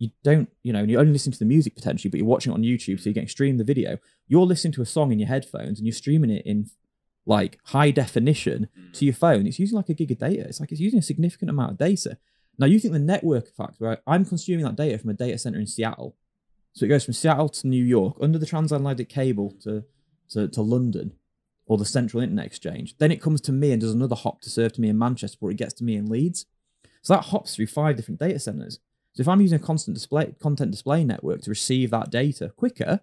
you 0.00 0.10
don't, 0.24 0.48
you 0.62 0.72
know, 0.72 0.80
and 0.80 0.90
you're 0.90 1.00
only 1.00 1.12
listening 1.12 1.34
to 1.34 1.38
the 1.38 1.44
music 1.44 1.76
potentially, 1.76 2.10
but 2.10 2.16
you're 2.18 2.26
watching 2.26 2.50
it 2.50 2.54
on 2.54 2.62
YouTube, 2.62 2.98
so 2.98 3.04
you're 3.04 3.14
getting 3.14 3.28
streamed 3.28 3.60
the 3.60 3.64
video. 3.64 3.98
You're 4.26 4.46
listening 4.46 4.72
to 4.72 4.82
a 4.82 4.86
song 4.86 5.12
in 5.12 5.18
your 5.18 5.28
headphones 5.28 5.78
and 5.78 5.86
you're 5.86 5.94
streaming 5.94 6.30
it 6.30 6.44
in 6.46 6.70
like 7.26 7.58
high 7.66 7.90
definition 7.90 8.68
mm. 8.76 8.92
to 8.94 9.04
your 9.04 9.14
phone, 9.14 9.46
it's 9.46 9.58
using 9.58 9.76
like 9.76 9.90
a 9.90 9.94
gig 9.94 10.10
of 10.10 10.18
data. 10.18 10.40
It's 10.40 10.58
like 10.58 10.72
it's 10.72 10.80
using 10.80 10.98
a 10.98 11.02
significant 11.02 11.50
amount 11.50 11.72
of 11.72 11.78
data. 11.78 12.18
Now 12.58 12.66
you 12.66 12.80
think 12.80 12.92
the 12.92 12.98
network 12.98 13.48
effect, 13.48 13.76
right? 13.78 13.98
I'm 14.06 14.24
consuming 14.24 14.64
that 14.64 14.76
data 14.76 14.98
from 14.98 15.10
a 15.10 15.14
data 15.14 15.38
center 15.38 15.58
in 15.58 15.66
Seattle. 15.66 16.16
So 16.72 16.86
it 16.86 16.88
goes 16.88 17.04
from 17.04 17.14
Seattle 17.14 17.48
to 17.50 17.66
New 17.66 17.84
York 17.84 18.16
under 18.20 18.38
the 18.38 18.46
transatlantic 18.46 19.08
cable 19.08 19.54
to, 19.62 19.84
to, 20.30 20.48
to 20.48 20.62
London 20.62 21.12
or 21.66 21.78
the 21.78 21.84
central 21.84 22.22
internet 22.22 22.46
exchange. 22.46 22.96
Then 22.98 23.12
it 23.12 23.20
comes 23.20 23.40
to 23.42 23.52
me 23.52 23.72
and 23.72 23.80
does 23.80 23.92
another 23.92 24.16
hop 24.16 24.40
to 24.42 24.50
serve 24.50 24.72
to 24.74 24.80
me 24.80 24.88
in 24.88 24.98
Manchester 24.98 25.36
before 25.36 25.50
it 25.50 25.56
gets 25.56 25.74
to 25.74 25.84
me 25.84 25.96
in 25.96 26.06
Leeds. 26.06 26.46
So 27.02 27.14
that 27.14 27.26
hops 27.26 27.54
through 27.54 27.68
five 27.68 27.96
different 27.96 28.20
data 28.20 28.38
centers. 28.38 28.78
So 29.12 29.20
if 29.22 29.28
I'm 29.28 29.40
using 29.40 29.56
a 29.56 29.62
constant 29.62 29.94
display 29.96 30.34
content 30.40 30.70
display 30.70 31.04
network 31.04 31.42
to 31.42 31.50
receive 31.50 31.90
that 31.90 32.10
data 32.10 32.52
quicker, 32.56 33.00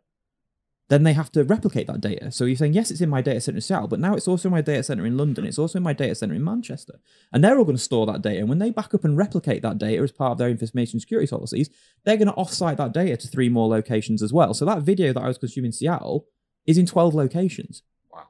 then 0.89 1.03
they 1.03 1.12
have 1.12 1.30
to 1.34 1.43
replicate 1.43 1.86
that 1.88 1.99
data. 1.99 2.32
So 2.32 2.45
you're 2.45 2.55
saying, 2.55 2.72
yes, 2.74 2.91
it's 2.91 3.01
in 3.01 3.10
my 3.10 3.22
data 3.22 3.41
center 3.41 3.58
in 3.58 3.62
Seattle, 3.62 3.89
but 3.89 3.99
now 3.99 4.14
it's 4.16 4.28
also 4.28 4.47
in 4.47 4.53
my 4.53 4.62
data 4.62 4.84
center 4.84 5.05
in 5.05 5.18
London. 5.18 5.45
It's 5.45 5.60
also 5.60 5.80
in 5.80 5.84
my 5.84 5.91
data 5.91 6.16
center 6.16 6.34
in 6.34 6.45
Manchester. 6.45 7.01
And 7.34 7.43
they're 7.43 7.58
all 7.58 7.66
going 7.66 7.76
to 7.76 7.84
store 7.84 8.05
that 8.05 8.22
data. 8.22 8.39
And 8.39 8.47
when 8.47 8.60
they 8.60 8.72
back 8.72 8.93
up 8.93 9.03
and 9.03 9.18
replicate 9.18 9.62
that 9.64 9.80
data 9.80 10.01
as 10.01 10.14
part 10.14 10.32
of 10.32 10.38
their 10.38 10.47
information 10.49 11.01
security 11.01 11.28
policies, 11.30 11.70
they're 12.05 12.16
going 12.16 12.30
to 12.30 12.34
offsite 12.36 12.78
that 12.78 12.93
data 12.93 13.18
to 13.18 13.28
three 13.28 13.49
more 13.49 13.68
locations 13.68 14.24
as 14.24 14.32
well. 14.32 14.53
So 14.53 14.64
that 14.64 14.82
video 14.82 15.12
that 15.12 15.22
I 15.22 15.28
was 15.28 15.38
consuming 15.38 15.70
in 15.70 15.74
Seattle 15.74 16.26
is 16.66 16.78
in 16.78 16.86
12 16.86 17.14
locations. 17.14 17.84
Wow. 18.10 18.28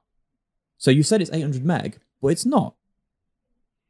So 0.79 0.89
you 0.89 1.03
said 1.03 1.21
it's 1.21 1.31
800 1.31 1.63
meg, 1.63 1.99
but 2.23 2.29
it's 2.29 2.45
not. 2.45 2.73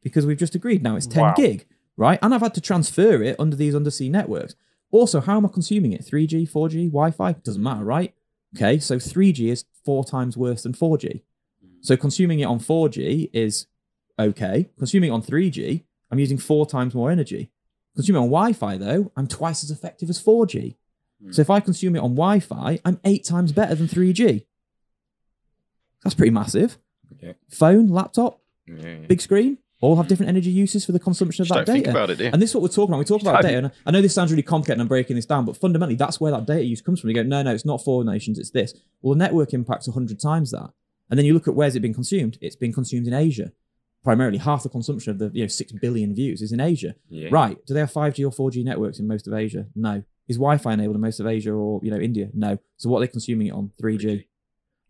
Because 0.04 0.26
we've 0.26 0.38
just 0.38 0.56
agreed 0.56 0.84
now 0.84 0.98
it's 0.98 1.08
10 1.08 1.22
Wow. 1.24 1.34
gig, 1.38 1.68
right? 1.98 2.20
And 2.22 2.34
I've 2.34 2.41
had 2.41 2.54
to 2.54 2.62
transfer 2.62 3.22
it 3.22 3.36
under 3.39 3.56
these 3.56 3.76
undersea 3.76 4.08
networks. 4.10 4.56
Also, 4.91 5.20
how 5.20 5.36
am 5.38 5.45
I 5.45 5.50
consuming 5.50 5.91
it? 5.91 6.06
3G, 6.06 6.50
4G, 6.50 6.86
Wi 6.88 7.12
Fi? 7.12 7.34
Doesn't 7.34 7.62
matter, 7.62 7.84
right? 7.84 8.14
Okay, 8.56 8.80
so 8.80 8.95
3G 8.95 9.50
is 9.52 9.66
four 9.84 10.06
times 10.06 10.38
worse 10.38 10.64
than 10.64 10.74
4G. 10.74 11.22
So 11.82 11.98
consuming 11.98 12.39
it 12.39 12.45
on 12.45 12.60
4G 12.60 13.30
is 13.34 13.68
okay. 14.18 14.70
Consuming 14.78 15.10
it 15.10 15.14
on 15.14 15.22
3G, 15.22 15.84
I'm 16.10 16.20
using 16.20 16.38
four 16.38 16.66
times 16.66 16.95
more 16.95 17.12
energy. 17.12 17.52
Consuming 17.95 18.22
it 18.22 18.26
on 18.26 18.32
Wi 18.32 18.54
Fi, 18.54 18.78
though, 18.78 19.12
I'm 19.18 19.28
twice 19.28 19.64
as 19.64 19.72
effective 19.72 20.10
as 20.10 20.22
4G. 20.24 20.76
Hmm. 21.22 21.32
So 21.32 21.41
if 21.41 21.50
I 21.50 21.60
consume 21.60 21.95
it 21.95 22.00
on 22.00 22.16
Wi 22.16 22.39
Fi, 22.39 22.80
I'm 22.86 23.00
eight 23.04 23.26
times 23.26 23.52
better 23.52 23.76
than 23.76 23.88
3G. 23.88 24.45
That's 26.04 26.16
pretty 26.16 26.32
massive. 26.32 26.78
Yeah. 27.22 27.34
Phone, 27.50 27.88
laptop, 27.88 28.41
Yeah, 28.68 28.76
yeah. 28.88 29.08
big 29.08 29.22
screen, 29.22 29.58
all 29.80 29.96
have 29.96 30.08
different 30.08 30.30
energy 30.30 30.50
uses 30.50 30.86
for 30.86 30.92
the 30.92 31.00
consumption 31.00 31.44
of 31.44 31.48
Just 31.48 31.58
that 31.58 31.66
don't 31.66 31.74
think 31.76 31.86
data. 31.86 31.98
about 31.98 32.10
it, 32.10 32.18
do 32.18 32.24
you? 32.26 32.30
And 32.34 32.42
this 32.42 32.50
is 32.52 32.56
what 32.56 32.64
we're 32.64 32.70
talking 32.70 32.94
about. 32.94 33.00
We 33.00 33.06
talk 33.06 33.22
about 33.22 33.42
data. 33.44 33.58
And 33.58 33.72
I 33.86 33.92
know 33.92 34.02
this 34.02 34.14
sounds 34.14 34.32
really 34.32 34.44
complicated 34.44 34.74
and 34.78 34.82
I'm 34.82 34.88
breaking 34.88 35.16
this 35.16 35.26
down, 35.26 35.46
but 35.46 35.56
fundamentally, 35.58 35.96
that's 35.96 36.20
where 36.20 36.32
that 36.32 36.46
data 36.48 36.64
use 36.64 36.82
comes 36.82 37.00
from. 37.00 37.10
You 37.10 37.16
go, 37.16 37.24
no, 37.24 37.44
no, 37.44 37.54
it's 37.54 37.66
not 37.66 37.84
four 37.84 38.04
nations, 38.04 38.40
it's 38.40 38.50
this. 38.52 38.74
Well, 39.02 39.14
the 39.14 39.20
network 39.20 39.54
impacts 39.54 39.88
100 39.88 40.20
times 40.20 40.52
that. 40.52 40.72
And 41.10 41.18
then 41.18 41.26
you 41.26 41.34
look 41.34 41.48
at 41.48 41.54
where's 41.56 41.76
it 41.76 41.82
been 41.82 41.94
consumed? 41.94 42.38
It's 42.42 42.56
been 42.56 42.74
consumed 42.74 43.08
in 43.08 43.14
Asia. 43.14 43.52
Primarily, 44.04 44.38
half 44.38 44.64
the 44.64 44.70
consumption 44.70 45.12
of 45.12 45.20
the 45.20 45.32
you 45.34 45.44
know 45.44 45.48
six 45.48 45.72
billion 45.74 46.16
views 46.16 46.42
is 46.42 46.52
in 46.52 46.60
Asia. 46.60 46.96
Yeah. 47.10 47.30
Right? 47.32 47.58
Do 47.66 47.74
they 47.74 47.80
have 47.82 47.92
5G 47.92 48.26
or 48.26 48.52
4G 48.52 48.64
networks 48.64 49.00
in 49.00 49.08
most 49.08 49.28
of 49.28 49.34
Asia? 49.34 49.68
No. 49.76 50.04
Is 50.28 50.38
Wi-Fi 50.38 50.74
enabled 50.74 50.96
in 50.96 51.02
most 51.02 51.20
of 51.20 51.28
Asia 51.28 51.52
or 51.52 51.82
you 51.84 51.92
know 51.92 51.98
India? 51.98 52.30
No. 52.34 52.58
So 52.78 52.90
what 52.90 53.00
are 53.00 53.02
they 53.02 53.08
consuming 53.12 53.48
it 53.48 53.52
on? 53.52 53.72
3G. 53.82 54.26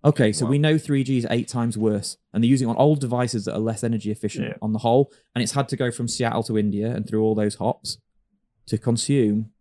Okay, 0.08 0.32
so 0.32 0.45
Wow. 0.45 0.51
we 0.51 0.58
know 0.60 0.76
3G 0.78 1.18
is 1.18 1.28
eight 1.30 1.47
times 1.47 1.78
worse, 1.78 2.18
and 2.34 2.43
they're 2.43 2.49
using 2.49 2.68
it 2.68 2.72
on 2.72 2.78
old 2.78 2.99
devices 3.01 3.45
that 3.45 3.53
are 3.55 3.60
less 3.60 3.84
energy 3.84 4.10
efficient 4.12 4.45
Yeah. 4.47 4.53
on 4.62 4.72
the 4.74 4.80
whole. 4.80 5.12
And 5.36 5.43
it's 5.43 5.51
had 5.53 5.68
to 5.70 5.76
go 5.76 5.91
from 5.91 6.08
Seattle 6.08 6.43
to 6.43 6.58
India 6.58 6.88
and 6.95 7.08
through 7.08 7.22
all 7.24 7.36
those 7.36 7.55
hops 7.55 7.97
to 8.68 8.78
consume 8.78 9.51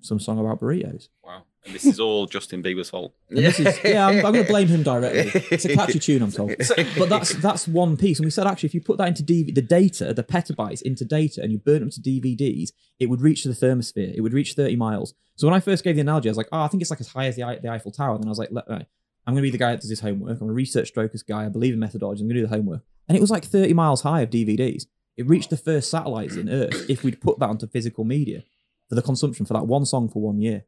some 0.00 0.20
song 0.20 0.38
about 0.38 0.60
burritos. 0.60 1.08
Wow. 1.24 1.42
And 1.64 1.74
this 1.74 1.84
is 1.84 1.98
all 1.98 2.26
Justin 2.26 2.62
Bieber's 2.62 2.90
fault. 2.90 3.12
And 3.28 3.38
this 3.38 3.58
is, 3.58 3.76
yeah, 3.84 4.06
I'm, 4.06 4.24
I'm 4.24 4.32
going 4.32 4.44
to 4.44 4.50
blame 4.56 4.68
him 4.68 4.84
directly. 4.84 5.40
It's 5.50 5.64
a 5.64 5.74
catchy 5.74 5.98
tune, 5.98 6.22
I'm 6.22 6.30
told. 6.30 6.52
But 6.98 7.08
that's 7.08 7.34
that's 7.46 7.66
one 7.66 7.96
piece. 7.96 8.18
And 8.20 8.24
we 8.24 8.30
said 8.30 8.46
actually, 8.46 8.68
if 8.68 8.74
you 8.74 8.80
put 8.80 8.98
that 8.98 9.08
into 9.08 9.24
DV, 9.24 9.52
the 9.52 9.62
data, 9.62 10.14
the 10.14 10.22
petabytes 10.22 10.80
into 10.82 11.04
data, 11.04 11.42
and 11.42 11.50
you 11.50 11.58
burn 11.58 11.80
them 11.80 11.90
to 11.90 12.00
DVDs, 12.00 12.68
it 13.00 13.06
would 13.06 13.20
reach 13.20 13.42
to 13.42 13.48
the 13.48 13.54
thermosphere. 13.66 14.14
It 14.14 14.20
would 14.20 14.32
reach 14.32 14.52
30 14.52 14.76
miles. 14.76 15.14
So 15.34 15.48
when 15.48 15.54
I 15.54 15.60
first 15.60 15.82
gave 15.82 15.96
the 15.96 16.02
analogy, 16.02 16.28
I 16.28 16.30
was 16.30 16.36
like, 16.36 16.48
oh, 16.52 16.60
I 16.60 16.68
think 16.68 16.82
it's 16.82 16.90
like 16.90 17.00
as 17.00 17.08
high 17.08 17.26
as 17.26 17.34
the, 17.34 17.42
Ei- 17.42 17.58
the 17.60 17.68
Eiffel 17.70 17.90
Tower. 17.90 18.14
And 18.14 18.22
then 18.22 18.28
I 18.28 18.30
was 18.30 18.38
like, 18.38 18.50
let, 18.52 18.68
right, 18.70 18.86
I'm 19.26 19.34
going 19.34 19.42
to 19.42 19.46
be 19.46 19.50
the 19.50 19.58
guy 19.58 19.72
that 19.72 19.80
does 19.80 19.90
his 19.90 20.00
homework. 20.00 20.40
I'm 20.40 20.48
a 20.48 20.52
research 20.52 20.88
strokers 20.88 21.22
guy. 21.22 21.46
I 21.46 21.48
believe 21.48 21.74
in 21.74 21.80
methodology. 21.80 22.22
I'm 22.22 22.28
going 22.28 22.36
to 22.36 22.42
do 22.42 22.46
the 22.46 22.54
homework. 22.56 22.82
And 23.08 23.16
it 23.16 23.20
was 23.20 23.30
like 23.30 23.44
30 23.44 23.72
miles 23.74 24.02
high 24.02 24.20
of 24.20 24.30
DVDs. 24.30 24.86
It 25.16 25.26
reached 25.28 25.50
the 25.50 25.56
first 25.56 25.90
satellites 25.90 26.36
in 26.36 26.48
Earth 26.48 26.88
if 26.90 27.02
we'd 27.02 27.20
put 27.20 27.38
that 27.40 27.48
onto 27.48 27.66
physical 27.66 28.04
media 28.04 28.44
for 28.88 28.94
the 28.94 29.02
consumption 29.02 29.46
for 29.46 29.54
that 29.54 29.66
one 29.66 29.84
song 29.86 30.08
for 30.08 30.20
one 30.22 30.40
year. 30.40 30.64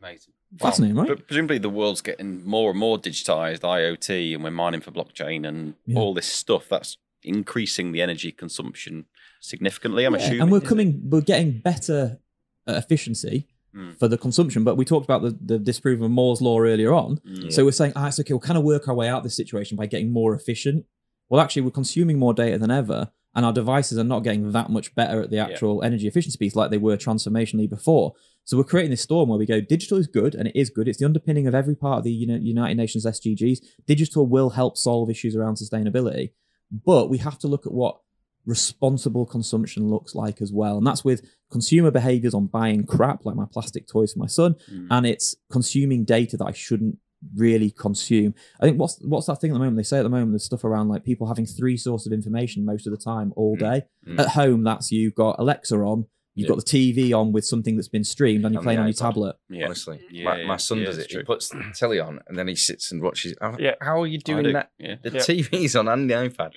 Amazing. 0.00 0.34
Fascinating, 0.58 0.96
right? 0.96 1.08
But 1.08 1.26
presumably 1.26 1.58
the 1.58 1.68
world's 1.68 2.00
getting 2.00 2.44
more 2.46 2.70
and 2.70 2.78
more 2.78 2.98
digitized, 2.98 3.60
IoT, 3.60 4.34
and 4.34 4.44
we're 4.44 4.50
mining 4.50 4.80
for 4.80 4.90
blockchain 4.92 5.46
and 5.46 5.74
Yeah. 5.86 5.98
all 5.98 6.14
this 6.14 6.26
stuff. 6.26 6.68
That's 6.68 6.96
increasing 7.24 7.92
the 7.92 8.00
energy 8.00 8.30
consumption 8.32 9.06
significantly. 9.40 10.04
I'm 10.04 10.14
Yeah, 10.14 10.20
assuming. 10.20 10.40
and 10.42 10.52
we're 10.52 10.60
coming, 10.60 11.00
we're 11.10 11.20
getting 11.20 11.58
better 11.58 12.20
efficiency 12.66 13.46
Mm. 13.74 13.98
for 13.98 14.08
the 14.08 14.16
consumption. 14.16 14.64
But 14.64 14.76
we 14.76 14.86
talked 14.86 15.04
about 15.04 15.20
the, 15.20 15.58
the 15.58 16.02
of 16.02 16.10
Moore's 16.10 16.40
law 16.40 16.58
earlier 16.60 16.94
on. 16.94 17.18
Mm. 17.18 17.52
So 17.52 17.66
we're 17.66 17.72
saying, 17.72 17.92
ah, 17.96 18.08
it's 18.08 18.18
okay, 18.18 18.32
we'll 18.32 18.40
kind 18.40 18.56
of 18.56 18.64
work 18.64 18.88
our 18.88 18.94
way 18.94 19.08
out 19.08 19.18
of 19.18 19.24
this 19.24 19.36
situation 19.36 19.76
by 19.76 19.84
getting 19.84 20.10
more 20.10 20.34
efficient. 20.34 20.86
Well, 21.28 21.40
actually, 21.40 21.62
we're 21.62 21.72
consuming 21.72 22.18
more 22.18 22.32
data 22.32 22.56
than 22.56 22.70
ever, 22.70 23.10
and 23.34 23.44
our 23.44 23.52
devices 23.52 23.98
are 23.98 24.04
not 24.04 24.20
getting 24.20 24.52
that 24.52 24.70
much 24.70 24.94
better 24.94 25.20
at 25.20 25.30
the 25.30 25.38
actual 25.38 25.82
energy 25.82 26.08
efficiency 26.08 26.38
piece 26.38 26.56
like 26.56 26.70
they 26.70 26.78
were 26.78 26.96
transformationally 26.96 27.68
before. 27.68 28.14
So 28.44 28.56
we're 28.56 28.64
creating 28.64 28.92
this 28.92 29.02
storm 29.02 29.28
where 29.28 29.38
we 29.38 29.44
go, 29.44 29.60
digital 29.60 29.98
is 29.98 30.06
good, 30.06 30.34
and 30.34 30.48
it 30.48 30.56
is 30.58 30.70
good. 30.70 30.88
It's 30.88 30.98
the 30.98 31.04
underpinning 31.04 31.46
of 31.46 31.54
every 31.54 31.76
part 31.76 31.98
of 31.98 32.04
the 32.04 32.10
United 32.10 32.76
Nations 32.76 33.04
SDGs. 33.04 33.58
Digital 33.86 34.26
will 34.26 34.50
help 34.50 34.78
solve 34.78 35.10
issues 35.10 35.36
around 35.36 35.56
sustainability, 35.56 36.30
but 36.70 37.10
we 37.10 37.18
have 37.18 37.38
to 37.40 37.48
look 37.48 37.66
at 37.66 37.72
what 37.72 38.00
responsible 38.48 39.26
consumption 39.26 39.88
looks 39.88 40.14
like 40.14 40.40
as 40.40 40.52
well. 40.52 40.78
And 40.78 40.86
that's 40.86 41.04
with 41.04 41.20
consumer 41.50 41.90
behaviors 41.90 42.34
on 42.34 42.46
buying 42.46 42.84
crap 42.84 43.24
like 43.26 43.36
my 43.36 43.44
plastic 43.50 43.86
toys 43.86 44.12
for 44.14 44.18
my 44.18 44.26
son, 44.26 44.56
Mm. 44.72 44.86
and 44.90 45.06
it's 45.06 45.36
consuming 45.50 46.04
data 46.04 46.36
that 46.38 46.46
I 46.46 46.52
shouldn't 46.52 46.98
really 47.36 47.70
consume. 47.70 48.34
I 48.60 48.64
think 48.66 48.78
what's 48.78 48.98
what's 49.02 49.26
that 49.26 49.40
thing 49.40 49.50
at 49.50 49.54
the 49.54 49.58
moment? 49.58 49.76
They 49.76 49.82
say 49.82 49.98
at 49.98 50.02
the 50.04 50.08
moment 50.08 50.32
there's 50.32 50.44
stuff 50.44 50.64
around 50.64 50.88
like 50.88 51.04
people 51.04 51.26
having 51.26 51.46
three 51.46 51.76
sources 51.76 52.06
of 52.06 52.12
information 52.12 52.64
most 52.64 52.86
of 52.86 52.92
the 52.92 52.96
time 53.12 53.32
all 53.36 53.56
Mm. 53.56 53.60
day. 53.60 53.82
Mm. 54.08 54.18
At 54.20 54.28
home, 54.28 54.62
that's 54.64 54.90
you've 54.92 55.14
got 55.14 55.36
Alexa 55.38 55.76
on, 55.76 56.06
you've 56.34 56.44
Yeah. 56.46 56.54
got 56.54 56.64
the 56.64 56.70
TV 56.78 57.12
on 57.12 57.32
with 57.32 57.44
something 57.44 57.74
that's 57.76 57.88
been 57.88 58.04
streamed, 58.04 58.44
and 58.44 58.54
you're 58.54 58.62
playing 58.62 58.78
on 58.78 58.86
your 58.86 58.92
tablet. 58.94 59.34
Yeah. 59.50 59.66
Honestly, 59.66 59.98
Yeah, 60.10 60.24
my, 60.24 60.44
my 60.44 60.56
son 60.56 60.78
yeah, 60.78 60.84
does 60.86 60.98
it. 60.98 61.08
true. 61.10 61.20
He 61.20 61.24
puts 61.24 61.48
the 61.48 61.60
telly 61.74 61.98
on 61.98 62.20
and 62.28 62.38
then 62.38 62.46
he 62.48 62.54
sits 62.54 62.92
and 62.92 63.02
watches. 63.02 63.34
How, 63.40 63.56
Yeah. 63.58 63.74
how 63.80 64.00
are 64.00 64.06
you 64.06 64.18
doing 64.18 64.44
do, 64.44 64.52
that? 64.52 64.70
Yeah. 64.78 64.96
The 65.02 65.10
Yeah. 65.14 65.20
TV's 65.20 65.74
on 65.74 65.88
and 65.88 66.08
the 66.08 66.14
iPad, 66.14 66.52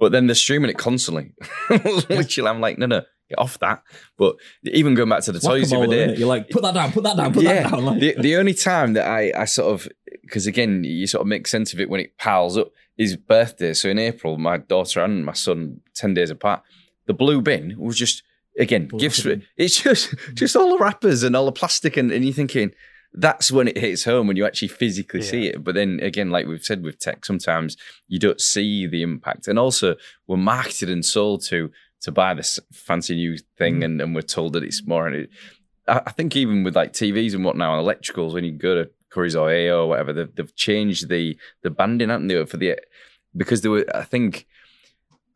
but 0.00 0.12
then 0.12 0.26
they're 0.26 0.34
streaming 0.34 0.70
it 0.70 0.78
constantly. 0.78 1.34
Literally, 1.70 2.48
I'm 2.48 2.60
like, 2.60 2.78
no, 2.78 2.86
no, 2.86 3.02
get 3.28 3.38
off 3.38 3.58
that. 3.60 3.82
But 4.16 4.36
even 4.64 4.94
going 4.94 5.10
back 5.10 5.22
to 5.24 5.32
the 5.32 5.38
toys 5.38 5.70
the 5.70 5.76
other 5.76 5.86
day, 5.86 6.16
You're 6.16 6.26
like, 6.26 6.48
put 6.48 6.62
that 6.62 6.74
down, 6.74 6.90
put 6.90 7.04
that 7.04 7.16
down, 7.16 7.34
put 7.34 7.44
yeah, 7.44 7.64
that 7.64 7.70
down. 7.70 7.84
Like, 7.84 8.00
the, 8.00 8.16
the 8.18 8.36
only 8.36 8.54
time 8.54 8.94
that 8.94 9.06
I, 9.06 9.30
I 9.36 9.44
sort 9.44 9.72
of, 9.72 9.88
because 10.22 10.46
again, 10.46 10.82
you 10.82 11.06
sort 11.06 11.20
of 11.20 11.28
make 11.28 11.46
sense 11.46 11.74
of 11.74 11.80
it 11.80 11.90
when 11.90 12.00
it 12.00 12.16
piles 12.16 12.56
up, 12.56 12.70
is 12.96 13.14
birthday. 13.14 13.74
So 13.74 13.90
in 13.90 13.98
April, 13.98 14.38
my 14.38 14.56
daughter 14.56 15.04
and 15.04 15.24
my 15.24 15.34
son, 15.34 15.82
10 15.94 16.14
days 16.14 16.30
apart, 16.30 16.62
the 17.06 17.14
blue 17.14 17.42
bin 17.42 17.74
was 17.78 17.96
just, 17.96 18.22
again, 18.58 18.88
gifts. 18.88 19.26
It's 19.58 19.82
just, 19.82 20.14
just 20.34 20.56
all 20.56 20.70
the 20.70 20.82
wrappers 20.82 21.22
and 21.22 21.36
all 21.36 21.44
the 21.44 21.52
plastic. 21.52 21.98
And, 21.98 22.10
and 22.10 22.24
you're 22.24 22.34
thinking, 22.34 22.72
that's 23.12 23.50
when 23.50 23.66
it 23.68 23.76
hits 23.76 24.04
home 24.04 24.26
when 24.28 24.36
you 24.36 24.46
actually 24.46 24.68
physically 24.68 25.22
see 25.22 25.48
it. 25.48 25.64
But 25.64 25.74
then 25.74 25.98
again, 26.00 26.30
like 26.30 26.46
we've 26.46 26.64
said 26.64 26.82
with 26.84 26.98
tech, 26.98 27.24
sometimes 27.24 27.76
you 28.06 28.18
don't 28.18 28.40
see 28.40 28.86
the 28.86 29.02
impact. 29.02 29.48
And 29.48 29.58
also, 29.58 29.96
we're 30.26 30.36
marketed 30.36 30.88
and 30.90 31.04
sold 31.04 31.42
to 31.46 31.70
to 32.02 32.12
buy 32.12 32.32
this 32.34 32.58
fancy 32.72 33.14
new 33.14 33.36
thing, 33.58 33.80
Mm. 33.80 33.84
and, 33.84 34.00
and 34.00 34.14
we're 34.14 34.22
told 34.22 34.54
that 34.54 34.62
it's 34.62 34.86
more. 34.86 35.06
And 35.06 35.16
it, 35.16 35.30
I, 35.86 36.00
I 36.06 36.12
think 36.12 36.34
even 36.36 36.62
with 36.64 36.76
like 36.76 36.92
TVs 36.92 37.34
and 37.34 37.44
whatnot, 37.44 37.78
and 37.78 37.86
electricals, 37.86 38.32
when 38.32 38.44
you 38.44 38.52
go 38.52 38.74
to 38.76 38.90
Curry's 39.10 39.36
or 39.36 39.50
AO 39.50 39.82
or 39.82 39.88
whatever, 39.88 40.12
they've, 40.12 40.34
they've 40.34 40.54
changed 40.56 41.08
the 41.08 41.36
the 41.62 41.70
banding, 41.70 42.08
haven't 42.10 42.28
they, 42.28 42.44
for 42.46 42.56
the 42.58 42.78
because 43.36 43.62
they 43.62 43.68
were. 43.68 43.84
I 43.94 44.04
think. 44.04 44.46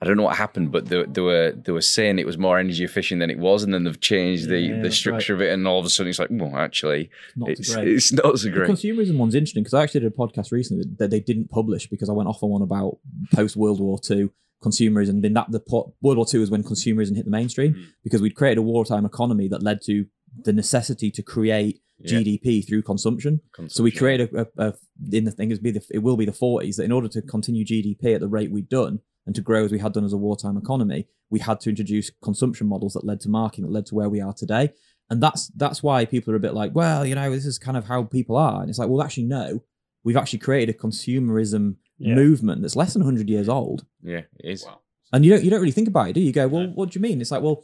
I 0.05 0.09
don't 0.09 0.17
know 0.19 0.23
what 0.25 0.37
happened, 0.37 0.71
but 0.71 0.87
they, 0.87 1.03
they 1.05 1.21
were 1.23 1.53
they 1.53 1.73
were 1.73 1.81
saying 1.81 2.19
it 2.19 2.27
was 2.27 2.37
more 2.39 2.59
energy 2.59 2.85
efficient 2.85 3.21
than 3.21 3.31
it 3.31 3.39
was, 3.39 3.63
and 3.63 3.73
then 3.73 3.85
they've 3.85 4.01
changed 4.01 4.49
the, 4.49 4.59
Yeah, 4.61 4.83
the 4.83 4.91
structure 4.91 5.35
of 5.35 5.41
it, 5.41 5.51
and 5.53 5.67
all 5.67 5.79
of 5.81 5.87
a 5.87 5.91
sudden 5.91 6.11
it's 6.11 6.19
like, 6.19 6.29
well, 6.31 6.57
actually, 6.57 7.11
not 7.37 7.47
so 7.47 7.53
it's 7.53 7.75
great. 7.75 7.89
it's 7.89 8.13
not 8.13 8.39
so 8.39 8.49
The 8.51 8.57
consumerism 8.61 9.17
one's 9.17 9.35
interesting 9.35 9.63
because 9.63 9.75
I 9.75 9.83
actually 9.83 10.01
did 10.01 10.13
a 10.13 10.17
podcast 10.17 10.53
recently 10.53 10.85
that 10.99 11.11
they 11.11 11.21
didn't 11.21 11.51
publish 11.51 11.89
because 11.89 12.09
I 12.11 12.13
went 12.13 12.29
off 12.29 12.43
on 12.43 12.51
one 12.51 12.63
about 12.63 12.99
post 13.35 13.57
World 13.57 13.81
War 13.81 13.99
II 14.11 14.29
consumerism. 14.63 15.23
Then 15.23 15.35
that 15.35 15.51
the 15.51 15.61
World 15.71 15.93
War 16.19 16.27
II 16.33 16.43
is 16.43 16.51
when 16.51 16.63
consumerism 16.63 17.17
hit 17.17 17.25
the 17.25 17.31
mainstream 17.31 17.75
Mm. 17.75 17.85
because 18.03 18.21
we'd 18.23 18.35
created 18.35 18.59
a 18.59 18.63
wartime 18.63 19.05
economy 19.05 19.49
that 19.49 19.63
led 19.63 19.81
to 19.87 20.07
the 20.43 20.53
necessity 20.53 21.11
to 21.13 21.23
create 21.23 21.81
Yeah. 21.99 22.19
GDP 22.19 22.67
through 22.67 22.83
consumption. 22.83 23.41
So 23.69 23.83
we 23.85 23.91
create 23.93 24.21
a, 24.21 24.29
a, 24.59 24.67
a 24.67 24.75
in 25.13 25.25
the 25.25 25.31
thing 25.31 25.51
is 25.53 25.59
be 25.61 25.71
the 25.71 25.83
it 25.91 25.99
will 26.01 26.17
be 26.17 26.25
the 26.25 26.33
40s 26.33 26.77
that 26.77 26.85
in 26.85 26.93
order 26.93 27.09
to 27.09 27.23
continue 27.23 27.65
GDP 27.65 28.15
at 28.15 28.21
the 28.21 28.29
rate 28.29 28.51
we've 28.51 28.69
done 28.69 28.99
and 29.27 29.35
to 29.35 29.41
grow 29.41 29.65
as 29.65 29.73
we 29.73 29.79
had 29.79 29.93
done 29.93 30.05
as 30.05 30.13
a 30.13 30.17
wartime 30.19 30.57
economy, 30.57 31.07
we 31.31 31.41
had 31.41 31.61
to 31.61 31.71
introduce 31.71 32.11
consumption 32.23 32.67
models 32.67 32.93
that 32.95 33.05
led 33.05 33.21
to 33.21 33.29
marketing 33.29 33.65
that 33.65 33.71
led 33.73 33.87
to 33.87 33.95
where 33.95 34.09
we 34.09 34.21
are 34.21 34.33
today. 34.35 34.71
And 35.11 35.23
that's 35.23 35.49
that's 35.49 35.83
why 35.83 36.05
people 36.05 36.33
are 36.33 36.37
a 36.37 36.41
bit 36.41 36.55
like, 36.55 36.75
well, 36.75 37.05
you 37.07 37.15
know, 37.15 37.31
this 37.31 37.47
is 37.47 37.59
kind 37.59 37.77
of 37.77 37.85
how 37.87 38.05
people 38.05 38.37
are. 38.37 38.61
And 38.61 38.71
it's 38.71 38.79
like, 38.79 38.89
well, 38.89 39.03
actually, 39.03 39.25
no, 39.25 39.63
we've 40.03 40.17
actually 40.17 40.39
created 40.41 40.75
a 40.75 40.79
consumerism 40.79 41.77
Yeah. 41.99 42.15
movement 42.15 42.63
that's 42.63 42.77
less 42.77 42.93
than 42.95 43.03
100 43.03 43.29
years 43.29 43.49
old. 43.49 43.85
Yeah, 44.03 44.23
it 44.41 44.51
is. 44.53 44.65
Wow. 44.65 44.81
And 45.13 45.25
you 45.25 45.31
don't 45.31 45.45
you 45.45 45.51
don't 45.51 45.61
really 45.61 45.73
think 45.73 45.89
about 45.89 46.09
it, 46.09 46.13
do 46.15 46.21
you? 46.21 46.27
You 46.27 46.33
go, 46.33 46.49
well, 46.49 46.63
No. 46.67 46.73
what 46.75 46.91
do 46.91 46.99
you 46.99 47.03
mean? 47.03 47.21
It's 47.21 47.31
like, 47.31 47.43
well, 47.43 47.63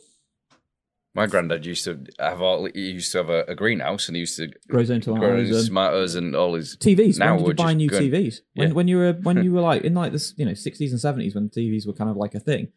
My 1.15 1.27
granddad 1.27 1.67
used 1.67 1.85
to 1.87 2.05
have 2.21 2.41
all. 2.41 2.69
He 2.73 2.93
used 2.93 3.11
to 3.13 3.19
have 3.19 3.31
a, 3.31 3.45
a 3.49 3.55
greenhouse, 3.57 4.07
and 4.09 4.15
he 4.17 4.21
used 4.21 4.37
to 4.37 4.49
grows 4.69 4.91
into 4.91 5.11
grow 5.13 5.21
tomatoes 5.21 5.49
his 5.49 5.59
and 5.59 5.67
tomatoes 5.69 6.15
and 6.15 6.37
all 6.37 6.55
his. 6.55 6.77
TVs. 6.77 7.19
Now 7.19 7.35
when 7.35 7.39
did 7.39 7.45
we're 7.45 7.51
you 7.51 7.55
buy 7.57 7.73
new 7.75 7.89
going- 7.89 8.11
TVs? 8.11 8.35
When 8.55 8.69
Yeah. 8.69 8.75
when 8.75 8.89
you 8.89 8.97
were 8.99 9.13
when 9.23 9.43
you 9.43 9.53
were 9.57 9.61
like 9.61 9.83
in 9.83 9.95
like 9.95 10.13
this, 10.13 10.35
you 10.37 10.45
know, 10.47 10.53
60s 10.53 10.91
and 10.91 11.01
70s 11.01 11.35
when 11.35 11.49
TVs 11.49 11.87
were 11.87 11.95
kind 11.95 12.11
of 12.11 12.17
like 12.17 12.35
a 12.37 12.41
thing. 12.41 12.69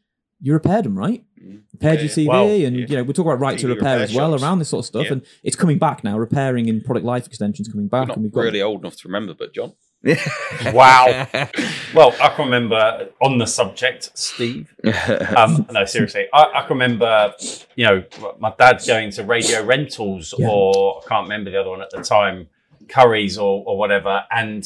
You 0.46 0.52
repaired 0.54 0.84
them, 0.84 0.98
right? 0.98 1.24
Mm. 1.42 1.62
Repaired 1.74 2.00
Yeah, 2.00 2.06
your 2.06 2.10
TV, 2.10 2.28
Well, 2.28 2.48
and 2.50 2.76
yeah. 2.76 2.86
you 2.90 2.96
know 2.98 3.04
we 3.04 3.14
talk 3.14 3.28
about 3.28 3.40
right 3.40 3.58
to 3.60 3.68
repair 3.68 3.94
repair 4.00 4.04
as 4.04 4.14
well 4.16 4.32
shops. 4.32 4.44
around 4.44 4.60
this 4.60 4.70
sort 4.70 4.82
of 4.82 4.88
stuff, 4.88 5.06
Yeah. 5.06 5.14
and 5.14 5.26
it's 5.44 5.56
coming 5.56 5.78
back 5.78 6.04
now. 6.04 6.18
Repairing 6.18 6.68
in 6.68 6.82
product 6.82 7.06
life 7.06 7.28
extensions 7.28 7.68
coming 7.70 7.86
We're 7.86 8.00
back, 8.00 8.08
not 8.10 8.18
and 8.18 8.24
we've 8.24 8.34
got 8.34 8.42
really 8.42 8.62
old 8.62 8.82
enough 8.82 8.96
to 8.98 9.08
remember, 9.08 9.36
but 9.36 9.54
John. 9.54 9.74
Wow. 10.74 11.28
Well, 11.94 12.14
I 12.22 12.30
can 12.30 12.46
remember 12.46 13.10
on 13.22 13.38
the 13.38 13.46
subject, 13.48 14.12
Steve. 14.18 14.74
Um, 15.38 15.66
no, 15.72 15.86
seriously, 15.86 16.28
I, 16.34 16.44
I 16.56 16.62
can 16.62 16.78
remember, 16.78 17.34
you 17.76 17.86
know, 17.86 18.04
my 18.40 18.54
dad 18.58 18.82
going 18.86 19.12
to 19.12 19.24
radio 19.24 19.64
rentals, 19.64 20.34
Yeah. 20.38 20.50
or 20.50 21.02
I 21.04 21.08
can't 21.08 21.24
remember 21.24 21.52
the 21.52 21.60
other 21.60 21.70
one 21.70 21.82
at 21.82 21.90
the 21.90 22.02
time, 22.04 22.48
Curry's 22.90 23.38
or, 23.38 23.64
or 23.66 23.78
whatever, 23.78 24.24
and, 24.32 24.66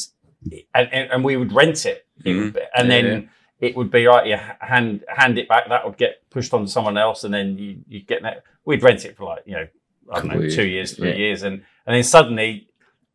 and 0.73 0.89
and 0.93 1.23
we 1.23 1.37
would 1.37 1.51
rent 1.53 1.85
it, 1.85 2.05
be- 2.23 2.31
and 2.31 2.53
Yeah, 2.75 2.83
then 2.87 3.29
it 3.59 3.75
would 3.75 3.91
be 3.91 4.05
right. 4.05 4.25
You 4.27 4.37
hand 4.59 5.03
hand 5.07 5.37
it 5.37 5.47
back, 5.47 5.69
that 5.69 5.85
would 5.85 5.97
get 5.97 6.27
pushed 6.29 6.53
on 6.53 6.65
to 6.65 6.67
someone 6.71 6.97
else, 6.97 7.23
and 7.23 7.33
then 7.33 7.57
you 7.57 7.79
you 7.87 8.01
get 8.01 8.23
that. 8.23 8.43
We'd 8.65 8.83
rent 8.83 9.05
it 9.05 9.15
for 9.15 9.25
like 9.25 9.43
you 9.45 9.53
know, 9.53 9.67
I 10.11 10.19
don't 10.19 10.27
know, 10.27 10.39
two 10.41 10.45
years. 10.47 10.69
years, 10.69 10.93
three 10.95 11.09
Yeah. 11.09 11.15
years, 11.15 11.43
and 11.43 11.63
and 11.85 11.95
then 11.95 12.03
suddenly, 12.03 12.66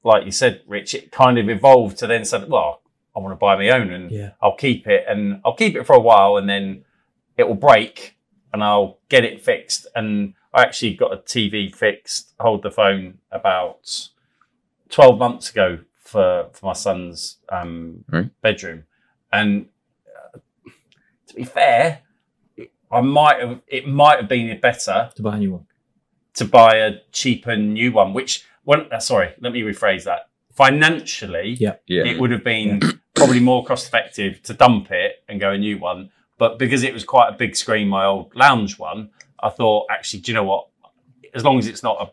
like 0.04 0.24
you 0.24 0.32
said, 0.32 0.62
Rich, 0.66 0.94
it 0.94 1.10
kind 1.12 1.38
of 1.38 1.48
evolved 1.48 1.98
to 1.98 2.06
then 2.06 2.24
said, 2.24 2.48
well, 2.50 2.82
I 3.14 3.20
want 3.20 3.32
to 3.32 3.36
buy 3.36 3.56
my 3.56 3.68
own, 3.70 3.92
and 3.92 4.10
Yeah. 4.10 4.30
I'll 4.40 4.56
keep 4.56 4.86
it 4.86 5.04
and 5.08 5.40
I'll 5.44 5.54
keep 5.54 5.76
it 5.76 5.84
for 5.86 5.94
a 5.94 6.00
while 6.00 6.36
and 6.38 6.48
then 6.48 6.84
it 7.36 7.46
will 7.46 7.54
break 7.54 8.16
and 8.52 8.62
I'll 8.64 8.98
get 9.08 9.24
it 9.24 9.40
fixed. 9.40 9.86
And 9.94 10.34
I 10.54 10.62
actually 10.62 10.94
got 10.94 11.12
a 11.12 11.16
TV 11.18 11.74
fixed, 11.74 12.32
hold 12.40 12.62
the 12.62 12.70
phone 12.70 13.18
about 13.30 14.08
12 14.90 15.18
months 15.18 15.50
ago 15.50 15.78
for, 15.98 16.48
for 16.52 16.66
my 16.66 16.72
son's 16.74 17.38
um, 17.48 18.04
Right. 18.10 18.30
bedroom. 18.42 18.84
And 19.32 19.66
uh, 20.34 20.38
to 21.28 21.34
be 21.34 21.44
fair, 21.44 22.00
I 22.90 23.00
might 23.00 23.40
have, 23.40 23.60
it 23.66 23.88
might 23.88 24.18
have 24.20 24.28
been 24.28 24.58
better 24.60 25.10
to 25.14 25.22
buy 25.22 25.36
a 25.36 25.38
new 25.38 25.52
one. 25.52 25.66
to 26.34 26.44
buy 26.44 26.76
a 26.76 26.96
cheaper 27.12 27.56
new 27.56 27.92
one, 27.92 28.12
which, 28.12 28.44
when, 28.64 28.92
uh, 28.92 28.98
sorry, 29.00 29.34
let 29.40 29.52
me 29.52 29.62
rephrase 29.62 30.04
that. 30.04 30.28
Financially, 30.54 31.56
Yeah. 31.58 31.76
yeah, 31.86 32.04
it 32.04 32.18
would 32.20 32.30
have 32.30 32.44
been 32.44 32.80
probably 33.14 33.40
more 33.40 33.64
cost 33.64 33.86
effective 33.86 34.42
to 34.44 34.54
dump 34.54 34.90
it 34.90 35.24
and 35.28 35.40
go 35.40 35.50
a 35.52 35.58
new 35.58 35.78
one. 35.78 36.10
But 36.38 36.58
because 36.58 36.82
it 36.82 36.92
was 36.92 37.04
quite 37.04 37.28
a 37.28 37.36
big 37.36 37.54
screen, 37.56 37.88
my 37.88 38.04
old 38.04 38.34
lounge 38.34 38.78
one, 38.78 39.10
I 39.40 39.48
thought, 39.50 39.86
actually, 39.90 40.20
do 40.20 40.32
you 40.32 40.34
know 40.34 40.44
what? 40.44 40.68
As 41.34 41.44
long 41.44 41.58
as 41.58 41.66
it's 41.66 41.82
not 41.82 41.96
a 42.00 42.12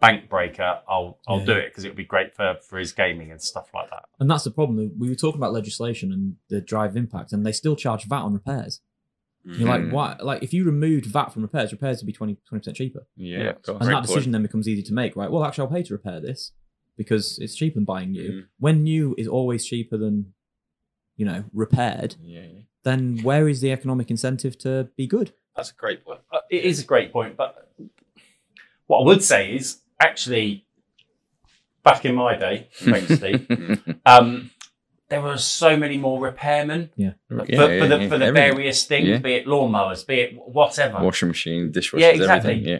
bank 0.00 0.28
breaker, 0.28 0.80
I'll 0.88 1.18
I'll 1.26 1.40
Yeah. 1.40 1.44
do 1.46 1.52
it 1.52 1.68
because 1.70 1.84
it 1.84 1.88
would 1.88 1.96
be 1.96 2.04
great 2.04 2.34
for 2.34 2.56
for 2.62 2.78
his 2.78 2.92
gaming 2.92 3.30
and 3.30 3.40
stuff 3.40 3.68
like 3.74 3.90
that. 3.90 4.04
And 4.20 4.30
that's 4.30 4.44
the 4.44 4.50
problem. 4.50 4.92
We 4.98 5.08
were 5.08 5.14
talking 5.14 5.40
about 5.40 5.52
legislation 5.52 6.12
and 6.12 6.36
the 6.48 6.60
drive 6.60 6.96
impact, 6.96 7.32
and 7.32 7.44
they 7.44 7.52
still 7.52 7.76
charge 7.76 8.04
VAT 8.04 8.22
on 8.22 8.32
repairs. 8.34 8.80
You're 9.50 9.68
like, 9.68 9.80
Mm. 9.82 9.92
why? 9.92 10.16
Like, 10.20 10.42
if 10.42 10.52
you 10.52 10.64
removed 10.64 11.06
VAT 11.06 11.32
from 11.32 11.42
repairs, 11.42 11.72
repairs 11.72 12.00
would 12.02 12.06
be 12.06 12.12
20 12.12 12.34
percent 12.50 12.76
cheaper, 12.76 13.06
yeah, 13.16 13.38
Yeah. 13.38 13.48
and 13.68 13.78
Great 13.78 13.86
that 13.94 14.02
decision 14.02 14.32
then 14.32 14.42
becomes 14.42 14.68
easy 14.68 14.82
to 14.82 14.92
make, 14.92 15.16
right? 15.16 15.30
Well, 15.30 15.42
actually, 15.44 15.62
I'll 15.68 15.72
pay 15.74 15.82
to 15.84 15.94
repair 15.94 16.20
this 16.20 16.52
because 16.96 17.38
it's 17.38 17.54
cheaper 17.56 17.76
than 17.76 17.84
buying 17.84 18.10
new. 18.12 18.30
Mm. 18.32 18.46
When 18.58 18.82
new 18.82 19.14
is 19.16 19.26
always 19.26 19.64
cheaper 19.66 19.96
than, 19.96 20.34
you 21.16 21.24
know, 21.24 21.44
repaired, 21.54 22.16
Yeah, 22.20 22.42
yeah. 22.42 22.60
then 22.84 23.22
where 23.22 23.48
is 23.48 23.60
the 23.62 23.72
economic 23.72 24.10
incentive 24.10 24.58
to 24.58 24.90
be 24.96 25.06
good? 25.06 25.32
That's 25.56 25.70
a 25.70 25.74
great 25.74 26.04
point. 26.04 26.20
Uh, 26.30 26.40
it 26.50 26.64
is 26.64 26.80
a 26.80 26.84
great 26.84 27.10
point, 27.12 27.36
but 27.36 27.68
what 28.86 29.00
I 29.00 29.04
would 29.04 29.22
say 29.22 29.54
is 29.54 29.80
actually 30.00 30.66
back 31.82 32.04
in 32.04 32.14
my 32.14 32.36
day, 32.36 32.68
thanks 32.74 33.14
Steve, 33.14 33.46
um, 34.04 34.50
there 35.10 35.22
were 35.22 35.38
so 35.38 35.76
many 35.76 35.96
more 35.96 36.20
repairmen 36.20 36.90
Yeah. 36.96 37.12
for, 37.28 37.36
Yeah, 37.36 37.44
for 37.44 37.52
yeah, 37.72 37.86
the 37.86 37.98
yeah. 38.02 38.08
for 38.08 38.18
the 38.18 38.32
various 38.32 38.84
things, 38.84 39.08
Yeah. 39.08 39.18
be 39.18 39.34
it 39.34 39.46
lawnmowers, 39.46 40.06
be 40.06 40.14
it 40.20 40.34
whatever. 40.36 41.02
washing 41.02 41.28
machine, 41.28 41.72
dishwashers, 41.72 42.00
Yeah, 42.00 42.08
exactly. 42.08 42.50
everything. 42.52 42.68
Yeah, 42.72 42.78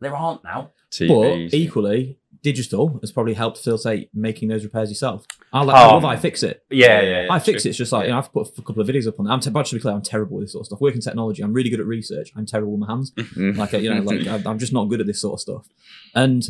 There 0.00 0.16
aren't 0.16 0.42
now. 0.44 0.70
TVs. 0.90 1.50
But 1.50 1.56
equally, 1.58 2.18
digital 2.42 2.98
has 3.02 3.10
probably 3.12 3.34
helped 3.34 3.58
facilitate 3.58 4.08
making 4.14 4.48
those 4.48 4.62
repairs 4.64 4.88
yourself. 4.88 5.26
I 5.52 5.62
like, 5.64 5.74
Oh. 5.76 5.88
I 5.88 5.92
love 5.94 6.02
iFixit. 6.18 6.56
Yeah, 6.70 7.00
yeah. 7.00 7.22
yeah. 7.24 7.26
I 7.30 7.38
fix 7.40 7.66
it. 7.66 7.70
It's 7.70 7.78
just 7.78 7.92
like 7.92 8.04
you 8.06 8.12
know, 8.12 8.18
I've 8.18 8.32
put 8.32 8.48
a 8.56 8.62
couple 8.62 8.80
of 8.82 8.88
videos 8.88 9.06
up 9.08 9.18
on. 9.18 9.26
I'm 9.26 9.40
te- 9.40 9.50
but 9.50 9.66
to 9.66 9.74
be 9.74 9.80
clear, 9.80 9.94
I'm 9.94 10.02
terrible 10.02 10.36
with 10.36 10.44
this 10.44 10.52
sort 10.52 10.62
of 10.62 10.66
stuff. 10.66 10.80
Working 10.80 11.00
technology, 11.00 11.42
I'm 11.42 11.52
really 11.52 11.70
good 11.70 11.80
at 11.80 11.86
research. 11.86 12.30
I'm 12.36 12.46
terrible 12.46 12.72
with 12.72 12.80
my 12.80 12.86
hands. 12.94 13.12
Like 13.36 13.74
uh, 13.74 13.78
you 13.78 13.92
know, 13.92 14.00
like 14.02 14.26
I'm 14.34 14.46
I'm 14.46 14.58
just 14.58 14.72
not 14.72 14.84
good 14.86 15.00
at 15.00 15.06
this 15.06 15.20
sort 15.20 15.34
of 15.34 15.40
stuff. 15.40 15.66
And 16.14 16.42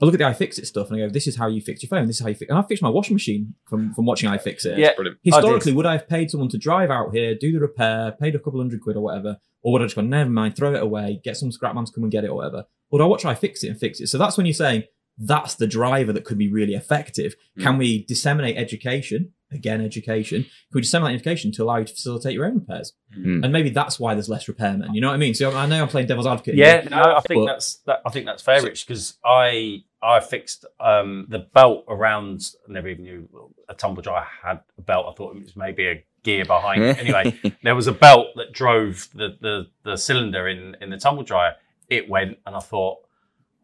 I 0.00 0.04
look 0.04 0.14
at 0.14 0.18
the 0.18 0.24
iFixit 0.24 0.66
stuff 0.66 0.90
and 0.90 0.96
I 0.96 1.06
go, 1.06 1.12
"This 1.12 1.26
is 1.26 1.36
how 1.36 1.46
you 1.46 1.60
fix 1.60 1.82
your 1.82 1.88
phone. 1.88 2.06
This 2.06 2.16
is 2.16 2.22
how 2.22 2.28
you 2.28 2.34
fix." 2.34 2.50
And 2.50 2.58
I 2.58 2.62
fixed 2.62 2.82
my 2.82 2.88
washing 2.88 3.14
machine 3.14 3.54
from 3.68 3.94
from 3.94 4.06
watching 4.06 4.30
iFixit. 4.30 4.76
Yeah. 4.76 4.94
Brilliant. 4.94 5.18
Historically, 5.22 5.72
would 5.72 5.86
I 5.86 5.92
have 5.92 6.08
paid 6.08 6.30
someone 6.30 6.48
to 6.50 6.58
drive 6.58 6.90
out 6.90 7.14
here, 7.14 7.34
do 7.34 7.52
the 7.52 7.60
repair, 7.60 8.12
paid 8.12 8.34
a 8.34 8.38
couple 8.38 8.60
hundred 8.60 8.80
quid 8.80 8.96
or 8.96 9.00
whatever, 9.02 9.38
or 9.62 9.72
would 9.72 9.82
I 9.82 9.86
just 9.86 9.96
go, 9.96 10.02
never 10.02 10.30
mind, 10.30 10.56
throw 10.56 10.74
it 10.74 10.82
away, 10.82 11.20
get 11.24 11.36
some 11.36 11.52
scrap 11.52 11.74
man 11.74 11.84
to 11.84 11.92
come 11.92 12.04
and 12.04 12.12
get 12.12 12.24
it 12.24 12.30
or 12.30 12.36
whatever? 12.36 12.64
Or 12.90 12.98
would 12.98 13.02
I 13.02 13.06
watch 13.06 13.22
iFixit 13.22 13.68
and 13.68 13.78
fix 13.78 14.00
it? 14.00 14.08
So 14.08 14.18
that's 14.18 14.36
when 14.36 14.46
you're 14.46 14.54
saying 14.54 14.84
that's 15.18 15.54
the 15.54 15.66
driver 15.66 16.12
that 16.12 16.24
could 16.24 16.38
be 16.38 16.50
really 16.50 16.74
effective. 16.74 17.34
Can 17.58 17.74
hmm. 17.74 17.78
we 17.78 18.04
disseminate 18.04 18.56
education? 18.56 19.32
Again, 19.54 19.80
education. 19.80 20.42
Can 20.42 20.50
we 20.72 20.80
disseminate 20.80 21.14
education 21.14 21.52
to 21.52 21.64
allow 21.64 21.76
you 21.76 21.84
to 21.84 21.92
facilitate 21.92 22.34
your 22.34 22.46
own 22.46 22.54
repairs? 22.54 22.92
Mm. 23.16 23.44
And 23.44 23.52
maybe 23.52 23.70
that's 23.70 23.98
why 24.00 24.14
there's 24.14 24.28
less 24.28 24.46
repairmen. 24.46 24.94
You 24.94 25.00
know 25.00 25.08
what 25.08 25.14
I 25.14 25.18
mean? 25.18 25.34
So 25.34 25.56
I 25.56 25.66
know 25.66 25.82
I'm 25.82 25.88
playing 25.88 26.08
devil's 26.08 26.26
advocate. 26.26 26.56
Yeah, 26.56 26.82
here, 26.82 26.90
no, 26.90 27.16
I 27.16 27.20
think 27.20 27.42
but- 27.42 27.52
that's 27.52 27.76
that. 27.86 28.00
I 28.04 28.10
think 28.10 28.26
that's 28.26 28.42
fair, 28.42 28.62
Rich, 28.62 28.86
because 28.86 29.18
I 29.24 29.84
I 30.02 30.20
fixed 30.20 30.66
um, 30.80 31.26
the 31.28 31.38
belt 31.38 31.84
around. 31.88 32.42
I 32.68 32.72
never 32.72 32.88
even 32.88 33.04
knew 33.04 33.28
a 33.68 33.74
tumble 33.74 34.02
dryer 34.02 34.26
had 34.42 34.60
a 34.76 34.82
belt. 34.82 35.06
I 35.08 35.14
thought 35.14 35.36
it 35.36 35.42
was 35.42 35.56
maybe 35.56 35.86
a 35.86 36.04
gear 36.24 36.44
behind 36.44 36.82
it. 36.82 36.98
Anyway, 36.98 37.38
there 37.62 37.74
was 37.74 37.86
a 37.86 37.92
belt 37.92 38.28
that 38.36 38.52
drove 38.52 39.08
the 39.14 39.36
the, 39.40 39.66
the 39.84 39.96
cylinder 39.96 40.48
in 40.48 40.76
in 40.80 40.90
the 40.90 40.98
tumble 40.98 41.22
dryer. 41.22 41.54
It 41.88 42.08
went, 42.08 42.38
and 42.46 42.56
I 42.56 42.60
thought 42.60 42.98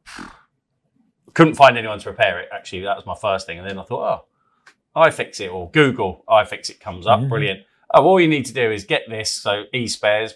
couldn't 1.35 1.55
find 1.55 1.77
anyone 1.77 1.99
to 1.99 2.11
repair 2.11 2.41
it. 2.41 2.49
Actually, 2.53 2.83
that 2.83 2.97
was 2.97 3.07
my 3.07 3.17
first 3.17 3.47
thing, 3.47 3.59
and 3.59 3.69
then 3.69 3.79
I 3.79 3.83
thought, 3.83 4.21
oh, 4.21 4.25
iFixit 4.97 5.53
or 5.53 5.71
Google 5.71 6.25
iFixit 6.29 6.81
comes 6.81 7.07
up. 7.07 7.21
Yeah. 7.21 7.29
Brilliant. 7.29 7.61
Oh, 7.93 8.05
all 8.05 8.21
you 8.21 8.29
need 8.29 8.47
to 8.47 8.53
do 8.53 8.71
is 8.71 8.85
get 8.85 9.03
this. 9.09 9.31
So 9.31 9.65
eSpares, 9.75 10.33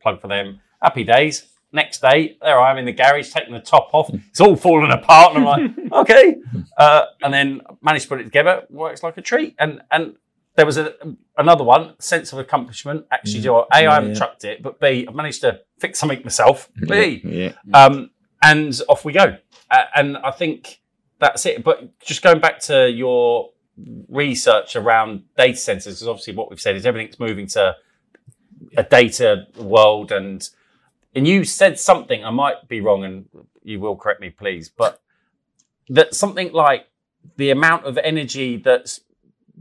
plug 0.00 0.20
for 0.20 0.28
them. 0.28 0.60
Happy 0.82 1.04
days. 1.04 1.46
Next 1.70 2.00
day, 2.00 2.38
there 2.40 2.58
I 2.58 2.70
am 2.70 2.78
in 2.78 2.86
the 2.86 2.92
garage 2.92 3.30
taking 3.30 3.52
the 3.52 3.60
top 3.60 3.90
off. 3.92 4.10
It's 4.30 4.40
all 4.40 4.56
falling 4.56 4.90
apart, 4.90 5.36
and 5.36 5.46
I'm 5.46 5.74
like, 5.76 5.92
okay. 5.92 6.36
Uh, 6.78 7.04
and 7.22 7.34
then 7.34 7.60
managed 7.82 8.04
to 8.04 8.08
put 8.08 8.20
it 8.20 8.24
together. 8.24 8.62
Works 8.70 9.02
like 9.02 9.18
a 9.18 9.20
treat. 9.20 9.54
And 9.58 9.82
and 9.90 10.16
there 10.56 10.64
was 10.64 10.78
a, 10.78 10.94
another 11.36 11.64
one, 11.64 11.94
sense 12.00 12.32
of 12.32 12.38
accomplishment. 12.38 13.06
Actually, 13.10 13.32
do 13.34 13.38
you 13.38 13.44
know 13.44 13.52
what? 13.52 13.68
Yeah, 13.70 13.90
I 13.90 13.94
haven't 13.94 14.10
yeah. 14.10 14.18
chucked 14.18 14.44
it, 14.44 14.62
but 14.62 14.80
B, 14.80 15.06
I've 15.06 15.14
managed 15.14 15.42
to 15.42 15.60
fix 15.78 15.98
something 15.98 16.22
myself. 16.24 16.70
B, 16.88 17.20
yeah, 17.22 17.52
um, 17.74 18.10
and 18.42 18.80
off 18.88 19.04
we 19.04 19.12
go. 19.12 19.36
Uh, 19.70 19.84
and 19.94 20.16
I 20.16 20.30
think 20.30 20.80
that's 21.20 21.44
it. 21.44 21.62
But 21.62 22.00
just 22.00 22.22
going 22.22 22.40
back 22.40 22.60
to 22.62 22.90
your 22.90 23.50
research 24.08 24.76
around 24.76 25.22
data 25.36 25.56
centers, 25.56 25.84
because 25.84 26.08
obviously 26.08 26.34
what 26.34 26.50
we've 26.50 26.60
said 26.60 26.76
is 26.76 26.86
everything's 26.86 27.18
moving 27.20 27.46
to 27.48 27.76
a 28.76 28.82
data 28.82 29.46
world, 29.56 30.12
and 30.12 30.48
and 31.14 31.26
you 31.26 31.44
said 31.44 31.78
something. 31.78 32.24
I 32.24 32.30
might 32.30 32.68
be 32.68 32.80
wrong, 32.80 33.04
and 33.04 33.26
you 33.62 33.80
will 33.80 33.96
correct 33.96 34.20
me, 34.20 34.30
please. 34.30 34.68
But 34.68 35.00
that 35.88 36.14
something 36.14 36.52
like 36.52 36.88
the 37.36 37.50
amount 37.50 37.84
of 37.84 37.98
energy 37.98 38.56
that's 38.56 39.00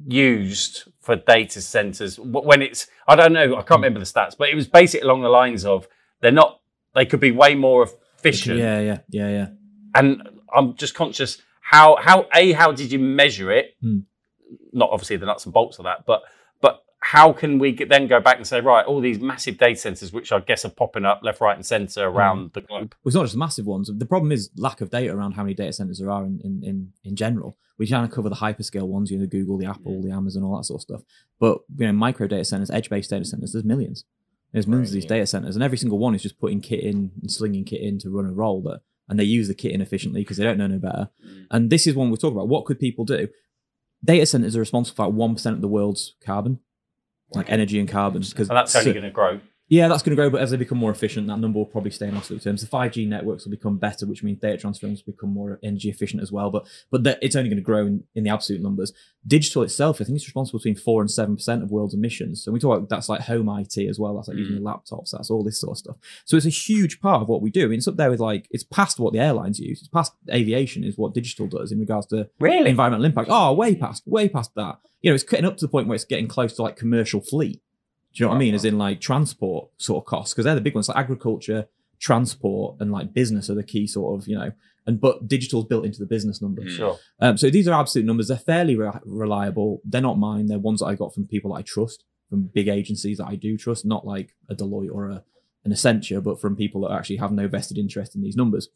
used 0.05 0.83
for 0.99 1.15
data 1.15 1.61
centers 1.61 2.19
when 2.19 2.61
it's 2.61 2.87
I 3.07 3.15
don't 3.15 3.33
know 3.33 3.53
I 3.55 3.61
can't 3.61 3.79
remember 3.79 3.99
the 3.99 4.05
stats 4.05 4.37
but 4.37 4.49
it 4.49 4.55
was 4.55 4.67
basically 4.67 5.05
along 5.05 5.21
the 5.21 5.29
lines 5.29 5.65
of 5.65 5.87
they're 6.21 6.31
not 6.31 6.59
they 6.93 7.05
could 7.05 7.19
be 7.19 7.31
way 7.31 7.55
more 7.55 7.87
efficient 8.19 8.59
Yeah, 8.59 8.79
yeah, 8.79 8.99
yeah, 9.09 9.29
yeah. 9.29 9.47
and 9.95 10.21
I'm 10.55 10.75
just 10.75 10.93
conscious 10.93 11.41
how 11.73 11.97
how 12.07 12.25
a 12.33 12.53
how 12.53 12.71
did 12.71 12.91
you 12.93 12.99
measure 12.99 13.51
it 13.51 13.75
Hmm. 13.81 13.99
not 14.71 14.89
obviously 14.91 15.17
the 15.17 15.25
nuts 15.25 15.45
and 15.45 15.53
bolts 15.53 15.79
of 15.79 15.83
that 15.83 16.05
but 16.05 16.21
but 16.61 16.83
how 16.99 17.33
can 17.33 17.59
we 17.59 17.73
get, 17.73 17.89
then 17.89 18.07
go 18.07 18.19
back 18.21 18.37
and 18.37 18.47
say 18.47 18.59
right 18.61 18.85
all 18.85 19.01
these 19.01 19.19
massive 19.19 19.57
data 19.57 19.79
centers 19.79 20.13
which 20.13 20.31
I 20.31 20.39
guess 20.39 20.63
are 20.65 20.69
popping 20.69 21.05
up 21.05 21.19
left 21.23 21.41
right 21.41 21.55
and 21.55 21.65
center 21.65 22.03
around 22.07 22.53
the 22.53 22.61
globe 22.61 22.95
Well, 23.03 23.09
it's 23.09 23.15
not 23.15 23.25
just 23.25 23.35
massive 23.35 23.65
ones. 23.65 23.91
The 23.93 24.05
problem 24.05 24.31
is 24.31 24.49
lack 24.55 24.79
of 24.81 24.89
data 24.89 25.13
around 25.13 25.33
how 25.33 25.43
many 25.43 25.53
data 25.53 25.73
centers 25.73 25.99
there 25.99 26.09
are 26.09 26.23
in, 26.25 26.39
in, 26.43 26.63
in, 26.63 26.93
in 27.03 27.15
general. 27.15 27.57
We 27.77 27.85
kind 27.87 28.05
of 28.05 28.11
cover 28.11 28.29
the 28.29 28.35
hyperscale 28.35 28.87
ones, 28.87 29.11
you 29.11 29.17
know, 29.17 29.25
the 29.25 29.29
Google, 29.37 29.57
the 29.57 29.65
Apple, 29.65 30.01
the 30.01 30.11
Amazon, 30.11 30.43
all 30.43 30.57
that 30.57 30.63
sort 30.63 30.79
of 30.79 30.81
stuff. 30.81 31.01
But 31.39 31.59
you 31.77 31.85
know, 31.85 31.93
micro 31.93 32.25
data 32.27 32.45
centers, 32.45 32.71
edge-based 32.71 33.09
data 33.09 33.25
centers, 33.25 33.51
there's 33.53 33.63
millions. 33.63 34.03
There's 34.51 34.67
millions 34.67 34.89
of 34.89 34.95
these 34.95 35.03
yeah. 35.03 35.09
data 35.17 35.27
centers, 35.27 35.55
and 35.55 35.63
every 35.63 35.77
single 35.77 35.99
one 35.99 36.15
is 36.15 36.23
just 36.23 36.39
putting 36.39 36.61
kit 36.61 36.81
in 36.81 37.11
and 37.21 37.29
slinging 37.31 37.65
kit 37.65 37.81
in 37.81 37.99
to 37.99 38.09
run 38.09 38.25
a 38.25 38.31
role 38.31 38.61
that, 38.63 38.79
and 39.09 39.19
they 39.19 39.23
use 39.23 39.47
the 39.47 39.53
kit 39.53 39.71
inefficiently 39.71 40.21
because 40.21 40.37
they 40.37 40.43
don't 40.43 40.57
know 40.57 40.67
no 40.67 40.79
better. 40.79 41.09
Mm. 41.25 41.47
And 41.51 41.69
this 41.69 41.87
is 41.87 41.95
one 41.95 42.09
we're 42.09 42.17
talking 42.17 42.37
about. 42.37 42.49
What 42.49 42.65
could 42.65 42.79
people 42.79 43.05
do? 43.05 43.27
data 44.03 44.25
centers 44.25 44.55
are 44.55 44.59
responsible 44.59 44.95
for 44.95 45.09
about 45.09 45.17
1% 45.17 45.45
of 45.53 45.61
the 45.61 45.67
world's 45.67 46.15
carbon, 46.23 46.59
like 47.31 47.49
energy 47.49 47.79
and 47.79 47.89
carbon. 47.89 48.21
Because 48.21 48.49
And 48.49 48.57
that's 48.57 48.75
only 48.75 48.93
going 48.93 49.03
to 49.03 49.11
grow. 49.11 49.39
Yeah, 49.69 49.89
that's 49.89 50.01
going 50.01 50.11
to 50.11 50.15
grow, 50.15 50.29
but 50.29 50.41
as 50.41 50.51
they 50.51 50.57
become 50.57 50.77
more 50.77 50.91
efficient, 50.91 51.27
that 51.27 51.39
number 51.39 51.59
will 51.59 51.65
probably 51.65 51.91
stay 51.91 52.07
in 52.07 52.15
absolute 52.15 52.41
terms. 52.41 52.61
The 52.61 52.67
5G 52.67 53.05
networks 53.05 53.43
will 53.43 53.51
become 53.51 53.77
better, 53.77 54.05
which 54.05 54.23
means 54.23 54.39
data 54.39 54.57
transference 54.57 55.05
will 55.05 55.11
become 55.11 55.33
more 55.33 55.59
energy 55.61 55.89
efficient 55.89 56.21
as 56.21 56.31
well. 56.31 56.49
But 56.49 56.65
but 56.89 57.03
that 57.03 57.19
it's 57.21 57.35
only 57.35 57.49
going 57.49 57.57
to 57.57 57.63
grow 57.63 57.85
in, 57.85 58.05
in 58.15 58.23
the 58.23 58.29
absolute 58.29 58.61
numbers. 58.61 58.93
Digital 59.25 59.63
itself, 59.63 59.99
I 59.99 60.05
think, 60.05 60.15
it's 60.15 60.25
responsible 60.25 60.59
between 60.59 60.77
four 60.77 61.01
and 61.01 61.11
seven 61.11 61.35
percent 61.35 61.63
of 61.63 61.71
world's 61.71 61.93
emissions. 61.93 62.41
So 62.41 62.51
we 62.53 62.59
talk 62.59 62.77
about 62.77 62.87
that's 62.87 63.09
like 63.09 63.21
home 63.21 63.49
IT 63.59 63.77
as 63.89 63.99
well. 63.99 64.15
That's 64.15 64.29
like 64.29 64.37
using 64.37 64.55
hmm. 64.55 64.63
your 64.63 64.73
laptops. 64.73 65.11
That's 65.11 65.29
all 65.29 65.43
this 65.43 65.59
sort 65.59 65.71
of 65.71 65.77
stuff. 65.79 65.95
So 66.23 66.37
it's 66.37 66.45
a 66.45 66.49
huge 66.49 67.01
part 67.01 67.21
of 67.21 67.27
what 67.27 67.41
we 67.41 67.49
do. 67.49 67.65
I 67.65 67.67
mean, 67.67 67.79
it's 67.79 67.89
up 67.89 67.97
there 67.97 68.09
with 68.09 68.21
like 68.21 68.47
it's 68.51 68.63
past 68.63 68.99
what 69.01 69.11
the 69.11 69.19
airlines 69.19 69.59
use. 69.59 69.79
It's 69.79 69.89
past 69.89 70.13
aviation 70.31 70.85
is 70.85 70.97
what 70.97 71.13
digital 71.13 71.47
does 71.47 71.73
in 71.73 71.79
regards 71.79 72.07
to 72.07 72.29
Really? 72.39 72.69
environmental 72.69 73.05
impact. 73.05 73.27
Oh, 73.29 73.53
way 73.53 73.75
past, 73.75 74.03
way 74.07 74.29
past 74.29 74.55
that. 74.55 74.79
You 75.01 75.11
know, 75.11 75.15
it's 75.15 75.25
getting 75.25 75.45
up 75.45 75.57
to 75.57 75.65
the 75.65 75.69
point 75.69 75.87
where 75.87 75.95
it's 75.95 76.05
getting 76.05 76.27
close 76.27 76.53
to 76.53 76.61
like 76.61 76.77
commercial 76.77 77.19
fleet. 77.19 77.61
Do 78.17 78.23
you 78.23 78.25
know 78.25 78.29
what 78.31 78.37
I 78.37 78.39
mean? 78.39 78.55
As 78.55 78.65
in 78.65 78.79
like 78.79 78.99
transport 78.99 79.69
sort 79.77 80.01
of 80.01 80.07
costs, 80.07 80.33
because 80.33 80.45
they're 80.45 80.55
the 80.55 80.61
big 80.61 80.73
ones. 80.73 80.87
Like 80.87 80.97
agriculture, 80.97 81.67
transport, 81.99 82.77
and 82.79 82.91
like 82.91 83.13
business 83.13 83.47
are 83.47 83.53
the 83.53 83.63
key 83.63 83.85
sort 83.85 84.19
of, 84.19 84.27
you 84.27 84.35
know, 84.35 84.53
and 84.87 84.99
but 84.99 85.27
digital's 85.27 85.65
built 85.65 85.85
into 85.85 85.99
the 85.99 86.07
business 86.07 86.41
numbers. 86.41 86.73
Sure. 86.73 86.97
Um, 87.19 87.37
so 87.37 87.51
these 87.51 87.67
are 87.67 87.79
absolute 87.79 88.07
numbers. 88.07 88.29
They're 88.29 88.37
fairly 88.37 88.75
re- 88.75 88.89
reliable. 89.05 89.81
They're 89.85 90.01
not 90.01 90.17
mine. 90.17 90.47
They're 90.47 90.57
ones 90.57 90.79
that 90.79 90.87
I 90.87 90.95
got 90.95 91.13
from 91.13 91.27
people 91.27 91.53
that 91.53 91.59
I 91.59 91.61
trust, 91.61 92.05
from 92.27 92.49
big 92.51 92.67
agencies 92.67 93.19
that 93.19 93.27
I 93.27 93.35
do 93.35 93.55
trust, 93.55 93.85
not 93.85 94.07
like 94.07 94.33
a 94.49 94.55
Deloitte 94.55 94.91
or 94.91 95.11
a, 95.11 95.23
an 95.63 95.71
Accenture, 95.71 96.23
but 96.23 96.41
from 96.41 96.55
people 96.55 96.81
that 96.81 96.95
actually 96.95 97.17
have 97.17 97.31
no 97.31 97.47
vested 97.47 97.77
interest 97.77 98.15
in 98.15 98.23
these 98.23 98.35
numbers. 98.35 98.69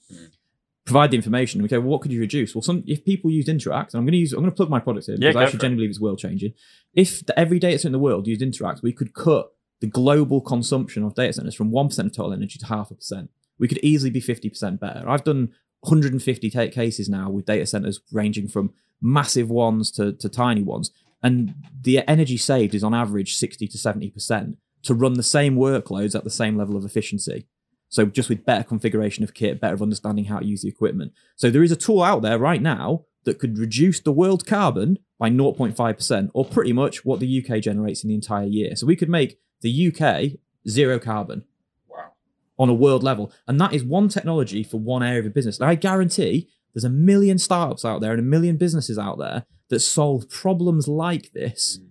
Provide 0.92 1.12
the 1.12 1.18
information. 1.18 1.64
Okay, 1.64 1.78
well, 1.78 1.88
what 1.88 2.02
could 2.02 2.12
you 2.12 2.20
reduce? 2.20 2.54
Well, 2.54 2.62
some 2.62 2.84
if 2.88 3.04
people 3.06 3.32
used 3.32 3.50
Interact, 3.50 3.94
and 3.94 4.00
I'm 4.00 4.06
going 4.06 4.14
to 4.14 4.20
use, 4.20 4.34
I'm 4.34 4.39
going 4.39 4.52
to 4.52 4.56
plug 4.56 4.70
my 4.70 4.80
product 4.80 5.08
here 5.08 5.16
Yeah, 5.18 5.30
because 5.30 5.36
I 5.36 5.44
actually 5.44 5.60
genuinely 5.60 5.84
believe 5.84 5.89
it's 5.92 6.00
world 6.00 6.20
changing. 6.20 6.54
If 6.94 7.26
the, 7.26 7.38
every 7.39 7.60
data 7.60 7.80
center 7.80 7.89
in 7.89 7.94
the 7.94 8.00
world 8.00 8.28
used 8.28 8.42
Interact, 8.42 8.82
we 8.84 8.94
could 8.94 9.14
cut 9.14 9.52
the 9.80 9.88
global 9.88 10.42
consumption 10.42 11.04
of 11.04 11.16
data 11.16 11.34
centers 11.34 11.56
from 11.56 11.72
one 11.72 11.88
percent 11.88 12.08
of 12.08 12.16
total 12.16 12.34
energy 12.34 12.60
to 12.60 12.66
half 12.68 12.92
a 12.92 12.96
percent. 12.96 13.30
We 13.58 13.68
could 13.68 13.80
easily 13.84 14.12
be 14.12 14.20
fifty 14.20 14.50
percent 14.50 14.80
better. 14.80 15.08
I've 15.10 15.24
done 15.24 15.52
150 15.82 16.50
take 16.50 16.72
cases 16.72 17.10
now 17.10 17.30
with 17.30 17.46
data 17.46 17.66
centers 17.66 18.02
ranging 18.12 18.48
from 18.48 18.72
massive 19.02 19.50
ones 19.50 19.92
to, 19.92 20.14
to 20.14 20.30
tiny 20.30 20.62
ones. 20.62 20.92
And 21.24 21.56
the 21.82 22.08
energy 22.10 22.38
saved 22.38 22.74
is 22.74 22.84
on 22.84 22.94
average 22.94 23.36
60 23.36 23.68
to 23.68 23.78
70% 23.78 24.56
to 24.84 24.94
run 24.94 25.14
the 25.14 25.24
same 25.24 25.56
workloads 25.56 26.16
at 26.16 26.24
the 26.24 26.30
same 26.30 26.58
level 26.58 26.78
of 26.78 26.86
efficiency. 26.86 27.48
So 27.92 28.06
just 28.06 28.30
with 28.30 28.46
better 28.46 28.64
configuration 28.64 29.24
of 29.24 29.34
kit, 29.34 29.60
better 29.60 29.82
understanding 29.84 30.26
how 30.26 30.39
to 30.39 30.46
use 30.46 30.62
the 30.62 30.70
equipment. 30.70 31.12
So 31.36 31.52
there 31.52 31.62
is 31.62 31.74
a 31.74 31.76
tool 31.76 32.02
out 32.02 32.22
there 32.22 32.39
right 32.39 32.62
now 32.62 33.04
that 33.26 33.38
could 33.38 33.58
reduce 33.58 34.00
the 34.00 34.14
world 34.14 34.48
carbon 34.48 34.98
by 35.20 35.30
0.5% 35.30 36.32
or 36.34 36.46
pretty 36.46 36.72
much 36.72 37.04
what 37.04 37.20
the 37.20 37.46
UK 37.46 37.62
generates 37.62 38.04
in 38.04 38.08
the 38.08 38.16
entire 38.16 38.48
year. 38.48 38.78
So 38.78 38.88
we 38.88 38.96
could 38.96 39.10
make 39.10 39.38
the 39.60 39.94
UK 39.94 40.39
zero 40.68 41.00
carbon 41.00 41.44
Wow. 41.89 42.14
on 42.58 42.70
a 42.70 42.74
world 42.74 43.04
level. 43.04 43.32
And 43.46 43.60
that 43.60 43.74
is 43.74 43.84
one 43.84 44.08
technology 44.08 44.64
for 44.64 44.78
one 44.78 45.04
area 45.04 45.20
of 45.20 45.26
a 45.26 45.30
business. 45.30 45.60
And 45.60 45.70
I 45.70 45.76
guarantee 45.76 46.48
there's 46.74 46.86
a 46.86 46.89
million 46.89 47.38
startups 47.38 47.84
out 47.84 48.00
there 48.00 48.12
and 48.12 48.22
a 48.22 48.24
million 48.24 48.56
businesses 48.56 48.98
out 48.98 49.20
there 49.20 49.46
that 49.68 49.82
solve 49.82 50.30
problems 50.30 50.88
like 50.88 51.34
this 51.34 51.78
mm. 51.78 51.89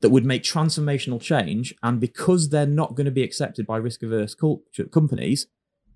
That 0.00 0.10
would 0.10 0.24
make 0.24 0.42
transformational 0.42 1.20
change. 1.20 1.74
And 1.82 2.00
because 2.00 2.50
they're 2.50 2.66
not 2.66 2.94
going 2.94 3.06
to 3.06 3.10
be 3.10 3.22
accepted 3.22 3.66
by 3.66 3.78
risk 3.78 4.02
averse 4.02 4.34
culture 4.34 4.84
companies, 4.84 5.46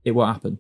it 0.05 0.13
won't 0.13 0.33
happen. 0.33 0.59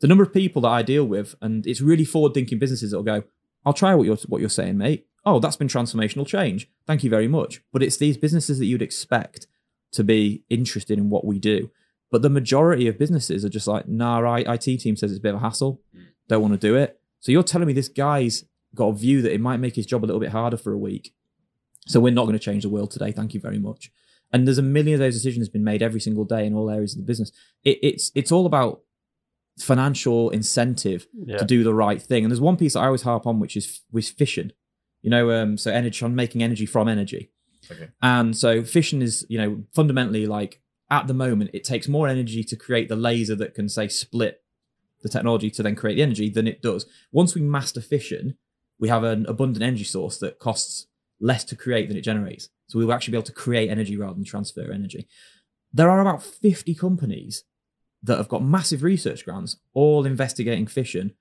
The 0.00 0.08
number 0.08 0.24
of 0.24 0.32
people 0.32 0.62
that 0.62 0.68
I 0.68 0.82
deal 0.82 1.04
with, 1.04 1.34
and 1.40 1.66
it's 1.66 1.80
really 1.80 2.04
forward 2.04 2.34
thinking 2.34 2.58
businesses 2.58 2.90
that'll 2.90 3.04
go, 3.04 3.24
I'll 3.64 3.72
try 3.72 3.94
what 3.94 4.04
you're 4.04 4.16
what 4.26 4.40
you're 4.40 4.50
saying, 4.50 4.76
mate. 4.78 5.06
Oh, 5.24 5.38
that's 5.38 5.56
been 5.56 5.68
transformational 5.68 6.26
change. 6.26 6.68
Thank 6.86 7.04
you 7.04 7.10
very 7.10 7.28
much. 7.28 7.62
But 7.72 7.82
it's 7.82 7.96
these 7.96 8.16
businesses 8.16 8.58
that 8.58 8.66
you'd 8.66 8.82
expect 8.82 9.46
to 9.92 10.02
be 10.02 10.42
interested 10.50 10.98
in 10.98 11.10
what 11.10 11.24
we 11.24 11.38
do. 11.38 11.70
But 12.10 12.22
the 12.22 12.30
majority 12.30 12.88
of 12.88 12.98
businesses 12.98 13.44
are 13.44 13.48
just 13.48 13.68
like, 13.68 13.86
nah, 13.86 14.16
our 14.16 14.38
IT 14.38 14.62
team 14.62 14.96
says 14.96 15.12
it's 15.12 15.18
a 15.18 15.22
bit 15.22 15.34
of 15.34 15.40
a 15.40 15.44
hassle. 15.44 15.80
Mm. 15.96 16.06
Don't 16.28 16.42
want 16.42 16.54
to 16.54 16.58
do 16.58 16.76
it. 16.76 17.00
So 17.20 17.30
you're 17.30 17.42
telling 17.42 17.68
me 17.68 17.72
this 17.72 17.88
guy's 17.88 18.44
got 18.74 18.88
a 18.88 18.94
view 18.94 19.22
that 19.22 19.32
it 19.32 19.40
might 19.40 19.58
make 19.58 19.76
his 19.76 19.86
job 19.86 20.04
a 20.04 20.06
little 20.06 20.20
bit 20.20 20.30
harder 20.30 20.56
for 20.56 20.72
a 20.72 20.78
week. 20.78 21.14
So 21.86 22.00
we're 22.00 22.12
not 22.12 22.24
going 22.24 22.38
to 22.38 22.44
change 22.44 22.62
the 22.62 22.68
world 22.68 22.90
today. 22.90 23.12
Thank 23.12 23.34
you 23.34 23.40
very 23.40 23.58
much. 23.58 23.90
And 24.32 24.46
there's 24.46 24.58
a 24.58 24.62
million 24.62 24.94
of 24.94 25.00
those 25.00 25.14
decisions 25.14 25.48
been 25.48 25.64
made 25.64 25.82
every 25.82 26.00
single 26.00 26.24
day 26.24 26.46
in 26.46 26.54
all 26.54 26.70
areas 26.70 26.92
of 26.94 26.98
the 27.00 27.04
business. 27.06 27.32
It, 27.64 27.78
it's 27.82 28.10
it's 28.14 28.32
all 28.32 28.46
about 28.46 28.80
financial 29.58 30.30
incentive 30.30 31.06
Yeah. 31.26 31.36
to 31.38 31.44
do 31.44 31.62
the 31.62 31.74
right 31.74 32.00
thing. 32.00 32.24
And 32.24 32.30
there's 32.30 32.40
one 32.40 32.56
piece 32.56 32.72
that 32.74 32.80
I 32.80 32.86
always 32.86 33.02
harp 33.02 33.26
on, 33.26 33.40
which 33.40 33.56
is 33.56 33.82
was 33.92 34.08
fission. 34.10 34.52
You 35.02 35.10
know, 35.10 35.30
um, 35.32 35.58
so 35.58 35.70
energy 35.70 36.04
on 36.04 36.14
making 36.14 36.42
energy 36.42 36.64
from 36.66 36.88
energy. 36.88 37.30
Okay. 37.70 37.88
And 38.00 38.36
so 38.36 38.62
fission 38.62 39.02
is, 39.02 39.26
you 39.28 39.38
know, 39.38 39.64
fundamentally 39.74 40.26
like 40.26 40.60
at 40.90 41.06
the 41.08 41.14
moment, 41.14 41.50
it 41.52 41.64
takes 41.64 41.88
more 41.88 42.06
energy 42.08 42.44
to 42.44 42.56
create 42.56 42.88
the 42.88 42.96
laser 42.96 43.34
that 43.36 43.54
can 43.54 43.68
say 43.68 43.88
split 43.88 44.42
the 45.02 45.08
technology 45.08 45.50
to 45.50 45.62
then 45.62 45.74
create 45.74 45.96
the 45.96 46.02
energy 46.02 46.30
than 46.30 46.46
it 46.46 46.62
does. 46.62 46.86
Once 47.10 47.34
we 47.34 47.40
master 47.40 47.80
fission, 47.80 48.36
we 48.78 48.88
have 48.88 49.02
an 49.02 49.26
abundant 49.26 49.62
energy 49.64 49.84
source 49.84 50.18
that 50.18 50.38
costs 50.38 50.86
less 51.22 51.44
to 51.44 51.56
create 51.56 51.88
than 51.88 51.96
it 51.96 52.02
generates. 52.02 52.50
So 52.66 52.78
we 52.78 52.84
will 52.84 52.92
actually 52.92 53.12
be 53.12 53.16
able 53.18 53.26
to 53.26 53.32
create 53.32 53.70
energy 53.70 53.96
rather 53.96 54.14
than 54.14 54.24
transfer 54.24 54.70
energy. 54.70 55.06
There 55.72 55.88
are 55.88 56.00
about 56.00 56.22
50 56.22 56.74
companies 56.74 57.44
that 58.02 58.18
have 58.18 58.28
got 58.28 58.44
massive 58.44 58.82
research 58.82 59.24
grants, 59.24 59.56
all 59.72 60.04
investigating 60.04 60.66
fission, 60.66 61.12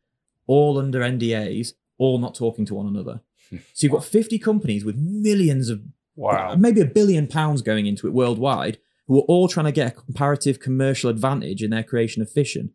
all 0.47 0.77
under 0.79 0.99
NDAs, 1.01 1.73
all 1.97 2.17
not 2.17 2.35
talking 2.35 2.65
to 2.65 2.73
one 2.75 2.87
another. 2.87 3.21
So 3.73 3.83
you've 3.85 3.91
got 3.91 4.05
50 4.05 4.39
companies 4.39 4.85
with 4.85 4.95
millions 4.95 5.69
of 5.69 5.81
Wow. 6.15 6.55
maybe 6.55 6.79
a 6.81 6.85
billion 6.85 7.27
pounds 7.27 7.61
going 7.61 7.85
into 7.85 8.07
it 8.07 8.13
worldwide, 8.13 8.77
who 9.07 9.17
are 9.19 9.23
all 9.23 9.47
trying 9.49 9.65
to 9.65 9.71
get 9.73 9.87
a 9.87 9.91
comparative 9.91 10.59
commercial 10.59 11.09
advantage 11.09 11.61
in 11.61 11.69
their 11.69 11.83
creation 11.83 12.21
of 12.21 12.31
fission. 12.31 12.71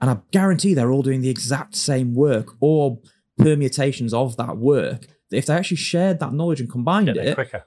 And 0.00 0.08
I 0.08 0.18
guarantee 0.30 0.72
they're 0.74 0.92
all 0.92 1.02
doing 1.02 1.20
the 1.20 1.30
exact 1.30 1.74
same 1.74 2.14
work 2.14 2.50
or 2.60 3.00
permutations 3.36 4.14
of 4.14 4.36
that 4.36 4.56
work. 4.56 5.06
That 5.30 5.38
if 5.38 5.46
they 5.46 5.54
actually 5.54 5.76
shared 5.76 6.20
that 6.20 6.32
knowledge 6.32 6.60
and 6.60 6.70
combined 6.70 7.06
Get 7.06 7.16
it, 7.16 7.34
quicker. 7.34 7.64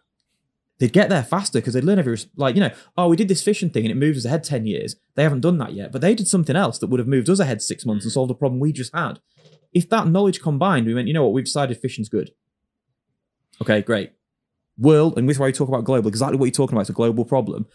they'd 0.79 0.93
get 0.93 1.09
there 1.09 1.23
faster 1.23 1.59
because 1.59 1.73
they'd 1.73 1.83
learn 1.83 1.99
every 1.99 2.17
like 2.35 2.55
you 2.55 2.61
know 2.61 2.71
oh 2.97 3.07
we 3.07 3.15
did 3.15 3.27
this 3.27 3.43
fission 3.43 3.69
thing 3.69 3.85
and 3.85 3.91
it 3.91 3.97
moves 3.97 4.19
us 4.19 4.25
ahead 4.25 4.43
10 4.43 4.65
years. 4.65 4.95
They 5.15 5.23
haven't 5.23 5.41
done 5.41 5.57
that 5.59 5.73
yet 5.73 5.91
but 5.91 6.01
they 6.01 6.15
did 6.15 6.27
something 6.27 6.55
else 6.55 6.79
that 6.79 6.87
would 6.87 6.99
have 6.99 7.07
moved 7.07 7.29
us 7.29 7.39
ahead 7.39 7.61
six 7.61 7.85
months 7.85 8.05
and 8.05 8.11
solved 8.11 8.31
a 8.31 8.35
problem 8.35 8.59
we 8.59 8.71
just 8.71 8.95
had. 8.95 9.19
If 9.73 9.89
that 9.89 10.07
knowledge 10.07 10.41
combined 10.41 10.87
we 10.87 10.93
went 10.93 11.07
you 11.07 11.13
know 11.13 11.23
what? 11.23 11.33
We've 11.33 11.45
decided 11.45 11.77
fission's 11.77 12.09
good. 12.09 12.31
Okay 13.61 13.81
great. 13.81 14.13
World 14.77 15.17
and 15.17 15.27
this 15.29 15.35
is 15.35 15.39
why 15.39 15.47
we 15.47 15.51
talk 15.53 15.69
about 15.69 15.83
global 15.83 16.07
exactly 16.07 16.37
what 16.37 16.45
you're 16.45 16.51
talking 16.51 16.75
about 16.75 16.81
it's 16.81 16.89
a 16.89 16.93
global 16.93 17.25
problem. 17.25 17.67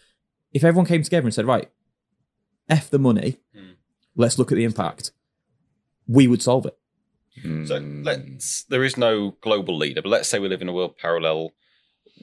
If 0.53 0.63
everyone 0.63 0.85
came 0.87 1.03
together 1.03 1.25
and 1.25 1.33
said 1.33 1.45
right 1.45 1.69
f 2.69 2.89
the 2.89 2.99
money 2.99 3.37
hmm. 3.55 3.71
let's 4.15 4.37
look 4.37 4.51
at 4.51 4.55
the 4.55 4.63
impact 4.63 5.11
we 6.07 6.27
would 6.27 6.41
solve 6.41 6.65
it 6.65 6.77
So 7.65 7.77
let's. 7.77 8.63
There 8.63 8.83
is 8.83 8.97
no 8.97 9.35
global 9.41 9.77
leader, 9.77 10.01
but 10.01 10.09
let's 10.09 10.27
say 10.29 10.39
we 10.39 10.47
live 10.49 10.61
in 10.61 10.69
a 10.69 10.73
world 10.73 10.97
parallel 10.97 11.51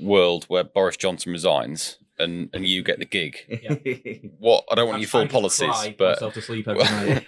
world 0.01 0.45
where 0.49 0.65
Boris 0.65 0.97
Johnson 0.97 1.31
resigns 1.33 1.99
and 2.19 2.49
and 2.53 2.67
you 2.67 2.83
get 2.83 2.99
the 2.99 3.05
gig. 3.05 3.37
What 4.39 4.65
I 4.71 4.75
don't 4.75 4.89
want 4.89 5.01
your 5.01 5.09
full 5.09 5.27
policies, 5.29 5.91
but 5.99 6.19
to 6.35 6.41
sleep 6.43 6.69
every 6.69 6.83
night. 6.85 7.27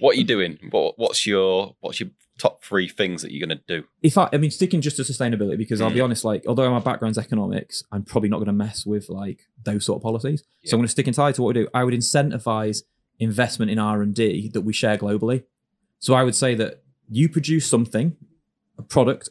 what 0.00 0.14
are 0.16 0.18
you 0.18 0.24
doing? 0.24 0.58
What 0.70 0.98
what's 0.98 1.26
your 1.26 1.74
what's 1.80 2.00
your 2.00 2.10
top 2.38 2.62
three 2.62 2.88
things 2.88 3.22
that 3.22 3.32
you're 3.32 3.46
going 3.46 3.56
to 3.58 3.64
do? 3.80 3.86
if 4.02 4.18
I, 4.18 4.28
I 4.32 4.36
mean, 4.36 4.50
sticking 4.50 4.80
just 4.82 4.96
to 4.98 5.02
sustainability, 5.04 5.56
because 5.56 5.80
I'll 5.80 5.90
be 5.90 6.00
Mm. 6.00 6.04
honest, 6.04 6.22
like, 6.24 6.44
although 6.46 6.70
my 6.70 6.80
background's 6.80 7.16
economics, 7.16 7.82
I'm 7.92 8.02
probably 8.02 8.28
not 8.28 8.36
going 8.38 8.46
to 8.48 8.52
mess 8.52 8.84
with 8.84 9.08
like 9.08 9.46
those 9.64 9.86
sort 9.86 9.98
of 9.98 10.02
policies. 10.02 10.42
Yeah. 10.62 10.70
So 10.70 10.76
I'm 10.76 10.80
going 10.80 10.86
to 10.86 10.92
stick 10.92 11.08
entirely 11.08 11.32
to 11.34 11.42
what 11.42 11.54
we 11.54 11.62
do. 11.62 11.68
I 11.72 11.84
would 11.84 11.94
incentivize 11.94 12.82
investment 13.18 13.70
in 13.70 13.78
R 13.78 14.02
and 14.02 14.14
D 14.14 14.50
that 14.52 14.60
we 14.62 14.72
share 14.74 14.98
globally. 14.98 15.44
So 15.98 16.12
I 16.14 16.24
would 16.24 16.34
say 16.34 16.54
that 16.56 16.82
you 17.08 17.28
produce 17.28 17.68
something, 17.68 18.16
a 18.78 18.82
product, 18.82 19.30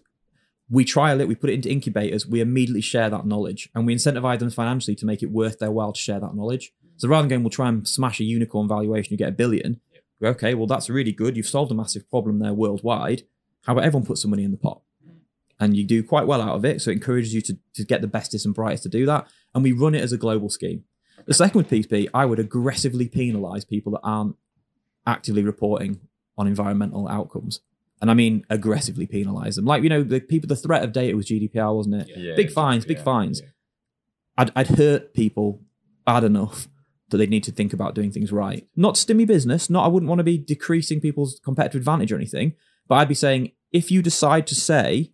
we 0.70 0.84
trial 0.84 1.22
it, 1.22 1.28
we 1.28 1.36
put 1.36 1.50
it 1.50 1.54
into 1.54 1.70
incubators, 1.70 2.26
we 2.26 2.42
immediately 2.42 2.82
share 2.82 3.10
that 3.10 3.26
knowledge, 3.26 3.70
and 3.76 3.86
we 3.86 3.96
incentivize 3.96 4.40
them 4.40 4.50
financially 4.50 4.96
to 4.96 5.06
make 5.06 5.22
it 5.22 5.32
worth 5.32 5.60
their 5.60 5.72
while 5.72 5.94
to 5.94 6.00
share 6.00 6.20
that 6.20 6.36
knowledge. 6.36 6.74
So 6.98 7.08
rather 7.08 7.24
than 7.24 7.30
going, 7.30 7.44
we'll 7.44 7.50
try 7.50 7.70
and 7.70 7.88
smash 7.88 8.20
a 8.20 8.24
unicorn 8.24 8.68
valuation, 8.68 9.12
you 9.12 9.18
get 9.18 9.30
a 9.30 9.34
billion. 9.34 9.80
go, 10.22 10.30
Okay, 10.30 10.54
well 10.54 10.68
that's 10.68 10.90
really 10.90 11.12
good. 11.12 11.38
You've 11.38 11.48
solved 11.48 11.72
a 11.72 11.76
massive 11.76 12.10
problem 12.10 12.40
there 12.40 12.54
worldwide. 12.54 13.24
How 13.66 13.74
about 13.74 13.86
everyone 13.86 14.08
put 14.08 14.18
some 14.18 14.32
money 14.32 14.44
in 14.44 14.52
the 14.52 14.58
pot? 14.58 14.82
And 15.60 15.76
you 15.76 15.86
do 15.86 16.04
quite 16.04 16.28
well 16.28 16.42
out 16.42 16.56
of 16.56 16.66
it. 16.66 16.82
So 16.82 16.92
it 16.92 16.96
encourages 16.96 17.34
you 17.34 17.42
to, 17.42 17.58
to 17.76 17.86
get 17.86 18.02
the 18.02 18.08
bestest 18.08 18.46
and 18.46 18.54
brightest 18.54 18.84
to 18.84 18.90
do 18.90 19.06
that. 19.06 19.28
And 19.54 19.64
we 19.64 19.72
run 19.72 19.96
it 19.96 20.02
as 20.02 20.12
a 20.12 20.18
global 20.18 20.50
scheme. 20.50 20.84
The 21.26 21.34
second 21.34 21.58
would 21.58 21.70
piece 21.70 21.88
be 21.88 22.10
I 22.14 22.26
would 22.26 22.40
aggressively 22.40 23.08
penalize 23.08 23.66
people 23.66 23.94
that 23.94 24.02
aren't 24.04 24.36
actively 25.08 25.44
reporting 25.44 26.02
on 26.38 26.48
environmental 26.48 27.08
outcomes. 27.08 27.62
And 28.02 28.12
I 28.12 28.14
mean 28.14 28.46
aggressively 28.50 29.08
penalize 29.08 29.56
them. 29.56 29.66
Like, 29.66 29.82
you 29.84 29.90
know, 29.90 30.04
the 30.04 30.20
people, 30.20 30.48
the 30.48 30.56
threat 30.56 30.84
of 30.84 30.92
data 30.92 31.16
was 31.16 31.28
GDPR, 31.28 31.76
wasn't 31.76 31.96
it? 31.96 32.10
Yeah, 32.16 32.36
Big 32.36 32.52
fines, 32.52 32.86
big 32.86 32.98
yeah, 32.98 33.04
fines. 33.04 33.42
yeah. 33.42 33.50
I'd, 34.38 34.52
I'd 34.56 34.68
hurt 34.68 35.14
people 35.14 35.62
bad 36.06 36.24
enough 36.26 36.68
that 37.10 37.18
they'd 37.18 37.30
need 37.30 37.44
to 37.46 37.52
think 37.52 37.72
about 37.72 37.96
doing 37.96 38.12
things 38.12 38.32
right. 38.32 38.68
Not 38.76 38.96
stimmy 38.96 39.26
business. 39.26 39.70
Not 39.70 39.86
I 39.86 39.88
wouldn't 39.88 40.10
want 40.10 40.20
to 40.20 40.24
be 40.24 40.38
decreasing 40.38 41.00
people's 41.00 41.40
competitive 41.44 41.80
advantage 41.82 42.12
or 42.12 42.16
anything. 42.18 42.54
But 42.88 42.96
I'd 42.96 43.08
be 43.08 43.16
saying 43.16 43.52
if 43.72 43.92
you 43.92 44.02
decide 44.02 44.46
to 44.48 44.56
say 44.56 45.12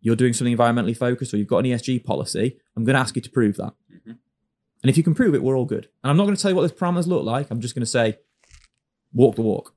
you're 0.00 0.16
doing 0.16 0.32
something 0.32 0.56
environmentally 0.56 0.96
focused 0.96 1.34
or 1.34 1.38
you've 1.38 1.48
got 1.48 1.58
an 1.58 1.64
ESG 1.66 2.04
policy, 2.04 2.56
I'm 2.76 2.84
going 2.84 2.94
to 2.94 3.00
ask 3.00 3.16
you 3.16 3.22
to 3.22 3.30
prove 3.30 3.56
that. 3.56 3.72
Mhm. 3.92 4.16
And 4.82 4.90
if 4.90 4.96
you 4.96 5.02
can 5.02 5.14
prove 5.14 5.34
it, 5.34 5.42
we're 5.42 5.56
all 5.56 5.64
good. 5.64 5.88
And 6.02 6.10
I'm 6.10 6.16
not 6.16 6.24
going 6.24 6.36
to 6.36 6.40
tell 6.42 6.50
you 6.50 6.56
what 6.56 6.62
those 6.62 6.72
parameters 6.72 7.06
look 7.06 7.24
like. 7.24 7.50
I'm 7.50 7.60
just 7.60 7.74
going 7.74 7.82
to 7.84 7.90
say, 7.90 8.18
walk 9.12 9.34
the 9.36 9.42
walk. 9.42 9.74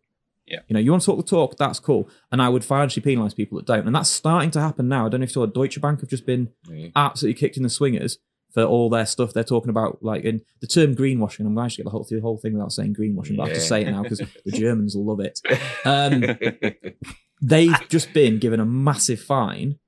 Yeah. 0.48 0.60
You 0.68 0.74
know, 0.76 0.80
you 0.80 0.92
want 0.92 1.02
to 1.04 1.06
talk 1.08 1.18
the 1.18 1.24
talk, 1.24 1.58
that's 1.58 1.80
cool. 1.80 2.08
And 2.32 2.42
I 2.42 2.50
would 2.50 2.64
financially 2.64 3.04
penalise 3.04 3.36
people 3.36 3.58
that 3.58 3.66
don't. 3.66 3.88
And 3.88 3.96
that's 3.96 4.10
starting 4.10 4.52
to 4.52 4.62
happen 4.62 4.88
now. 4.88 5.06
I 5.06 5.10
don't 5.10 5.22
know 5.22 5.24
if 5.26 5.32
you 5.32 5.34
saw 5.34 5.46
Deutsche 5.48 5.82
Bank 5.82 6.02
have 6.02 6.10
just 6.10 6.26
been 6.26 6.50
Yeah. 6.70 6.90
absolutely 6.96 7.40
kicked 7.40 7.58
in 7.58 7.64
the 7.64 7.70
swingers 7.70 8.20
for 8.54 8.64
all 8.64 8.90
their 8.90 9.06
stuff 9.06 9.34
they're 9.34 9.44
talking 9.44 9.70
about. 9.70 10.04
Like, 10.04 10.24
in 10.24 10.42
the 10.62 10.68
term 10.68 10.96
greenwashing, 10.96 11.42
I'm 11.48 11.56
going 11.56 11.70
to 11.70 11.76
get 11.78 11.84
the 11.84 11.90
whole, 11.90 12.06
the 12.10 12.20
whole 12.20 12.38
thing 12.38 12.54
without 12.54 12.72
saying 12.72 12.96
greenwashing, 12.96 13.36
but 13.38 13.44
I 13.44 13.48
have 13.48 13.58
to 13.58 13.62
say 13.62 13.82
it 13.82 13.92
now 13.92 14.04
because 14.04 14.20
the 14.46 14.52
Germans 14.54 14.96
will 14.96 15.06
love 15.06 15.20
it. 15.20 15.42
Um, 15.84 16.38
they've 17.42 17.76
just 17.90 18.14
been 18.14 18.40
given 18.40 18.60
a 18.60 18.66
massive 18.66 19.20
fine 19.22 19.80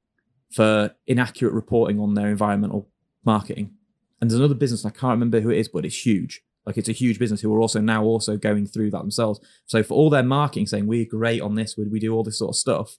for 0.51 0.95
inaccurate 1.05 1.53
reporting 1.53 1.99
on 1.99 2.13
their 2.15 2.29
environmental 2.29 2.89
marketing. 3.23 3.71
And 4.19 4.29
there's 4.29 4.39
another 4.39 4.55
business, 4.55 4.85
I 4.85 4.89
can't 4.89 5.11
remember 5.11 5.39
who 5.39 5.49
it 5.51 5.59
is, 5.59 5.67
but 5.67 5.85
it's 5.85 6.05
huge. 6.05 6.41
Like 6.67 6.77
it's 6.77 6.89
a 6.89 6.91
huge 6.93 7.17
business 7.17 7.41
who 7.41 7.51
are 7.55 7.59
also 7.61 7.79
now 7.81 8.03
also 8.03 8.37
going 8.37 8.67
through 8.67 8.91
that 8.91 8.99
themselves. 9.01 9.39
So 9.65 9.81
for 9.81 9.95
all 9.95 10.09
their 10.11 10.21
marketing 10.21 10.67
saying 10.67 10.85
we're 10.85 11.05
great 11.05 11.41
on 11.41 11.55
this, 11.55 11.75
we, 11.77 11.85
we 11.85 11.99
do 11.99 12.13
all 12.13 12.23
this 12.23 12.37
sort 12.37 12.49
of 12.49 12.55
stuff, 12.57 12.97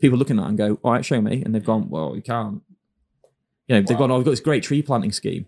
people 0.00 0.18
looking 0.18 0.38
at 0.38 0.42
that 0.42 0.48
and 0.48 0.58
go, 0.58 0.78
all 0.82 0.92
right, 0.92 1.04
show 1.04 1.20
me. 1.22 1.42
And 1.42 1.54
they've 1.54 1.64
gone, 1.64 1.88
well, 1.88 2.14
you 2.16 2.20
can't. 2.22 2.60
You 3.68 3.76
know, 3.76 3.80
they've 3.80 3.90
Wow. 3.96 4.06
gone, 4.06 4.10
oh, 4.10 4.16
we've 4.16 4.24
got 4.24 4.32
this 4.32 4.40
great 4.40 4.62
tree 4.62 4.82
planting 4.82 5.12
scheme. 5.12 5.46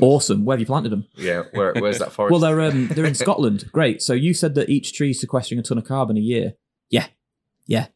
Awesome. 0.00 0.44
Where 0.44 0.54
have 0.56 0.60
you 0.60 0.66
planted 0.66 0.90
them? 0.90 1.06
yeah, 1.16 1.44
where, 1.52 1.72
where's 1.74 1.98
that 2.00 2.12
forest? 2.12 2.32
Well, 2.32 2.40
they're 2.40 2.60
um, 2.60 2.88
they're 2.88 3.04
in 3.06 3.14
Scotland. 3.14 3.70
Great. 3.72 4.02
So 4.02 4.12
you 4.12 4.34
said 4.34 4.54
that 4.56 4.68
each 4.68 4.92
tree 4.92 5.10
is 5.10 5.20
sequestering 5.20 5.58
a 5.58 5.62
ton 5.62 5.78
of 5.78 5.84
carbon 5.84 6.16
a 6.16 6.20
year. 6.20 6.54
Yeah, 6.90 7.06
yeah. 7.66 7.86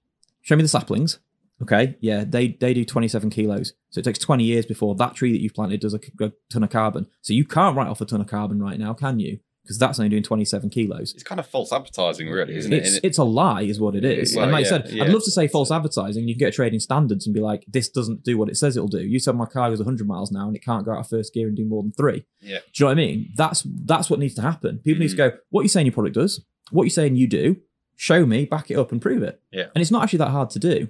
Show 0.42 0.56
me 0.56 0.62
the 0.62 0.68
saplings. 0.68 1.18
Okay. 1.62 1.96
Yeah, 2.00 2.24
they 2.26 2.48
they 2.48 2.74
do 2.74 2.84
27 2.84 3.30
kilos. 3.30 3.72
So 3.90 4.00
it 4.00 4.04
takes 4.04 4.18
20 4.18 4.44
years 4.44 4.66
before 4.66 4.94
that 4.96 5.14
tree 5.14 5.32
that 5.32 5.40
you've 5.40 5.54
planted 5.54 5.80
does 5.80 5.94
a, 5.94 6.00
a 6.20 6.32
ton 6.50 6.64
of 6.64 6.70
carbon. 6.70 7.06
So 7.22 7.32
you 7.32 7.44
can't 7.44 7.76
write 7.76 7.88
off 7.88 8.00
a 8.00 8.04
ton 8.04 8.20
of 8.20 8.26
carbon 8.26 8.62
right 8.62 8.78
now, 8.78 8.94
can 8.94 9.20
you? 9.20 9.38
Because 9.62 9.78
that's 9.78 10.00
only 10.00 10.08
doing 10.08 10.24
27 10.24 10.70
kilos. 10.70 11.12
It's 11.14 11.22
kind 11.22 11.38
of 11.38 11.46
false 11.46 11.72
advertising, 11.72 12.28
really, 12.28 12.56
isn't 12.56 12.72
It's 12.72 12.96
it? 12.96 13.04
it's 13.04 13.18
a 13.18 13.22
lie, 13.22 13.62
is 13.62 13.78
what 13.78 13.94
it 13.94 14.04
is. 14.04 14.34
Well, 14.34 14.42
and 14.42 14.52
like 14.52 14.64
yeah, 14.64 14.66
I 14.66 14.70
said, 14.70 14.90
yeah. 14.90 15.04
I'd 15.04 15.10
love 15.10 15.22
to 15.22 15.30
say 15.30 15.46
false 15.46 15.70
advertising. 15.70 16.26
You 16.26 16.34
can 16.34 16.40
get 16.40 16.48
a 16.48 16.52
trading 16.52 16.80
standards 16.80 17.26
and 17.26 17.34
be 17.34 17.40
like, 17.40 17.64
this 17.68 17.88
doesn't 17.88 18.24
do 18.24 18.36
what 18.36 18.48
it 18.48 18.56
says 18.56 18.76
it'll 18.76 18.88
do. 18.88 19.02
You 19.02 19.20
said 19.20 19.36
my 19.36 19.46
car 19.46 19.68
goes 19.68 19.78
100 19.78 20.04
miles 20.04 20.32
now 20.32 20.48
and 20.48 20.56
it 20.56 20.64
can't 20.64 20.84
go 20.84 20.92
out 20.92 20.98
of 20.98 21.08
first 21.08 21.32
gear 21.32 21.46
and 21.46 21.56
do 21.56 21.64
more 21.64 21.80
than 21.80 21.92
three. 21.92 22.24
Yeah. 22.40 22.58
Do 22.58 22.64
you 22.74 22.84
know 22.84 22.86
what 22.86 22.92
I 22.92 22.94
mean? 22.96 23.32
That's 23.36 23.62
that's 23.84 24.10
what 24.10 24.18
needs 24.18 24.34
to 24.34 24.42
happen. 24.42 24.78
People 24.78 25.00
need 25.00 25.10
to 25.10 25.14
mm. 25.14 25.30
go, 25.30 25.32
what 25.50 25.60
are 25.60 25.64
you 25.64 25.68
saying 25.68 25.86
your 25.86 25.92
product 25.92 26.16
does? 26.16 26.44
What 26.72 26.82
are 26.82 26.86
you 26.86 26.90
saying 26.90 27.14
you 27.14 27.28
do? 27.28 27.58
Show 27.94 28.26
me, 28.26 28.46
back 28.46 28.68
it 28.68 28.76
up, 28.76 28.90
and 28.90 29.00
prove 29.00 29.22
it. 29.22 29.40
Yeah. 29.52 29.66
And 29.76 29.80
it's 29.80 29.92
not 29.92 30.02
actually 30.02 30.18
that 30.20 30.30
hard 30.30 30.50
to 30.50 30.58
do. 30.58 30.88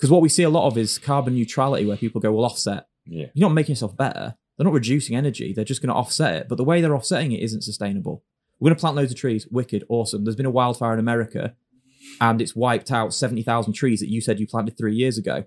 Because 0.00 0.10
what 0.10 0.22
we 0.22 0.30
see 0.30 0.44
a 0.44 0.48
lot 0.48 0.66
of 0.66 0.78
is 0.78 0.96
carbon 0.96 1.34
neutrality, 1.34 1.84
where 1.84 1.98
people 1.98 2.22
go, 2.22 2.32
well, 2.32 2.46
offset. 2.46 2.86
yeah. 3.04 3.26
You're 3.34 3.46
not 3.50 3.54
making 3.54 3.74
yourself 3.74 3.94
better. 3.98 4.34
They're 4.56 4.64
not 4.64 4.72
reducing 4.72 5.14
energy. 5.14 5.52
They're 5.52 5.62
just 5.62 5.82
going 5.82 5.90
to 5.90 5.94
offset 5.94 6.36
it. 6.36 6.48
But 6.48 6.56
the 6.56 6.64
way 6.64 6.80
they're 6.80 6.96
offsetting 6.96 7.32
it 7.32 7.42
isn't 7.42 7.64
sustainable. 7.64 8.24
We're 8.58 8.70
going 8.70 8.76
to 8.76 8.80
plant 8.80 8.96
loads 8.96 9.12
of 9.12 9.18
trees. 9.18 9.46
Wicked. 9.50 9.84
Awesome. 9.90 10.24
There's 10.24 10.36
been 10.36 10.46
a 10.46 10.50
wildfire 10.50 10.94
in 10.94 11.00
America 11.00 11.54
and 12.18 12.40
it's 12.40 12.56
wiped 12.56 12.90
out 12.90 13.12
70,000 13.12 13.74
trees 13.74 14.00
that 14.00 14.08
you 14.08 14.22
said 14.22 14.40
you 14.40 14.46
planted 14.46 14.78
three 14.78 14.94
years 14.94 15.18
ago. 15.18 15.44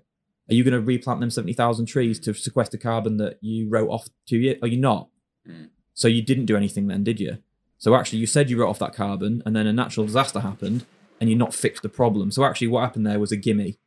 Are 0.48 0.54
you 0.54 0.62
going 0.62 0.72
to 0.72 0.80
replant 0.80 1.18
them 1.18 1.30
70,000 1.30 1.86
trees 1.86 2.20
to 2.20 2.34
sequester 2.34 2.76
carbon 2.76 3.16
that 3.16 3.38
you 3.40 3.68
wrote 3.68 3.88
off 3.88 4.08
two 4.26 4.38
years? 4.38 4.58
Are 4.62 4.68
you 4.68 4.78
not? 4.78 5.08
Mm. 5.48 5.70
So 5.94 6.06
you 6.06 6.22
didn't 6.22 6.46
do 6.46 6.56
anything 6.56 6.86
then, 6.86 7.02
did 7.02 7.18
you? 7.18 7.38
So 7.78 7.94
actually, 7.94 8.18
you 8.20 8.26
said 8.26 8.50
you 8.50 8.60
wrote 8.60 8.70
off 8.70 8.78
that 8.78 8.94
carbon 8.94 9.42
and 9.44 9.56
then 9.56 9.66
a 9.66 9.72
natural 9.72 10.06
disaster 10.06 10.40
happened 10.40 10.84
and 11.20 11.30
you 11.30 11.36
not 11.36 11.54
fixed 11.54 11.82
the 11.82 11.88
problem. 11.88 12.30
So 12.30 12.44
actually, 12.44 12.68
what 12.68 12.82
happened 12.82 13.06
there 13.06 13.20
was 13.20 13.32
a 13.32 13.36
gimme. 13.36 13.78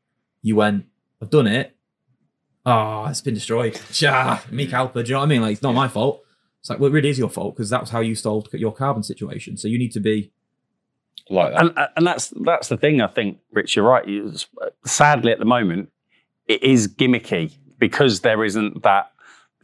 You 0.47 0.55
went, 0.55 0.85
I've 1.21 1.29
done 1.29 1.45
it. 1.47 1.75
Oh, 2.65 3.05
it's 3.07 3.19
been 3.21 3.33
destroyed. 3.33 3.79
Cha, 3.91 4.43
me 4.49 4.65
calper. 4.65 5.03
Do 5.03 5.09
you 5.09 5.13
know 5.15 5.19
what 5.19 5.25
I 5.25 5.27
mean? 5.27 5.41
Like, 5.41 5.53
it's 5.53 5.61
not 5.61 5.73
my 5.75 5.89
fault. 5.89 6.23
It's 6.61 6.69
like, 6.69 6.79
well, 6.79 6.89
it 6.89 6.93
really 6.93 7.09
is 7.09 7.19
your 7.19 7.29
fault 7.29 7.55
because 7.55 7.69
that's 7.69 7.89
how 7.89 7.99
you 7.99 8.15
solved 8.15 8.53
your 8.53 8.71
carbon 8.73 9.03
situation. 9.03 9.57
So 9.57 9.67
you 9.67 9.77
need 9.77 9.91
to 9.91 9.99
be, 9.99 10.31
like 11.29 11.51
that. 11.51 11.59
and 11.61 11.77
uh, 11.77 11.87
and 11.97 12.07
that's 12.07 12.33
that's 12.45 12.69
the 12.69 12.77
thing. 12.77 13.01
I 13.01 13.07
think, 13.07 13.39
Rich, 13.51 13.75
you're 13.75 13.83
right. 13.85 14.07
You- 14.07 14.33
Sadly, 14.85 15.33
at 15.33 15.39
the 15.39 15.45
moment, 15.45 15.89
it 16.47 16.63
is 16.63 16.87
gimmicky 16.87 17.57
because 17.77 18.21
there 18.21 18.45
isn't 18.45 18.83
that 18.83 19.11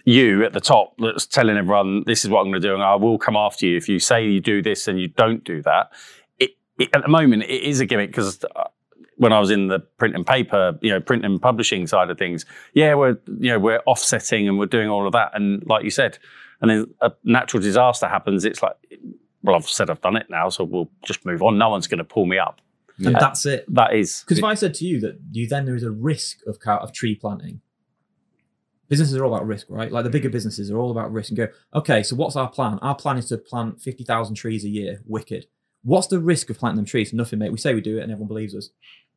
you 0.06 0.44
at 0.44 0.52
the 0.52 0.60
top 0.60 0.96
that's 0.98 1.26
telling 1.26 1.56
everyone 1.56 2.04
this 2.06 2.26
is 2.26 2.30
what 2.30 2.42
I'm 2.42 2.52
going 2.52 2.62
to 2.62 2.68
do, 2.68 2.74
and 2.74 2.84
I 2.84 2.96
will 2.96 3.18
come 3.18 3.38
after 3.38 3.66
you 3.66 3.78
if 3.78 3.88
you 3.88 4.00
say 4.00 4.26
you 4.28 4.42
do 4.42 4.62
this 4.62 4.88
and 4.90 5.00
you 5.00 5.08
don't 5.08 5.44
do 5.46 5.62
that. 5.62 5.92
It, 6.40 6.52
it 6.78 6.90
at 6.94 7.02
the 7.04 7.08
moment 7.08 7.44
it 7.44 7.64
is 7.64 7.80
a 7.80 7.86
gimmick 7.86 8.10
because. 8.12 8.44
Uh, 8.56 8.66
When 9.18 9.32
I 9.32 9.40
was 9.40 9.52
in 9.52 9.68
the 9.68 9.80
print 9.80 10.16
and 10.16 10.26
paper, 10.26 10.78
you 10.82 10.90
know, 10.90 11.00
print 11.00 11.24
and 11.24 11.42
publishing 11.42 11.86
side 11.88 12.10
of 12.10 12.18
things, 12.18 12.46
yeah, 12.74 12.96
we're 12.96 13.18
you 13.40 13.52
know 13.52 13.60
we're 13.60 13.82
offsetting 13.86 14.48
and 14.48 14.58
we're 14.58 14.66
doing 14.66 14.90
all 14.90 15.06
of 15.06 15.14
that, 15.14 15.32
and 15.34 15.64
like 15.68 15.84
you 15.84 15.92
said, 15.92 16.18
and 16.62 16.70
then 16.72 16.86
a 17.02 17.12
natural 17.24 17.62
disaster 17.62 18.08
happens, 18.08 18.46
it's 18.46 18.64
like, 18.64 18.76
well, 19.44 19.56
I've 19.56 19.68
said 19.68 19.90
I've 19.90 20.02
done 20.02 20.16
it 20.16 20.28
now, 20.30 20.50
so 20.50 20.64
we'll 20.64 20.90
just 21.06 21.26
move 21.26 21.42
on. 21.44 21.58
No 21.58 21.70
one's 21.70 21.88
going 21.88 22.00
to 22.00 22.04
pull 22.04 22.26
me 22.26 22.38
up. 22.40 22.60
and 22.98 23.16
that's 23.16 23.46
it. 23.46 23.66
That 23.68 23.94
is 23.94 24.22
Because 24.22 24.38
if 24.38 24.44
I 24.44 24.54
said 24.54 24.74
to 24.76 24.86
you 24.86 25.00
that 25.02 25.20
you 25.32 25.48
then 25.48 25.66
there 25.66 25.76
is 25.76 25.84
a 25.84 25.92
risk 25.92 26.38
of 26.48 26.60
car- 26.60 26.80
of 26.80 26.94
tree 26.94 27.16
planting, 27.16 27.62
businesses 28.90 29.16
are 29.16 29.26
all 29.26 29.34
about 29.34 29.48
risk, 29.48 29.68
right? 29.70 29.92
Like 29.92 30.04
the 30.04 30.10
bigger 30.10 30.30
businesses 30.30 30.70
are 30.70 30.78
all 30.78 30.92
about 30.92 31.12
risk 31.12 31.30
and 31.30 31.38
go, 31.38 31.48
okay, 31.74 32.04
so 32.04 32.16
what's 32.16 32.36
our 32.36 32.50
plan? 32.50 32.80
Our 32.82 32.96
plan 32.96 33.18
is 33.18 33.28
to 33.30 33.38
plant 33.38 33.82
50,000 33.82 34.36
trees 34.36 34.64
a 34.64 34.70
year. 34.70 35.02
Wicked. 35.06 35.48
What's 35.84 36.08
the 36.08 36.20
risk 36.20 36.50
of 36.50 36.60
planting 36.60 36.78
them 36.78 36.86
trees? 36.86 37.12
Nothing, 37.12 37.40
mate. 37.40 37.52
We 37.52 37.58
say 37.58 37.74
we 37.74 37.82
do 37.82 37.98
it 37.98 38.04
and 38.04 38.12
everyone 38.12 38.28
believes 38.28 38.56
us. 38.56 38.70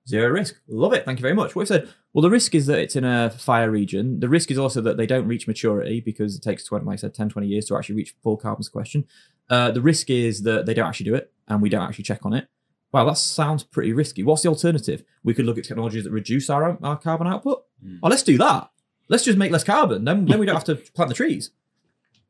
Zero 0.08 0.28
risk. 0.28 0.60
Love 0.68 0.92
it. 0.92 1.04
Thank 1.04 1.18
you 1.18 1.22
very 1.22 1.34
much. 1.34 1.56
What 1.56 1.62
we 1.62 1.66
said, 1.66 1.88
well, 2.12 2.22
the 2.22 2.30
risk 2.30 2.54
is 2.54 2.66
that 2.66 2.78
it's 2.78 2.94
in 2.94 3.04
a 3.04 3.30
fire 3.30 3.70
region. 3.70 4.20
The 4.20 4.28
risk 4.28 4.50
is 4.50 4.58
also 4.58 4.80
that 4.82 4.96
they 4.96 5.06
don't 5.06 5.26
reach 5.26 5.48
maturity 5.48 6.00
because 6.00 6.36
it 6.36 6.42
takes 6.42 6.64
20, 6.64 6.84
like 6.84 6.94
I 6.94 6.96
said, 6.96 7.14
10, 7.14 7.28
20 7.28 7.48
years 7.48 7.64
to 7.66 7.76
actually 7.76 7.96
reach 7.96 8.14
full 8.22 8.36
carbon 8.36 8.62
sequestration. 8.62 9.04
Uh, 9.50 9.72
the 9.72 9.80
risk 9.80 10.08
is 10.08 10.42
that 10.42 10.66
they 10.66 10.74
don't 10.74 10.86
actually 10.86 11.04
do 11.04 11.14
it 11.14 11.32
and 11.48 11.60
we 11.60 11.68
don't 11.68 11.82
actually 11.82 12.04
check 12.04 12.24
on 12.24 12.32
it. 12.32 12.48
Wow, 12.92 13.04
that 13.04 13.18
sounds 13.18 13.64
pretty 13.64 13.92
risky. 13.92 14.22
What's 14.22 14.42
the 14.42 14.48
alternative? 14.48 15.02
We 15.24 15.34
could 15.34 15.44
look 15.44 15.58
at 15.58 15.64
technologies 15.64 16.04
that 16.04 16.12
reduce 16.12 16.48
our, 16.48 16.78
our 16.82 16.96
carbon 16.96 17.26
output. 17.26 17.64
Mm. 17.84 17.98
Oh, 18.02 18.08
let's 18.08 18.22
do 18.22 18.38
that. 18.38 18.70
Let's 19.08 19.24
just 19.24 19.38
make 19.38 19.50
less 19.50 19.64
carbon. 19.64 20.04
Then, 20.04 20.24
then 20.26 20.38
we 20.38 20.46
don't 20.46 20.54
have 20.64 20.64
to 20.64 20.76
plant 20.76 21.08
the 21.08 21.14
trees. 21.14 21.50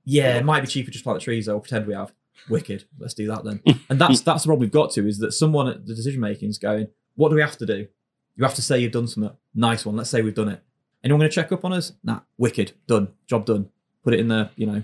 Yeah, 0.04 0.36
it 0.36 0.44
might 0.44 0.60
be 0.60 0.66
cheaper 0.66 0.86
to 0.86 0.92
just 0.92 1.04
plant 1.04 1.18
the 1.18 1.24
trees, 1.24 1.46
though. 1.46 1.60
Pretend 1.60 1.86
we 1.86 1.94
have. 1.94 2.12
Wicked. 2.48 2.84
Let's 2.98 3.14
do 3.14 3.26
that 3.26 3.44
then. 3.44 3.60
And 3.88 4.00
that's 4.00 4.20
that's 4.22 4.44
the 4.44 4.48
problem 4.48 4.60
we've 4.60 4.70
got 4.70 4.92
to 4.92 5.06
is 5.06 5.18
that 5.18 5.32
someone 5.32 5.68
at 5.68 5.86
the 5.86 5.94
decision 5.94 6.20
making 6.20 6.48
is 6.48 6.58
going, 6.58 6.88
what 7.16 7.30
do 7.30 7.34
we 7.34 7.40
have 7.40 7.58
to 7.58 7.66
do? 7.66 7.88
You 8.36 8.44
have 8.44 8.54
to 8.54 8.62
say 8.62 8.78
you've 8.78 8.92
done 8.92 9.08
something. 9.08 9.36
Nice 9.54 9.84
one. 9.84 9.96
Let's 9.96 10.10
say 10.10 10.22
we've 10.22 10.34
done 10.34 10.50
it. 10.50 10.62
Anyone 11.02 11.20
going 11.20 11.30
to 11.30 11.34
check 11.34 11.52
up 11.52 11.64
on 11.64 11.72
us? 11.72 11.92
Nah. 12.04 12.20
Wicked. 12.38 12.72
Done. 12.86 13.08
Job 13.26 13.46
done. 13.46 13.70
Put 14.04 14.14
it 14.14 14.20
in 14.20 14.28
the, 14.28 14.50
you 14.56 14.66
know. 14.66 14.82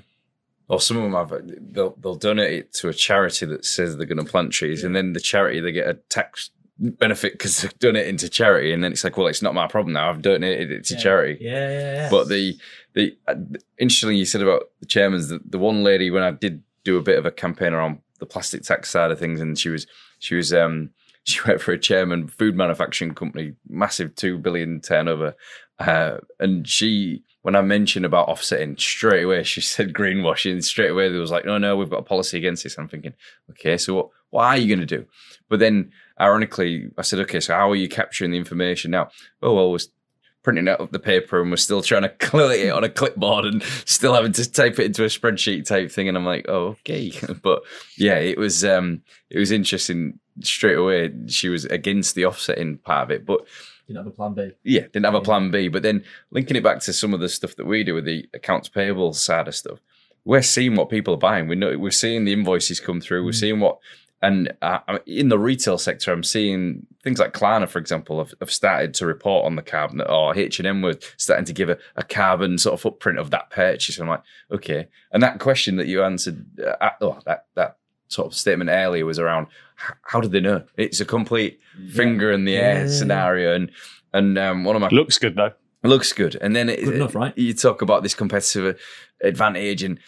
Or 0.68 0.80
some 0.80 0.96
of 0.96 1.02
them 1.02 1.12
have 1.12 1.74
they'll 1.74 1.94
they'll 2.00 2.14
donate 2.14 2.52
it 2.52 2.72
to 2.74 2.88
a 2.88 2.94
charity 2.94 3.44
that 3.46 3.64
says 3.64 3.96
they're 3.96 4.06
going 4.06 4.24
to 4.24 4.30
plant 4.30 4.52
trees, 4.52 4.84
and 4.84 4.96
then 4.96 5.12
the 5.12 5.20
charity 5.20 5.60
they 5.60 5.72
get 5.72 5.86
a 5.86 5.94
tax 6.08 6.50
benefit 6.78 7.32
because 7.32 7.60
they've 7.60 7.78
done 7.78 7.96
it 7.96 8.06
into 8.06 8.28
charity, 8.28 8.72
and 8.72 8.82
then 8.82 8.92
it's 8.92 9.04
like, 9.04 9.16
well, 9.16 9.26
it's 9.26 9.42
not 9.42 9.54
my 9.54 9.66
problem 9.66 9.92
now. 9.92 10.08
I've 10.08 10.22
donated 10.22 10.70
it 10.70 10.84
to 10.84 10.96
charity. 10.96 11.44
Yeah, 11.44 11.68
yeah, 11.68 11.94
yeah. 11.94 12.10
But 12.10 12.28
the 12.28 12.56
the 12.94 13.16
uh, 13.28 13.34
interestingly, 13.78 14.16
you 14.16 14.24
said 14.24 14.40
about 14.40 14.70
the 14.80 14.86
Germans 14.86 15.28
the, 15.28 15.40
the 15.44 15.58
one 15.58 15.82
lady 15.84 16.10
when 16.10 16.22
I 16.22 16.30
did 16.30 16.62
do 16.84 16.96
a 16.96 17.02
bit 17.02 17.18
of 17.18 17.26
a 17.26 17.30
campaign 17.30 17.74
around 17.74 17.98
the 18.18 18.26
plastic 18.26 18.62
tax 18.62 18.88
side 18.88 19.10
of 19.10 19.18
things, 19.18 19.40
and 19.40 19.58
she 19.58 19.68
was 19.68 19.86
she 20.20 20.36
was 20.36 20.54
um 20.54 20.90
she 21.24 21.40
worked 21.46 21.62
for 21.62 21.72
a 21.72 21.78
German 21.78 22.28
food 22.28 22.56
manufacturing 22.56 23.14
company, 23.14 23.54
massive 23.68 24.14
two 24.14 24.38
billion 24.38 24.80
turnover, 24.80 25.34
uh, 25.78 26.18
and 26.40 26.66
she 26.66 27.22
when 27.42 27.56
I 27.56 27.62
mentioned 27.62 28.06
about 28.06 28.28
offsetting 28.28 28.76
straight 28.78 29.24
away, 29.24 29.42
she 29.42 29.60
said 29.60 29.92
greenwashing 29.92 30.62
straight 30.62 30.90
away. 30.90 31.08
There 31.08 31.20
was 31.20 31.30
like, 31.30 31.44
no, 31.44 31.58
no, 31.58 31.76
we've 31.76 31.90
got 31.90 32.00
a 32.00 32.04
policy 32.04 32.38
against 32.38 32.62
this. 32.64 32.78
I'm 32.78 32.88
thinking, 32.88 33.14
okay, 33.50 33.76
so 33.76 33.94
what 33.94 34.08
what 34.30 34.44
are 34.44 34.56
you 34.56 34.68
going 34.68 34.86
to 34.86 34.96
do? 34.98 35.06
But 35.48 35.58
then 35.58 35.92
ironically, 36.20 36.88
I 36.96 37.02
said, 37.02 37.18
okay, 37.20 37.40
so 37.40 37.54
how 37.54 37.70
are 37.70 37.76
you 37.76 37.88
capturing 37.88 38.30
the 38.30 38.38
information 38.38 38.90
now? 38.92 39.10
Oh 39.42 39.54
well, 39.54 39.70
we're 39.70 39.78
printing 40.42 40.68
out 40.68 40.90
the 40.90 40.98
paper 40.98 41.40
and 41.40 41.50
we're 41.50 41.56
still 41.56 41.82
trying 41.82 42.02
to 42.02 42.08
collate 42.18 42.66
it 42.66 42.70
on 42.70 42.84
a 42.84 42.88
clipboard 42.88 43.44
and 43.44 43.62
still 43.84 44.14
having 44.14 44.32
to 44.32 44.50
type 44.50 44.78
it 44.78 44.86
into 44.86 45.04
a 45.04 45.08
spreadsheet 45.08 45.66
type 45.66 45.90
thing. 45.90 46.08
And 46.08 46.16
I'm 46.16 46.26
like, 46.26 46.46
oh, 46.48 46.76
okay. 46.80 47.12
But 47.42 47.62
yeah, 47.96 48.16
it 48.16 48.38
was 48.38 48.64
um 48.64 49.02
it 49.30 49.38
was 49.38 49.50
interesting 49.50 50.18
straight 50.40 50.76
away. 50.78 51.12
She 51.26 51.48
was 51.48 51.64
against 51.66 52.14
the 52.14 52.26
offsetting 52.26 52.78
part 52.78 53.04
of 53.04 53.10
it. 53.10 53.26
But 53.26 53.40
Didn't 53.86 53.98
have 54.04 54.06
a 54.06 54.10
plan 54.16 54.34
B. 54.34 54.50
yeah, 54.64 54.82
didn't 54.82 55.04
have 55.04 55.14
a 55.14 55.20
plan 55.20 55.50
B. 55.50 55.68
But 55.68 55.82
then 55.82 56.04
linking 56.30 56.56
it 56.56 56.62
back 56.64 56.80
to 56.80 56.92
some 56.92 57.12
of 57.14 57.20
the 57.20 57.28
stuff 57.28 57.56
that 57.56 57.66
we 57.66 57.84
do 57.84 57.94
with 57.94 58.04
the 58.04 58.28
accounts 58.34 58.68
payable 58.68 59.12
side 59.12 59.48
of 59.48 59.54
stuff, 59.54 59.78
we're 60.24 60.42
seeing 60.42 60.76
what 60.76 60.88
people 60.88 61.14
are 61.14 61.18
buying. 61.18 61.48
We 61.48 61.56
know 61.56 61.76
we're 61.78 61.90
seeing 61.90 62.24
the 62.24 62.32
invoices 62.32 62.80
come 62.80 63.00
through. 63.00 63.24
We're 63.24 63.30
Mm. 63.32 63.34
seeing 63.40 63.60
what, 63.60 63.78
and 64.24 64.52
uh, 64.62 64.98
in 65.04 65.30
the 65.30 65.38
retail 65.38 65.78
sector, 65.78 66.12
I'm 66.12 66.22
seeing 66.22 66.86
things 67.02 67.18
like 67.18 67.32
Klarna, 67.34 67.68
for 67.68 67.80
example, 67.80 68.18
have, 68.18 68.32
have 68.38 68.52
started 68.52 68.94
to 68.94 69.06
report 69.06 69.44
on 69.46 69.56
the 69.56 69.62
carbon, 69.62 70.00
or 70.00 70.38
H 70.38 70.60
and 70.60 70.68
M 70.68 70.80
were 70.80 70.96
starting 71.16 71.44
to 71.46 71.52
give 71.52 71.68
a, 71.68 71.76
a 71.96 72.04
carbon 72.04 72.56
sort 72.56 72.74
of 72.74 72.80
footprint 72.80 73.18
of 73.18 73.30
that 73.30 73.50
purchase. 73.50 73.98
I'm 73.98 74.06
like, 74.06 74.22
okay. 74.52 74.86
And 75.10 75.24
that 75.24 75.40
question 75.40 75.74
that 75.78 75.88
you 75.88 76.04
answered, 76.04 76.46
uh, 76.80 76.90
oh, 77.00 77.18
that 77.26 77.46
that 77.56 77.78
sort 78.12 78.26
of 78.26 78.34
statement 78.34 78.70
earlier 78.70 79.04
was 79.04 79.18
around 79.18 79.46
how 80.02 80.20
did 80.20 80.32
they 80.32 80.40
know? 80.40 80.64
It's 80.76 81.00
a 81.00 81.04
complete 81.04 81.58
finger 81.90 82.30
in 82.30 82.44
the 82.44 82.56
air 82.56 82.74
yeah, 82.74 82.84
yeah. 82.84 82.98
scenario, 82.98 83.54
and 83.54 83.70
And 84.12 84.38
um, 84.38 84.64
one 84.64 84.76
of 84.76 84.82
my 84.82 84.88
Looks 84.88 85.18
good 85.18 85.36
though. 85.36 85.52
looks 85.82 86.12
good, 86.12 86.36
and 86.40 86.54
then 86.54 86.68
it, 86.68 86.84
Good 86.84 86.96
enough, 86.96 87.14
right? 87.14 87.36
You 87.36 87.54
talk 87.54 87.82
about 87.82 88.02
this 88.02 88.14
competitive 88.14 88.80
advantage 89.22 89.82
and 89.82 89.98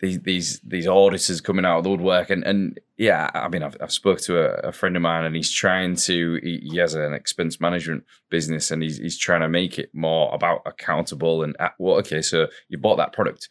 these 0.00 0.18
these 0.20 0.60
these 0.60 0.86
auditors 0.86 1.40
coming 1.40 1.64
out 1.64 1.78
of 1.78 1.84
the 1.84 1.90
woodwork, 1.90 2.30
and 2.30 2.42
and 2.44 2.80
yeah, 2.96 3.30
I 3.34 3.48
mean, 3.48 3.62
I've, 3.62 3.76
I've 3.80 3.92
spoke 3.92 4.20
to 4.22 4.38
a, 4.38 4.68
a 4.68 4.72
friend 4.72 4.96
of 4.96 5.02
mine, 5.02 5.24
and 5.24 5.36
he's 5.36 5.50
trying 5.52 5.96
to 5.96 6.40
he, 6.42 6.70
he 6.70 6.78
has 6.78 6.94
an 6.94 7.12
expense 7.12 7.60
management 7.60 8.04
business, 8.30 8.70
and 8.70 8.82
he's 8.82 8.96
he's 8.96 9.18
trying 9.18 9.42
to 9.42 9.48
make 9.48 9.78
it 9.78 9.90
more 9.92 10.34
about 10.34 10.62
accountable 10.64 11.42
and 11.42 11.54
at, 11.60 11.74
well, 11.78 11.96
okay, 11.96 12.22
so 12.22 12.48
you 12.68 12.78
bought 12.78 12.96
that 12.96 13.12
product, 13.12 13.48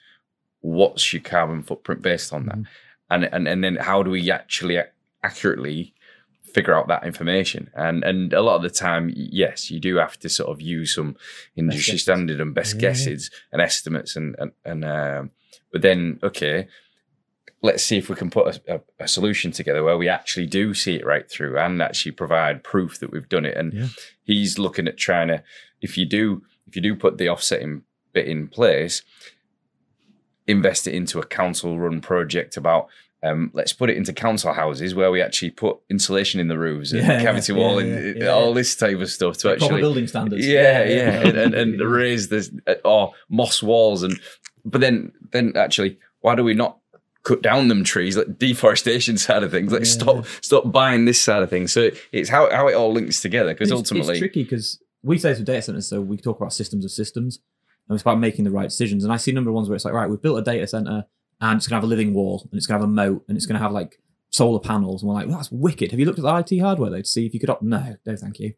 what's 0.61 1.13
your 1.13 1.21
carbon 1.21 1.61
footprint 1.61 2.01
based 2.01 2.33
on 2.33 2.47
that, 2.47 2.57
and 3.09 3.23
and 3.25 3.47
and 3.47 3.63
then 3.63 3.75
how 3.75 4.03
do 4.03 4.09
we 4.11 4.29
actually 4.31 4.77
accurately 5.23 5.93
figure 6.53 6.73
out 6.73 6.87
that 6.87 7.05
information 7.05 7.69
and 7.75 8.03
and 8.03 8.33
a 8.33 8.41
lot 8.41 8.55
of 8.55 8.63
the 8.63 8.69
time 8.69 9.11
yes 9.15 9.69
you 9.69 9.79
do 9.79 9.97
have 9.97 10.17
to 10.17 10.27
sort 10.29 10.49
of 10.49 10.59
use 10.61 10.95
some 10.95 11.15
industry 11.55 11.97
standard 11.97 12.39
and 12.41 12.55
best 12.55 12.75
Yeah. 12.75 12.81
guesses 12.81 13.29
and 13.51 13.61
estimates 13.61 14.15
and 14.15 14.35
and, 14.39 14.51
and 14.65 14.83
um, 14.85 15.31
but 15.71 15.81
then 15.83 16.19
okay 16.23 16.67
let's 17.61 17.83
see 17.83 17.97
if 17.97 18.09
we 18.09 18.15
can 18.15 18.29
put 18.29 18.47
a, 18.67 18.75
a, 18.75 18.81
a 19.03 19.07
solution 19.07 19.51
together 19.51 19.83
where 19.83 19.97
we 19.97 20.07
actually 20.07 20.47
do 20.47 20.73
see 20.73 20.95
it 20.95 21.05
right 21.05 21.29
through 21.29 21.57
and 21.59 21.81
actually 21.81 22.13
provide 22.13 22.63
proof 22.63 22.99
that 22.99 23.11
we've 23.11 23.29
done 23.29 23.45
it 23.45 23.55
and 23.57 23.73
Yeah. 23.73 23.87
he's 24.23 24.57
looking 24.57 24.87
at 24.87 24.97
trying 24.97 25.27
to 25.27 25.43
if 25.81 25.97
you 25.97 26.05
do 26.05 26.41
if 26.67 26.75
you 26.75 26.81
do 26.81 26.95
put 26.95 27.17
the 27.17 27.29
offsetting 27.29 27.83
bit 28.13 28.27
in 28.27 28.47
place 28.47 29.03
invest 30.49 30.87
it 30.87 30.93
into 30.93 31.19
a 31.19 31.25
council 31.25 31.77
run 31.79 32.01
project 32.01 32.57
about 32.57 32.87
um, 33.21 33.51
let's 33.53 33.73
put 33.73 33.89
it 33.89 33.97
into 33.97 34.13
council 34.13 34.53
houses 34.53 34.95
where 34.95 35.11
we 35.11 35.21
actually 35.21 35.49
put 35.51 35.77
insulation 35.89 36.39
in 36.39 36.47
the 36.47 36.57
roofs 36.57 36.93
and 36.93 37.01
Yeah, 37.05 37.21
cavity 37.21 37.51
yeah, 37.51 37.59
wall 37.59 37.81
yeah, 37.81 37.95
and 37.97 38.21
yeah, 38.21 38.27
all 38.29 38.53
this 38.53 38.75
type 38.77 38.97
of 38.99 39.09
stuff 39.09 39.35
to 39.39 39.49
Proper 39.49 39.63
actually 39.65 39.81
building 39.81 40.07
standards. 40.07 40.47
yeah, 40.47 40.83
yeah, 40.85 41.27
and, 41.27 41.37
and, 41.37 41.53
and 41.53 41.81
raise 42.01 42.29
this 42.29 42.49
uh, 42.65 42.75
or 42.85 43.13
moss 43.29 43.61
walls 43.61 44.03
and 44.03 44.17
but 44.63 44.79
then 44.81 45.11
then 45.31 45.51
actually 45.57 45.97
why 46.21 46.33
do 46.35 46.43
we 46.45 46.53
not 46.53 46.77
cut 47.23 47.41
down 47.41 47.67
them 47.67 47.83
trees 47.83 48.15
like 48.15 48.37
deforestation 48.39 49.17
side 49.25 49.43
of 49.43 49.51
things? 49.51 49.71
Let's 49.73 49.89
Yeah. 49.95 50.01
stop 50.01 50.25
stop 50.41 50.71
buying 50.71 51.03
this 51.03 51.21
side 51.21 51.43
of 51.43 51.49
things. 51.49 51.73
So 51.73 51.89
it's 52.13 52.29
how 52.29 52.49
how 52.51 52.69
it 52.69 52.73
all 52.73 52.93
links 52.93 53.21
together 53.21 53.53
because 53.53 53.71
ultimately 53.71 54.13
it's 54.13 54.19
tricky 54.19 54.43
because 54.43 54.81
we 55.03 55.17
say 55.17 55.31
it's 55.31 55.41
data 55.41 55.61
centers, 55.61 55.87
so 55.89 55.99
we 55.99 56.15
talk 56.17 56.37
about 56.39 56.53
systems 56.53 56.85
of 56.85 56.91
systems, 56.91 57.39
and 57.89 57.95
it's 57.95 58.01
about 58.03 58.19
making 58.19 58.45
the 58.45 58.51
right 58.51 58.69
decisions. 58.69 59.03
And 59.03 59.11
I 59.11 59.17
see 59.17 59.31
a 59.31 59.33
number 59.33 59.49
of 59.49 59.55
ones 59.55 59.67
where 59.67 59.75
it's 59.75 59.83
like, 59.85 59.93
right, 59.93 60.09
we've 60.09 60.21
built 60.21 60.39
a 60.39 60.43
data 60.43 60.67
center, 60.67 61.05
and 61.41 61.57
it's 61.57 61.67
gonna 61.67 61.77
have 61.77 61.83
a 61.83 61.87
living 61.87 62.13
wall, 62.13 62.47
and 62.51 62.57
it's 62.57 62.67
gonna 62.67 62.79
have 62.79 62.87
a 62.89 62.91
moat, 62.91 63.25
and 63.27 63.35
it's 63.35 63.45
gonna 63.45 63.59
have 63.59 63.71
like 63.71 63.99
solar 64.29 64.59
panels, 64.59 65.01
and 65.01 65.09
we're 65.09 65.15
like, 65.15 65.27
well, 65.27 65.37
that's 65.37 65.51
wicked. 65.51 65.91
Have 65.91 65.99
you 65.99 66.05
looked 66.05 66.19
at 66.19 66.23
the 66.47 66.55
IT 66.55 66.59
hardware 66.61 66.89
though 66.91 67.01
to 67.01 67.05
see 67.07 67.25
if 67.25 67.33
you 67.33 67.39
could? 67.39 67.49
Op- 67.49 67.61
no, 67.61 67.95
no, 68.05 68.15
thank 68.15 68.39
you. 68.39 68.53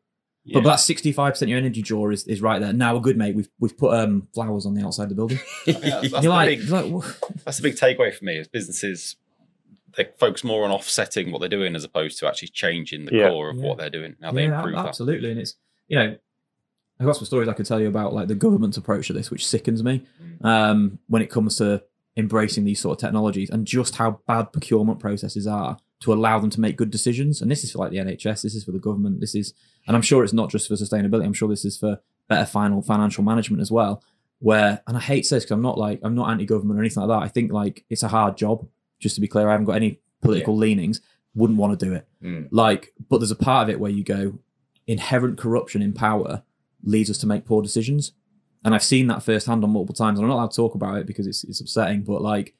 But, 0.54 0.64
but 0.64 0.70
that 0.72 0.80
sixty-five 0.80 1.34
percent 1.34 1.48
of 1.48 1.50
your 1.52 1.60
energy 1.60 1.82
draw 1.84 2.10
is, 2.10 2.26
is 2.26 2.42
right 2.42 2.60
there. 2.60 2.74
Now 2.74 2.96
we're 2.96 3.02
good, 3.02 3.16
mate. 3.18 3.36
We've 3.36 3.50
we've 3.60 3.78
put 3.78 3.94
um, 3.94 4.28
flowers 4.34 4.66
on 4.66 4.74
the 4.74 4.84
outside 4.84 5.04
of 5.04 5.10
the 5.10 5.16
building. 5.16 5.40
Yeah, 5.68 5.74
that's, 5.80 6.12
you're 6.12 6.22
the 6.22 6.30
like, 6.30 6.60
big, 6.60 6.70
like, 6.70 7.04
that's 7.46 7.58
the 7.58 7.64
big 7.64 7.76
takeaway 7.76 8.12
for 8.14 8.26
me 8.26 8.38
is 8.38 8.48
businesses 8.48 9.18
they 9.98 10.08
focus 10.18 10.44
more 10.44 10.64
on 10.64 10.72
offsetting 10.72 11.32
what 11.32 11.40
they're 11.40 11.50
doing 11.50 11.76
as 11.76 11.84
opposed 11.84 12.18
to 12.18 12.28
actually 12.28 12.48
changing 12.48 13.06
the 13.06 13.14
Yeah. 13.14 13.30
core 13.30 13.50
of 13.50 13.58
Yeah. 13.58 13.68
what 13.68 13.78
they're 13.78 13.90
doing. 13.90 14.16
Now 14.22 14.32
they 14.32 14.46
yeah, 14.46 14.58
improve 14.58 14.76
that. 14.76 14.86
absolutely. 14.88 15.32
And 15.32 15.40
it's 15.42 15.56
you 15.90 16.00
know, 16.00 16.16
I've 17.02 17.08
got 17.08 17.16
some 17.16 17.26
stories 17.26 17.50
I 17.50 17.54
could 17.54 17.66
tell 17.66 17.80
you 17.80 17.88
about 17.88 18.14
like 18.14 18.28
the 18.28 18.36
government's 18.36 18.78
approach 18.78 19.08
to 19.08 19.14
this, 19.14 19.32
which 19.32 19.48
sickens 19.48 19.84
me 19.84 20.06
um, 20.42 21.00
when 21.08 21.24
it 21.24 21.32
comes 21.32 21.58
to 21.58 21.84
embracing 22.16 22.64
these 22.64 22.80
sort 22.80 22.96
of 22.96 23.02
technologies 23.02 23.50
and 23.50 23.66
just 23.66 23.96
how 23.96 24.20
bad 24.28 24.54
procurement 24.54 25.00
processes 25.00 25.48
are 25.48 25.78
to 26.02 26.14
allow 26.14 26.38
them 26.38 26.52
to 26.52 26.62
make 26.62 26.78
good 26.78 26.92
decisions. 26.92 27.42
And 27.42 27.50
this 27.50 27.64
is 27.64 27.72
for 27.72 27.80
like 27.80 27.90
the 27.90 27.98
NHS, 27.98 28.44
this 28.44 28.54
is 28.54 28.64
for 28.64 28.72
the 28.72 28.78
government, 28.78 29.20
this 29.20 29.34
is, 29.34 29.56
and 29.88 29.96
I'm 29.96 30.04
sure 30.04 30.24
it's 30.24 30.32
not 30.32 30.52
just 30.52 30.68
for 30.68 30.76
sustainability. 30.76 31.26
I'm 31.26 31.34
sure 31.34 31.50
this 31.50 31.66
is 31.66 31.76
for 31.76 32.00
better 32.28 32.46
final 32.46 32.84
financial 32.84 33.24
management 33.24 33.62
as 33.62 33.72
well. 33.72 34.04
Where, 34.38 34.84
and 34.86 34.96
I 34.96 35.00
hate 35.00 35.28
this 35.28 35.44
because 35.44 35.52
I'm 35.52 35.62
not 35.64 35.80
like 35.80 36.00
I'm 36.04 36.14
not 36.14 36.30
anti-government 36.30 36.80
or 36.80 36.84
anything 36.84 37.02
like 37.02 37.10
that. 37.10 37.26
I 37.26 37.30
think 37.30 37.52
like 37.52 37.84
it's 37.90 38.04
a 38.04 38.10
hard 38.10 38.38
job. 38.38 38.68
Just 39.00 39.16
to 39.16 39.22
be 39.22 39.28
clear, 39.28 39.48
I 39.48 39.52
haven't 39.52 39.66
got 39.66 39.76
any 39.76 40.00
political 40.22 40.56
leanings. 40.56 41.02
Wouldn't 41.34 41.58
want 41.58 41.80
to 41.80 41.84
do 41.84 41.94
it. 41.94 42.08
Mm. 42.24 42.50
Like, 42.52 42.94
but 43.10 43.20
there's 43.20 43.32
a 43.32 43.36
part 43.36 43.64
of 43.64 43.70
it 43.70 43.80
where 43.80 43.92
you 43.92 44.04
go, 44.04 44.40
inherent 44.86 45.40
corruption 45.40 45.82
in 45.82 45.94
power 45.94 46.44
leads 46.84 47.10
us 47.10 47.18
to 47.20 47.28
make 47.28 47.46
poor 47.46 47.62
decisions. 47.62 48.14
And 48.64 48.76
I've 48.76 48.84
seen 48.84 49.08
that 49.08 49.24
firsthand 49.24 49.64
on 49.64 49.72
multiple 49.72 49.96
times. 49.96 50.20
And 50.20 50.26
I'm 50.26 50.30
not 50.30 50.36
allowed 50.36 50.52
to 50.52 50.56
talk 50.56 50.76
about 50.76 50.98
it 50.98 51.08
because 51.08 51.28
it's, 51.28 51.44
it's 51.44 51.62
upsetting, 51.62 52.04
but 52.04 52.22
like 52.22 52.54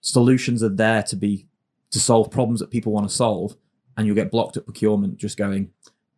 solutions 0.00 0.62
are 0.62 0.68
there 0.68 1.02
to 1.04 1.16
be, 1.16 1.46
to 1.90 1.98
solve 1.98 2.30
problems 2.30 2.60
that 2.60 2.70
people 2.70 2.92
want 2.92 3.08
to 3.08 3.14
solve. 3.14 3.56
And 3.96 4.06
you'll 4.06 4.16
get 4.16 4.30
blocked 4.30 4.56
at 4.56 4.64
procurement 4.64 5.16
just 5.16 5.36
going, 5.36 5.70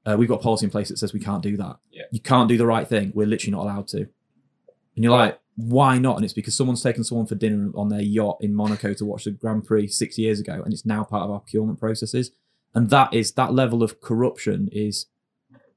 uh, 0.04 0.16
we've 0.18 0.28
got 0.28 0.42
policy 0.42 0.66
in 0.66 0.70
place 0.70 0.88
that 0.88 0.98
says 0.98 1.12
we 1.12 1.20
can't 1.20 1.42
do 1.42 1.56
that. 1.56 1.76
Yeah. 1.90 2.04
You 2.10 2.20
can't 2.20 2.48
do 2.48 2.58
the 2.58 2.66
right 2.66 2.86
thing. 2.86 3.12
We're 3.14 3.26
literally 3.26 3.52
not 3.52 3.62
allowed 3.62 3.86
to. 3.88 3.98
And 3.98 5.04
you're 5.04 5.16
like, 5.16 5.38
why 5.56 5.98
not? 5.98 6.16
And 6.16 6.24
it's 6.24 6.34
because 6.34 6.54
someone's 6.54 6.82
taken 6.82 7.04
someone 7.04 7.26
for 7.26 7.34
dinner 7.34 7.70
on 7.74 7.88
their 7.88 8.00
yacht 8.00 8.38
in 8.40 8.54
Monaco 8.54 8.94
to 8.94 9.04
watch 9.04 9.24
the 9.24 9.30
Grand 9.30 9.64
Prix 9.64 9.88
six 9.88 10.18
years 10.18 10.40
ago, 10.40 10.62
and 10.64 10.72
it's 10.72 10.86
now 10.86 11.04
part 11.04 11.24
of 11.24 11.30
our 11.30 11.40
procurement 11.40 11.78
processes. 11.78 12.30
And 12.74 12.90
that 12.90 13.12
is 13.12 13.32
that 13.32 13.52
level 13.52 13.82
of 13.82 14.00
corruption 14.00 14.68
is 14.72 15.06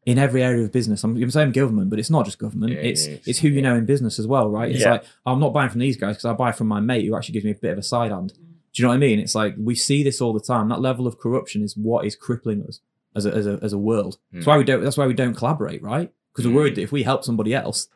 in 0.05 0.17
every 0.17 0.43
area 0.43 0.63
of 0.63 0.71
business. 0.71 1.03
I'm, 1.03 1.15
I'm 1.15 1.31
saying 1.31 1.51
government, 1.53 1.89
but 1.89 1.97
it's 1.99 2.09
not 2.09 2.25
just 2.25 2.37
government. 2.37 2.73
Yeah, 2.73 2.79
it's 2.79 3.05
it's- 3.07 3.27
it's 3.27 3.39
who 3.39 3.47
you 3.47 3.61
know 3.61 3.75
in 3.75 3.85
business 3.85 4.19
as 4.19 4.27
well, 4.27 4.49
right? 4.49 4.69
It's 4.71 4.81
Yeah. 4.81 4.91
like 4.93 5.05
I'm 5.25 5.39
not 5.39 5.53
buying 5.53 5.69
from 5.69 5.79
these 5.79 5.95
guys 5.97 6.15
because 6.15 6.25
I 6.25 6.33
buy 6.33 6.51
from 6.51 6.67
my 6.67 6.79
mate 6.79 7.05
who 7.05 7.15
actually 7.15 7.33
gives 7.33 7.45
me 7.45 7.51
a 7.51 7.55
bit 7.55 7.71
of 7.73 7.77
a 7.77 7.83
side 7.83 8.11
hand. 8.11 8.33
Do 8.73 8.81
you 8.81 8.83
know 8.83 8.89
what 8.89 8.95
I 8.95 8.99
mean? 8.99 9.19
It's 9.19 9.35
like 9.35 9.55
we 9.57 9.75
see 9.75 10.03
this 10.03 10.19
all 10.19 10.33
the 10.33 10.39
time. 10.39 10.67
That 10.69 10.81
level 10.81 11.05
of 11.07 11.19
corruption 11.19 11.61
is 11.63 11.77
what 11.77 12.05
is 12.05 12.15
crippling 12.15 12.63
us 12.67 12.79
as 13.15 13.25
a 13.25 13.31
as 13.33 13.45
a, 13.47 13.59
as 13.61 13.71
a 13.73 13.77
world. 13.77 14.17
That's 14.31 14.45
Hmm. 14.45 14.51
why 14.51 14.57
we 14.57 14.63
don't. 14.63 14.83
That's 14.83 14.97
why 14.97 15.07
we 15.07 15.13
don't 15.13 15.35
collaborate, 15.35 15.81
right? 15.83 16.11
Because 16.33 16.47
we're 16.47 16.55
worried 16.55 16.75
that 16.75 16.81
if 16.81 16.91
we 16.91 17.03
help 17.03 17.23
somebody 17.23 17.53
else, 17.53 17.87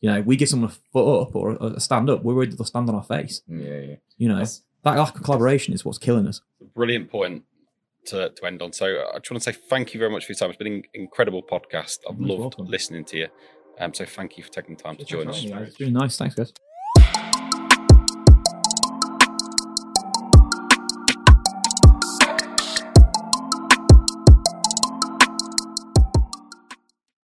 you 0.00 0.10
know, 0.10 0.20
we 0.20 0.36
give 0.36 0.48
someone 0.50 0.70
a 0.70 0.74
foot 0.92 1.22
up 1.22 1.34
or 1.34 1.52
a, 1.52 1.64
a 1.76 1.80
stand 1.80 2.08
up, 2.10 2.22
we're 2.22 2.34
worried 2.34 2.52
that 2.52 2.56
they'll 2.56 2.66
stand 2.66 2.88
on 2.88 2.94
our 2.94 3.02
face. 3.02 3.40
yeah 3.48 3.80
yeah 3.80 3.94
You 4.18 4.28
know, 4.28 4.34
That's- 4.34 4.62
that 4.84 4.96
lack 4.96 5.16
of 5.16 5.22
collaboration 5.24 5.74
is 5.74 5.84
what's 5.84 5.98
killing 5.98 6.26
us. 6.28 6.40
Brilliant 6.74 7.10
point 7.10 7.42
to, 8.08 8.30
to 8.30 8.46
end 8.46 8.62
on. 8.62 8.72
So 8.72 8.86
I 8.86 9.18
just 9.18 9.30
want 9.30 9.42
to 9.42 9.52
say 9.52 9.58
thank 9.68 9.94
you 9.94 9.98
very 10.00 10.10
much 10.10 10.26
for 10.26 10.32
your 10.32 10.38
time. 10.38 10.50
It's 10.50 10.58
been 10.58 10.72
an 10.72 10.82
incredible 10.94 11.42
podcast. 11.42 12.00
I've 12.08 12.18
You're 12.18 12.28
loved 12.28 12.40
welcome. 12.40 12.66
listening 12.66 13.04
to 13.06 13.16
you. 13.18 13.28
Um, 13.80 13.94
so 13.94 14.04
thank 14.04 14.36
you 14.36 14.44
for 14.44 14.50
taking 14.50 14.76
the 14.76 14.82
time 14.82 14.96
to 14.96 15.04
join 15.04 15.28
us. 15.28 15.44
It's 15.44 15.76
been 15.76 15.92
nice. 15.92 16.16
Thanks, 16.16 16.34
guys. 16.34 16.52